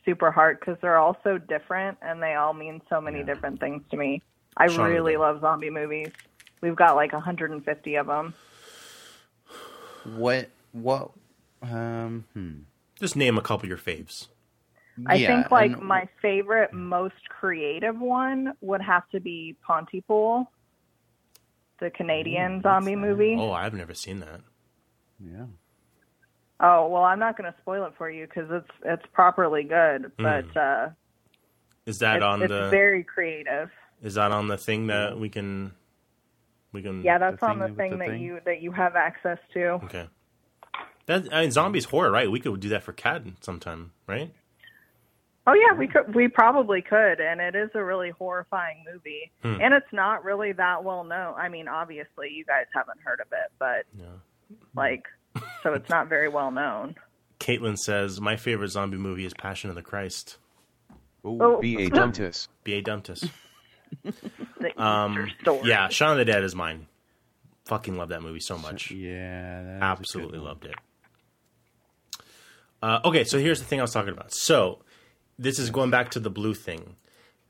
super 0.05 0.31
hard 0.31 0.61
because 0.61 0.77
they're 0.81 0.99
all 0.99 1.17
so 1.25 1.39
different 1.39 1.99
and 2.03 2.23
they 2.23 2.35
all 2.35 2.53
mean 2.53 2.81
so 2.89 3.01
many 3.01 3.19
Yeah. 3.21 3.25
different 3.27 3.61
things 3.61 3.83
to 3.91 3.97
me. 3.97 4.23
I 4.57 4.67
Shaun 4.69 4.91
really 4.91 5.17
love 5.17 5.41
zombie 5.41 5.71
movies. 5.71 6.13
We've 6.61 6.77
got 6.77 6.95
like 6.97 7.13
150 7.13 7.95
of 7.97 8.07
them. 8.07 8.35
What? 10.17 10.49
What? 10.73 11.11
Um. 11.63 12.25
Hmm. 12.35 12.53
Just 13.01 13.17
name 13.17 13.39
a 13.39 13.41
couple 13.43 13.65
of 13.67 13.69
your 13.69 13.79
faves. 13.79 14.29
I 15.07 15.15
Yeah, 15.17 15.27
think 15.43 15.51
like 15.51 15.73
and- 15.73 15.83
my 15.83 16.09
favorite, 16.23 16.73
most 16.73 17.29
creative 17.29 17.99
one 17.99 18.53
would 18.61 18.81
have 18.83 19.09
to 19.11 19.19
be 19.21 19.57
Pontypool, 19.67 20.51
the 21.81 21.91
Canadian 21.91 22.63
zombie 22.63 22.95
movie. 22.95 23.35
Oh, 23.39 23.51
I've 23.53 23.75
never 23.75 23.95
seen 23.95 24.21
that. 24.21 24.41
Yeah. 25.19 25.47
Oh 26.61 26.89
well, 26.89 27.03
I'm 27.03 27.19
not 27.19 27.37
going 27.37 27.51
to 27.53 27.59
spoil 27.61 27.85
it 27.87 27.93
for 27.99 28.09
you 28.11 28.27
because 28.27 28.49
it's 28.51 28.71
it's 28.85 29.03
properly 29.13 29.65
good, 29.65 30.13
but 30.19 30.57
uh, 30.57 30.89
Is 31.87 31.99
Hmm. 31.99 32.05
that 32.05 32.17
it's, 32.17 32.25
on 32.25 32.43
it's 32.43 32.51
the? 32.51 32.69
very 32.71 33.03
creative. 33.05 33.71
Is 34.03 34.15
that 34.15 34.31
on 34.33 34.49
the 34.49 34.57
thing 34.57 34.87
that 34.89 35.19
we 35.19 35.29
can? 35.29 35.73
We 36.73 36.83
can. 36.83 37.03
Yeah, 37.03 37.19
that's 37.19 37.41
The 37.41 37.47
on 37.47 37.59
the 37.59 37.67
thing 37.69 37.77
thing 37.77 37.91
the 37.93 37.97
that 37.99 38.09
thing? 38.09 38.23
you 38.23 38.41
that 38.45 38.61
you 38.63 38.73
have 38.73 38.97
access 38.97 39.39
to. 39.55 39.65
Okay. 39.85 40.09
That 41.07 41.33
I 41.33 41.43
mean, 41.43 41.51
zombies 41.51 41.87
horror, 41.87 42.11
right? 42.11 42.31
We 42.31 42.41
could 42.41 42.61
do 42.61 42.69
that 42.71 42.83
for 42.83 42.93
Cad 42.93 43.33
sometime, 43.41 43.93
right? 44.07 44.33
Oh 45.47 45.53
yeah, 45.53 45.77
we 45.79 45.87
could 45.89 46.15
we 46.15 46.29
probably 46.29 46.81
could, 46.81 47.21
and 47.21 47.41
it 47.41 47.55
is 47.55 47.69
a 47.75 47.85
really 47.85 48.11
horrifying 48.11 48.83
movie, 48.91 49.31
Hmm. 49.43 49.61
and 49.61 49.75
it's 49.75 49.93
not 49.93 50.25
really 50.25 50.53
that 50.53 50.83
well 50.85 51.05
known. 51.05 51.35
I 51.37 51.49
mean, 51.51 51.69
obviously 51.69 52.31
you 52.31 52.45
guys 52.47 52.65
haven't 52.75 53.01
heard 53.05 53.21
of 53.21 53.27
it, 53.33 53.53
but 53.59 53.85
Yeah. 53.99 54.57
like, 54.75 55.05
so 55.63 55.73
it's 55.75 55.89
not 55.89 56.09
very 56.09 56.29
well 56.29 56.51
known. 56.51 56.95
Caitlin 57.41 57.79
says 57.79 58.21
my 58.21 58.37
favorite 58.37 58.69
zombie 58.69 58.97
movie 58.97 59.27
is 59.27 59.35
Passion 59.35 59.69
of 59.71 59.77
the 59.77 59.83
Christ. 59.83 60.39
Ooh, 61.27 61.39
Oh. 61.41 61.61
B.A. 61.61 61.91
Dumptus. 61.91 62.49
B.A. 62.65 62.83
Dumptus. 62.83 63.29
The 64.61 64.83
Um, 64.83 65.31
yeah, 65.63 65.89
Shaun 65.89 66.13
of 66.13 66.19
the 66.19 66.25
Dead 66.25 66.43
is 66.45 66.55
mine. 66.55 66.87
Fucking 67.67 67.97
love 67.97 68.11
that 68.11 68.23
movie 68.23 68.41
so 68.41 68.59
much. 68.59 68.91
Yeah. 68.91 69.63
that 69.63 69.77
is 69.77 69.83
Absolutely 69.83 70.39
loved 70.39 70.65
it. 70.67 70.75
Uh, 72.83 73.01
okay, 73.05 73.25
so 73.25 73.39
here's 73.39 73.59
the 73.61 73.65
thing 73.65 73.79
I 73.81 73.83
was 73.83 73.93
talking 73.93 74.13
about. 74.13 74.33
So 74.35 74.81
this 75.39 75.59
is 75.59 75.71
going 75.71 75.91
back 75.91 76.11
to 76.13 76.21
the 76.21 76.29
blue 76.31 76.55
thing. 76.55 76.97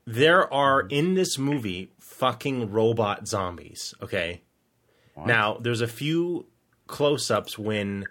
There 0.05 0.51
are 0.53 0.81
in 0.81 1.15
this 1.15 1.37
movie 1.37 1.91
fucking 1.99 2.71
robot 2.71 3.27
zombies. 3.27 3.93
Okay. 4.01 4.41
Now 5.25 5.57
there's 5.59 5.81
a 5.81 5.87
few 5.87 6.45
close-ups 6.87 7.57
when 7.57 8.05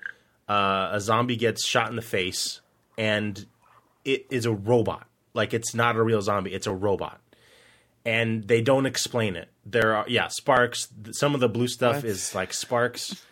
uh, 0.48 0.90
a 0.92 1.00
zombie 1.00 1.36
gets 1.36 1.64
shot 1.66 1.90
in 1.90 1.96
the 1.96 2.02
face, 2.02 2.60
and 2.98 3.46
it 4.04 4.26
is 4.30 4.46
a 4.46 4.52
robot. 4.52 5.06
Like 5.32 5.52
it's 5.54 5.74
not 5.74 5.96
a 5.96 6.02
real 6.02 6.22
zombie; 6.22 6.52
it's 6.54 6.66
a 6.66 6.72
robot, 6.74 7.20
and 8.04 8.44
they 8.44 8.60
don't 8.62 8.86
explain 8.86 9.36
it. 9.36 9.48
There 9.66 9.96
are 9.96 10.04
yeah 10.08 10.28
sparks. 10.28 10.88
Some 11.12 11.34
of 11.34 11.40
the 11.40 11.48
blue 11.48 11.68
stuff 11.68 11.96
What? 11.96 12.04
is 12.04 12.34
like 12.34 12.52
sparks. 12.52 13.24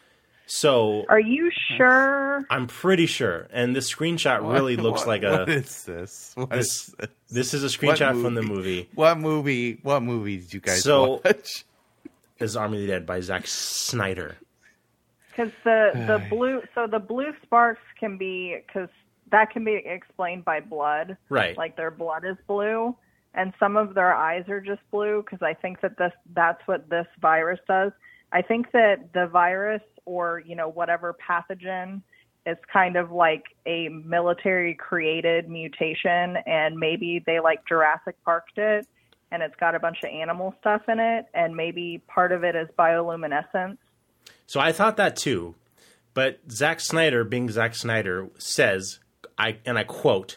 So 0.47 1.07
Are 1.09 1.21
you 1.21 1.51
sure? 1.77 2.45
I'm 2.51 2.67
pretty 2.67 3.07
sure, 3.07 3.47
and 3.53 3.75
this 3.75 3.91
screenshot 3.95 4.43
really 4.53 4.77
looks 4.77 5.07
what- 5.07 5.09
like 5.09 5.23
a. 5.23 5.45
is 5.51 5.85
this? 5.85 6.33
What 6.35 6.51
This- 6.51 6.89
is 6.89 6.95
this? 6.99 7.09
This 7.31 7.55
is 7.55 7.65
a 7.65 7.69
screenshot 7.69 8.21
from 8.21 8.35
the 8.35 8.43
movie. 8.43 8.89
What 8.95 9.19
movie? 9.19 9.79
What 9.83 10.03
movie 10.03 10.39
did 10.39 10.53
you 10.53 10.61
guys 10.61 10.83
So- 10.83 11.21
watch? 11.25 11.65
Is 12.39 12.57
Army 12.57 12.79
of 12.79 12.83
the 12.83 12.87
Dead 12.89 13.07
by 13.07 13.21
Zack 13.21 13.47
Snyder. 13.47 14.37
Because 15.33 15.53
the 15.65 15.93
the 16.07 16.23
blue 16.29 16.63
so 16.75 16.87
the 16.87 16.99
blue 16.99 17.33
sparks 17.43 17.81
can 17.99 18.19
be 18.19 18.59
because 18.67 18.91
that 19.31 19.51
can 19.51 19.65
be 19.65 19.83
explained 19.85 20.45
by 20.45 20.61
blood. 20.61 21.17
Right. 21.29 21.57
Like 21.57 21.77
their 21.77 21.91
blood 21.91 22.25
is 22.25 22.37
blue, 22.47 22.95
and 23.35 23.53
some 23.59 23.77
of 23.77 23.95
their 23.95 24.15
eyes 24.15 24.49
are 24.49 24.61
just 24.61 24.83
blue. 24.91 25.23
Because 25.23 25.43
I 25.43 25.55
think 25.55 25.81
that 25.81 25.97
this 25.97 26.13
that's 26.35 26.61
what 26.67 26.89
this 26.91 27.07
virus 27.21 27.61
does. 27.67 27.93
I 28.31 28.43
think 28.43 28.73
that 28.73 29.13
the 29.15 29.27
virus 29.27 29.83
or 30.05 30.43
you 30.47 30.55
know 30.55 30.69
whatever 30.69 31.17
pathogen 31.27 32.03
is 32.45 32.59
kind 32.73 32.97
of 32.97 33.13
like 33.13 33.45
a 33.67 33.89
military 33.89 34.75
created 34.75 35.49
mutation, 35.49 36.37
and 36.47 36.77
maybe 36.77 37.23
they 37.25 37.41
like 37.41 37.67
Jurassic 37.67 38.17
Parked 38.25 38.59
it. 38.59 38.87
And 39.31 39.43
it's 39.43 39.57
got 39.57 39.75
a 39.75 39.81
bunch 39.81 39.97
of 40.03 40.11
animal 40.11 40.55
stuff 40.61 40.83
in 40.89 41.01
it, 41.01 41.25
and 41.33 41.57
maybe 41.57 42.03
part 42.07 42.33
of 42.33 42.45
it 42.45 42.55
is 42.55 42.69
bioluminescence. 42.79 43.79
So 44.53 44.61
I 44.61 44.73
thought 44.73 44.97
that 44.99 45.17
too, 45.17 45.55
but 46.13 46.41
Zack 46.51 46.79
Snyder, 46.81 47.25
being 47.25 47.49
Zack 47.51 47.75
Snyder, 47.75 48.29
says, 48.39 48.99
"I 49.39 49.57
and 49.65 49.79
I 49.79 49.85
quote." 49.85 50.37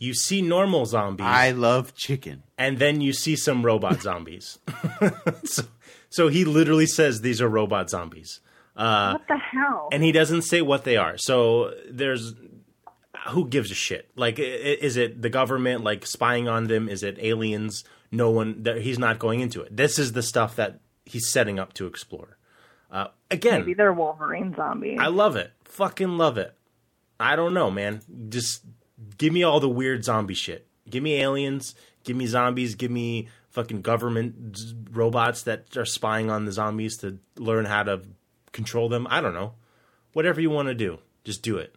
You 0.00 0.12
see 0.14 0.42
normal 0.42 0.86
zombies, 0.86 1.26
I 1.26 1.50
love 1.52 1.94
chicken. 1.94 2.42
and 2.56 2.78
then 2.78 3.00
you 3.00 3.12
see 3.12 3.36
some 3.36 3.64
robot 3.64 4.00
zombies. 4.02 4.58
so, 5.44 5.62
so 6.10 6.28
he 6.28 6.44
literally 6.44 6.86
says 6.86 7.20
these 7.20 7.40
are 7.40 7.48
robot 7.48 7.90
zombies. 7.90 8.40
Uh, 8.76 9.12
what 9.12 9.26
the 9.28 9.36
hell? 9.36 9.88
and 9.92 10.02
he 10.04 10.10
doesn't 10.12 10.42
say 10.42 10.60
what 10.62 10.82
they 10.84 10.96
are. 10.96 11.16
So 11.16 11.72
there's 11.90 12.34
who 13.30 13.48
gives 13.48 13.70
a 13.70 13.74
shit? 13.74 14.08
Like, 14.16 14.38
i- 14.40 14.42
i- 14.42 14.78
is 14.88 14.96
it 14.96 15.20
the 15.22 15.30
government 15.30 15.82
like 15.84 16.06
spying 16.06 16.48
on 16.48 16.68
them? 16.68 16.88
Is 16.88 17.02
it 17.04 17.16
aliens? 17.20 17.84
No 18.10 18.30
one. 18.30 18.64
He's 18.80 18.98
not 18.98 19.18
going 19.20 19.40
into 19.40 19.60
it. 19.62 19.76
This 19.76 19.98
is 19.98 20.12
the 20.12 20.22
stuff 20.22 20.56
that 20.56 20.80
he's 21.04 21.28
setting 21.28 21.58
up 21.58 21.72
to 21.74 21.86
explore. 21.86 22.37
Uh, 22.90 23.08
again, 23.30 23.60
Maybe 23.60 23.74
they're 23.74 23.92
Wolverine 23.92 24.54
zombies. 24.54 24.98
I 25.00 25.08
love 25.08 25.36
it. 25.36 25.52
Fucking 25.64 26.16
love 26.16 26.38
it. 26.38 26.54
I 27.20 27.36
don't 27.36 27.52
know, 27.54 27.70
man. 27.70 28.00
Just 28.28 28.64
give 29.18 29.32
me 29.32 29.42
all 29.42 29.60
the 29.60 29.68
weird 29.68 30.04
zombie 30.04 30.34
shit. 30.34 30.66
Give 30.88 31.02
me 31.02 31.20
aliens. 31.20 31.74
Give 32.04 32.16
me 32.16 32.26
zombies. 32.26 32.74
Give 32.76 32.90
me 32.90 33.28
fucking 33.50 33.82
government 33.82 34.56
z- 34.56 34.74
robots 34.90 35.42
that 35.42 35.76
are 35.76 35.84
spying 35.84 36.30
on 36.30 36.44
the 36.46 36.52
zombies 36.52 36.96
to 36.98 37.18
learn 37.36 37.66
how 37.66 37.82
to 37.82 38.02
control 38.52 38.88
them. 38.88 39.06
I 39.10 39.20
don't 39.20 39.34
know. 39.34 39.54
Whatever 40.12 40.40
you 40.40 40.48
want 40.50 40.68
to 40.68 40.74
do, 40.74 40.98
just 41.24 41.42
do 41.42 41.58
it. 41.58 41.74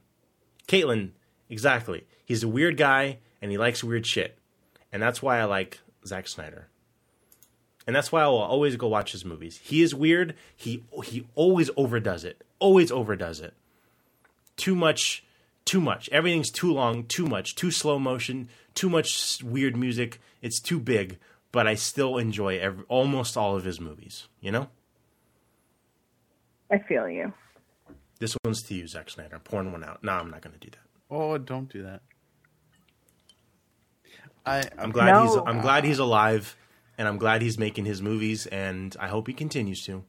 Caitlin, 0.67 1.09
exactly. 1.49 2.07
He's 2.25 2.43
a 2.43 2.47
weird 2.47 2.77
guy 2.77 3.17
and 3.41 3.51
he 3.51 3.57
likes 3.57 3.83
weird 3.83 4.05
shit. 4.07 4.37
And 4.93 5.01
that's 5.03 5.21
why 5.21 5.39
I 5.39 5.43
like 5.45 5.79
Zack 6.05 6.27
Snyder. 6.27 6.67
And 7.87 7.95
that's 7.95 8.11
why 8.11 8.21
I 8.21 8.27
will 8.27 8.37
always 8.37 8.75
go 8.75 8.87
watch 8.87 9.11
his 9.11 9.25
movies. 9.25 9.59
He 9.63 9.81
is 9.81 9.93
weird. 9.95 10.35
He 10.55 10.83
he 11.03 11.25
always 11.35 11.69
overdoes 11.75 12.23
it. 12.23 12.43
Always 12.59 12.91
overdoes 12.91 13.39
it. 13.39 13.53
Too 14.55 14.75
much, 14.75 15.23
too 15.65 15.81
much. 15.81 16.07
Everything's 16.11 16.51
too 16.51 16.71
long, 16.71 17.05
too 17.05 17.25
much, 17.25 17.55
too 17.55 17.71
slow 17.71 17.97
motion, 17.97 18.49
too 18.75 18.89
much 18.89 19.41
weird 19.43 19.75
music. 19.75 20.21
It's 20.43 20.61
too 20.61 20.79
big, 20.79 21.17
but 21.51 21.65
I 21.67 21.73
still 21.73 22.17
enjoy 22.17 22.59
every, 22.59 22.83
almost 22.87 23.35
all 23.35 23.55
of 23.55 23.63
his 23.63 23.79
movies. 23.79 24.27
You 24.41 24.51
know, 24.51 24.69
I 26.71 26.77
feel 26.77 27.09
you. 27.09 27.33
this 28.19 28.37
one's 28.43 28.61
to 28.63 28.75
you, 28.75 28.87
Zack 28.87 29.09
Snyder. 29.09 29.35
I'm 29.35 29.41
pouring 29.41 29.71
one 29.71 29.83
out. 29.83 30.03
No, 30.03 30.11
I'm 30.13 30.29
not 30.29 30.41
going 30.41 30.53
to 30.53 30.59
do 30.59 30.69
that. 30.69 30.79
Oh, 31.09 31.37
don't 31.39 31.67
do 31.71 31.81
that. 31.83 32.01
I 34.45 34.63
I'm 34.77 34.91
glad 34.91 35.11
No. 35.11 35.23
he's 35.23 35.35
I'm 35.45 35.61
glad 35.61 35.83
he's 35.83 35.99
alive, 35.99 36.55
and 37.01 37.07
I'm 37.07 37.17
glad 37.17 37.41
he's 37.41 37.57
making 37.57 37.85
his 37.85 37.99
movies, 37.99 38.45
and 38.45 38.95
I 38.99 39.07
hope 39.07 39.25
he 39.25 39.33
continues 39.33 39.83
to. 39.87 40.03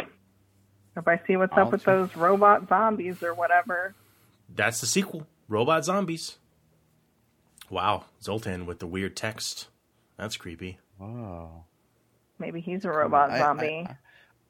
If 0.00 1.06
I 1.06 1.20
see 1.26 1.36
what's 1.36 1.52
up 1.58 1.70
with 1.70 1.82
Awesome. 1.82 2.00
those 2.08 2.16
robot 2.16 2.68
zombies 2.70 3.22
or 3.22 3.34
whatever. 3.34 3.94
That's 4.54 4.80
the 4.80 4.86
sequel, 4.86 5.26
Robot 5.48 5.84
Zombies. 5.84 6.38
Wow, 7.68 8.04
Zoltan 8.22 8.64
with 8.64 8.78
the 8.78 8.86
weird 8.86 9.14
text. 9.14 9.68
That's 10.16 10.36
creepy. 10.38 10.78
Wow. 10.98 11.64
Maybe 12.38 12.60
he's 12.60 12.86
a 12.86 12.90
robot 12.90 13.30
I- 13.30 13.38
zombie. 13.38 13.86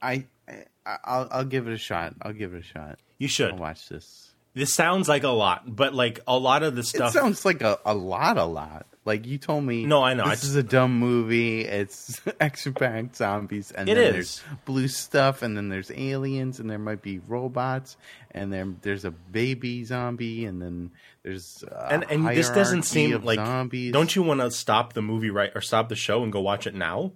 I, 0.01 0.27
I, 0.49 0.65
I 0.87 0.97
I'll 1.05 1.29
I'll 1.33 1.45
give 1.45 1.67
it 1.67 1.73
a 1.73 1.79
shot. 1.79 2.15
I'll 2.23 2.33
give 2.33 2.55
it 2.55 2.59
a 2.61 2.63
shot. 2.63 2.99
You 3.19 3.27
should. 3.29 3.53
I'll 3.53 3.59
watch 3.59 3.89
this. 3.89 4.29
This 4.55 4.73
sounds 4.73 5.09
like 5.09 5.25
a 5.25 5.29
lot, 5.31 5.63
but 5.67 5.95
like 5.95 6.21
a 6.29 6.39
lot 6.39 6.63
of 6.63 6.77
the 6.77 6.83
stuff. 6.85 7.11
It 7.15 7.19
sounds 7.19 7.45
like 7.45 7.63
a, 7.63 7.79
a 7.85 7.95
lot, 7.95 8.37
a 8.39 8.45
lot. 8.45 8.87
Like 9.05 9.27
you 9.27 9.37
told 9.37 9.65
me. 9.65 9.85
No, 9.85 10.01
I 10.05 10.15
know. 10.15 10.29
This 10.31 10.45
I- 10.45 10.47
is 10.49 10.55
a 10.57 10.63
dumb 10.63 10.97
movie. 10.99 11.63
It's 11.63 12.21
action 12.41 12.73
packed 12.73 13.17
zombies, 13.17 13.73
and 13.73 13.89
It 13.89 13.95
then 13.97 14.05
is. 14.05 14.13
there's 14.13 14.43
blue 14.65 14.87
stuff, 14.87 15.43
and 15.43 15.57
then 15.57 15.69
there's 15.71 15.91
aliens, 15.91 16.61
and 16.61 16.71
there 16.71 16.79
might 16.79 17.03
be 17.03 17.19
robots, 17.27 17.97
and 18.31 18.53
then 18.53 18.79
there's 18.83 19.05
a 19.05 19.11
baby 19.11 19.85
zombie, 19.85 20.45
and 20.45 20.63
then 20.63 20.93
there's 21.25 21.65
a 21.67 21.93
and 21.93 22.05
and 22.11 22.29
this 22.29 22.51
doesn't 22.51 22.83
seem 22.85 23.21
like. 23.25 23.41
zombies. 23.41 23.93
Don't 23.93 24.15
you 24.15 24.23
want 24.23 24.41
to 24.41 24.51
stop 24.53 24.93
the 24.93 25.03
movie 25.03 25.31
right 25.31 25.51
or 25.55 25.61
stop 25.61 25.89
the 25.89 25.97
show 25.97 26.23
and 26.23 26.31
go 26.33 26.41
watch 26.41 26.69
it 26.69 26.75
now? 26.75 27.11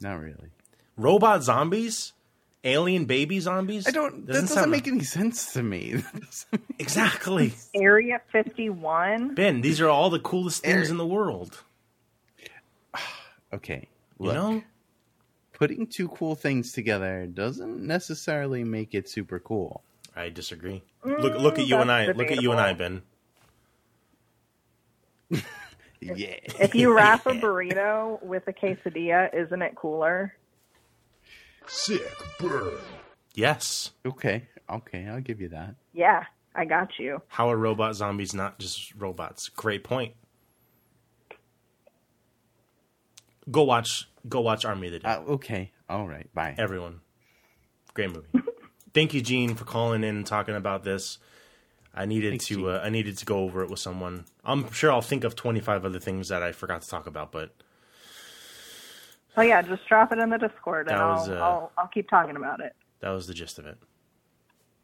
Not 0.00 0.20
really. 0.20 0.50
Robot 0.96 1.42
zombies, 1.42 2.12
alien 2.64 3.04
baby 3.06 3.40
zombies. 3.40 3.86
I 3.86 3.90
don't. 3.90 4.26
That 4.26 4.32
Doesn't 4.32 4.42
doesn't 4.44 4.56
sound- 4.56 4.70
make 4.70 4.86
any 4.88 5.02
sense 5.04 5.52
to 5.54 5.62
me. 5.62 5.94
That 6.12 6.20
doesn't 6.20 6.52
make- 6.52 6.80
exactly. 6.80 7.54
Area 7.74 8.20
51? 8.30 9.34
Ben, 9.34 9.60
these 9.60 9.80
are 9.80 9.88
all 9.88 10.10
the 10.10 10.20
coolest 10.20 10.62
things 10.62 10.74
Eric- 10.76 10.90
in 10.90 10.96
the 10.96 11.06
world. 11.06 11.62
okay. 13.52 13.88
You 14.20 14.26
Look, 14.26 14.34
know, 14.34 14.62
putting 15.52 15.86
two 15.86 16.08
cool 16.08 16.34
things 16.36 16.72
together 16.72 17.26
doesn't 17.26 17.80
necessarily 17.84 18.62
make 18.64 18.94
it 18.94 19.08
super 19.08 19.38
cool. 19.40 19.82
I 20.14 20.28
disagree. 20.28 20.82
Mm, 21.04 21.20
look, 21.20 21.38
look 21.38 21.58
at 21.58 21.66
you 21.66 21.76
and 21.78 21.90
I. 21.90 22.06
that's 22.06 22.18
Look 22.18 22.30
at 22.30 22.40
you 22.42 22.52
and 22.52 22.60
I, 22.60 22.72
debatable. 22.72 23.02
Ben. 25.30 25.42
yeah. 26.00 26.34
If 26.60 26.74
you 26.74 26.94
wrap 26.94 27.26
a 27.26 27.30
burrito 27.32 28.22
with 28.22 28.46
a 28.46 28.52
quesadilla, 28.52 29.32
isn't 29.34 29.62
it 29.62 29.74
cooler? 29.74 30.34
Sick 31.66 32.16
burn. 32.38 32.74
Yes. 33.34 33.92
Okay. 34.04 34.48
Okay. 34.70 35.06
I'll 35.08 35.20
give 35.20 35.40
you 35.40 35.48
that. 35.50 35.76
Yeah, 35.92 36.24
I 36.54 36.64
got 36.64 36.98
you. 36.98 37.22
How 37.28 37.50
are 37.50 37.56
robot 37.56 37.94
zombies 37.96 38.34
not 38.34 38.58
just 38.58 38.94
robots? 38.94 39.48
Great 39.48 39.84
point. 39.84 40.14
Go 43.50 43.62
watch. 43.64 44.08
Go 44.28 44.40
watch 44.40 44.64
Army 44.64 44.86
of 44.88 44.92
the 44.94 44.98
Dead. 45.00 45.08
Uh, 45.08 45.32
okay. 45.32 45.72
All 45.88 46.06
right. 46.06 46.32
Bye. 46.32 46.54
Everyone, 46.58 47.00
great 47.92 48.10
movie. 48.12 48.28
Thank 48.94 49.14
you, 49.14 49.20
Gene, 49.20 49.54
for 49.54 49.64
calling 49.64 50.04
in 50.04 50.16
and 50.16 50.26
talking 50.26 50.54
about 50.54 50.84
this. 50.84 51.18
I 51.94 52.06
needed 52.06 52.30
Thanks, 52.30 52.46
to. 52.46 52.70
Uh, 52.70 52.80
I 52.82 52.88
needed 52.90 53.18
to 53.18 53.24
go 53.24 53.40
over 53.40 53.62
it 53.62 53.70
with 53.70 53.78
someone. 53.78 54.24
I'm 54.44 54.70
sure 54.72 54.92
I'll 54.92 55.02
think 55.02 55.24
of 55.24 55.34
25 55.34 55.84
other 55.84 55.98
things 55.98 56.28
that 56.28 56.42
I 56.42 56.52
forgot 56.52 56.82
to 56.82 56.88
talk 56.88 57.06
about, 57.06 57.32
but 57.32 57.54
So 59.34 59.40
yeah, 59.40 59.62
just 59.62 59.86
drop 59.88 60.12
it 60.12 60.18
in 60.18 60.28
the 60.30 60.38
Discord, 60.38 60.88
and 60.88 60.98
was, 60.98 61.28
I'll, 61.28 61.36
uh, 61.36 61.40
I'll 61.40 61.72
I'll 61.78 61.88
keep 61.88 62.08
talking 62.10 62.36
about 62.36 62.60
it. 62.60 62.74
that 63.00 63.10
was 63.10 63.26
the 63.26 63.34
gist 63.34 63.58
of 63.58 63.66
it. 63.66 63.78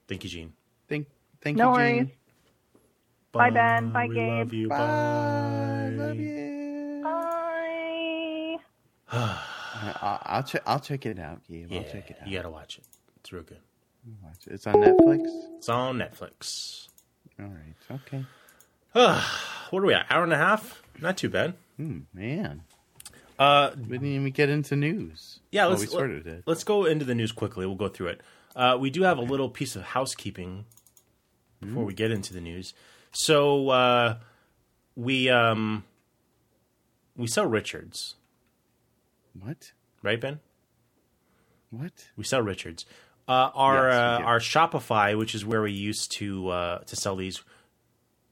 Thank 0.06 0.24
you, 0.24 0.30
Gene. 0.30 0.52
Thank. 0.88 1.06
Thank 1.42 1.56
No 1.58 1.66
you, 1.68 1.72
worries. 1.76 2.06
Gene. 2.06 2.12
Bye, 3.32 3.50
Ben. 3.50 3.90
Bye, 3.90 4.06
we 4.08 4.14
Gabe. 4.14 4.38
Love 4.38 4.52
you. 4.54 4.68
Bye. 4.68 4.76
Bye. 4.78 5.88
Love 5.96 6.16
you. 6.16 7.00
Bye. 7.04 8.56
I'll, 9.10 10.20
I'll 10.24 10.42
check. 10.42 10.62
I'll 10.66 10.80
check 10.80 11.04
it 11.06 11.18
out, 11.18 11.42
Gabe. 11.46 11.70
Yeah, 11.70 11.78
I'll 11.80 11.84
check 11.84 12.10
it 12.10 12.16
out. 12.20 12.26
you 12.28 12.36
gotta 12.38 12.50
watch 12.50 12.78
it. 12.78 12.84
It's 13.20 13.32
real 13.32 13.42
good. 13.42 13.58
Watch 14.22 14.46
it. 14.46 14.54
It's 14.54 14.66
on 14.66 14.74
Netflix. 14.76 15.26
It's 15.58 15.68
on 15.68 15.98
Netflix. 15.98 16.88
All 17.38 17.46
right. 17.46 18.00
Okay. 18.06 18.24
What 19.70 19.82
are 19.82 19.86
we 19.86 19.92
at? 19.92 20.06
Hour 20.08 20.24
and 20.24 20.32
a 20.32 20.36
half? 20.38 20.82
Not 20.98 21.18
too 21.18 21.28
bad. 21.28 21.52
Hmm, 21.76 21.98
man, 22.14 22.62
Uh, 23.38 23.70
we 23.76 23.84
didn't 23.98 24.06
even 24.08 24.30
get 24.32 24.48
into 24.48 24.74
news. 24.74 25.38
yeah, 25.52 25.66
let's 25.66 25.82
we 25.82 25.86
sort 25.86 26.10
of 26.10 26.24
did. 26.24 26.42
let's 26.46 26.64
go 26.64 26.84
into 26.84 27.04
the 27.04 27.14
news 27.14 27.30
quickly. 27.32 27.66
We'll 27.66 27.76
go 27.76 27.88
through 27.88 28.08
it. 28.08 28.20
Uh, 28.56 28.76
we 28.80 28.90
do 28.90 29.02
have 29.02 29.18
a 29.18 29.22
little 29.22 29.48
piece 29.48 29.76
of 29.76 29.82
housekeeping 29.82 30.64
before 31.60 31.84
we 31.84 31.94
get 31.94 32.10
into 32.10 32.32
the 32.34 32.40
news. 32.40 32.74
So 33.12 33.68
uh, 33.68 34.18
we 34.96 35.28
um, 35.30 35.84
we 37.16 37.26
sell 37.28 37.46
Richards, 37.46 38.16
What? 39.38 39.72
right, 40.02 40.20
Ben? 40.20 40.40
What? 41.70 41.92
We 42.16 42.24
sell 42.24 42.42
Richards. 42.42 42.86
Uh, 43.28 43.50
our 43.54 43.88
Yes, 43.88 43.94
uh, 43.94 44.22
our 44.24 44.38
Shopify, 44.40 45.16
which 45.16 45.34
is 45.34 45.44
where 45.44 45.62
we 45.62 45.72
used 45.72 46.10
to 46.12 46.48
uh, 46.48 46.78
to 46.78 46.96
sell 46.96 47.14
these, 47.14 47.42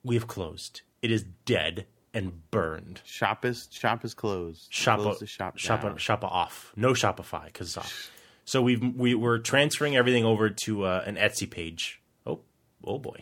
we've 0.03 0.27
closed. 0.27 0.81
It 1.03 1.11
is 1.13 1.25
dead 1.45 1.87
and 2.17 2.51
burned. 2.51 3.01
Shop 3.05 3.45
is 3.45 3.69
shop 3.71 4.05
is 4.05 4.15
closed. 4.15 4.73
Shop 4.73 4.99
Close 4.99 5.19
the 5.21 5.27
shop. 5.27 5.59
shop 5.59 5.99
shop 5.99 6.25
off. 6.25 6.73
No 6.75 6.93
Shopify 6.93 7.47
because 7.47 7.69
it's 7.69 7.77
off. 7.79 8.11
So 8.45 8.63
we've 8.63 8.83
we 8.97 9.15
we're 9.15 9.39
transferring 9.39 9.97
everything 9.97 10.25
over 10.25 10.51
to 10.51 10.85
uh, 10.85 11.03
an 11.07 11.17
Etsy 11.17 11.49
page. 11.51 12.01
Oh 12.27 12.41
oh 12.85 12.99
boy, 12.99 13.21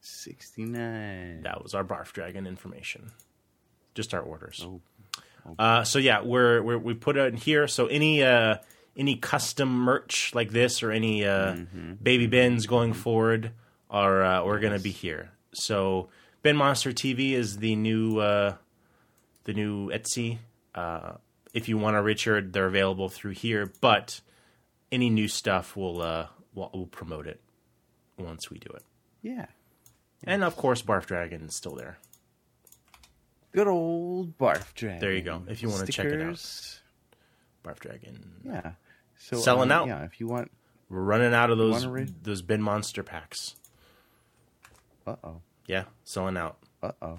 Sixty 0.00 0.64
nine. 0.64 1.42
that 1.42 1.62
was 1.62 1.74
our 1.74 1.84
barf 1.84 2.12
dragon 2.12 2.46
information. 2.46 3.10
Just 3.94 4.14
our 4.14 4.20
orders. 4.20 4.64
Oh. 4.64 4.80
Uh, 5.58 5.84
so 5.84 5.98
yeah, 5.98 6.22
we're, 6.22 6.60
we're 6.62 6.78
we 6.78 6.94
put 6.94 7.16
it 7.16 7.32
in 7.32 7.36
here. 7.36 7.66
So 7.68 7.86
any 7.86 8.22
uh, 8.22 8.56
any 8.96 9.16
custom 9.16 9.68
merch 9.70 10.32
like 10.34 10.50
this 10.50 10.82
or 10.82 10.90
any 10.90 11.24
uh, 11.24 11.54
Mm-hmm. 11.54 11.92
baby 12.02 12.26
bins 12.26 12.66
going 12.66 12.92
forward 12.92 13.52
are 13.90 14.22
uh, 14.24 14.44
we're 14.44 14.58
gonna 14.60 14.78
be 14.80 14.90
here. 14.90 15.30
So 15.54 16.08
Ben 16.46 16.56
Monster 16.56 16.92
TV 16.92 17.32
is 17.32 17.56
the 17.56 17.74
new 17.74 18.20
uh, 18.20 18.54
the 19.42 19.52
new 19.52 19.90
Etsy. 19.90 20.38
Uh, 20.76 21.14
if 21.52 21.68
you 21.68 21.76
want 21.76 21.96
a 21.96 22.02
Richard, 22.02 22.52
they're 22.52 22.68
available 22.68 23.08
through 23.08 23.32
here. 23.32 23.72
But 23.80 24.20
any 24.92 25.10
new 25.10 25.26
stuff, 25.26 25.74
we'll 25.74 26.00
uh, 26.00 26.28
we'll, 26.54 26.70
we'll 26.72 26.86
promote 26.86 27.26
it 27.26 27.40
once 28.16 28.48
we 28.48 28.60
do 28.60 28.68
it. 28.76 28.84
Yeah. 29.22 29.46
And 30.22 30.44
of 30.44 30.56
course, 30.56 30.82
Barf 30.82 31.06
Dragon 31.06 31.46
is 31.46 31.56
still 31.56 31.74
there. 31.74 31.98
Good 33.50 33.66
old 33.66 34.38
barf 34.38 34.72
dragon. 34.74 35.00
There 35.00 35.12
you 35.12 35.22
go, 35.22 35.42
if 35.48 35.62
you 35.62 35.68
wanna 35.68 35.88
check 35.88 36.06
it 36.06 36.22
out. 36.22 36.36
Barf 37.64 37.80
Dragon. 37.80 38.34
Yeah. 38.44 38.70
So 39.18 39.38
Selling 39.38 39.72
uh, 39.72 39.80
out. 39.80 39.88
Yeah. 39.88 40.04
If 40.04 40.20
you 40.20 40.28
want. 40.28 40.52
We're 40.90 41.00
running 41.00 41.34
out 41.34 41.50
of 41.50 41.58
those 41.58 41.84
wanna 41.84 42.06
those 42.22 42.42
Ben 42.42 42.62
Monster 42.62 43.02
packs. 43.02 43.56
Uh 45.04 45.16
oh. 45.24 45.40
Yeah, 45.66 45.84
selling 46.04 46.36
out. 46.36 46.58
Uh 46.82 46.92
oh. 47.02 47.18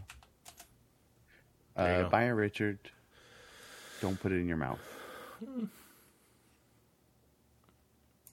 There 1.76 2.06
Uh, 2.06 2.10
buy 2.10 2.24
a 2.24 2.34
Richard. 2.36 2.80
Don't 4.02 4.20
put 4.20 4.32
it 4.32 4.36
in 4.36 4.48
your 4.48 4.58
mouth. 4.58 4.80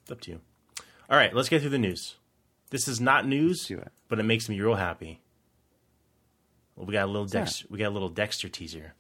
It's 0.03 0.11
up 0.11 0.21
to 0.23 0.31
you. 0.33 0.41
All 1.11 1.17
right, 1.17 1.35
let's 1.35 1.49
get 1.49 1.61
through 1.61 1.71
the 1.71 1.79
news. 1.79 2.17
This 2.71 2.89
is 2.89 3.01
not 3.01 3.27
news, 3.27 3.71
it. 3.71 3.89
but 4.09 4.19
it 4.19 4.25
makes 4.25 4.49
me 4.49 4.61
real 4.61 4.75
happy. 4.77 5.21
Well, 6.77 6.87
we 6.87 6.93
got 6.93 7.05
a 7.05 7.11
little? 7.11 7.27
Dexter. 7.27 7.67
We 7.71 7.79
got 7.79 7.89
a 7.89 7.91
little 7.91 8.09
Dexter 8.09 8.49
teaser, 8.49 8.95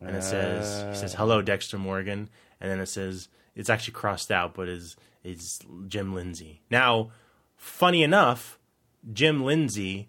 and 0.00 0.16
it 0.16 0.22
says 0.22 0.82
he 0.82 0.88
Uh. 0.88 0.94
says 0.94 1.14
hello 1.14 1.42
Dexter 1.42 1.78
Morgan, 1.78 2.28
and 2.60 2.70
then 2.70 2.80
it 2.80 2.86
says 2.86 3.28
it's 3.54 3.68
actually 3.70 3.94
crossed 3.94 4.30
out, 4.30 4.54
but 4.54 4.68
is 4.68 4.96
is 5.22 5.60
Jim 5.88 6.14
Lindsay. 6.14 6.62
Now, 6.70 7.10
funny 7.56 8.02
enough, 8.02 8.58
Jim 9.12 9.44
Lindsay 9.44 10.08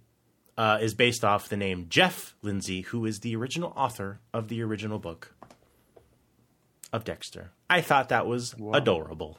uh, 0.58 0.80
is 0.82 0.94
based 0.94 1.24
off 1.24 1.50
the 1.50 1.58
name 1.58 1.86
Jeff 1.90 2.36
Lindsay, 2.42 2.82
who 2.82 3.06
is 3.06 3.20
the 3.20 3.36
original 3.36 3.74
author 3.76 4.20
of 4.34 4.48
the 4.48 4.62
original 4.62 5.00
book 5.00 5.36
of 6.92 7.04
Dexter. 7.04 7.52
I 7.70 7.82
thought 7.82 8.10
that 8.10 8.26
was 8.26 8.56
adorable. 8.74 9.38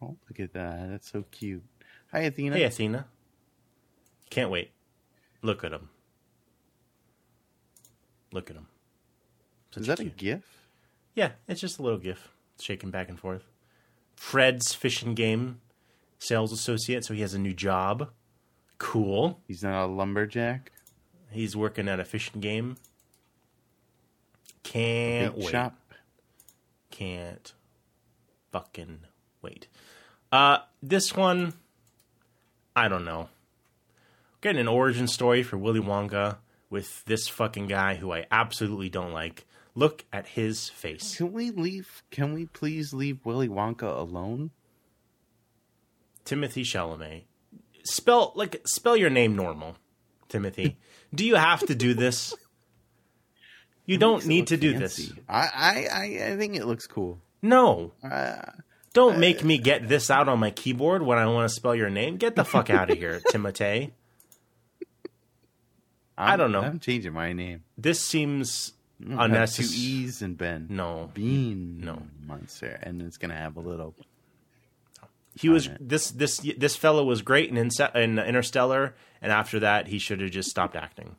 Oh, 0.00 0.16
look 0.28 0.40
at 0.40 0.52
that. 0.54 0.90
That's 0.90 1.10
so 1.10 1.24
cute. 1.30 1.62
Hi, 2.10 2.20
Athena. 2.20 2.56
Hey, 2.56 2.64
Athena. 2.64 3.06
Can't 4.30 4.50
wait. 4.50 4.72
Look 5.42 5.62
at 5.64 5.72
him. 5.72 5.90
Look 8.32 8.50
at 8.50 8.56
him. 8.56 8.66
Is 9.76 9.86
that 9.86 10.00
a 10.00 10.04
GIF? 10.04 10.68
Yeah, 11.14 11.32
it's 11.46 11.60
just 11.60 11.78
a 11.78 11.82
little 11.82 11.98
gif 11.98 12.32
shaking 12.58 12.90
back 12.90 13.08
and 13.08 13.18
forth. 13.18 13.44
Fred's 14.16 14.74
fishing 14.74 15.14
game 15.14 15.60
sales 16.18 16.52
associate, 16.52 17.04
so 17.04 17.14
he 17.14 17.20
has 17.20 17.34
a 17.34 17.38
new 17.38 17.52
job. 17.52 18.10
Cool. 18.82 19.38
He's 19.46 19.62
not 19.62 19.84
a 19.84 19.86
lumberjack. 19.86 20.72
He's 21.30 21.56
working 21.56 21.88
at 21.88 22.00
a 22.00 22.04
fishing 22.04 22.40
game. 22.40 22.76
Can't 24.64 25.38
wait. 25.38 25.48
shop. 25.48 25.78
Can't 26.90 27.52
fucking 28.50 28.98
wait. 29.40 29.68
Uh, 30.32 30.58
this 30.82 31.14
one, 31.16 31.54
I 32.74 32.88
don't 32.88 33.04
know. 33.04 33.28
Getting 34.40 34.60
an 34.60 34.68
origin 34.68 35.06
story 35.06 35.44
for 35.44 35.56
Willy 35.56 35.80
Wonka 35.80 36.38
with 36.68 37.04
this 37.04 37.28
fucking 37.28 37.68
guy 37.68 37.94
who 37.94 38.12
I 38.12 38.26
absolutely 38.32 38.88
don't 38.88 39.12
like. 39.12 39.46
Look 39.76 40.04
at 40.12 40.26
his 40.26 40.68
face. 40.68 41.16
Can 41.16 41.32
we 41.32 41.52
leave? 41.52 42.02
Can 42.10 42.34
we 42.34 42.46
please 42.46 42.92
leave 42.92 43.24
Willy 43.24 43.48
Wonka 43.48 43.96
alone? 43.96 44.50
Timothy 46.24 46.64
Chalamet. 46.64 47.22
Spell 47.84 48.32
like 48.34 48.62
spell 48.66 48.96
your 48.96 49.10
name 49.10 49.34
normal, 49.36 49.76
Timothy. 50.28 50.78
do 51.14 51.24
you 51.24 51.34
have 51.36 51.60
to 51.66 51.74
do 51.74 51.94
this? 51.94 52.34
You 53.86 53.98
don't 53.98 54.24
need 54.26 54.46
to 54.48 54.56
do 54.56 54.78
this. 54.78 55.12
I, 55.28 55.48
I, 55.54 55.86
I, 55.92 56.32
I 56.32 56.36
think 56.36 56.54
it 56.56 56.64
looks 56.64 56.86
cool. 56.86 57.20
No. 57.42 57.92
Uh, 58.08 58.36
Don't 58.92 59.18
make 59.18 59.42
me 59.42 59.58
get 59.58 59.88
this 59.88 60.08
out 60.10 60.28
on 60.28 60.38
my 60.38 60.50
keyboard 60.52 61.02
when 61.02 61.18
I 61.18 61.26
want 61.26 61.48
to 61.48 61.54
spell 61.54 61.74
your 61.74 61.90
name. 61.90 62.16
Get 62.16 62.36
the 62.36 62.44
fuck 62.44 62.70
out 62.70 62.90
of 62.90 62.96
here, 62.98 63.20
Timotei. 63.32 63.90
I'm, 66.16 66.38
don't 66.38 66.52
know. 66.52 66.60
I'm 66.60 66.78
changing 66.78 67.12
my 67.12 67.32
name. 67.32 67.64
This 67.76 68.00
seems 68.00 68.74
I'm 69.00 69.08
two 69.16 69.18
unnecessary. 69.18 69.80
E's 69.80 70.22
and 70.22 70.38
Ben. 70.38 70.66
No. 70.70 71.10
Bean. 71.12 71.80
No. 71.80 72.02
monster, 72.24 72.78
and 72.82 73.02
it's 73.02 73.16
gonna 73.18 73.36
have 73.36 73.56
a 73.56 73.60
little. 73.60 73.94
He 75.34 75.48
was 75.48 75.68
on 75.68 75.74
it. 75.74 75.88
this 75.88 76.10
this 76.10 76.38
this 76.58 76.76
fellow 76.76 77.04
was 77.04 77.22
great 77.22 77.48
in, 77.50 77.56
Inse- 77.56 77.94
in 77.94 78.18
Interstellar, 78.18 78.94
and 79.20 79.32
after 79.32 79.60
that, 79.60 79.86
he 79.88 79.98
should 79.98 80.20
have 80.20 80.30
just 80.30 80.50
stopped 80.50 80.76
acting. 80.76 81.16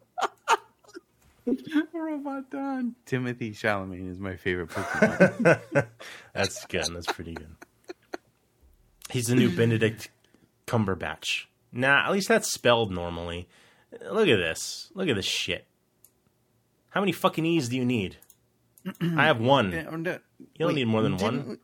Robot 1.94 2.50
Don. 2.50 2.96
Timothy 3.06 3.52
Chalamet 3.52 4.10
is 4.10 4.20
my 4.20 4.36
favorite 4.36 4.70
Pokemon. 4.70 5.88
That's 6.34 6.66
good. 6.68 6.86
That's 6.94 7.12
pretty 7.12 7.34
good. 7.34 7.56
He's 9.10 9.26
the 9.26 9.36
new 9.36 9.50
Benedict 9.56 10.10
Cumberbatch. 10.68 11.46
Nah, 11.72 12.06
at 12.06 12.12
least 12.12 12.28
that's 12.28 12.54
spelled 12.54 12.92
normally. 12.92 13.48
Look 14.12 14.28
at 14.28 14.38
this. 14.38 14.92
Look 14.94 15.10
at 15.10 15.16
this 15.16 15.26
shit. 15.26 15.66
How 16.92 17.00
many 17.02 17.12
fucking 17.12 17.46
E's 17.46 17.68
do 17.70 17.76
you 17.78 17.86
need? 17.86 18.18
I 19.02 19.26
have 19.26 19.40
one. 19.40 19.72
Yeah, 19.72 19.90
no. 19.90 20.20
You 20.40 20.48
don't 20.60 20.76
need 20.76 20.88
more 20.88 21.02
than 21.02 21.18
didn't 21.18 21.48
one. 21.48 21.60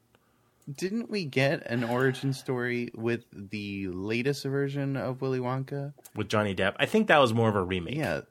Didn't 0.75 1.09
we 1.09 1.25
get 1.25 1.65
an 1.65 1.83
origin 1.83 2.31
story 2.33 2.91
with 2.93 3.25
the 3.33 3.87
latest 3.87 4.43
version 4.43 4.95
of 4.97 5.21
Willy 5.21 5.39
Wonka? 5.39 5.93
with 6.15 6.29
Johnny 6.29 6.53
Depp. 6.53 6.75
I 6.79 6.85
think 6.85 7.07
that 7.07 7.17
was 7.17 7.33
more 7.33 7.49
of 7.49 7.55
a 7.55 7.63
remake. 7.63 7.95
Yeah. 7.95 8.21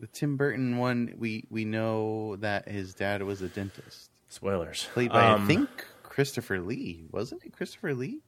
The 0.00 0.06
Tim 0.08 0.36
Burton 0.36 0.78
one, 0.78 1.14
we 1.18 1.46
we 1.50 1.64
know 1.64 2.36
that 2.36 2.68
his 2.68 2.92
dad 2.94 3.22
was 3.22 3.40
a 3.42 3.48
dentist, 3.48 4.10
Spoilers. 4.28 4.88
played 4.94 5.10
by 5.12 5.24
Um, 5.26 5.44
I 5.44 5.46
think 5.46 5.68
Christopher 6.02 6.60
Lee, 6.60 7.04
wasn't 7.10 7.44
it? 7.44 7.52
Christopher 7.52 7.94
Lee. 7.94 8.20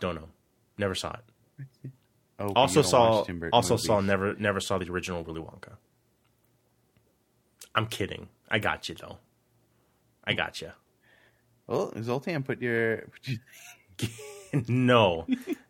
Don't 0.00 0.14
know. 0.16 0.28
Never 0.78 0.94
saw 0.96 1.12
it. 1.14 1.90
Oh, 2.40 2.52
Also 2.56 2.82
saw. 2.82 3.24
Also 3.52 3.74
movies. 3.74 3.86
saw. 3.86 4.00
Never. 4.00 4.34
Never 4.34 4.58
saw 4.60 4.78
the 4.78 4.90
original 4.90 5.22
Willy 5.22 5.40
Wonka. 5.40 5.76
I'm 7.74 7.86
kidding. 7.86 8.28
I 8.50 8.58
got 8.58 8.88
you 8.88 8.94
though. 8.96 9.18
I 10.24 10.34
got 10.34 10.60
you. 10.60 10.72
Well, 11.66 11.92
Zoltan, 12.02 12.42
put 12.42 12.60
your, 12.60 13.08
put 13.08 13.28
your 13.28 14.62
no, 14.68 15.26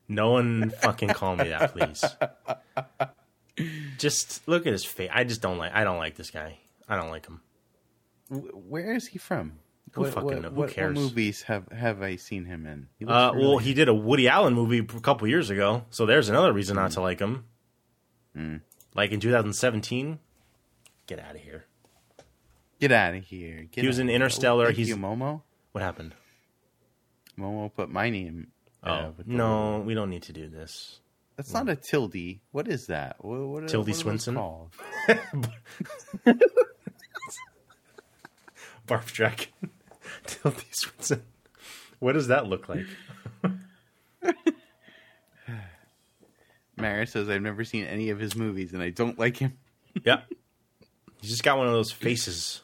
no 0.09 0.31
one 0.33 0.71
fucking 0.71 1.11
call 1.11 1.37
me 1.37 1.49
that, 1.51 1.73
please. 1.73 2.05
Just 3.99 4.47
look 4.49 4.67
at 4.67 4.73
his 4.73 4.85
face. 4.85 5.11
I 5.13 5.25
just 5.25 5.43
don't 5.43 5.59
like. 5.59 5.73
I 5.75 5.85
don't 5.85 5.99
like 5.99 6.17
this 6.17 6.31
guy. 6.31 6.59
I 6.89 6.97
don't 6.97 7.11
like 7.11 7.27
him. 7.27 7.41
where 8.31 8.95
is 8.95 9.07
he 9.09 9.19
from? 9.19 9.59
Who 9.93 10.07
fucking 10.07 10.41
know? 10.43 10.49
Who 10.49 10.55
what, 10.55 10.71
cares? 10.71 10.97
What 10.97 11.03
movies 11.03 11.43
have 11.43 11.69
have 11.71 12.01
I 12.01 12.17
seen 12.17 12.47
him 12.47 12.67
in? 12.67 12.89
He 12.99 13.05
Uh, 13.05 13.33
really- 13.33 13.47
well, 13.47 13.59
he 13.59 13.75
did 13.75 13.89
a 13.89 13.95
Woody 13.95 14.27
Allen 14.27 14.55
movie 14.55 14.79
a 14.79 14.85
couple 15.01 15.29
years 15.29 15.51
ago, 15.51 15.85
so 15.91 16.07
there's 16.07 16.31
another 16.31 16.53
reason 16.53 16.77
not 16.77 16.93
to 16.93 17.03
like 17.03 17.19
him. 17.21 17.45
Like 18.95 19.11
in 19.13 19.21
2017, 19.21 20.19
get 21.07 21.19
out 21.19 21.35
of 21.35 21.43
here. 21.43 21.67
get 22.81 22.91
out 22.91 23.15
of 23.15 23.25
here. 23.25 23.67
Get 23.71 23.83
He 23.83 23.87
was 23.87 23.99
in. 23.99 24.09
Interstellar. 24.09 24.69
Oh, 24.69 24.73
He's- 24.73 24.89
you, 24.89 24.97
Momo. 24.97 25.43
What 25.73 25.83
happened? 25.83 26.15
Momo 27.39 27.73
put 27.75 27.91
my 27.91 28.11
name. 28.11 28.49
Oh 28.85 28.93
uh, 28.93 29.11
with 29.17 29.27
the- 29.27 29.33
no, 29.33 29.81
we 29.81 29.95
don't 29.95 30.11
need 30.11 30.23
to 30.25 30.33
do 30.33 30.49
this. 30.49 31.01
that's 31.37 31.53
not 31.53 31.69
a 31.69 31.77
tilde. 31.77 32.41
What 32.51 32.69
is 32.69 32.87
that? 32.89 33.17
What, 33.25 33.41
what, 33.41 33.69
Tilde 33.69 33.89
what 33.89 33.97
are 34.07 34.11
those 34.11 34.27
Swinson? 34.27 34.71
Barf 38.87 39.13
Dragon. 39.13 39.47
Tildy 40.27 40.67
Swinson. 40.73 41.21
What 42.01 42.13
does 42.15 42.27
that 42.29 42.47
look 42.47 42.69
like? 42.69 42.87
Mara 46.77 47.07
says 47.07 47.29
I've 47.29 47.43
never 47.43 47.65
seen 47.65 47.85
any 47.85 48.11
of 48.11 48.19
his 48.19 48.35
movies 48.35 48.73
and 48.73 48.83
I 48.83 48.91
don't 48.91 49.19
like 49.19 49.37
him. 49.37 49.57
Yeah. 50.05 50.23
He's 51.21 51.31
just 51.31 51.45
got 51.45 51.59
one 51.59 51.69
of 51.69 51.73
those 51.73 51.93
faces. 51.93 52.63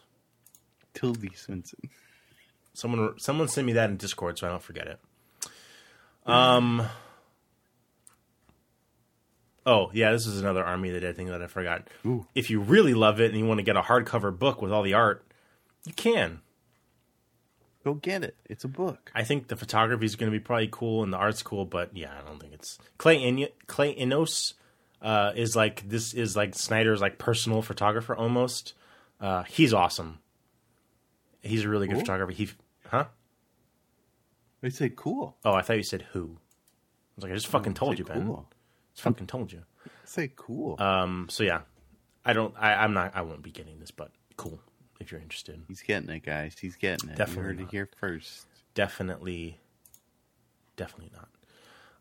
Tilde 0.95 1.21
Swinson. 1.21 1.75
Someone 2.79 3.19
someone 3.19 3.49
send 3.49 3.67
me 3.67 3.73
that 3.73 3.91
in 3.91 3.97
Discord 3.97 4.39
so 4.39 4.47
I 4.47 4.51
don't 4.51 4.63
forget 4.63 4.87
it. 4.87 5.01
Um 6.27 6.87
Oh, 9.67 9.91
yeah, 9.93 10.13
this 10.13 10.27
is 10.27 10.41
another 10.41 10.65
Army 10.65 10.89
of 10.89 10.95
the 10.95 11.01
Dead 11.01 11.17
thing 11.17 11.27
that 11.27 11.43
I 11.43 11.47
forgot. 11.47 11.89
Ooh. 12.07 12.27
If 12.35 12.49
you 12.51 12.61
really 12.61 12.95
love 12.95 13.21
it 13.21 13.31
and 13.31 13.39
you 13.39 13.45
want 13.47 13.59
to 13.59 13.65
get 13.65 13.77
a 13.77 13.83
hardcover 13.83 14.37
book 14.37 14.63
with 14.63 14.73
all 14.73 14.83
the 14.83 14.95
art, 14.95 15.25
you 15.85 15.93
can. 15.93 16.41
Go 17.85 17.95
get 17.95 18.23
it. 18.25 18.37
It's 18.47 18.65
a 18.65 18.69
book. 18.69 19.11
I 19.15 19.25
think 19.25 19.49
the 19.49 19.57
photography 19.57 20.07
is 20.07 20.17
going 20.17 20.33
to 20.33 20.39
be 20.39 20.43
probably 20.43 20.69
cool 20.71 21.03
and 21.03 21.13
the 21.13 21.17
art's 21.19 21.43
cool, 21.43 21.67
but 21.67 21.95
yeah, 21.97 22.13
I 22.17 22.27
don't 22.27 22.41
think 22.41 22.55
it's 22.55 22.79
Clay 22.97 23.17
In- 23.23 23.49
Clay 23.67 23.95
Enos 23.99 24.55
uh, 25.03 25.33
is 25.35 25.55
like 25.55 25.87
this 25.89 26.15
is 26.15 26.35
like 26.37 26.55
Snyder's 26.55 27.01
like 27.03 27.19
personal 27.19 27.61
photographer 27.61 28.15
almost. 28.17 28.73
Uh, 29.21 29.43
he's 29.45 29.75
awesome. 29.75 30.19
He's 31.43 31.65
a 31.65 31.69
really 31.69 31.89
good 31.89 31.95
Cool. 31.97 32.01
photographer. 32.05 32.33
He, 32.33 32.49
huh? 32.89 33.05
I 34.63 34.69
say 34.71 34.91
cool. 34.95 35.37
Oh, 35.45 35.53
I 35.55 35.63
thought 35.63 35.77
you 35.77 35.83
said 35.83 36.03
who. 36.13 36.25
I 36.37 37.13
was 37.17 37.23
like, 37.25 37.33
I 37.33 37.35
just 37.35 37.47
fucking 37.49 37.75
told 37.75 37.99
you, 37.99 38.05
Ben. 38.05 38.27
cool. 38.27 38.49
Just 38.95 39.05
fucking 39.05 39.27
told 39.27 39.53
you. 39.53 39.63
Say 40.05 40.31
cool. 40.35 40.75
Um, 40.81 41.27
so 41.31 41.45
yeah, 41.45 41.61
I 42.25 42.33
don't. 42.33 42.55
I, 42.59 42.75
I'm 42.75 42.95
not. 42.95 43.13
I 43.15 43.23
won't 43.23 43.43
be 43.43 43.51
getting 43.51 43.79
this, 43.79 43.91
but 43.91 44.11
cool 44.37 44.61
if 45.01 45.13
you're 45.13 45.21
interested. 45.21 45.63
He's 45.69 45.83
getting 45.83 46.09
it, 46.11 46.25
guys. 46.25 46.57
He's 46.61 46.77
getting 46.77 47.11
it. 47.11 47.17
Definitely 47.17 47.43
You 47.43 47.47
heard 47.47 47.59
not. 47.61 47.69
it 47.69 47.71
here 47.71 47.89
first. 47.99 48.47
Definitely, 48.75 49.59
definitely 50.77 51.13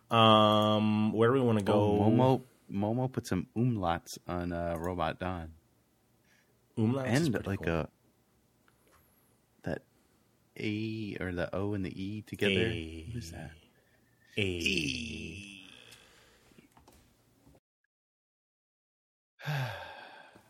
not. 0.09 0.17
Um, 0.17 1.11
where 1.13 1.29
do 1.29 1.33
we 1.35 1.41
want 1.41 1.59
to 1.59 1.65
go? 1.65 1.73
Oh, 1.73 2.09
Momo 2.09 2.41
Momo 2.71 3.11
put 3.11 3.27
some 3.27 3.47
umlauts 3.55 4.17
on 4.27 4.51
uh, 4.53 4.75
Robot 4.77 5.19
Don. 5.19 5.51
Umlaut 6.77 7.07
is 7.07 7.25
and 7.27 7.45
like 7.45 7.63
cool. 7.63 7.73
a 7.73 7.89
A 10.59 11.17
or 11.19 11.31
the 11.31 11.53
O 11.55 11.73
and 11.73 11.85
the 11.85 11.91
E 12.03 12.21
together. 12.23 12.51
A- 12.71 13.05
What 13.09 13.17
is 13.23 13.31
that? 13.31 13.51
A. 14.37 15.43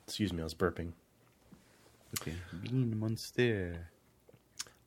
Excuse 0.08 0.34
me, 0.34 0.42
I 0.42 0.44
was 0.44 0.54
burping. 0.56 0.92
Okay. 2.20 2.34
Bean 2.64 2.98
Monster. 3.00 3.90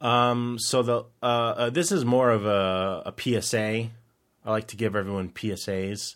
Um, 0.00 0.56
so 0.58 0.82
the 0.82 1.04
uh, 1.22 1.26
uh, 1.26 1.70
this 1.70 1.92
is 1.92 2.04
more 2.04 2.30
of 2.30 2.46
a, 2.46 3.02
a 3.06 3.14
PSA. 3.40 3.88
I 4.44 4.50
like 4.50 4.68
to 4.68 4.76
give 4.76 4.96
everyone 4.96 5.28
PSAs. 5.28 6.14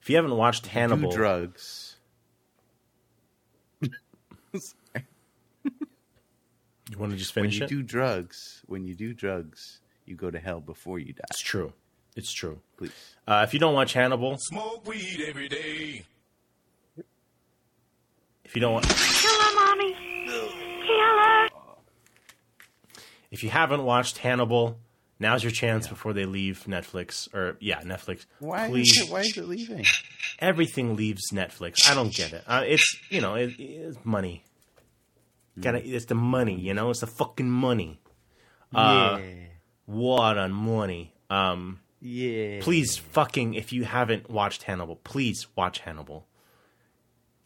If 0.00 0.08
you 0.08 0.14
haven't 0.16 0.36
watched 0.36 0.66
Hannibal, 0.68 1.10
Do 1.10 1.16
drugs. 1.16 1.96
you 6.90 6.98
want 6.98 7.12
to 7.12 7.18
just 7.18 7.32
finish 7.32 7.54
When 7.60 7.68
you 7.70 7.76
it? 7.78 7.78
do 7.80 7.82
drugs, 7.82 8.62
when 8.66 8.84
you 8.84 8.94
do 8.94 9.12
drugs, 9.14 9.80
you 10.04 10.14
go 10.14 10.30
to 10.30 10.38
hell 10.38 10.60
before 10.60 10.98
you 10.98 11.12
die. 11.12 11.24
It's 11.30 11.40
true. 11.40 11.72
It's 12.14 12.32
true. 12.32 12.60
Please. 12.78 12.92
Uh, 13.26 13.44
if 13.46 13.52
you 13.52 13.60
don't 13.60 13.74
watch 13.74 13.92
Hannibal, 13.92 14.36
Smoke 14.38 14.86
weed 14.86 15.22
every 15.28 15.48
day. 15.48 16.04
if 18.44 18.54
you 18.54 18.60
don't 18.60 18.72
want, 18.74 18.86
Hello, 18.88 19.66
mommy. 19.66 19.94
Hello. 20.88 21.78
if 23.30 23.42
you 23.42 23.50
haven't 23.50 23.82
watched 23.84 24.18
Hannibal, 24.18 24.78
now's 25.18 25.42
your 25.42 25.50
chance 25.52 25.88
before 25.88 26.12
they 26.14 26.24
leave 26.24 26.64
Netflix 26.66 27.32
or 27.34 27.56
yeah, 27.60 27.80
Netflix. 27.82 28.24
Why 28.38 28.68
Please, 28.68 28.96
is 28.96 29.08
it 29.08 29.12
why 29.12 29.20
is 29.20 29.36
it 29.36 29.44
leaving? 29.46 29.84
everything 30.38 30.96
leaves 30.96 31.30
Netflix. 31.32 31.90
I 31.90 31.94
don't 31.94 32.14
get 32.14 32.32
it. 32.32 32.44
Uh, 32.46 32.62
it's 32.66 32.96
you 33.10 33.20
know 33.20 33.34
it, 33.34 33.58
it's 33.58 33.98
money. 34.04 34.44
Gotta 35.60 35.86
it's 35.86 36.04
the 36.06 36.14
money. 36.14 36.58
You 36.60 36.74
know 36.74 36.90
it's 36.90 37.00
the 37.00 37.06
fucking 37.06 37.50
money. 37.50 38.00
Uh, 38.74 39.18
yeah. 39.20 39.34
What 39.86 40.36
on 40.36 40.52
money? 40.52 41.14
Um, 41.30 41.80
Yeah. 42.00 42.60
please 42.62 42.96
fucking 42.98 43.54
if 43.54 43.72
you 43.72 43.84
haven't 43.84 44.28
watched 44.28 44.64
Hannibal, 44.64 44.96
please 44.96 45.46
watch 45.56 45.78
Hannibal. 45.80 46.26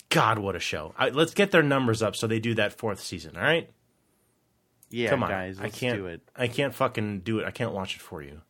God, 0.09 0.39
what 0.41 0.57
a 0.57 0.59
show! 0.59 0.93
I, 0.99 1.11
let's 1.11 1.35
get 1.35 1.53
their 1.53 1.62
numbers 1.62 2.03
up 2.03 2.16
so 2.16 2.27
they 2.27 2.41
do 2.41 2.55
that 2.55 2.73
fourth 2.73 3.01
season. 3.01 3.37
All 3.37 3.43
right, 3.43 3.70
Yeah, 4.89 5.11
come 5.11 5.23
on, 5.23 5.28
guys, 5.28 5.61
I 5.61 5.69
can't. 5.69 5.97
do 5.99 6.07
it. 6.07 6.20
I 6.35 6.49
can't 6.49 6.74
fucking 6.74 7.20
do 7.20 7.39
it. 7.39 7.47
I 7.47 7.53
can't 7.53 7.73
watch 7.73 7.95
it 7.95 8.03
for 8.03 8.20
you. 8.23 8.41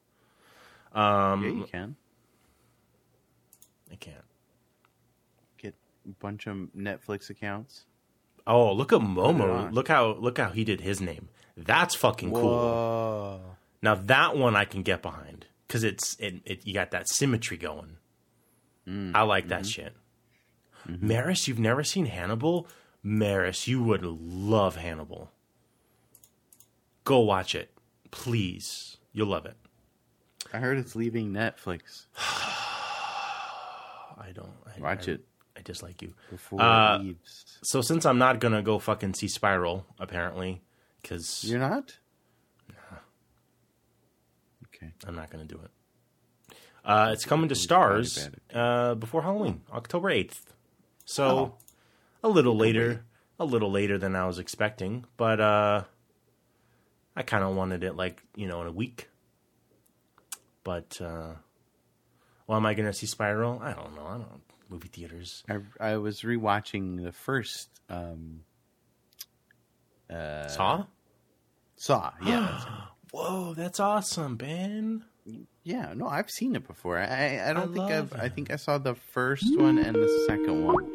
yeah, 0.94 1.36
you 1.36 1.66
can. 1.70 1.96
I 3.92 3.96
can't. 3.96 4.24
Get 5.58 5.74
a 6.06 6.12
bunch 6.12 6.46
of 6.46 6.56
Netflix 6.74 7.28
accounts. 7.28 7.84
Oh, 8.50 8.72
look 8.72 8.92
at 8.92 8.98
Momo. 8.98 9.72
Look 9.72 9.86
how 9.86 10.16
look 10.18 10.36
how 10.36 10.50
he 10.50 10.64
did 10.64 10.80
his 10.80 11.00
name. 11.00 11.28
That's 11.56 11.94
fucking 11.94 12.32
cool. 12.32 12.42
Whoa. 12.42 13.40
Now 13.80 13.94
that 13.94 14.36
one 14.36 14.56
I 14.56 14.64
can 14.64 14.82
get 14.82 15.02
behind 15.02 15.46
because 15.68 15.84
it's 15.84 16.16
it, 16.18 16.40
it 16.44 16.66
you 16.66 16.74
got 16.74 16.90
that 16.90 17.08
symmetry 17.08 17.56
going. 17.56 17.98
Mm, 18.88 19.12
I 19.14 19.22
like 19.22 19.46
that 19.48 19.62
mm-hmm. 19.62 19.68
shit. 19.68 19.94
Maris, 20.88 21.46
you've 21.46 21.60
never 21.60 21.84
seen 21.84 22.06
Hannibal? 22.06 22.66
Maris, 23.04 23.68
you 23.68 23.84
would 23.84 24.04
love 24.04 24.74
Hannibal. 24.76 25.30
Go 27.04 27.20
watch 27.20 27.54
it, 27.54 27.70
please. 28.10 28.96
You'll 29.12 29.28
love 29.28 29.46
it. 29.46 29.56
I 30.52 30.58
heard 30.58 30.78
it's 30.78 30.96
leaving 30.96 31.32
Netflix. 31.32 32.06
I 32.18 34.32
don't 34.34 34.50
I, 34.66 34.80
Watch 34.80 35.08
I, 35.08 35.12
it 35.12 35.24
I 35.60 35.62
dislike 35.62 36.00
you. 36.02 36.14
before 36.30 36.60
Uh, 36.62 36.96
it 36.96 37.02
leaves. 37.02 37.58
So 37.62 37.82
since 37.82 38.04
I'm 38.06 38.18
not 38.18 38.40
gonna 38.40 38.62
go 38.62 38.78
fucking 38.78 39.14
see 39.14 39.28
Spiral, 39.28 39.86
apparently, 39.98 40.62
because 41.02 41.44
You're 41.44 41.60
not? 41.60 41.96
Okay. 44.66 44.92
I'm 45.06 45.14
not 45.14 45.30
going 45.30 45.46
to 45.46 45.54
do 45.54 45.60
it. 45.62 45.70
Uh, 46.84 47.10
it's 47.12 47.26
coming 47.26 47.50
to 47.50 47.54
Starz 47.54 48.30
uh, 48.54 48.94
before 48.94 49.20
Halloween, 49.20 49.60
October 49.72 50.08
8th. 50.08 50.40
So 51.04 51.26
Oh. 51.28 51.54
a 52.24 52.28
little 52.30 52.56
later, 52.56 53.04
a 53.38 53.44
little 53.44 53.70
later 53.70 53.98
than 53.98 54.16
I 54.16 54.26
was 54.26 54.38
expecting, 54.38 55.04
but 55.18 55.38
uh, 55.38 55.84
I 57.14 57.22
kind 57.22 57.44
of 57.44 57.54
wanted 57.54 57.84
it 57.84 57.94
like, 57.94 58.22
you 58.34 58.46
know, 58.48 58.62
in 58.62 58.68
a 58.68 58.72
week. 58.72 59.08
But 60.64 60.98
uh, 61.02 61.34
well, 62.46 62.56
am 62.56 62.64
I 62.64 62.72
going 62.72 62.86
to 62.86 62.94
see 62.94 63.06
Spiral? 63.06 63.60
I 63.62 63.74
don't 63.74 63.94
know. 63.94 64.06
I 64.06 64.12
don't 64.12 64.42
movie 64.70 64.88
theaters. 64.88 65.42
I 65.48 65.58
I 65.80 65.96
was 65.96 66.22
rewatching 66.22 67.02
the 67.02 67.12
first 67.12 67.68
um 67.88 68.40
uh 70.08 70.46
Saw? 70.48 70.84
Saw. 71.76 72.12
Yeah. 72.24 72.48
that's. 72.52 72.64
Whoa, 73.12 73.54
that's 73.54 73.80
awesome, 73.80 74.36
Ben. 74.36 75.04
yeah, 75.64 75.92
no, 75.96 76.06
I've 76.06 76.30
seen 76.30 76.54
it 76.54 76.64
before. 76.66 76.98
I 76.98 77.40
I 77.44 77.52
don't 77.52 77.70
I 77.70 77.74
think 77.74 77.90
I've 77.90 78.12
I 78.14 78.28
think 78.28 78.52
I 78.52 78.56
saw 78.56 78.78
the 78.78 78.94
first 78.94 79.58
one 79.58 79.78
and 79.78 79.96
the 79.96 80.24
second 80.28 80.64
one. 80.64 80.92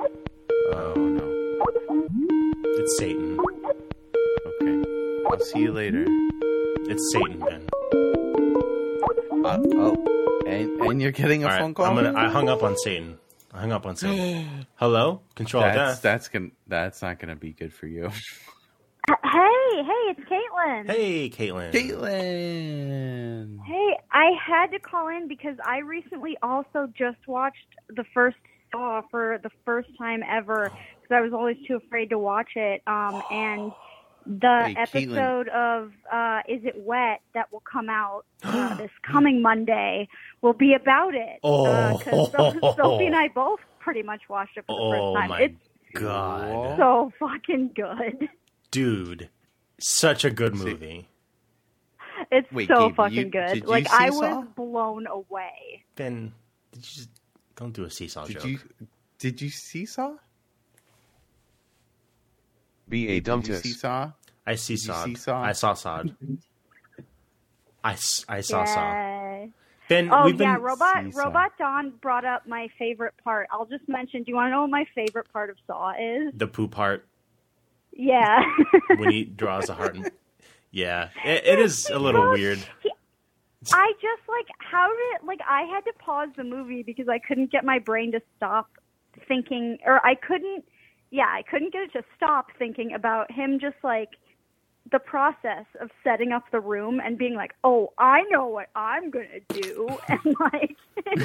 Oh 0.73 0.93
no. 0.95 1.25
It's 2.77 2.97
Satan. 2.97 3.37
Okay. 4.61 4.89
I'll 5.29 5.39
see 5.39 5.59
you 5.59 5.71
later. 5.73 6.05
It's 6.87 7.11
Satan, 7.11 7.39
Ben. 7.39 7.67
Uh, 9.45 9.59
oh, 9.75 10.43
and, 10.47 10.81
and 10.81 11.01
you're 11.01 11.11
getting 11.11 11.43
a 11.43 11.47
All 11.47 11.51
right, 11.51 11.59
phone 11.61 11.73
call. 11.73 11.85
I'm 11.85 11.95
gonna. 11.95 12.13
I 12.17 12.29
hung 12.29 12.47
up 12.49 12.63
on 12.63 12.77
Satan. 12.77 13.17
I 13.55 13.59
hung 13.61 13.71
up 13.71 13.85
on 13.85 13.95
Satan. 13.95 14.67
Hello, 14.75 15.21
Control 15.35 15.63
that's 15.63 15.93
Death. 15.95 16.01
that's 16.01 16.27
gonna 16.27 16.49
that's 16.67 17.01
not 17.01 17.19
gonna 17.19 17.35
be 17.35 17.51
good 17.51 17.73
for 17.73 17.87
you. 17.87 18.11
Hey, 19.07 19.83
hey, 19.83 20.15
it's 20.15 20.21
Caitlin. 20.21 20.87
Hey, 20.87 21.29
Caitlin. 21.29 21.71
Caitlin. 21.71 23.59
Hey, 23.63 23.97
I 24.11 24.31
had 24.43 24.71
to 24.71 24.79
call 24.79 25.09
in 25.09 25.27
because 25.27 25.57
I 25.63 25.79
recently 25.79 26.35
also 26.41 26.91
just 26.97 27.17
watched 27.27 27.67
the 27.89 28.03
first 28.15 28.37
Saw 28.71 29.03
for 29.11 29.39
the 29.43 29.51
first 29.63 29.89
time 29.97 30.23
ever 30.27 30.71
because 31.01 31.15
I 31.15 31.21
was 31.21 31.33
always 31.33 31.57
too 31.67 31.75
afraid 31.75 32.09
to 32.09 32.17
watch 32.17 32.49
it. 32.55 32.81
Um, 32.87 33.21
and 33.29 33.71
the 34.25 34.63
Hey, 34.65 34.73
Caitlin. 34.75 35.17
episode 35.17 35.47
of 35.49 35.91
uh, 36.11 36.41
Is 36.47 36.63
It 36.65 36.75
Wet 36.77 37.21
that 37.33 37.51
will 37.51 37.61
come 37.71 37.89
out 37.89 38.25
uh, 38.43 38.75
this 38.77 38.91
coming 39.03 39.41
Monday 39.41 40.07
will 40.41 40.53
be 40.53 40.73
about 40.73 41.15
it. 41.15 41.39
Oh. 41.43 41.97
because 41.97 42.31
Sophie 42.75 43.05
and 43.07 43.15
I 43.15 43.27
both 43.35 43.59
pretty 43.79 44.01
much 44.03 44.21
watched 44.29 44.57
it 44.57 44.65
for 44.67 44.75
the 44.75 44.81
Oh 44.97 45.13
first 45.13 45.21
time. 45.21 45.29
my 45.29 45.41
It's 45.41 45.55
god, 45.93 46.77
so 46.77 47.11
fucking 47.19 47.71
good. 47.75 48.29
dude! 48.71 49.29
Such 49.79 50.23
a 50.25 50.31
good 50.31 50.55
movie. 50.55 51.07
It's 52.31 52.49
Wait, 52.51 52.67
so 52.69 52.87
Gabe, 52.87 52.95
fucking 52.95 53.17
you- 53.17 53.25
good. 53.29 53.65
like 53.67 53.87
I 53.91 54.09
was 54.09 54.45
blown 54.55 55.05
away. 55.07 55.83
Ben, 55.95 56.33
did 56.71 56.79
you 56.83 56.89
just 56.95 57.09
don't 57.55 57.73
do 57.73 57.83
a 57.83 57.89
seesaw 57.89 58.25
Did 58.25 58.35
joke? 58.35 58.45
you 58.45 58.59
did 59.19 59.41
you 59.41 59.49
see 59.49 59.85
Saw? 59.85 60.15
Be 62.87 63.07
a 63.09 63.19
Did 63.19 63.47
you 63.47 63.55
see 63.55 63.69
dumptus. 63.71 63.75
Saw? 63.79 64.11
I 64.45 64.55
see 64.55 64.73
you 64.73 64.77
Sod. 64.77 65.05
see 65.05 65.15
Saw? 65.15 65.41
I 65.41 65.51
saw 65.53 65.73
Sod. 65.73 66.15
I, 67.83 67.93
s- 67.93 68.25
I 68.27 68.41
saw 68.41 68.65
Saw. 68.65 69.47
Ben, 69.87 70.09
Oh 70.11 70.25
we've 70.25 70.37
been 70.37 70.47
yeah, 70.49 70.57
robot 70.59 71.03
See 71.05 71.11
Saw. 71.11 71.23
robot 71.25 71.51
Don 71.59 71.91
brought 72.01 72.25
up 72.25 72.47
my 72.47 72.67
favorite 72.79 73.13
part. 73.23 73.47
I'll 73.51 73.65
just 73.65 73.87
mention. 73.87 74.23
Do 74.23 74.31
you 74.31 74.35
want 74.35 74.47
to 74.47 74.51
know 74.51 74.61
what 74.61 74.71
my 74.71 74.85
favorite 74.95 75.31
part 75.31 75.49
of 75.49 75.57
Saw 75.67 75.91
is? 75.91 76.33
the 76.35 76.47
poop 76.47 76.73
heart 76.73 77.05
Yeah. 77.93 78.41
when 78.97 79.11
he 79.11 79.23
draws 79.25 79.69
a 79.69 79.73
heart. 79.75 79.95
And, 79.95 80.09
yeah, 80.71 81.09
it, 81.23 81.45
it 81.45 81.59
is 81.59 81.89
a 81.89 81.99
little 81.99 82.31
weird. 82.31 82.59
I 83.73 83.91
just 83.93 84.21
like 84.29 84.45
how 84.59 84.87
did 84.87 85.25
like 85.27 85.39
I 85.47 85.61
had 85.63 85.81
to 85.85 85.93
pause 85.97 86.29
the 86.37 86.43
movie 86.43 86.83
because 86.83 87.07
I 87.09 87.17
couldn't 87.19 87.51
get 87.51 87.63
my 87.65 87.79
brain 87.79 88.11
to 88.11 88.21
stop 88.37 88.69
thinking, 89.27 89.77
or 89.85 90.05
I 90.05 90.15
couldn't. 90.15 90.65
Yeah, 91.11 91.27
I 91.27 91.43
couldn't 91.49 91.71
get 91.73 91.83
it 91.83 91.93
to 91.93 92.03
stop 92.15 92.47
thinking 92.57 92.93
about 92.93 93.31
him 93.31 93.59
just 93.59 93.77
like 93.83 94.09
the 94.91 94.99
process 94.99 95.65
of 95.81 95.89
setting 96.03 96.31
up 96.31 96.43
the 96.51 96.59
room 96.59 96.99
and 97.03 97.17
being 97.17 97.33
like, 97.35 97.53
"Oh, 97.63 97.91
I 97.97 98.21
know 98.29 98.47
what 98.47 98.67
I'm 98.75 99.09
gonna 99.09 99.39
do," 99.49 99.87
and 100.07 100.35
like 100.39 100.75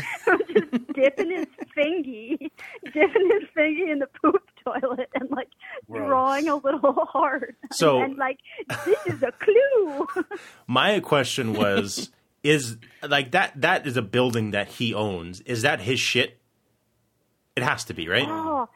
just 0.48 0.93
dipping 0.94 1.31
his 1.31 1.47
fingy, 1.74 2.51
dipping 2.85 3.31
his 3.32 3.48
fingy 3.55 3.90
in 3.90 3.98
the 3.98 4.09
poop 4.23 4.43
toilet, 4.65 5.11
and 5.15 5.31
like 5.31 5.48
Gross. 5.90 6.07
drawing 6.07 6.48
a 6.48 6.57
little 6.57 7.05
heart. 7.12 7.57
So- 7.73 8.01
and 8.02 8.16
like 8.16 8.39
this 8.86 8.98
is 9.07 9.23
a 9.23 9.32
clue. 9.32 10.07
My 10.66 11.01
question 11.01 11.52
was: 11.52 12.11
Is 12.43 12.78
like 13.07 13.32
that? 13.32 13.61
That 13.61 13.86
is 13.86 13.97
a 13.98 14.02
building 14.02 14.52
that 14.52 14.69
he 14.69 14.94
owns. 14.94 15.40
Is 15.43 15.62
that 15.62 15.81
his 15.81 16.01
shit? 16.01 16.39
It 17.57 17.62
has 17.62 17.85
to 17.85 17.94
be, 17.94 18.09
right? 18.09 18.27
Oh, 18.27 18.69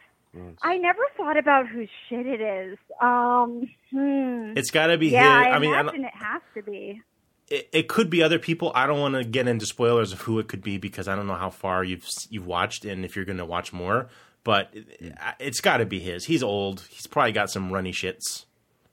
I 0.62 0.76
never 0.78 1.02
thought 1.16 1.36
about 1.36 1.68
whose 1.68 1.88
shit 2.08 2.26
it 2.26 2.40
is. 2.40 2.78
Um, 3.00 3.70
hmm. 3.90 4.52
It's 4.56 4.70
got 4.70 4.88
to 4.88 4.98
be 4.98 5.08
yeah, 5.08 5.38
his. 5.44 5.46
I, 5.46 5.50
I 5.50 5.58
mean, 5.58 5.72
I 5.74 5.80
imagine 5.80 6.02
don't- 6.02 6.08
it 6.10 6.16
has 6.16 6.42
to 6.54 6.62
be. 6.62 7.00
it, 7.48 7.68
it 7.72 7.88
could 7.88 8.10
be 8.10 8.22
other 8.22 8.38
people. 8.38 8.72
I 8.74 8.86
don't 8.86 9.00
want 9.00 9.14
to 9.14 9.24
get 9.24 9.46
into 9.48 9.66
spoilers 9.66 10.12
of 10.12 10.22
who 10.22 10.38
it 10.38 10.48
could 10.48 10.62
be 10.62 10.78
because 10.78 11.08
I 11.08 11.14
don't 11.16 11.26
know 11.26 11.34
how 11.34 11.50
far 11.50 11.84
you've 11.84 12.06
you've 12.30 12.46
watched 12.46 12.84
and 12.84 13.04
if 13.04 13.16
you're 13.16 13.24
going 13.24 13.38
to 13.38 13.44
watch 13.44 13.72
more. 13.72 14.08
But 14.44 14.70
it, 14.72 15.14
it's 15.40 15.60
got 15.60 15.78
to 15.78 15.86
be 15.86 16.00
his. 16.00 16.26
He's 16.26 16.42
old. 16.42 16.86
He's 16.90 17.06
probably 17.06 17.32
got 17.32 17.50
some 17.50 17.72
runny 17.72 17.92
shits. 17.92 18.44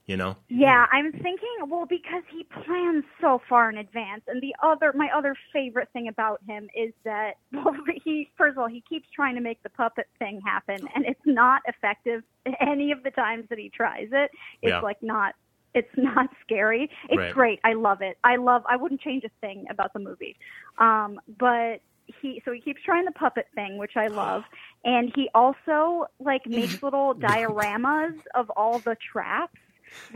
You 0.06 0.16
know. 0.16 0.36
Yeah, 0.48 0.86
I'm 0.92 1.12
thinking. 1.12 1.48
Well, 1.68 1.86
because 1.86 2.22
he 2.30 2.44
plans 2.64 3.04
so 3.20 3.40
far 3.48 3.70
in 3.70 3.78
advance, 3.78 4.22
and 4.26 4.42
the 4.42 4.54
other, 4.62 4.92
my 4.94 5.08
other 5.16 5.34
favorite 5.52 5.88
thing 5.92 6.08
about 6.08 6.40
him 6.46 6.68
is 6.76 6.92
that 7.04 7.34
well, 7.52 7.74
he 8.04 8.28
first 8.36 8.52
of 8.52 8.58
all 8.58 8.68
he 8.68 8.82
keeps 8.88 9.08
trying 9.14 9.34
to 9.36 9.40
make 9.40 9.62
the 9.62 9.70
puppet 9.70 10.06
thing 10.18 10.40
happen, 10.44 10.86
and 10.94 11.06
it's 11.06 11.20
not 11.24 11.62
effective 11.66 12.22
any 12.60 12.92
of 12.92 13.02
the 13.02 13.10
times 13.12 13.44
that 13.50 13.58
he 13.58 13.70
tries 13.74 14.08
it. 14.12 14.30
It's 14.62 14.70
Yeah. 14.70 14.80
like 14.82 15.02
not. 15.02 15.34
It's 15.74 15.88
not 15.96 16.28
scary. 16.42 16.90
It's 17.08 17.16
Right. 17.18 17.32
great. 17.32 17.60
I 17.64 17.72
love 17.72 18.02
it. 18.02 18.18
I 18.24 18.36
love. 18.36 18.62
I 18.68 18.76
wouldn't 18.76 19.00
change 19.00 19.24
a 19.24 19.30
thing 19.40 19.64
about 19.70 19.92
the 19.94 20.00
movie. 20.00 20.36
Um, 20.78 21.18
but 21.38 21.80
he 22.20 22.42
so 22.44 22.52
he 22.52 22.60
keeps 22.60 22.82
trying 22.82 23.06
the 23.06 23.12
puppet 23.12 23.46
thing, 23.54 23.78
which 23.78 23.96
I 23.96 24.08
love, 24.08 24.42
and 24.84 25.10
he 25.14 25.30
also 25.34 26.06
like 26.20 26.42
makes 26.46 26.74
little 26.82 27.14
dioramas 27.14 28.18
of 28.34 28.50
all 28.50 28.80
the 28.80 28.96
traps 29.12 29.54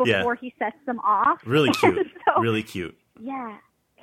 Yeah. 0.05 0.19
before 0.19 0.35
he 0.37 0.55
sets 0.59 0.77
them 0.87 0.99
off. 1.01 1.41
Really 1.45 1.71
cute. 1.81 2.07
so, 2.27 2.41
really 2.41 2.63
cute. 2.63 2.97
yeah. 3.21 3.57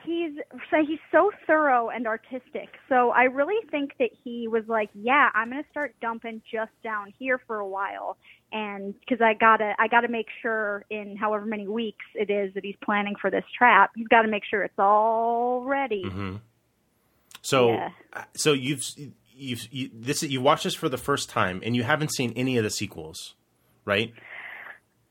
He's 0.06 0.34
so 0.70 0.84
he's 0.86 1.00
so 1.14 1.32
thorough 1.48 1.88
and 1.90 2.06
artistic. 2.08 2.68
So 2.90 3.12
I 3.12 3.24
really 3.24 3.66
think 3.72 3.92
that 4.00 4.10
he 4.22 4.50
was 4.50 4.64
like, 4.68 4.90
yeah, 4.94 5.30
I'm 5.34 5.50
going 5.50 5.64
to 5.64 5.70
start 5.70 5.96
dumping 6.02 6.42
just 6.52 6.72
down 6.84 7.14
here 7.18 7.40
for 7.48 7.60
a 7.60 7.66
while 7.68 8.18
and 8.52 8.94
cuz 9.08 9.20
I 9.22 9.34
got 9.34 9.58
to 9.58 9.74
I 9.80 9.88
got 9.88 10.02
to 10.02 10.10
make 10.10 10.28
sure 10.42 10.84
in 10.90 11.16
however 11.16 11.46
many 11.46 11.70
weeks 11.70 12.04
it 12.16 12.30
is 12.30 12.54
that 12.56 12.66
he's 12.66 12.76
planning 12.84 13.16
for 13.16 13.32
this 13.32 13.46
trap, 13.58 13.92
he's 13.96 14.10
got 14.10 14.24
to 14.24 14.28
make 14.28 14.44
sure 14.44 14.64
it's 14.64 14.78
all 14.78 15.64
ready. 15.64 16.04
hmm 16.04 16.36
So, 17.42 17.70
Yeah. 17.70 17.90
so 18.36 18.52
you've 18.52 18.84
you've 19.34 19.68
you, 19.72 19.90
this 19.94 20.22
you 20.22 20.42
watched 20.42 20.66
this 20.66 20.76
for 20.76 20.90
the 20.90 20.98
first 20.98 21.30
time 21.30 21.62
and 21.64 21.78
you 21.78 21.84
haven't 21.84 22.14
seen 22.14 22.34
any 22.36 22.58
of 22.58 22.66
the 22.66 22.70
sequels, 22.70 23.36
right? 23.86 24.14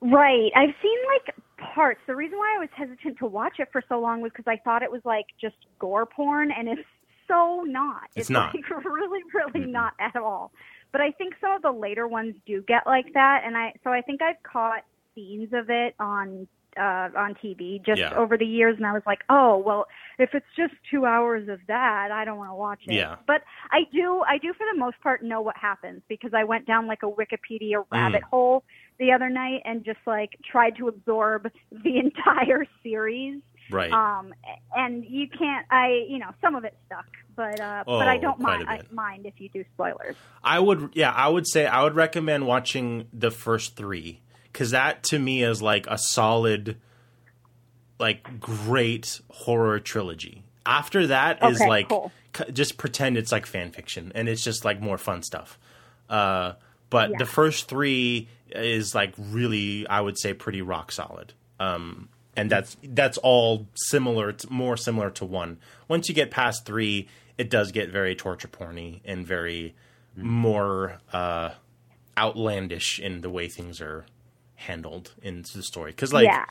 Right. 0.03 0.51
I've 0.57 0.75
seen 0.83 0.99
like 1.15 1.35
parts. 1.75 2.01
The 2.07 2.17
reason 2.17 2.37
why 2.39 2.55
I 2.57 2.61
was 2.61 2.69
hesitant 2.77 3.19
to 3.19 3.27
watch 3.27 3.61
it 3.61 3.69
for 3.71 3.83
so 3.89 4.01
long 4.01 4.21
was 4.21 4.33
because 4.33 4.49
I 4.49 4.57
thought 4.65 4.83
it 4.83 4.91
was 4.91 5.03
like 5.05 5.27
just 5.41 5.57
gore 5.79 6.07
porn, 6.07 6.51
and 6.51 6.69
it's 6.69 6.83
so 7.29 7.63
not. 7.67 8.03
It's 8.17 8.29
not. 8.29 8.55
Like, 8.55 8.69
really, 8.85 9.21
really 9.33 9.67
not 9.71 9.93
at 10.01 10.17
all. 10.17 10.51
But 10.91 11.01
I 11.01 11.13
think 11.13 11.35
some 11.41 11.53
of 11.53 11.63
the 11.63 11.71
later 11.73 12.09
ones 12.09 12.35
do 12.47 12.63
get 12.67 12.87
like 12.87 13.13
that, 13.15 13.43
and 13.47 13.57
I 13.57 13.73
so 13.85 13.91
I 13.91 14.03
think 14.03 14.21
I've 14.23 14.43
caught 14.43 14.83
scenes 15.15 15.53
of 15.53 15.71
it 15.71 15.95
on 16.01 16.47
uh 16.79 17.09
on 17.17 17.35
TV 17.43 17.85
just 17.85 18.01
Yeah. 18.01 18.15
over 18.17 18.37
the 18.37 18.45
years, 18.47 18.77
and 18.79 18.87
I 18.87 18.93
was 18.93 19.03
like, 19.07 19.21
oh 19.29 19.57
well, 19.59 19.87
if 20.19 20.31
it's 20.35 20.47
just 20.57 20.75
two 20.91 21.07
hours 21.07 21.49
of 21.49 21.61
that, 21.69 22.11
I 22.11 22.25
don't 22.25 22.39
want 22.39 22.51
to 22.51 22.55
watch 22.55 22.81
it. 22.89 22.95
Yeah. 22.95 23.17
But 23.27 23.43
I 23.71 23.83
do, 23.93 24.23
I 24.29 24.39
do 24.39 24.53
for 24.55 24.67
the 24.73 24.79
most 24.79 25.01
part 25.01 25.23
know 25.23 25.41
what 25.43 25.57
happens 25.57 26.03
because 26.09 26.33
I 26.35 26.45
went 26.45 26.67
down 26.67 26.87
like 26.87 27.03
a 27.03 27.11
Wikipedia 27.11 27.85
rabbit 27.93 28.23
Mm. 28.23 28.29
hole 28.31 28.65
the 28.99 29.13
other 29.13 29.29
night 29.31 29.63
and 29.65 29.85
just 29.85 29.99
like 30.07 30.31
tried 30.51 30.77
to 30.77 30.89
absorb 30.89 31.51
the 31.71 31.99
entire 32.05 32.67
series. 32.83 33.41
Right. 33.71 33.93
Um, 33.93 34.35
and 34.77 35.05
you 35.05 35.29
can't, 35.29 35.67
I, 35.71 36.05
you 36.09 36.19
know, 36.19 36.31
some 36.41 36.55
of 36.57 36.65
it 36.65 36.77
stuck, 36.87 37.07
but 37.37 37.59
uh, 37.61 37.85
but 37.87 38.09
I 38.09 38.19
Oh, 38.19 38.21
don't 38.21 38.41
mind. 38.41 38.67
I 38.69 38.81
mind 38.93 39.25
if 39.27 39.35
you 39.39 39.49
do 39.49 39.65
spoilers. 39.75 40.17
I 40.45 40.59
would, 40.59 40.91
yeah, 40.95 41.11
I 41.11 41.29
would 41.29 41.47
say 41.47 41.67
I 41.67 41.83
would 41.85 41.95
recommend 41.95 42.47
watching 42.47 43.07
the 43.13 43.31
first 43.31 43.77
three 43.77 44.21
because 44.45 44.73
that 44.73 45.03
to 45.05 45.19
me 45.19 45.43
is 45.43 45.63
like 45.63 45.87
a 45.87 45.97
solid, 45.97 46.77
like 47.99 48.41
great 48.41 49.21
horror 49.31 49.79
trilogy. 49.81 50.43
After 50.67 51.07
that 51.09 51.43
is 51.43 51.59
Okay, 51.61 51.69
like 51.69 51.89
cool. 51.89 52.13
c- 52.37 52.51
just 52.53 52.77
pretend 52.77 53.17
it's 53.17 53.33
like 53.33 53.47
fan 53.47 53.71
fiction 53.71 54.13
and 54.15 54.29
it's 54.29 54.45
just 54.45 54.65
like 54.65 54.81
more 54.81 54.99
fun 54.99 55.23
stuff. 55.23 55.59
Uh, 56.11 56.55
but 56.91 57.11
Yeah. 57.11 57.19
the 57.19 57.27
first 57.27 57.69
three 57.69 58.29
is 58.55 58.95
like 58.95 59.15
really, 59.19 59.87
I 59.87 60.01
would 60.01 60.19
say, 60.19 60.35
pretty 60.35 60.63
rock 60.63 60.93
solid. 60.93 61.33
Um, 61.59 62.09
and 62.37 62.51
that's 62.51 62.77
that's 62.83 63.19
all 63.19 63.67
similar, 63.75 64.33
to, 64.33 64.51
more 64.51 64.77
similar 64.77 65.11
to 65.11 65.25
one. 65.25 65.59
Once 65.89 66.09
you 66.09 66.15
get 66.15 66.31
past 66.31 66.65
three, 66.65 67.09
it 67.37 67.51
does 67.51 67.73
get 67.73 67.91
very 67.91 68.15
torture 68.15 68.49
porny 68.49 69.01
and 69.05 69.27
very 69.27 69.75
more 70.17 70.99
uh, 71.13 71.51
outlandish 72.17 72.99
in 72.99 73.21
the 73.21 73.31
way 73.31 73.49
things 73.49 73.81
are 73.81 74.07
handled 74.55 75.13
in 75.23 75.45
the 75.55 75.63
story. 75.63 75.91
Because 75.91 76.13
like, 76.13 76.25
yeah. 76.25 76.45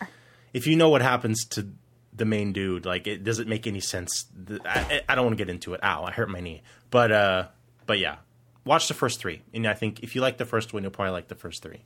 if 0.53 0.68
you 0.68 0.76
know 0.76 0.90
what 0.90 1.02
happens 1.02 1.45
to 1.45 1.68
the 2.14 2.26
main 2.26 2.52
dude, 2.52 2.86
like, 2.86 3.07
it 3.07 3.23
doesn't 3.23 3.48
make 3.48 3.68
any 3.68 3.80
sense. 3.80 4.26
I, 4.65 5.02
I 5.07 5.15
don't 5.15 5.26
want 5.26 5.38
to 5.38 5.44
get 5.44 5.49
into 5.49 5.73
it. 5.73 5.84
Ow, 5.84 6.03
I 6.03 6.11
hurt 6.11 6.30
my 6.30 6.41
knee. 6.41 6.61
But 6.90 7.11
uh, 7.11 7.48
but 7.86 7.99
yeah, 7.99 8.18
watch 8.66 8.88
the 8.88 8.94
first 8.94 9.20
three, 9.20 9.42
and 9.54 9.66
I 9.68 9.74
think 9.74 10.02
if 10.02 10.16
you 10.16 10.22
like 10.22 10.38
the 10.38 10.46
first 10.46 10.74
one, 10.74 10.84
you'll 10.84 10.92
probably 10.92 11.12
like 11.14 11.28
the 11.28 11.36
first 11.36 11.62
three. 11.64 11.82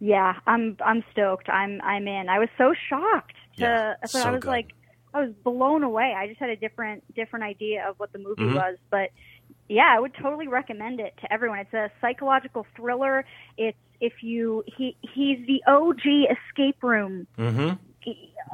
Yeah, 0.00 0.34
I'm 0.46 0.76
I'm 0.84 1.04
stoked. 1.12 1.48
I'm 1.48 1.80
I'm 1.82 2.08
in. 2.08 2.28
I 2.28 2.38
was 2.38 2.48
so 2.56 2.72
shocked. 2.88 3.34
To, 3.56 3.62
Yeah, 3.62 3.94
but 4.00 4.10
so 4.10 4.22
I 4.22 4.30
was 4.30 4.40
good. 4.42 4.48
like, 4.48 4.72
I 5.12 5.20
was 5.22 5.32
blown 5.44 5.82
away. 5.82 6.14
I 6.16 6.26
just 6.26 6.40
had 6.40 6.48
a 6.50 6.56
different 6.56 7.02
different 7.14 7.44
idea 7.44 7.86
of 7.88 7.98
what 7.98 8.12
the 8.12 8.18
movie 8.18 8.44
Mhm. 8.44 8.54
was, 8.54 8.76
but 8.90 9.10
yeah, 9.68 9.92
I 9.94 10.00
would 10.00 10.14
totally 10.14 10.48
recommend 10.48 11.00
it 11.00 11.14
to 11.20 11.32
everyone. 11.32 11.58
It's 11.58 11.74
a 11.74 11.90
psychological 12.00 12.66
thriller. 12.76 13.24
It's 13.58 13.76
if 14.00 14.22
you 14.22 14.64
he 14.66 14.96
he's 15.02 15.46
the 15.46 15.62
OG 15.66 16.28
escape 16.30 16.82
room 16.82 17.26
Mm-hmm. 17.38 17.74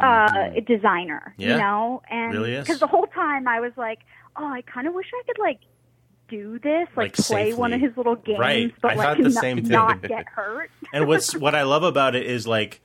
uh 0.03 0.49
designer, 0.67 1.33
Yeah. 1.37 1.53
you 1.53 1.59
know, 1.59 2.03
and 2.11 2.33
Really 2.33 2.59
because 2.59 2.81
the 2.81 2.87
whole 2.89 3.07
time 3.07 3.47
I 3.47 3.61
was 3.61 3.73
like, 3.77 4.01
oh, 4.37 4.47
I 4.47 4.63
kind 4.63 4.87
of 4.89 4.95
wish 4.95 5.07
I 5.15 5.23
could 5.27 5.39
like 5.39 5.61
do 6.29 6.59
this, 6.59 6.89
like, 6.97 7.17
Like, 7.19 7.27
play 7.27 7.53
one 7.55 7.73
of 7.73 7.81
his 7.81 7.97
little 7.97 8.17
games, 8.17 8.39
Right. 8.39 8.75
but 8.81 8.93
I 8.93 8.95
like 8.95 9.19
not, 9.19 9.33
same 9.33 9.59
thing. 9.63 9.69
not 9.73 10.03
get 10.03 10.27
hurt. 10.29 10.71
and 10.93 11.07
what's 11.07 11.35
what 11.37 11.55
I 11.55 11.63
love 11.63 11.83
about 11.83 12.15
it 12.15 12.27
is 12.27 12.47
like 12.47 12.81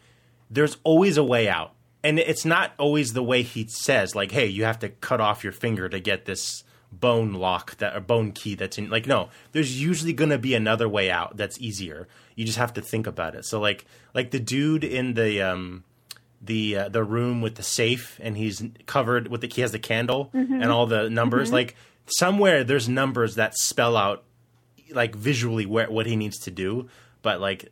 there's 0.49 0.77
always 0.83 1.17
a 1.17 1.23
way 1.23 1.47
out. 1.49 1.73
And 2.03 2.17
it's 2.17 2.45
not 2.45 2.71
always 2.79 3.13
the 3.13 3.21
way 3.21 3.43
he 3.43 3.67
says, 3.67 4.15
like, 4.15 4.31
hey, 4.31 4.47
you 4.47 4.63
have 4.63 4.79
to 4.79 4.89
cut 4.89 5.21
off 5.21 5.43
your 5.43 5.53
finger 5.53 5.87
to 5.87 5.99
get 5.99 6.25
this 6.25 6.63
bone 6.91 7.33
lock 7.33 7.77
that 7.77 7.95
or 7.95 7.99
bone 8.01 8.31
key 8.33 8.53
that's 8.55 8.77
in 8.77 8.89
like 8.89 9.07
no, 9.07 9.29
there's 9.53 9.81
usually 9.81 10.11
gonna 10.11 10.37
be 10.37 10.53
another 10.55 10.89
way 10.89 11.09
out 11.11 11.37
that's 11.37 11.59
easier. 11.61 12.07
You 12.35 12.43
just 12.45 12.57
have 12.57 12.73
to 12.73 12.81
think 12.81 13.07
about 13.07 13.35
it. 13.35 13.45
So 13.45 13.59
like 13.61 13.85
like 14.13 14.31
the 14.31 14.39
dude 14.39 14.83
in 14.83 15.13
the 15.13 15.41
um 15.41 15.83
the 16.41 16.75
uh, 16.75 16.89
the 16.89 17.03
room 17.03 17.41
with 17.41 17.55
the 17.55 17.63
safe 17.63 18.19
and 18.21 18.35
he's 18.35 18.63
covered 18.87 19.27
with 19.27 19.41
the 19.41 19.47
he 19.47 19.61
has 19.61 19.71
the 19.71 19.79
candle 19.79 20.31
and 20.33 20.65
all 20.71 20.87
the 20.87 21.07
numbers 21.09 21.51
like 21.51 21.75
somewhere 22.11 22.63
there's 22.63 22.87
numbers 22.89 23.35
that 23.35 23.55
spell 23.57 23.95
out 23.97 24.23
like 24.91 25.15
visually 25.15 25.65
where 25.65 25.89
what 25.89 26.05
he 26.05 26.15
needs 26.15 26.37
to 26.39 26.51
do 26.51 26.87
but 27.21 27.39
like 27.39 27.71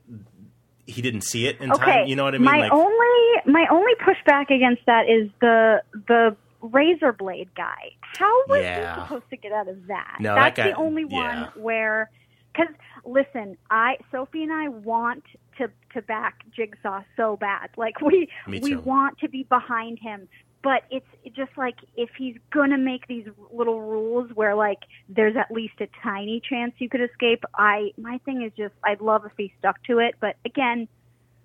he 0.85 1.01
didn't 1.01 1.21
see 1.21 1.45
it 1.47 1.59
in 1.61 1.71
Okay, 1.71 1.85
time 1.85 2.07
you 2.07 2.15
know 2.15 2.23
what 2.23 2.33
i 2.35 2.37
mean 2.37 2.45
My 2.45 2.59
like 2.59 2.71
only 2.71 3.41
my 3.45 3.65
only 3.71 3.93
pushback 3.95 4.49
against 4.49 4.85
that 4.85 5.09
is 5.09 5.29
the 5.41 5.81
the 6.07 6.35
razor 6.61 7.13
blade 7.13 7.47
guy. 7.55 7.91
How 8.01 8.43
was 8.47 8.61
Yeah. 8.61 8.95
he 8.95 9.01
supposed 9.03 9.29
to 9.29 9.37
get 9.37 9.53
out 9.53 9.69
of 9.69 9.87
that? 9.87 10.17
No, 10.19 10.35
That's 10.35 10.57
that 10.57 10.63
guy- 10.63 10.71
the 10.71 10.75
only 10.77 11.05
yeah. 11.09 11.43
one 11.53 11.63
where 11.63 12.09
because 12.51 12.73
listen, 13.05 13.57
I 13.71 13.95
Sophie 14.11 14.43
and 14.43 14.51
I 14.51 14.67
want 14.67 15.23
to 15.57 15.69
to 15.93 16.01
back 16.01 16.39
Jigsaw 16.53 17.03
so 17.15 17.37
bad. 17.37 17.69
Like 17.77 18.01
we 18.01 18.27
we 18.47 18.75
want 18.75 19.19
to 19.19 19.29
be 19.29 19.43
behind 19.43 19.99
him. 19.99 20.27
But 20.61 20.83
it's 20.91 21.05
just 21.35 21.51
like 21.57 21.75
if 21.95 22.09
he's 22.17 22.35
gonna 22.51 22.77
make 22.77 23.07
these 23.07 23.25
little 23.51 23.81
rules 23.81 24.29
where 24.33 24.55
like 24.55 24.79
there's 25.07 25.35
at 25.37 25.49
least 25.51 25.75
a 25.79 25.87
tiny 26.03 26.41
chance 26.47 26.73
you 26.79 26.89
could 26.89 27.01
escape. 27.01 27.43
I 27.55 27.91
my 27.97 28.19
thing 28.25 28.41
is 28.43 28.51
just 28.57 28.73
I'd 28.83 29.01
love 29.01 29.25
if 29.25 29.31
he 29.37 29.53
stuck 29.59 29.81
to 29.83 29.99
it. 29.99 30.15
But 30.19 30.35
again, 30.45 30.87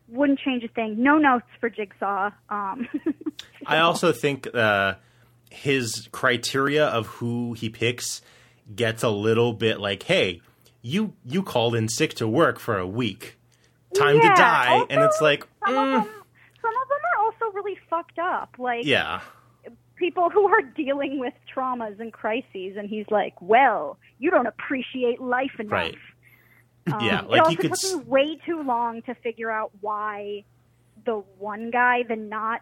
wouldn't 0.08 0.40
change 0.40 0.64
a 0.64 0.68
thing. 0.68 1.02
No 1.02 1.18
notes 1.18 1.46
for 1.60 1.70
Jigsaw. 1.70 2.30
Um, 2.48 2.88
i 3.66 3.78
also 3.78 4.12
think 4.12 4.52
uh 4.54 4.94
his 5.50 6.08
criteria 6.12 6.84
of 6.86 7.06
who 7.06 7.52
he 7.54 7.68
picks 7.70 8.20
gets 8.74 9.02
a 9.02 9.08
little 9.08 9.52
bit 9.52 9.78
like 9.80 10.02
hey 10.04 10.40
you 10.82 11.14
you 11.24 11.42
called 11.42 11.74
in 11.74 11.88
sick 11.88 12.12
to 12.14 12.26
work 12.26 12.58
for 12.58 12.78
a 12.78 12.86
week 12.86 13.38
time 13.94 14.16
Yeah, 14.16 14.28
to 14.30 14.34
die 14.34 14.84
and 14.90 15.00
it's 15.02 15.20
like 15.20 15.46
mm, 15.66 15.68
of 15.68 15.74
them, 15.74 16.14
some 16.60 16.74
of 16.82 16.88
them 16.88 16.98
are 17.16 17.24
also 17.24 17.44
really 17.54 17.78
fucked 17.94 18.18
up. 18.18 18.56
Like 18.58 18.84
yeah 18.84 19.20
people 19.96 20.28
who 20.28 20.46
are 20.48 20.60
dealing 20.62 21.20
with 21.20 21.34
traumas 21.54 22.00
and 22.00 22.12
crises, 22.12 22.76
and 22.76 22.88
he's 22.88 23.06
like, 23.10 23.34
"Well, 23.40 23.98
you 24.18 24.30
don't 24.30 24.46
appreciate 24.46 25.20
life 25.20 25.52
enough." 25.58 25.72
Right. 25.72 25.94
Um, 26.92 27.00
Yeah, 27.00 27.22
it 27.22 27.30
like 27.30 27.40
also 27.40 27.50
you 27.52 27.56
could 27.58 27.74
took 27.74 27.98
me 28.00 28.04
way 28.06 28.36
too 28.44 28.62
long 28.62 29.02
to 29.02 29.14
figure 29.16 29.50
out 29.50 29.70
why 29.80 30.44
the 31.06 31.22
one 31.38 31.70
guy, 31.70 32.02
the 32.08 32.16
not 32.16 32.60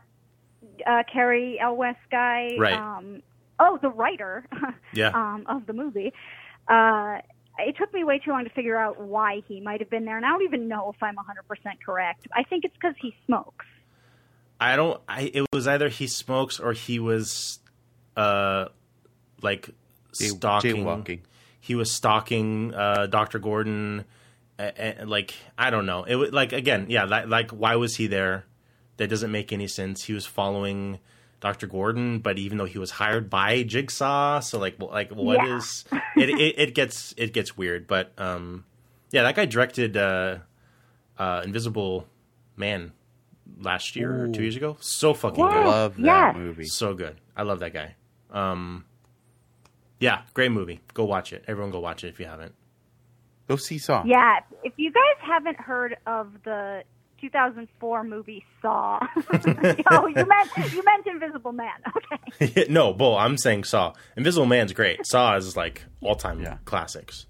uh, 0.86 1.02
Cary 1.12 1.58
Elwes 1.60 1.96
guy, 2.10 2.50
Right. 2.58 2.74
um, 2.74 3.22
oh, 3.58 3.78
the 3.82 3.88
writer, 3.90 4.46
Yeah. 4.94 5.08
um, 5.14 5.44
of 5.48 5.66
the 5.66 5.72
movie. 5.72 6.12
Uh, 6.68 7.18
it 7.58 7.76
took 7.76 7.92
me 7.92 8.04
way 8.04 8.18
too 8.18 8.30
long 8.30 8.44
to 8.44 8.50
figure 8.50 8.76
out 8.76 9.00
why 9.00 9.42
he 9.48 9.60
might 9.60 9.80
have 9.80 9.90
been 9.90 10.04
there, 10.04 10.16
and 10.16 10.24
I 10.24 10.30
don't 10.30 10.42
even 10.42 10.68
know 10.68 10.90
if 10.94 11.02
I'm 11.02 11.16
100% 11.16 11.22
correct. 11.84 12.26
I 12.34 12.44
think 12.44 12.64
it's 12.64 12.74
because 12.74 12.94
he 13.00 13.14
smokes. 13.26 13.66
I 14.62 14.76
don't. 14.76 15.00
I 15.08 15.30
it 15.34 15.44
was 15.52 15.66
either 15.66 15.88
he 15.88 16.06
smokes 16.06 16.60
or 16.60 16.72
he 16.72 16.98
was, 16.98 17.58
uh, 18.16 18.66
like 19.42 19.70
stalking. 20.12 20.76
jaywalking. 20.84 21.20
He 21.60 21.74
was 21.74 21.92
stalking 21.92 22.74
uh, 22.74 23.06
Doctor 23.06 23.38
Gordon. 23.38 24.04
And, 24.58 25.08
like 25.10 25.34
I 25.58 25.70
don't 25.70 25.86
know. 25.86 26.04
It 26.04 26.14
was 26.14 26.30
like 26.32 26.52
again, 26.52 26.86
yeah. 26.88 27.04
Like, 27.04 27.26
like 27.26 27.50
why 27.50 27.74
was 27.76 27.96
he 27.96 28.06
there? 28.06 28.44
That 28.98 29.08
doesn't 29.08 29.32
make 29.32 29.52
any 29.52 29.66
sense. 29.66 30.04
He 30.04 30.12
was 30.12 30.24
following 30.26 31.00
Doctor 31.40 31.66
Gordon, 31.66 32.20
but 32.20 32.38
even 32.38 32.58
though 32.58 32.66
he 32.66 32.78
was 32.78 32.92
hired 32.92 33.28
by 33.28 33.64
Jigsaw, 33.64 34.38
so 34.40 34.58
like 34.60 34.76
wh- 34.78 34.92
like 34.92 35.10
what 35.10 35.44
Yeah. 35.44 35.56
is 35.56 35.84
it, 36.16 36.28
it? 36.30 36.54
It 36.58 36.74
gets 36.76 37.12
it 37.16 37.32
gets 37.32 37.56
weird. 37.56 37.88
But 37.88 38.12
um, 38.18 38.64
yeah, 39.10 39.22
that 39.24 39.34
guy 39.34 39.46
directed 39.46 39.96
uh, 39.96 40.36
uh, 41.18 41.42
Invisible 41.44 42.06
Man 42.54 42.92
last 43.60 43.96
year 43.96 44.24
or 44.24 44.28
two 44.28 44.42
years 44.42 44.56
ago. 44.56 44.76
So 44.80 45.14
fucking 45.14 45.42
Yes, 45.44 45.52
good. 45.54 45.66
Love 45.66 45.96
that 45.96 46.02
yes. 46.02 46.36
movie. 46.36 46.64
So 46.66 46.94
good. 46.94 47.16
I 47.36 47.42
love 47.42 47.60
that 47.60 47.72
guy. 47.72 47.94
Um, 48.30 48.84
yeah, 50.00 50.22
great 50.34 50.50
movie. 50.50 50.80
Go 50.94 51.04
watch 51.04 51.32
it. 51.32 51.44
Everyone 51.46 51.70
go 51.70 51.80
watch 51.80 52.02
it 52.04 52.08
if 52.08 52.18
you 52.20 52.26
haven't. 52.26 52.54
Go 53.48 53.56
see 53.56 53.78
Saw. 53.78 54.02
Yeah, 54.04 54.40
if 54.64 54.72
you 54.76 54.90
guys 54.92 55.02
haven't 55.20 55.60
heard 55.60 55.96
of 56.06 56.32
the 56.44 56.82
2004 57.20 58.04
movie 58.04 58.44
Saw, 58.60 58.98
oh, 59.90 60.06
you 60.06 60.14
meant 60.26 60.72
you 60.72 60.82
meant 60.84 61.06
Invisible 61.06 61.52
Man. 61.52 61.70
Okay. 62.40 62.66
no, 62.70 62.92
Bull, 62.92 63.16
I'm 63.16 63.36
saying 63.36 63.64
Saw. 63.64 63.92
Invisible 64.16 64.46
Man's 64.46 64.72
great. 64.72 65.06
Saw 65.06 65.36
is 65.36 65.56
like 65.56 65.84
all 66.00 66.14
time 66.16 66.40
Yeah. 66.40 66.56
classics. 66.64 67.26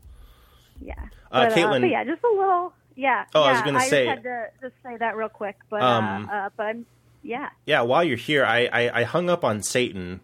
Yeah. 0.80 0.94
Uh, 1.30 1.46
But, 1.48 1.52
Caitlin- 1.56 1.80
but 1.80 1.90
yeah, 1.90 2.04
just 2.04 2.22
a 2.24 2.28
little. 2.36 2.72
Yeah. 2.96 3.24
Oh, 3.34 3.42
I 3.42 3.46
yeah, 3.46 3.52
was 3.52 3.62
gonna 3.62 3.78
I 3.78 3.88
say- 3.88 4.04
just 4.06 4.16
had 4.16 4.22
to 4.24 4.46
just 4.60 4.74
say 4.82 4.96
that 4.98 5.16
real 5.16 5.28
quick, 5.28 5.56
but 5.70 5.82
Um, 5.82 6.28
uh, 6.30 6.34
uh, 6.34 6.50
but 6.56 6.66
I'm 6.66 6.86
yeah. 7.22 7.50
Yeah, 7.66 7.82
while 7.82 8.02
you're 8.02 8.16
here, 8.16 8.44
I, 8.44 8.68
I, 8.72 9.00
I 9.00 9.02
hung 9.04 9.30
up 9.30 9.44
on 9.44 9.62
Satan 9.62 10.20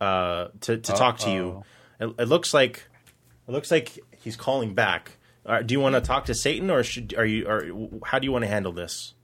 uh, 0.00 0.48
to 0.62 0.76
to 0.76 0.92
talk 0.92 1.18
to 1.20 1.30
you. 1.30 1.64
It, 1.98 2.14
it 2.18 2.28
looks 2.28 2.52
like 2.54 2.88
it 3.48 3.52
looks 3.52 3.70
like 3.70 3.98
he's 4.18 4.36
calling 4.36 4.74
back. 4.74 5.16
Uh, 5.46 5.62
do 5.62 5.72
you 5.72 5.80
want 5.80 5.94
to 5.94 6.00
talk 6.00 6.26
to 6.26 6.34
Satan, 6.34 6.70
or 6.70 6.82
should 6.82 7.14
are 7.16 7.24
you? 7.24 7.46
Or 7.46 8.00
how 8.04 8.18
do 8.18 8.26
you 8.26 8.32
want 8.32 8.44
to 8.44 8.48
handle 8.48 8.72
this? 8.72 9.14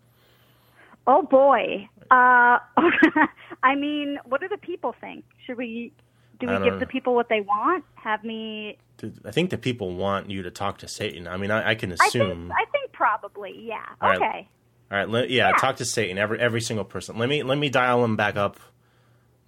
Oh 1.07 1.23
boy. 1.23 1.89
Uh, 2.11 2.59
I 3.63 3.75
mean, 3.77 4.19
what 4.25 4.41
do 4.41 4.49
the 4.49 4.59
people 4.59 4.95
think? 5.01 5.25
Should 5.47 5.59
we? 5.59 5.93
Do 6.39 6.47
we 6.49 6.53
give 6.65 6.75
know. 6.75 6.79
the 6.79 6.87
people 6.87 7.15
what 7.15 7.29
they 7.29 7.41
want? 7.41 7.85
Have 7.95 8.23
me? 8.25 8.79
I 9.25 9.31
think 9.31 9.51
the 9.51 9.59
people 9.59 9.95
want 9.95 10.31
you 10.31 10.43
to 10.43 10.51
talk 10.51 10.79
to 10.79 10.89
Satan. 10.89 11.27
I 11.29 11.37
mean, 11.37 11.51
I, 11.51 11.71
I 11.71 11.75
can 11.75 11.93
I 11.93 11.97
think. 11.97 12.09
assume. 12.09 12.53
I 12.53 12.65
think 12.73 12.93
probably. 12.93 13.55
Yeah. 13.67 13.83
All 14.01 14.09
right. 14.11 14.17
okay. 14.17 14.49
All 14.91 14.99
right, 14.99 15.09
let, 15.09 15.31
yeah, 15.31 15.49
Yeah. 15.51 15.57
talk 15.57 15.77
to 15.77 15.85
Satan. 15.85 16.17
Every 16.19 16.39
every 16.39 16.61
single 16.61 16.85
person. 16.85 17.19
Let 17.19 17.29
me 17.29 17.43
let 17.43 17.59
me 17.59 17.69
dial 17.69 18.05
him 18.05 18.17
back 18.17 18.37
up. 18.37 18.59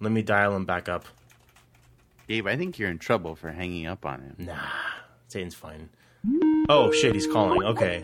Let 0.01 0.11
me 0.11 0.21
dial 0.21 0.55
him 0.55 0.65
back 0.65 0.89
up. 0.89 1.05
Gabe, 2.27 2.45
I 2.47 2.57
think 2.57 2.77
you're 2.77 2.89
in 2.91 2.99
trouble 2.99 3.35
for 3.35 3.51
hanging 3.51 3.87
up 3.87 4.05
on 4.05 4.21
him. 4.21 4.35
Nah, 4.39 4.55
Satan's 5.29 5.55
fine. 5.55 5.89
Oh 6.69 6.91
shit, 6.91 7.15
he's 7.15 7.25
calling. 7.27 7.63
Okay, 7.63 8.01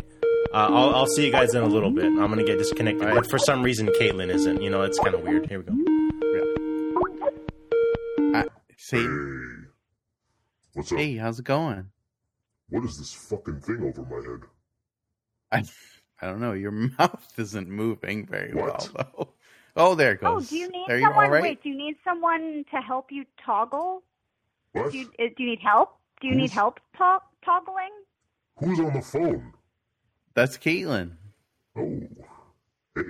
uh, 0.53 0.57
I'll 0.71 0.95
I'll 0.95 1.07
see 1.07 1.25
you 1.25 1.31
guys 1.31 1.53
in 1.53 1.61
a 1.61 1.67
little 1.67 1.91
bit. 1.91 2.05
I'm 2.05 2.17
gonna 2.29 2.43
get 2.43 2.57
disconnected, 2.57 3.13
but 3.13 3.29
for 3.29 3.37
some 3.37 3.61
reason 3.61 3.87
Caitlin 3.99 4.29
isn't. 4.33 4.61
You 4.61 4.69
know, 4.69 4.81
it's 4.83 4.97
kind 4.97 5.13
of 5.13 5.21
weird. 5.21 5.47
Here 5.47 5.59
we 5.59 5.65
go. 5.65 5.94
Satan, 8.89 9.65
Hey, 9.65 9.67
what's 10.73 10.91
up? 10.91 10.99
hey, 10.99 11.15
how's 11.17 11.39
it 11.39 11.45
going? 11.45 11.89
What 12.69 12.85
is 12.85 12.99
this 12.99 13.11
fucking 13.13 13.61
thing 13.61 13.81
over 13.81 14.03
my 14.03 14.17
head? 14.17 14.41
I, 15.51 15.63
I 16.23 16.29
don't 16.29 16.39
know. 16.39 16.53
Your 16.53 16.69
mouth 16.99 17.33
isn't 17.35 17.67
moving 17.67 18.27
very 18.27 18.53
What? 18.53 18.87
well, 18.93 19.07
though. 19.17 19.29
Oh, 19.75 19.95
there 19.95 20.11
it 20.11 20.21
goes. 20.21 20.29
Oh, 20.29 20.35
goes. 20.35 20.49
do 20.49 20.57
you 20.57 20.69
need 20.69 20.85
Are 20.89 20.97
you 20.99 21.03
someone? 21.03 21.31
Wait, 21.31 21.63
do 21.63 21.69
you 21.69 21.75
need 21.75 21.95
someone 22.03 22.63
to 22.69 22.77
help 22.79 23.07
you 23.11 23.25
toggle? 23.43 24.03
What? 24.73 24.91
Do 24.91 24.99
you, 24.99 25.07
uh, 25.17 25.23
do 25.35 25.43
you 25.43 25.49
need 25.49 25.61
help? 25.63 25.97
Do 26.21 26.27
you 26.27 26.35
need 26.35 26.51
help 26.51 26.75
to- 26.99 27.19
toggling? 27.43 27.89
Who's 28.59 28.79
on 28.79 28.93
the 28.93 29.01
phone? 29.01 29.51
That's 30.35 30.59
Caitlin. 30.59 31.13
Oh, 31.75 32.01
hey, 32.95 33.01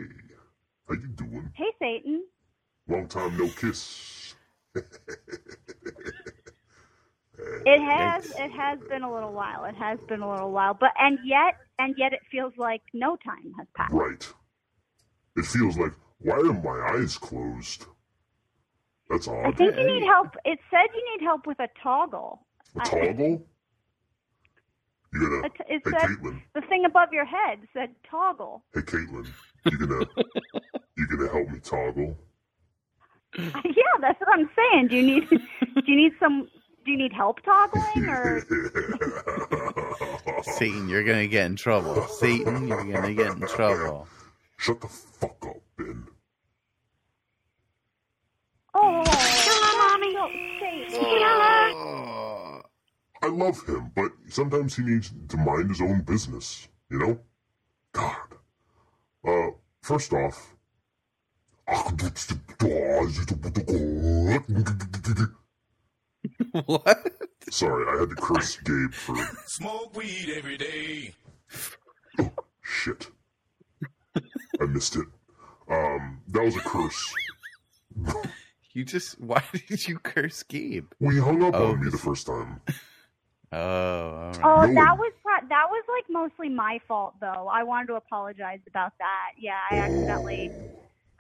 how 0.88 0.94
you 0.94 1.08
doing? 1.18 1.52
Hey, 1.54 1.74
Satan. 1.80 2.24
Long 2.88 3.10
time 3.10 3.38
no 3.38 3.50
kiss. 3.50 4.15
It 7.66 7.82
has 7.82 8.32
it 8.32 8.52
has 8.52 8.80
been 8.90 9.04
a 9.04 9.14
little 9.14 9.34
while. 9.34 9.66
It 9.66 9.76
has 9.76 10.00
been 10.08 10.22
a 10.22 10.30
little 10.32 10.52
while, 10.52 10.74
but 10.74 10.92
and 11.00 11.20
yet 11.26 11.56
and 11.80 11.96
yet 11.98 12.14
it 12.14 12.22
feels 12.32 12.54
like 12.58 12.82
no 12.94 13.18
time 13.18 13.54
has 13.58 13.68
passed. 13.76 13.94
Right. 13.94 14.34
It 15.36 15.46
feels 15.46 15.78
like 15.78 15.94
why 16.20 16.36
are 16.36 16.54
my 16.54 16.98
eyes 16.98 17.18
closed? 17.18 17.86
That's 19.10 19.28
odd. 19.28 19.46
I 19.46 19.52
think 19.52 19.76
you 19.78 19.86
need 19.86 20.04
help. 20.06 20.30
It 20.46 20.60
said 20.72 20.88
you 20.96 21.18
need 21.18 21.24
help 21.26 21.46
with 21.46 21.60
a 21.60 21.68
toggle. 21.82 22.46
A 22.78 22.82
I- 22.82 22.84
toggle? 22.84 23.46
You 25.14 25.20
gonna? 25.30 25.46
It, 25.46 25.52
it 25.70 25.82
Hey, 25.86 25.92
said 25.92 26.10
Caitlin. 26.10 26.42
the 26.56 26.62
thing 26.62 26.86
above 26.86 27.10
your 27.14 27.26
head 27.26 27.60
said 27.74 27.90
toggle. 28.10 28.64
Hey, 28.74 28.82
Caitlin. 28.82 29.28
You 29.72 29.78
gonna? 29.78 30.06
you 30.98 31.08
gonna 31.08 31.32
help 31.32 31.50
me 31.50 31.60
toggle? 31.60 32.18
yeah, 33.66 33.84
that's 34.02 34.20
what 34.20 34.30
I'm 34.40 34.50
saying. 34.56 34.88
Do 34.88 34.96
you 34.96 35.04
need 35.04 35.30
do 35.30 35.84
you 35.86 35.96
need 35.96 36.14
some 36.20 36.48
do 36.86 36.92
you 36.92 36.98
need 36.98 37.14
help 37.14 37.42
toggling 37.44 38.06
or? 38.08 38.46
Satan, 40.44 40.88
you're 40.88 41.04
gonna 41.04 41.28
get 41.28 41.46
in 41.48 41.56
trouble. 41.56 42.08
Satan, 42.08 42.68
you're 42.68 42.84
gonna 42.84 43.14
get 43.14 43.36
in 43.36 43.42
trouble. 43.48 44.08
Shut 44.58 44.80
the 44.82 44.88
fuck 44.88 45.46
up, 45.46 45.58
Ben. 45.78 46.08
Oh, 48.74 49.04
Hello, 49.08 49.78
mommy. 49.78 50.14
Hello. 50.90 52.62
I 53.22 53.28
love 53.28 53.66
him, 53.68 53.92
but 53.96 54.12
sometimes 54.30 54.76
he 54.76 54.84
needs 54.84 55.12
to 55.30 55.38
mind 55.38 55.70
his 55.70 55.82
own 55.82 56.02
business, 56.02 56.68
you 56.90 57.00
know? 57.00 57.20
God. 57.92 58.16
Uh, 59.26 59.48
first 59.82 60.14
off, 60.14 60.55
What? 66.66 67.12
sorry, 67.52 67.86
I 67.88 68.00
had 68.00 68.10
to 68.10 68.16
curse 68.16 68.58
Gabe 68.58 68.94
for 68.94 69.16
Smoke 69.46 69.96
weed 69.96 70.34
every 70.36 70.58
day. 70.58 71.14
shit. 72.62 73.10
I 74.60 74.66
missed 74.66 74.96
it. 74.96 75.06
Um, 75.70 76.22
that 76.30 76.44
was 76.44 76.56
a 76.56 76.60
curse. 76.62 77.14
You 78.74 78.86
just 78.86 79.20
why 79.20 79.44
did 79.68 79.88
you 79.88 80.00
curse 80.00 80.44
Gabe? 80.44 80.88
We 81.00 81.20
hung 81.20 81.44
up 81.44 81.54
Oh, 81.56 81.72
on 81.72 81.84
me 81.84 81.90
the 81.92 81.98
first 81.98 82.26
time. 82.28 82.62
Oh, 83.52 83.60
all 83.60 84.32
right. 84.32 84.40
Oh, 84.44 84.66
No 84.66 84.74
that 84.74 84.90
one- 84.90 84.98
was 85.00 85.14
pro- 85.24 85.48
that 85.48 85.66
was 85.70 85.84
like 85.88 86.04
mostly 86.10 86.50
my 86.50 86.80
fault 86.90 87.14
though. 87.22 87.48
I 87.50 87.64
wanted 87.64 87.88
to 87.88 87.94
apologize 87.96 88.60
about 88.68 88.92
that. 88.98 89.32
Yeah, 89.40 89.60
I 89.72 89.78
accidentally 89.78 90.52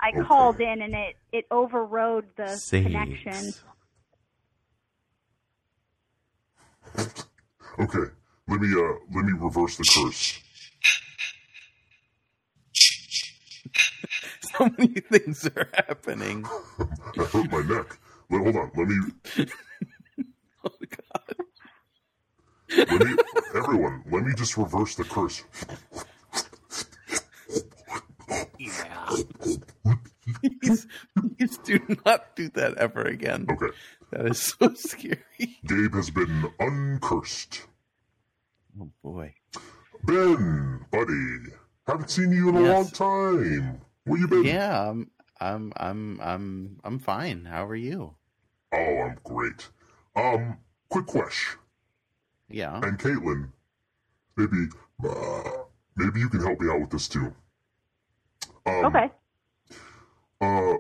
I 0.01 0.11
Okay. 0.11 0.27
called 0.27 0.61
in 0.61 0.81
and 0.81 0.95
it 0.95 1.15
it 1.31 1.45
overrode 1.51 2.25
the 2.37 2.59
Sakes. 2.59 2.83
connection. 2.83 3.55
Okay, 7.79 8.11
let 8.47 8.61
me 8.61 8.69
uh 8.73 8.93
let 9.13 9.25
me 9.25 9.33
reverse 9.33 9.77
the 9.77 9.85
curse. 9.85 10.39
So 14.57 14.69
many 14.77 14.93
things 15.01 15.47
are 15.55 15.67
happening. 15.73 16.45
I 16.79 17.23
hurt 17.25 17.51
my 17.51 17.61
neck. 17.61 17.97
But 18.29 18.39
hold 18.39 18.55
on, 18.55 18.71
let 18.75 18.87
me 18.87 18.95
Oh 20.65 20.71
god. 20.89 21.35
let 22.89 23.01
me 23.01 23.17
everyone, 23.55 24.03
let 24.11 24.23
me 24.23 24.33
just 24.35 24.57
reverse 24.57 24.95
the 24.95 25.03
curse. 25.03 25.43
Please, 30.61 30.87
please 31.37 31.57
do 31.59 31.79
not 32.05 32.35
do 32.35 32.49
that 32.49 32.77
ever 32.77 33.01
again. 33.03 33.45
Okay. 33.49 33.73
That 34.11 34.25
is 34.27 34.41
so 34.41 34.73
scary. 34.75 35.19
Gabe 35.65 35.93
has 35.95 36.09
been 36.09 36.51
uncursed. 36.59 37.61
Oh 38.79 38.89
boy. 39.03 39.33
Ben, 40.03 40.85
buddy, 40.91 41.37
haven't 41.87 42.09
seen 42.11 42.31
you 42.31 42.49
in 42.49 42.55
a 42.55 42.61
Yes. 42.61 42.73
long 42.73 42.89
time. 42.91 43.81
Where 44.03 44.19
you 44.19 44.27
been? 44.27 44.43
Yeah, 44.45 44.89
I'm 44.89 45.09
I'm 45.39 45.73
I'm 45.77 46.19
I'm 46.21 46.79
I'm 46.83 46.99
fine. 46.99 47.45
How 47.45 47.65
are 47.65 47.75
you? 47.75 48.15
Oh, 48.71 48.77
I'm 48.77 49.17
great. 49.23 49.69
Um, 50.15 50.57
quick 50.89 51.07
question. 51.07 51.59
Yeah. 52.49 52.79
And 52.83 52.99
Caitlin, 52.99 53.49
maybe, 54.37 54.67
uh, 55.03 55.41
maybe 55.95 56.19
you 56.19 56.29
can 56.29 56.41
help 56.41 56.59
me 56.59 56.69
out 56.69 56.81
with 56.81 56.91
this 56.91 57.07
too. 57.07 57.33
Um, 58.67 58.85
Okay. 58.85 59.09
Uh, 60.41 60.75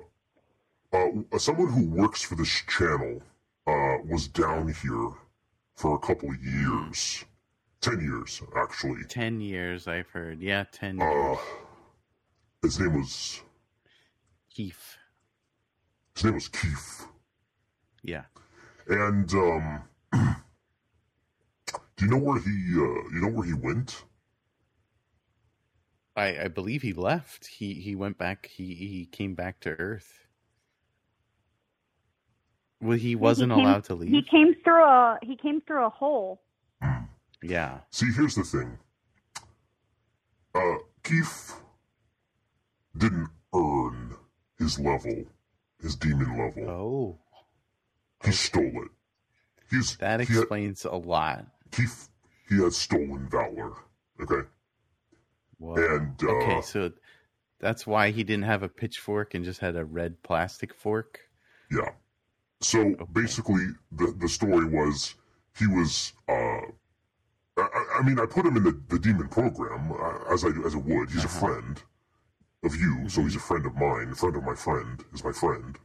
uh, 0.93 1.37
someone 1.37 1.69
who 1.71 1.89
works 1.89 2.21
for 2.21 2.35
this 2.35 2.61
channel 2.67 3.21
uh, 3.67 3.97
was 4.09 4.27
down 4.27 4.67
here 4.67 5.09
for 5.75 5.95
a 5.95 5.99
couple 5.99 6.29
of 6.29 6.43
years. 6.43 7.23
Ten 7.81 7.99
years, 8.01 8.41
actually. 8.57 9.03
Ten 9.07 9.39
years 9.41 9.87
I've 9.87 10.09
heard. 10.09 10.41
Yeah, 10.41 10.65
ten 10.71 11.01
Uh, 11.01 11.05
years. 11.05 11.37
his 12.61 12.79
name 12.79 12.99
was 12.99 13.41
Keith. 14.49 14.97
his 16.15 16.23
name 16.23 16.33
was 16.35 16.47
Keith, 16.47 17.05
Yeah. 18.01 18.23
and 18.87 19.31
um, 19.33 19.81
do 20.13 22.05
you 22.05 22.07
know 22.11 22.17
where 22.17 22.39
he 22.39 22.49
uh, 22.49 23.09
you 23.13 23.21
know 23.21 23.29
where 23.29 23.45
he 23.45 23.53
went? 23.53 24.03
I, 26.15 26.43
I 26.43 26.47
believe 26.47 26.81
he 26.81 26.93
left. 26.93 27.45
He 27.47 27.73
he 27.75 27.95
went 27.95 28.17
back. 28.17 28.47
He 28.47 28.73
he 28.73 29.05
came 29.05 29.35
back 29.35 29.59
to 29.61 29.69
Earth. 29.71 30.27
Well, 32.81 32.97
he 32.97 33.15
wasn't 33.15 33.51
he 33.51 33.57
came, 33.57 33.65
allowed 33.65 33.83
to 33.85 33.95
leave. 33.95 34.09
He 34.11 34.21
came 34.29 34.55
through 34.63 34.83
a 34.83 35.17
he 35.23 35.35
came 35.35 35.61
through 35.61 35.85
a 35.85 35.89
hole. 35.89 36.41
Yeah. 37.41 37.79
See, 37.91 38.11
here's 38.15 38.35
the 38.35 38.43
thing. 38.43 38.77
Uh, 40.53 40.75
Keith 41.03 41.53
didn't 42.97 43.29
earn 43.53 44.15
his 44.57 44.79
level, 44.79 45.25
his 45.81 45.95
demon 45.95 46.37
level. 46.37 46.69
Oh, 46.69 47.19
He 48.25 48.31
stole 48.31 48.63
it. 48.63 48.91
He's 49.69 49.97
that 49.97 50.21
he 50.21 50.27
had- 50.33 50.37
explains 50.43 50.85
a 50.85 50.95
lot. 50.95 51.45
Keith, 51.71 52.07
he 52.47 52.55
has 52.63 52.77
stolen 52.77 53.27
valor. 53.29 53.73
Okay. 54.21 54.47
Whoa. 55.57 55.75
And, 55.75 56.21
uh, 56.23 56.27
okay, 56.27 56.61
so 56.61 56.91
that's 57.59 57.87
why 57.87 58.11
he 58.11 58.23
didn't 58.23 58.43
have 58.45 58.63
a 58.63 58.69
pitchfork 58.69 59.33
and 59.33 59.45
just 59.45 59.59
had 59.61 59.75
a 59.75 59.85
red 59.85 60.21
plastic 60.23 60.73
fork. 60.73 61.19
Yeah. 61.71 61.91
So 62.61 62.95
basically, 63.11 63.65
the 63.91 64.13
the 64.17 64.27
story 64.29 64.65
was 64.65 65.15
he 65.57 65.67
was. 65.67 66.13
Uh, 66.27 66.61
I- 67.57 67.85
I, 67.99 68.03
mean, 68.03 68.19
I 68.19 68.25
put 68.25 68.45
him 68.45 68.57
in 68.57 68.63
the, 68.63 68.77
the 68.89 68.99
demon 68.99 69.29
program 69.29 69.91
uh, 69.93 70.33
as 70.33 70.43
I 70.43 70.49
as 70.65 70.75
I 70.75 70.79
would. 70.79 71.09
He's 71.09 71.23
a 71.23 71.29
friend 71.29 71.81
of 72.63 72.75
you, 72.75 73.07
so 73.07 73.21
he's 73.23 73.37
a 73.37 73.39
friend 73.39 73.65
of 73.65 73.75
mine. 73.75 74.09
A 74.11 74.15
friend 74.15 74.35
of 74.35 74.43
my 74.43 74.55
friend 74.55 75.01
is 75.13 75.23
my 75.23 75.31
friend, 75.31 75.77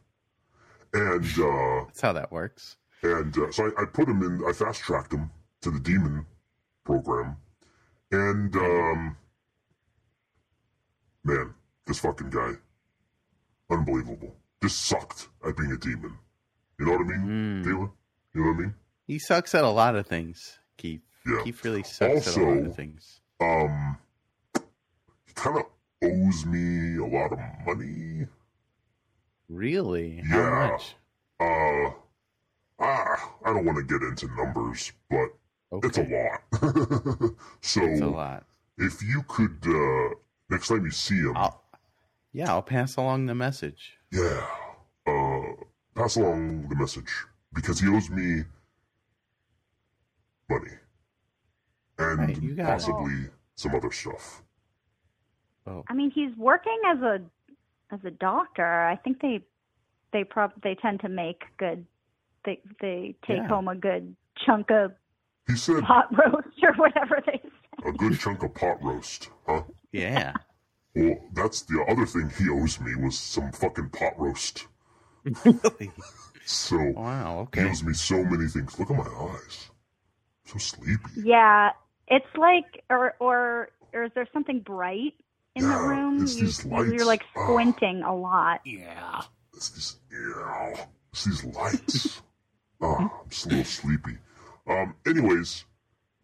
and 0.93 1.23
uh, 1.39 1.85
That's 1.85 2.01
how 2.01 2.11
that 2.13 2.29
works. 2.31 2.75
and 3.03 3.37
uh, 3.37 3.51
so 3.51 3.71
I, 3.77 3.83
I 3.83 3.85
put 3.85 4.09
him 4.09 4.21
in. 4.23 4.43
I 4.45 4.51
fast 4.51 4.81
tracked 4.81 5.13
him 5.13 5.31
to 5.61 5.71
the 5.71 5.79
demon 5.79 6.25
program, 6.83 7.37
and 8.11 8.53
um, 8.57 9.15
man, 11.23 11.53
this 11.87 11.99
fucking 11.99 12.29
guy, 12.29 12.53
unbelievable. 13.69 14.35
Just 14.61 14.81
sucked 14.85 15.27
at 15.47 15.57
being 15.57 15.71
a 15.71 15.77
demon. 15.77 16.17
You 16.79 16.85
know 16.85 16.91
what 16.93 17.01
I 17.01 17.03
mean, 17.03 17.61
Mm. 17.61 17.63
Taylor? 17.63 17.89
You 18.33 18.41
know 18.41 18.47
what 18.51 18.57
I 18.57 18.59
mean? 18.61 18.75
He 19.07 19.19
sucks 19.19 19.53
at 19.55 19.63
a 19.63 19.69
lot 19.69 19.95
of 19.95 20.07
things, 20.07 20.59
Keith. 20.77 21.01
Yeah. 21.25 21.41
Keith 21.43 21.63
really 21.63 21.83
sucks 21.83 22.27
at 22.29 22.37
a 22.37 22.45
lot 22.45 22.65
of 22.65 22.75
things. 22.75 23.19
Um, 23.39 23.97
he 25.25 25.33
kind 25.33 25.57
of 25.57 25.63
owes 26.03 26.45
me 26.45 26.97
a 26.97 27.05
lot 27.05 27.31
of 27.33 27.39
money. 27.65 28.27
Really? 29.49 30.21
Yeah. 30.27 30.49
How 30.49 30.71
much? 30.71 30.95
Uh, 31.39 31.93
ah, 32.79 33.33
I 33.45 33.53
don't 33.53 33.65
want 33.65 33.77
to 33.77 33.83
get 33.83 34.01
into 34.07 34.27
numbers, 34.35 34.91
but 35.09 35.29
it's 35.83 35.97
a 35.97 36.03
lot. 36.03 37.33
so 37.61 37.81
It's 37.83 38.01
a 38.01 38.07
lot. 38.07 38.45
if 38.77 39.01
you 39.03 39.23
could, 39.27 39.57
uh, 39.65 40.15
next 40.51 40.67
time 40.67 40.85
you 40.85 40.91
see 40.91 41.15
him, 41.17 41.33
I'll, 41.35 41.63
yeah, 42.33 42.51
I'll 42.51 42.61
pass 42.61 42.95
along 42.97 43.25
the 43.25 43.35
message. 43.35 43.93
yeah, 44.11 44.45
uh, 45.07 45.41
pass 45.95 46.15
along 46.17 46.67
the 46.69 46.75
message 46.75 47.11
because 47.53 47.79
he 47.79 47.87
owes 47.89 48.09
me 48.09 48.43
money 50.49 50.71
and 51.97 52.19
Right, 52.19 52.41
you 52.41 52.55
got 52.55 52.63
it. 52.63 52.71
possibly 52.71 53.29
some 53.55 53.75
other 53.75 53.91
stuff. 53.91 54.43
Oh, 55.67 55.83
I 55.89 55.93
mean, 55.93 56.11
he's 56.11 56.35
working 56.37 56.77
as 56.91 56.99
a 57.01 57.19
as 57.93 57.99
a 58.05 58.11
doctor. 58.11 58.65
I 58.83 58.95
think 58.95 59.21
they 59.21 59.41
they 60.13 60.23
prob 60.23 60.51
they 60.63 60.75
tend 60.75 60.99
to 61.01 61.09
make 61.09 61.43
good. 61.57 61.85
They 62.45 62.59
they 62.81 63.15
take 63.27 63.37
Yeah. 63.37 63.47
home 63.47 63.67
a 63.67 63.75
good 63.75 64.15
chunk 64.45 64.71
of 64.71 64.93
He 65.47 65.55
said 65.55 65.83
pot 65.83 66.07
roast 66.17 66.57
or 66.63 66.73
whatever 66.73 67.21
they. 67.25 67.41
a 67.87 67.91
good 67.91 68.19
chunk 68.19 68.41
of 68.43 68.55
pot 68.55 68.81
roast, 68.81 69.29
huh? 69.45 69.63
Yeah. 69.91 70.33
Well, 70.95 71.17
that's 71.33 71.61
the 71.61 71.83
other 71.87 72.05
thing 72.05 72.31
he 72.37 72.49
owes 72.49 72.79
me 72.79 72.95
was 72.95 73.17
some 73.17 73.51
fucking 73.51 73.89
pot 73.89 74.13
roast. 74.17 74.67
So 76.45 76.77
wow, 76.95 77.47
he 77.53 77.61
okay. 77.61 77.69
owes 77.69 77.83
me 77.83 77.93
so 77.93 78.23
many 78.23 78.47
things. 78.47 78.77
Look 78.79 78.89
at 78.91 78.97
my 78.97 79.05
eyes. 79.07 79.69
So 80.45 80.57
sleepy. 80.57 81.21
Yeah, 81.23 81.71
it's 82.07 82.25
like 82.35 82.83
or 82.89 83.15
or 83.19 83.69
or 83.93 84.03
is 84.05 84.11
there 84.15 84.27
something 84.33 84.59
bright 84.59 85.13
in 85.55 85.63
the 85.67 85.75
room? 85.77 86.21
it's 86.23 86.35
You, 86.35 86.45
these 86.45 86.65
you're 86.65 87.05
like 87.05 87.23
Ah. 87.37 87.45
squinting 87.45 88.03
a 88.03 88.13
lot. 88.15 88.61
Yeah. 88.65 89.21
It's 89.55 89.69
these, 89.69 89.95
yeah, 90.11 90.85
it's 91.11 91.25
these 91.25 91.43
lights. 91.45 92.21
oh, 92.81 92.95
I'm 92.99 93.09
just 93.29 93.45
a 93.45 93.49
little 93.49 93.63
sleepy. 93.65 94.17
Um. 94.67 94.95
Anyways, 95.05 95.65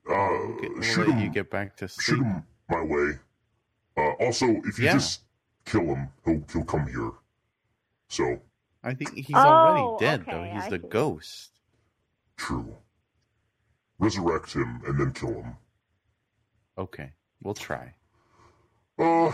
uh, 0.10 0.27
We'll 0.61 0.81
shoot 0.81 1.07
him. 1.10 1.19
you 1.19 1.30
get 1.30 1.49
back 1.49 1.76
to 1.77 1.88
shoot 1.88 2.22
him 2.23 2.44
my 2.69 2.81
way. 2.81 3.19
Uh, 3.98 4.11
also, 4.19 4.45
if 4.65 4.78
you 4.80 4.86
Yeah. 4.86 4.94
just 4.94 5.22
kill 5.65 5.82
him, 5.86 6.10
he'll 6.24 6.44
he'll 6.52 6.64
come 6.65 6.88
here. 6.88 7.11
So 8.10 8.40
I 8.84 8.94
think 8.94 9.14
he's 9.15 9.36
Oh, 9.36 9.40
already 9.40 10.06
dead, 10.06 10.26
though. 10.30 10.44
He's 10.44 10.64
I 10.65 10.69
the 10.69 10.80
see. 10.80 10.88
ghost. 10.88 11.52
true. 12.38 12.76
Resurrect 13.99 14.53
him 14.53 14.82
and 14.86 14.99
then 14.99 15.11
kill 15.11 15.41
him. 15.41 15.57
Okay, 16.78 17.11
we'll 17.41 17.56
try. 17.56 17.95
Uh, 18.99 19.32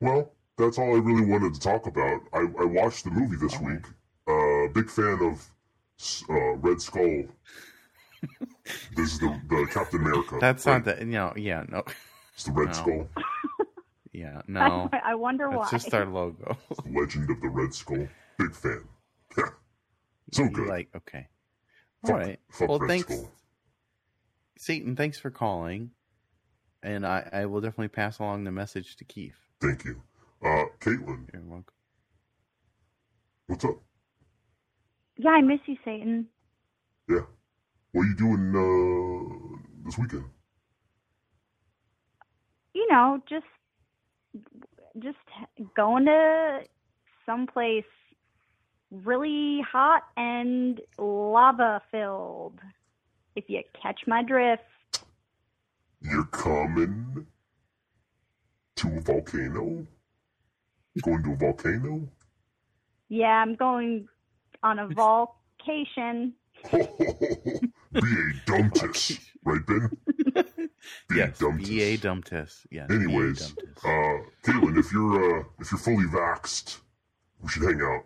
well, 0.00 0.32
that's 0.56 0.78
all 0.78 0.94
I 0.96 0.98
really 0.98 1.26
wanted 1.26 1.52
to 1.54 1.60
talk 1.60 1.86
about. 1.86 2.22
I, 2.32 2.38
I 2.58 2.64
watched 2.64 3.04
the 3.04 3.10
movie 3.10 3.36
this 3.36 3.60
week. 3.60 3.84
Uh, 4.26 4.68
big 4.72 4.88
fan 4.88 5.18
of 5.22 5.50
uh, 6.30 6.54
Red 6.56 6.80
Skull. 6.80 7.24
this 8.96 9.12
is 9.12 9.18
the, 9.18 9.38
the 9.50 9.68
Captain 9.70 10.00
America. 10.00 10.38
That's 10.40 10.64
right? 10.66 10.84
not 10.84 10.96
the 10.96 11.04
you 11.04 11.10
know. 11.12 11.34
Yeah, 11.36 11.64
no. 11.68 11.84
It's 12.34 12.44
the 12.44 12.52
Red 12.52 12.68
no. 12.68 12.72
Skull. 12.72 13.08
Yeah, 14.12 14.42
no. 14.48 14.88
I, 14.92 15.00
I 15.12 15.14
wonder 15.14 15.48
why. 15.50 15.68
That's 15.70 15.84
just 15.84 15.94
our 15.94 16.06
logo. 16.06 16.56
Legend 16.86 17.30
of 17.30 17.40
the 17.40 17.48
Red 17.48 17.72
Skull. 17.74 18.08
Big 18.38 18.54
fan. 18.54 18.84
So 20.32 20.44
You 20.44 20.50
good. 20.50 20.68
Like 20.68 20.88
okay. 20.96 21.26
Fuck- 22.02 22.10
All 22.12 22.16
right. 22.18 22.38
fuck 22.52 22.68
well, 22.68 22.78
Red 22.78 22.88
thanks, 22.88 23.06
Skull. 23.12 23.30
Satan. 24.58 24.94
Thanks 24.94 25.18
for 25.18 25.30
calling, 25.30 25.90
and 26.84 27.04
I, 27.04 27.28
I 27.32 27.46
will 27.46 27.60
definitely 27.60 27.88
pass 27.88 28.20
along 28.20 28.44
the 28.44 28.52
message 28.52 28.94
to 28.96 29.04
Keith. 29.04 29.34
Thank 29.60 29.84
you. 29.84 30.00
Uh, 30.44 30.66
Caitlin, 30.80 31.26
You're 31.32 31.42
welcome. 31.42 31.64
what's 33.48 33.64
up? 33.64 33.80
Yeah, 35.16 35.30
I 35.30 35.40
miss 35.42 35.58
you, 35.66 35.76
Satan. 35.84 36.28
Yeah. 37.08 37.22
What 37.90 38.02
are 38.02 38.06
you 38.06 38.14
doing 38.16 38.54
uh, 38.54 39.84
this 39.84 39.98
weekend? 39.98 40.24
You 42.72 42.86
know, 42.90 43.20
just 43.28 43.44
just 44.98 45.18
going 45.76 46.06
to 46.06 46.60
someplace 47.26 47.84
really 48.90 49.60
hot 49.70 50.02
and 50.16 50.80
lava 50.98 51.80
filled. 51.90 52.58
If 53.36 53.44
you 53.48 53.62
catch 53.80 54.00
my 54.06 54.22
drift. 54.22 54.62
You're 56.02 56.24
coming 56.24 57.26
to 58.76 58.88
a 58.96 59.00
volcano? 59.00 59.86
Going 61.02 61.22
to 61.22 61.32
a 61.32 61.36
volcano? 61.36 62.08
Yeah, 63.08 63.26
I'm 63.26 63.54
going 63.54 64.08
on 64.62 64.78
a 64.78 64.88
vacation. 64.88 66.34
Be 66.72 66.80
a 66.80 68.32
dumptus, 68.46 69.18
right, 69.44 69.64
Ben? 69.66 69.90
Be 71.08 71.16
Yes, 71.16 71.40
a 71.40 71.44
dumptus. 71.44 71.66
BA 72.00 72.08
Dumptus. 72.08 72.66
Yes. 72.70 72.88
BA 72.88 72.94
Anyways, 72.94 73.52
Dumptus. 73.52 73.84
uh, 73.84 74.24
Caitlin, 74.44 74.78
if 74.78 74.92
you're 74.92 75.40
uh, 75.40 75.44
if 75.58 75.70
you're 75.72 75.78
fully 75.78 76.06
vaxxed, 76.06 76.78
we 77.42 77.48
should 77.48 77.62
hang 77.62 77.80
out. 77.82 78.04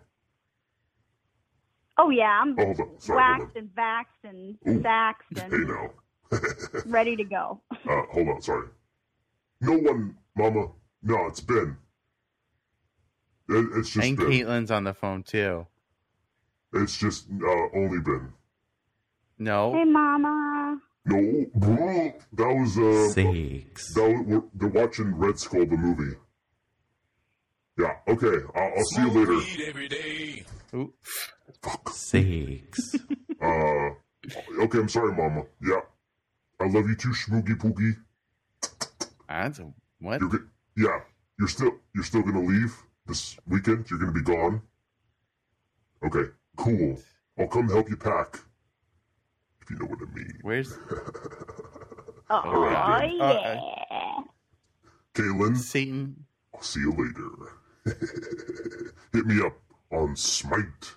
Oh 1.97 2.09
yeah, 2.09 2.41
I'm 2.41 2.59
Oh. 2.59 2.73
Sorry, 2.97 3.17
waxed 3.17 3.55
and 3.55 3.69
vaxxed 3.73 4.23
and 4.25 4.57
Ooh. 4.67 4.81
saxed 4.81 5.27
Hey 5.37 5.45
and 5.45 5.67
now. 5.67 5.91
ready 6.87 7.15
to 7.15 7.23
go. 7.23 7.61
Uh, 7.71 8.01
hold 8.11 8.27
on, 8.29 8.41
sorry. 8.41 8.67
No 9.61 9.77
one, 9.77 10.17
Mama. 10.35 10.67
No, 11.03 11.27
it's 11.27 11.39
Ben. 11.39 11.77
It, 13.47 13.67
it's 13.77 13.91
just 13.91 14.05
and 14.05 14.17
Ben. 14.17 14.27
Caitlin's 14.27 14.71
on 14.71 14.83
the 14.83 14.93
phone 14.93 15.23
too. 15.23 15.65
It's 16.73 16.97
just 16.97 17.27
uh, 17.41 17.67
only 17.77 17.99
Ben. 18.01 18.33
No. 19.39 19.71
Hey, 19.73 19.85
Mama. 19.85 20.54
No, 21.05 21.45
bro, 21.53 22.13
that 22.33 22.53
was 22.55 22.77
uh, 22.79 23.09
Six. 23.13 23.93
that 23.93 24.01
was, 24.09 24.25
we're, 24.25 24.43
they're 24.55 24.81
watching 24.83 25.13
Red 25.15 25.39
Skull 25.39 25.65
the 25.65 25.77
movie. 25.77 26.15
Yeah. 27.77 27.93
Okay. 28.07 28.43
I'll, 28.55 28.71
I'll 28.77 28.83
see 28.85 29.01
you 29.01 29.11
later. 29.11 29.33
weed 29.35 29.65
every 29.67 29.87
day. 29.87 30.45
Ooh. 30.73 30.93
Six. 31.91 32.95
Uh, 33.41 33.89
okay. 34.61 34.79
I'm 34.79 34.89
sorry, 34.89 35.11
Mama. 35.13 35.43
Yeah. 35.61 35.81
I 36.59 36.63
love 36.67 36.87
you 36.87 36.95
too, 36.95 37.09
Schmoogie 37.09 37.55
Poogie. 37.59 37.95
That's 39.27 39.59
a, 39.59 39.71
what? 39.99 40.19
You're 40.21 40.29
good. 40.29 40.47
Yeah. 40.75 41.01
You're 41.37 41.49
still 41.49 41.71
you're 41.93 42.05
still 42.05 42.23
gonna 42.23 42.41
leave 42.41 42.73
this 43.05 43.37
weekend. 43.45 43.87
You're 43.91 43.99
gonna 43.99 44.13
be 44.13 44.23
gone. 44.23 44.61
Okay. 46.03 46.31
Cool. 46.55 46.97
I'll 47.37 47.47
come 47.47 47.67
help 47.67 47.89
you 47.89 47.97
pack. 47.97 48.39
If 49.65 49.71
you 49.71 49.77
know 49.79 49.85
what 49.87 49.99
I 50.01 50.15
mean. 50.15 50.37
Where's 50.43 50.73
Oh, 52.29 52.59
right, 52.59 53.13
yeah. 53.15 53.59
Uh, 53.91 54.21
Kaylin, 55.13 55.55
Satan? 55.57 56.25
I'll 56.53 56.61
see 56.61 56.79
you 56.81 56.91
later. 56.91 57.51
Hit 59.13 59.25
me 59.27 59.41
up 59.45 59.57
on 59.91 60.15
Smite. 60.15 60.95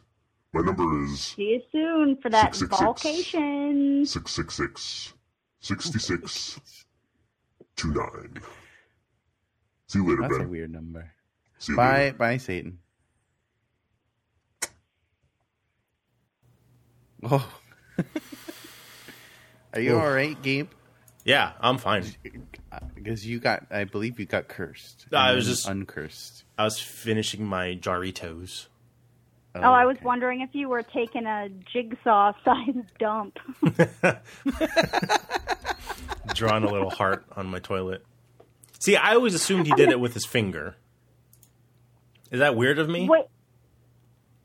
My 0.54 0.62
number 0.62 1.04
is 1.04 1.20
See 1.20 1.42
you 1.42 1.62
soon 1.70 2.16
for 2.22 2.30
that 2.30 2.54
Six, 2.54 2.70
six, 2.70 2.78
six. 2.78 3.02
vacation. 3.02 4.06
666 4.06 5.12
66 5.60 6.60
29. 7.76 8.40
See 9.86 9.98
you 9.98 10.08
later, 10.08 10.22
That's 10.22 10.36
a 10.44 10.48
weird 10.48 10.72
number. 10.72 11.10
See 11.58 11.72
you 11.72 11.76
Bye, 11.76 11.98
later. 12.04 12.16
bye, 12.16 12.36
Satan. 12.38 12.78
Oh. 17.22 17.52
Are 19.74 19.80
you 19.80 19.94
Oh. 19.96 20.00
all 20.00 20.10
right, 20.10 20.40
Gabe? 20.42 20.70
Yeah, 21.24 21.52
I'm 21.60 21.78
fine. 21.78 22.04
Because 22.94 23.26
you 23.26 23.38
got, 23.38 23.66
I 23.70 23.84
believe 23.84 24.18
you 24.18 24.26
got 24.26 24.48
cursed. 24.48 25.06
I 25.12 25.32
was 25.32 25.46
just- 25.46 25.68
uncursed. 25.68 26.44
I 26.56 26.64
was 26.64 26.78
finishing 26.80 27.44
my 27.46 27.76
Jarritos. 27.76 28.66
Oh, 29.54 29.60
oh, 29.62 29.72
I 29.72 29.86
was 29.86 29.96
okay. 29.96 30.04
wondering 30.06 30.40
if 30.42 30.50
you 30.54 30.68
were 30.68 30.82
taking 30.82 31.26
a 31.26 31.48
jigsaw 31.72 32.32
sized 32.44 32.96
dump. 32.98 33.38
drawing 36.34 36.64
a 36.64 36.70
little 36.70 36.90
heart 36.90 37.24
on 37.36 37.46
my 37.46 37.58
toilet. 37.58 38.04
See, 38.78 38.96
I 38.96 39.14
always 39.14 39.34
assumed 39.34 39.66
he 39.66 39.72
did 39.72 39.88
it 39.88 39.98
with 40.00 40.14
his 40.14 40.24
finger. 40.24 40.76
Is 42.30 42.38
that 42.40 42.54
weird 42.56 42.78
of 42.78 42.88
me? 42.88 43.08
wait, 43.08 43.24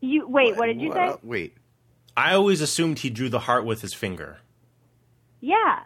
you 0.00 0.26
wait. 0.26 0.56
What 0.56 0.66
did 0.66 0.80
you 0.80 0.92
say? 0.92 1.14
Wait. 1.22 1.56
I 2.16 2.34
always 2.34 2.60
assumed 2.60 3.00
he 3.00 3.10
drew 3.10 3.28
the 3.28 3.40
heart 3.40 3.64
with 3.64 3.82
his 3.82 3.92
finger. 3.94 4.38
Yeah. 5.46 5.80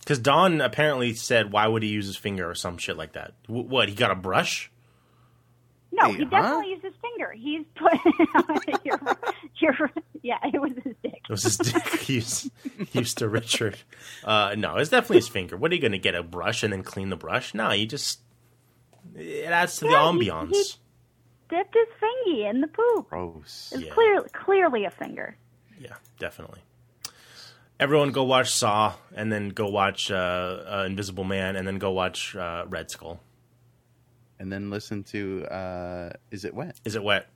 Because 0.00 0.18
Don 0.18 0.60
apparently 0.62 1.12
said, 1.14 1.52
"Why 1.52 1.66
would 1.66 1.82
he 1.82 1.90
use 1.90 2.06
his 2.06 2.16
finger 2.16 2.48
or 2.48 2.54
some 2.54 2.78
shit 2.78 2.96
like 2.96 3.12
that?" 3.12 3.34
W- 3.46 3.68
what? 3.68 3.88
He 3.90 3.94
got 3.94 4.10
a 4.10 4.14
brush? 4.14 4.70
No, 5.92 6.08
Wait, 6.08 6.18
he 6.18 6.24
huh? 6.24 6.30
definitely 6.30 6.70
used 6.70 6.84
his 6.84 6.94
finger. 7.02 7.32
He's 7.36 7.64
put. 7.74 8.78
you're, 8.84 9.00
you're, 9.58 9.90
yeah, 10.22 10.38
it 10.44 10.60
was 10.60 10.72
his 10.82 10.94
dick. 11.02 11.20
It 11.24 11.30
was 11.30 11.42
his 11.42 11.56
dick. 11.58 11.86
he 12.00 12.14
used, 12.14 12.50
he 12.90 12.98
used 13.00 13.18
to 13.18 13.28
Richard. 13.28 13.78
Uh, 14.24 14.54
no, 14.56 14.76
it's 14.76 14.90
definitely 14.90 15.16
his 15.16 15.28
finger. 15.28 15.56
What 15.56 15.70
are 15.72 15.74
you 15.74 15.80
going 15.80 15.92
to 15.92 15.98
get 15.98 16.14
a 16.14 16.22
brush 16.22 16.62
and 16.62 16.72
then 16.72 16.82
clean 16.82 17.10
the 17.10 17.16
brush? 17.16 17.52
No, 17.54 17.72
you 17.72 17.86
just 17.86 18.20
it 19.16 19.46
adds 19.46 19.76
to 19.78 19.86
Yeah, 19.86 20.10
the 20.12 20.12
he- 20.24 20.30
ambiance. 20.30 20.50
he- 20.54 20.72
Dipped 21.56 21.74
his 21.74 21.86
fingy 21.98 22.44
in 22.44 22.60
the 22.60 22.66
poop. 22.68 23.08
Gross. 23.08 23.72
It's 23.74 23.82
Yeah. 23.84 23.92
clearly 23.94 24.28
clearly 24.34 24.84
a 24.84 24.90
finger. 24.90 25.34
Yeah, 25.80 25.94
definitely. 26.18 26.60
Everyone 27.80 28.10
go 28.10 28.24
watch 28.24 28.50
Saw, 28.50 28.94
and 29.14 29.30
then 29.32 29.50
go 29.50 29.68
watch 29.68 30.10
uh, 30.10 30.14
uh, 30.14 30.84
Invisible 30.86 31.24
Man, 31.24 31.54
and 31.54 31.66
then 31.66 31.78
go 31.78 31.92
watch 31.92 32.34
uh, 32.34 32.64
Red 32.68 32.90
Skull. 32.90 33.20
And 34.40 34.52
then 34.52 34.70
listen 34.70 35.04
to, 35.04 35.44
uh, 35.46 36.10
Is 36.30 36.44
It 36.44 36.54
Wet? 36.54 36.76
Is 36.84 36.96
it 36.96 37.02
wet? 37.02 37.28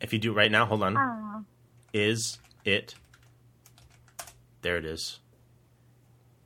If 0.00 0.12
you 0.12 0.18
do 0.18 0.32
it 0.32 0.34
right 0.34 0.50
now, 0.50 0.66
hold 0.66 0.82
on. 0.82 1.44
Is 1.92 2.38
it? 2.64 2.94
There 4.62 4.76
it 4.76 4.84
is. 4.84 5.20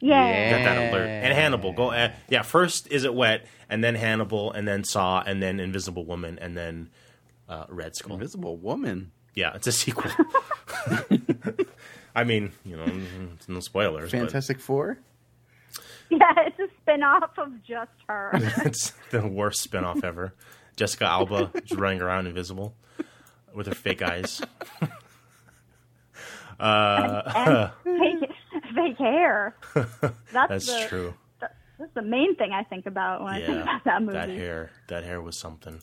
Yeah. 0.00 0.50
Got 0.50 0.64
that 0.64 0.92
alert. 0.92 1.06
And 1.06 1.32
Hannibal. 1.32 1.72
Go. 1.72 1.90
Uh, 1.90 2.12
yeah. 2.28 2.42
First, 2.42 2.90
is 2.90 3.04
it 3.04 3.14
wet, 3.14 3.46
and 3.68 3.82
then 3.82 3.94
Hannibal, 3.94 4.52
and 4.52 4.66
then 4.66 4.84
Saw, 4.84 5.22
and 5.24 5.42
then 5.42 5.60
Invisible 5.60 6.04
Woman, 6.04 6.38
and 6.40 6.56
then 6.56 6.90
uh, 7.48 7.66
Red 7.68 7.94
Skull. 7.94 8.14
Invisible 8.14 8.56
Woman. 8.56 9.12
Yeah, 9.34 9.54
it's 9.54 9.66
a 9.66 9.72
sequel. 9.72 10.10
I 12.14 12.24
mean, 12.24 12.52
you 12.64 12.76
know, 12.76 12.84
it's 13.34 13.48
no 13.48 13.60
spoilers. 13.60 14.10
Fantastic 14.10 14.60
Four? 14.60 14.98
Yeah, 16.10 16.32
it's 16.46 16.58
a 16.58 16.68
spin 16.82 17.02
off 17.02 17.38
of 17.38 17.62
just 17.62 17.90
her. 18.06 18.30
It's 18.64 18.92
the 19.10 19.26
worst 19.26 19.70
spinoff 19.70 20.04
ever. 20.04 20.34
Jessica 20.76 21.06
Alba 21.06 21.50
just 21.64 21.80
running 21.80 22.02
around 22.02 22.26
invisible 22.26 22.74
with 23.54 23.66
her 23.66 23.74
fake 23.74 24.02
eyes. 24.02 24.42
Uh, 26.60 27.70
fake, 27.82 28.30
fake 28.72 28.98
hair. 28.98 29.56
That's, 29.74 30.22
that's 30.32 30.66
the, 30.66 30.86
true. 30.88 31.14
That's 31.40 31.92
the 31.94 32.02
main 32.02 32.36
thing 32.36 32.52
I 32.52 32.62
think 32.62 32.86
about 32.86 33.24
when 33.24 33.34
I 33.34 33.44
think 33.44 33.62
about 33.62 33.84
that 33.84 34.00
movie. 34.00 34.12
that 34.12 34.28
hair, 34.28 34.70
that 34.86 35.02
hair 35.02 35.20
was 35.20 35.36
something. 35.36 35.80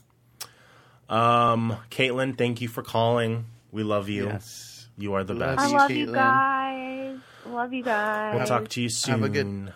Um, 1.09 1.75
Caitlin, 1.91 2.37
thank 2.37 2.61
you 2.61 2.69
for 2.69 2.81
calling. 2.81 3.47
We 3.73 3.83
love 3.83 4.07
you. 4.07 4.27
Yes. 4.27 4.78
You 4.99 5.13
are 5.13 5.23
the 5.23 5.33
Love 5.33 5.55
best. 5.57 5.67
I 5.67 5.71
you, 5.71 5.77
love 5.77 5.91
you 5.91 6.07
Caitlin. 6.07 6.13
guys. 6.13 7.17
Love 7.47 7.73
you 7.73 7.83
guys. 7.83 8.35
We'll 8.35 8.45
talk 8.45 8.67
to 8.69 8.81
you 8.81 8.89
soon. 8.89 9.13
Have 9.13 9.23
a 9.23 9.29
good- 9.29 9.73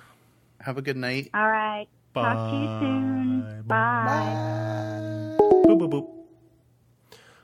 Have 0.59 0.77
a 0.77 0.81
good 0.81 0.97
night. 0.97 1.29
All 1.33 1.49
right. 1.49 1.87
Talk 2.13 2.51
to 2.51 2.57
you 2.57 2.65
soon. 2.79 3.63
Bye. 3.65 4.05
Bye. 4.05 5.37
Boop, 5.65 5.79
boop, 5.79 5.89
boop. 5.91 6.09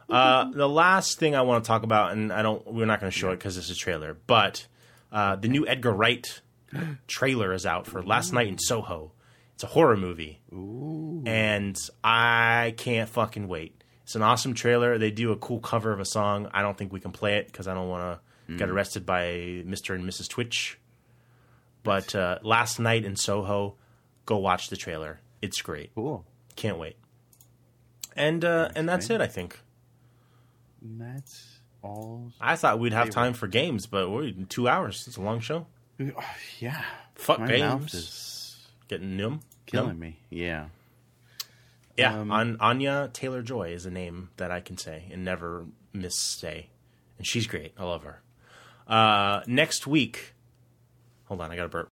Uh, 0.09 0.51
the 0.51 0.67
last 0.67 1.19
thing 1.19 1.35
I 1.35 1.41
want 1.41 1.63
to 1.63 1.67
talk 1.67 1.83
about, 1.83 2.11
and 2.13 2.31
I 2.33 2.41
don't, 2.41 2.65
we're 2.71 2.85
not 2.85 2.99
going 2.99 3.11
to 3.11 3.17
show 3.17 3.29
it 3.31 3.37
because 3.37 3.57
it's 3.57 3.69
a 3.69 3.75
trailer, 3.75 4.17
but 4.27 4.67
uh, 5.11 5.35
the 5.37 5.47
new 5.47 5.67
Edgar 5.67 5.91
Wright 5.93 6.41
trailer 7.07 7.53
is 7.53 7.65
out 7.65 7.87
for 7.87 8.03
Last 8.03 8.33
Night 8.33 8.47
in 8.47 8.57
Soho. 8.57 9.11
It's 9.55 9.63
a 9.63 9.67
horror 9.67 9.97
movie, 9.97 10.39
and 10.51 11.77
I 12.03 12.73
can't 12.77 13.09
fucking 13.09 13.47
wait. 13.47 13.78
It's 14.09 14.15
an 14.15 14.23
awesome 14.23 14.55
trailer. 14.55 14.97
They 14.97 15.11
do 15.11 15.31
a 15.31 15.35
cool 15.35 15.59
cover 15.59 15.91
of 15.91 15.99
a 15.99 16.03
song. 16.05 16.49
I 16.51 16.63
don't 16.63 16.75
think 16.75 16.91
we 16.91 16.99
can 16.99 17.11
play 17.11 17.35
it 17.37 17.45
because 17.45 17.67
I 17.67 17.75
don't 17.75 17.89
want 17.89 18.19
to 18.47 18.55
get 18.57 18.67
arrested 18.67 19.05
by 19.05 19.25
Mr. 19.67 19.93
and 19.93 20.03
Mrs. 20.03 20.27
Twitch. 20.27 20.79
But 21.83 22.15
uh, 22.15 22.39
Last 22.41 22.79
Night 22.79 23.05
in 23.05 23.15
Soho, 23.15 23.75
go 24.25 24.37
watch 24.39 24.69
the 24.69 24.77
trailer. 24.77 25.19
It's 25.43 25.61
great. 25.61 25.91
Cool. 25.93 26.25
Can't 26.55 26.79
wait. 26.79 26.97
And 28.15 28.43
uh, 28.43 28.69
and 28.75 28.89
that's 28.89 29.11
it. 29.11 29.21
I 29.21 29.27
think. 29.27 29.59
That's 30.81 31.59
all. 31.83 32.31
I 32.41 32.55
thought 32.55 32.79
we'd 32.79 32.93
have 32.93 33.11
time 33.11 33.33
for 33.33 33.45
games, 33.45 33.85
but 33.85 34.09
we're 34.09 34.23
in 34.29 34.47
two 34.47 34.67
hours. 34.67 35.05
It's 35.05 35.17
a 35.17 35.21
long 35.21 35.39
show. 35.39 35.67
Yeah. 36.57 36.81
Fuck 37.13 37.41
My 37.41 37.45
games. 37.45 37.93
is 37.93 38.67
Getting 38.87 39.17
numb. 39.17 39.41
killing 39.67 39.89
Numb? 39.89 39.99
me. 39.99 40.19
Yeah. 40.31 40.69
Yeah, 41.99 42.19
Um, 42.19 42.31
An- 42.31 42.57
Anya 42.59 43.09
Taylor 43.13 43.41
Joy 43.41 43.69
is 43.73 43.85
a 43.85 43.91
name 43.91 44.29
that 44.37 44.51
I 44.51 44.59
can 44.61 44.77
say 44.77 45.07
and 45.11 45.23
never 45.25 45.65
missay, 45.93 46.65
and 47.17 47.25
she's 47.27 47.45
great. 47.47 47.73
I 47.77 47.83
love 47.83 48.03
her. 48.03 48.21
Uh, 48.87 49.41
next 49.47 49.85
week, 49.87 50.33
hold 51.25 51.41
on, 51.41 51.51
I 51.51 51.55
got 51.55 51.65
a 51.65 51.69
burp. 51.69 51.87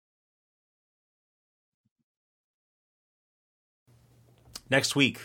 Next 4.69 4.95
week, 4.95 5.19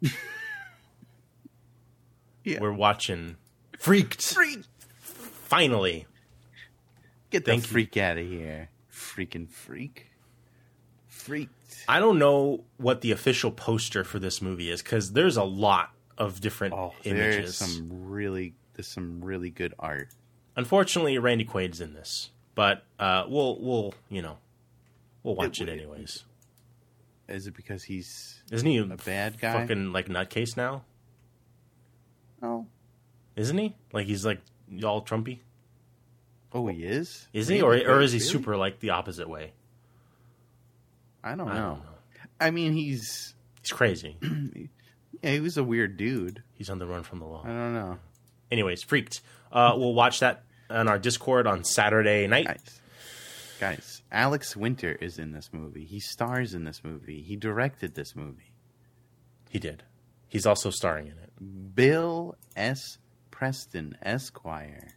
Yeah. 2.44 2.60
we're 2.60 2.72
watching 2.72 3.36
Freaked. 3.78 4.22
Freak. 4.22 4.60
Finally, 4.98 6.06
Get 7.30 7.44
the 7.44 7.52
Thank 7.52 7.62
you. 7.64 7.68
freak 7.70 7.96
out 7.96 8.18
of 8.18 8.26
here. 8.26 8.70
Freaking 8.92 9.48
freak. 9.48 10.09
Freaked. 11.20 11.52
I 11.88 11.98
don't 12.00 12.18
know 12.18 12.64
what 12.76 13.00
the 13.00 13.12
official 13.12 13.50
poster 13.50 14.04
for 14.04 14.18
this 14.18 14.40
movie 14.42 14.70
is 14.70 14.82
because 14.82 15.12
there's 15.12 15.36
a 15.36 15.44
lot 15.44 15.90
of 16.18 16.40
different 16.40 16.74
Oh, 16.74 16.92
images. 17.04 17.58
there's 17.58 17.74
some 17.74 17.88
really 18.08 18.54
there's 18.74 18.88
some 18.88 19.24
really 19.24 19.50
good 19.50 19.74
art. 19.78 20.08
Unfortunately, 20.56 21.18
Randy 21.18 21.44
Quaid's 21.44 21.80
in 21.80 21.94
this, 21.94 22.30
but 22.54 22.84
uh, 22.98 23.24
we'll 23.28 23.58
we'll 23.60 23.94
you 24.08 24.22
know 24.22 24.38
we'll 25.22 25.34
watch 25.34 25.60
it, 25.60 25.68
It- 25.68 25.72
anyways. 25.78 26.24
Is 27.28 27.46
it 27.46 27.54
because 27.54 27.84
he's 27.84 28.42
Isn't 28.50 28.66
he 28.66 28.78
a 28.78 28.84
bad 28.84 29.38
guy? 29.40 29.52
fucking 29.52 29.92
like 29.92 30.08
nutcase 30.08 30.56
now? 30.56 30.82
Oh. 32.42 32.66
Isn't 33.36 33.56
he? 33.58 33.76
Like 33.92 34.06
he's 34.06 34.26
like 34.26 34.40
all 34.84 35.02
Trumpy. 35.02 35.38
Oh, 36.52 36.66
he 36.66 36.82
is. 36.84 37.28
Is 37.32 37.46
he, 37.46 37.62
or 37.62 37.74
or 37.74 38.00
is 38.00 38.10
he 38.12 38.18
really? 38.18 38.28
super 38.28 38.56
like 38.56 38.80
the 38.80 38.90
opposite 38.90 39.28
way? 39.28 39.52
I 41.22 41.30
don't 41.34 41.38
know. 41.38 41.44
Don't 41.46 41.54
know. 41.54 41.82
I 42.40 42.50
mean, 42.50 42.72
he's 42.72 43.34
He's 43.62 43.72
crazy. 43.72 44.16
yeah, 45.22 45.30
he 45.32 45.40
was 45.40 45.56
a 45.56 45.64
weird 45.64 45.96
dude. 45.96 46.42
he's 46.54 46.70
on 46.70 46.78
the 46.78 46.86
run 46.86 47.02
from 47.02 47.18
the 47.18 47.26
law. 47.26 47.42
I 47.44 47.48
don't 47.48 47.74
know. 47.74 47.98
Anyways, 48.50 48.82
freaked. 48.82 49.20
Uh, 49.52 49.74
we'll 49.76 49.94
watch 49.94 50.20
that 50.20 50.44
on 50.70 50.88
our 50.88 50.98
Discord 50.98 51.46
on 51.46 51.64
Saturday 51.64 52.26
night. 52.26 52.46
Guys, 52.46 52.80
guys, 53.60 54.02
Alex 54.10 54.56
Winter 54.56 54.92
is 54.92 55.18
in 55.18 55.32
this 55.32 55.50
movie. 55.52 55.84
He 55.84 56.00
stars 56.00 56.54
in 56.54 56.64
this 56.64 56.82
movie. 56.82 57.22
He 57.22 57.36
directed 57.36 57.94
this 57.94 58.16
movie. 58.16 58.52
He 59.50 59.58
did. 59.58 59.82
He's 60.28 60.46
also 60.46 60.70
starring 60.70 61.08
in 61.08 61.18
it. 61.18 61.74
Bill 61.74 62.36
S. 62.56 62.98
Preston, 63.30 63.96
Esquire. 64.02 64.94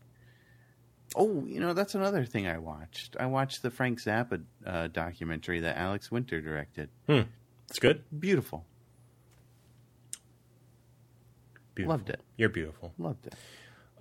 Oh, 1.15 1.43
you 1.45 1.59
know 1.59 1.73
that's 1.73 1.95
another 1.95 2.25
thing 2.25 2.47
I 2.47 2.57
watched. 2.57 3.15
I 3.19 3.27
watched 3.27 3.61
the 3.61 3.69
Frank 3.69 4.01
Zappa 4.01 4.43
uh, 4.65 4.87
documentary 4.87 5.59
that 5.59 5.77
Alex 5.77 6.11
Winter 6.11 6.41
directed. 6.41 6.89
Hmm. 7.07 7.21
It's 7.69 7.79
good. 7.79 8.03
Beautiful. 8.17 8.65
Beautiful. 11.75 11.93
Loved 11.97 12.09
it. 12.09 12.21
You're 12.37 12.49
beautiful. 12.49 12.93
Loved 12.97 13.27
it. 13.27 13.35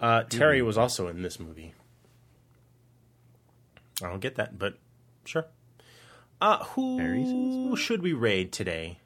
Uh, 0.00 0.24
Terry 0.24 0.62
was 0.62 0.76
also 0.76 1.08
in 1.08 1.22
this 1.22 1.38
movie. 1.38 1.74
I 4.02 4.08
don't 4.08 4.20
get 4.20 4.34
that, 4.36 4.58
but 4.58 4.74
sure. 5.24 5.46
Uh, 6.40 6.58
Terry's 6.74 7.30
in 7.30 7.46
this 7.46 7.68
who 7.70 7.76
should 7.76 8.02
we 8.02 8.12
raid 8.12 8.52
today? 8.52 8.98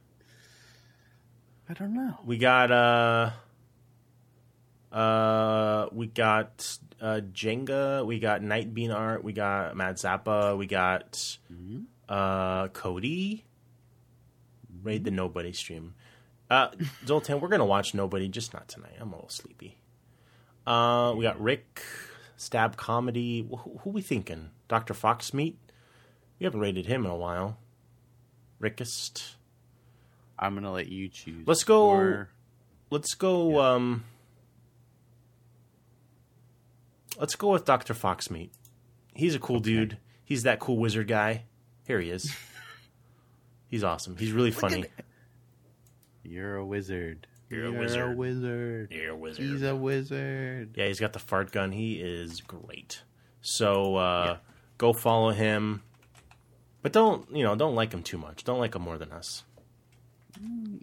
I 1.68 1.74
don't 1.74 1.94
know. 1.94 2.18
We 2.24 2.38
got 2.38 2.70
uh, 2.70 3.30
uh, 4.92 5.88
we 5.92 6.06
got 6.06 6.78
uh, 7.00 7.20
Jenga. 7.32 8.04
We 8.06 8.18
got 8.18 8.42
Night 8.42 8.72
Bean 8.72 8.90
Art. 8.90 9.22
We 9.24 9.32
got 9.32 9.76
Mad 9.76 9.96
Zappa. 9.96 10.56
We 10.56 10.66
got 10.66 11.38
uh, 12.08 12.68
Cody. 12.68 13.44
Raid 14.82 15.04
the 15.04 15.10
Nobody 15.10 15.52
stream. 15.52 15.94
Uh, 16.48 16.68
Zoltan, 17.04 17.40
we're 17.40 17.48
gonna 17.48 17.64
watch 17.66 17.92
Nobody, 17.92 18.28
just 18.28 18.54
not 18.54 18.68
tonight. 18.68 18.94
I'm 19.00 19.12
a 19.12 19.16
little 19.16 19.28
sleepy. 19.28 19.76
Uh, 20.64 21.12
we 21.16 21.24
got 21.24 21.40
Rick, 21.40 21.82
Stab 22.36 22.76
Comedy. 22.76 23.44
Who, 23.50 23.80
who 23.82 23.90
we 23.90 24.00
thinking? 24.00 24.50
Doctor 24.68 24.94
Fox 24.94 25.34
Meat. 25.34 25.58
We 26.38 26.44
haven't 26.44 26.60
rated 26.60 26.86
him 26.86 27.04
in 27.04 27.10
a 27.10 27.16
while. 27.16 27.58
Rickest. 28.60 29.36
I'm 30.38 30.54
gonna 30.54 30.72
let 30.72 30.86
you 30.88 31.08
choose. 31.08 31.46
Let's 31.48 31.64
go- 31.64 31.86
Or- 31.88 32.28
Let's 32.90 33.14
go. 33.14 33.60
Um, 33.60 34.04
let's 37.18 37.36
go 37.36 37.52
with 37.52 37.64
Doctor 37.64 37.94
Foxmeat. 37.94 38.50
He's 39.14 39.34
a 39.34 39.38
cool 39.38 39.60
dude. 39.60 39.98
He's 40.24 40.42
that 40.44 40.58
cool 40.60 40.76
wizard 40.78 41.08
guy. 41.08 41.44
Here 41.86 42.00
he 42.00 42.10
is. 42.10 42.34
He's 43.68 43.82
awesome. 43.84 44.16
He's 44.16 44.32
really 44.32 44.50
funny. 44.50 44.84
You're 46.22 46.56
a 46.56 46.64
wizard. 46.64 47.26
You're 47.48 47.66
a 47.66 47.70
You're 47.70 47.80
wizard. 47.80 48.12
A 48.12 48.16
wizard. 48.16 48.92
You're 48.92 49.10
a 49.10 49.16
wizard. 49.16 49.44
He's 49.44 49.62
a 49.62 49.74
wizard. 49.76 50.74
Yeah, 50.76 50.86
he's 50.86 50.98
got 51.00 51.12
the 51.12 51.18
fart 51.20 51.52
gun. 51.52 51.70
He 51.72 51.94
is 51.94 52.40
great. 52.40 53.02
So 53.40 53.94
uh, 53.96 54.38
go 54.78 54.92
follow 54.92 55.30
him, 55.30 55.82
but 56.82 56.92
don't 56.92 57.30
you 57.34 57.44
know? 57.44 57.54
Don't 57.54 57.76
like 57.76 57.92
him 57.94 58.02
too 58.02 58.18
much. 58.18 58.42
Don't 58.42 58.58
like 58.58 58.74
him 58.74 58.82
more 58.82 58.98
than 58.98 59.12
us. 59.12 59.44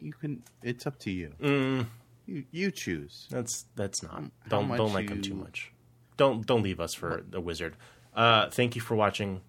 You 0.01 0.13
can. 0.13 0.43
It's 0.61 0.87
up 0.87 0.97
to 0.99 1.11
you. 1.11 1.33
Mm, 1.41 1.85
You 2.25 2.45
you 2.51 2.71
choose. 2.71 3.27
that's 3.29 3.65
that's 3.75 4.01
not. 4.01 4.13
How 4.13 4.29
Don't 4.47 4.69
don't 4.77 4.93
like 4.93 5.09
him 5.09 5.21
too 5.21 5.35
much. 5.35 5.72
Don't 6.17 6.45
don't 6.45 6.63
leave 6.63 6.79
us 6.79 6.93
for 6.93 7.23
the 7.27 7.41
wizard. 7.41 7.75
Uh, 8.15 8.49
thank 8.49 8.75
you 8.75 8.81
for 8.81 8.95
watching. 8.95 9.41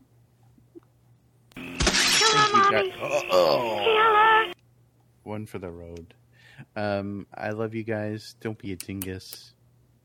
Hello, 1.57 2.71
Mommy. 2.71 2.95
Hello. 2.99 4.53
One 5.23 5.47
for 5.47 5.59
the 5.59 5.71
road. 5.71 6.15
Um, 6.77 7.27
I 7.35 7.51
love 7.51 7.75
you 7.75 7.83
guys. 7.83 8.37
Don't 8.41 8.59
be 8.59 8.73
a 8.73 8.77
dingus. 8.77 9.55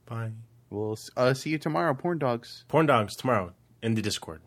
Bye. 0.06 0.31
We'll 0.69 0.98
uh, 1.18 1.34
see 1.34 1.49
you 1.49 1.57
tomorrow, 1.57 1.94
porn 1.94 2.19
dogs. 2.19 2.65
Porn 2.68 2.86
dogs 2.86 3.15
tomorrow 3.15 3.53
in 3.81 3.95
the 3.95 4.02
Discord. 4.02 4.41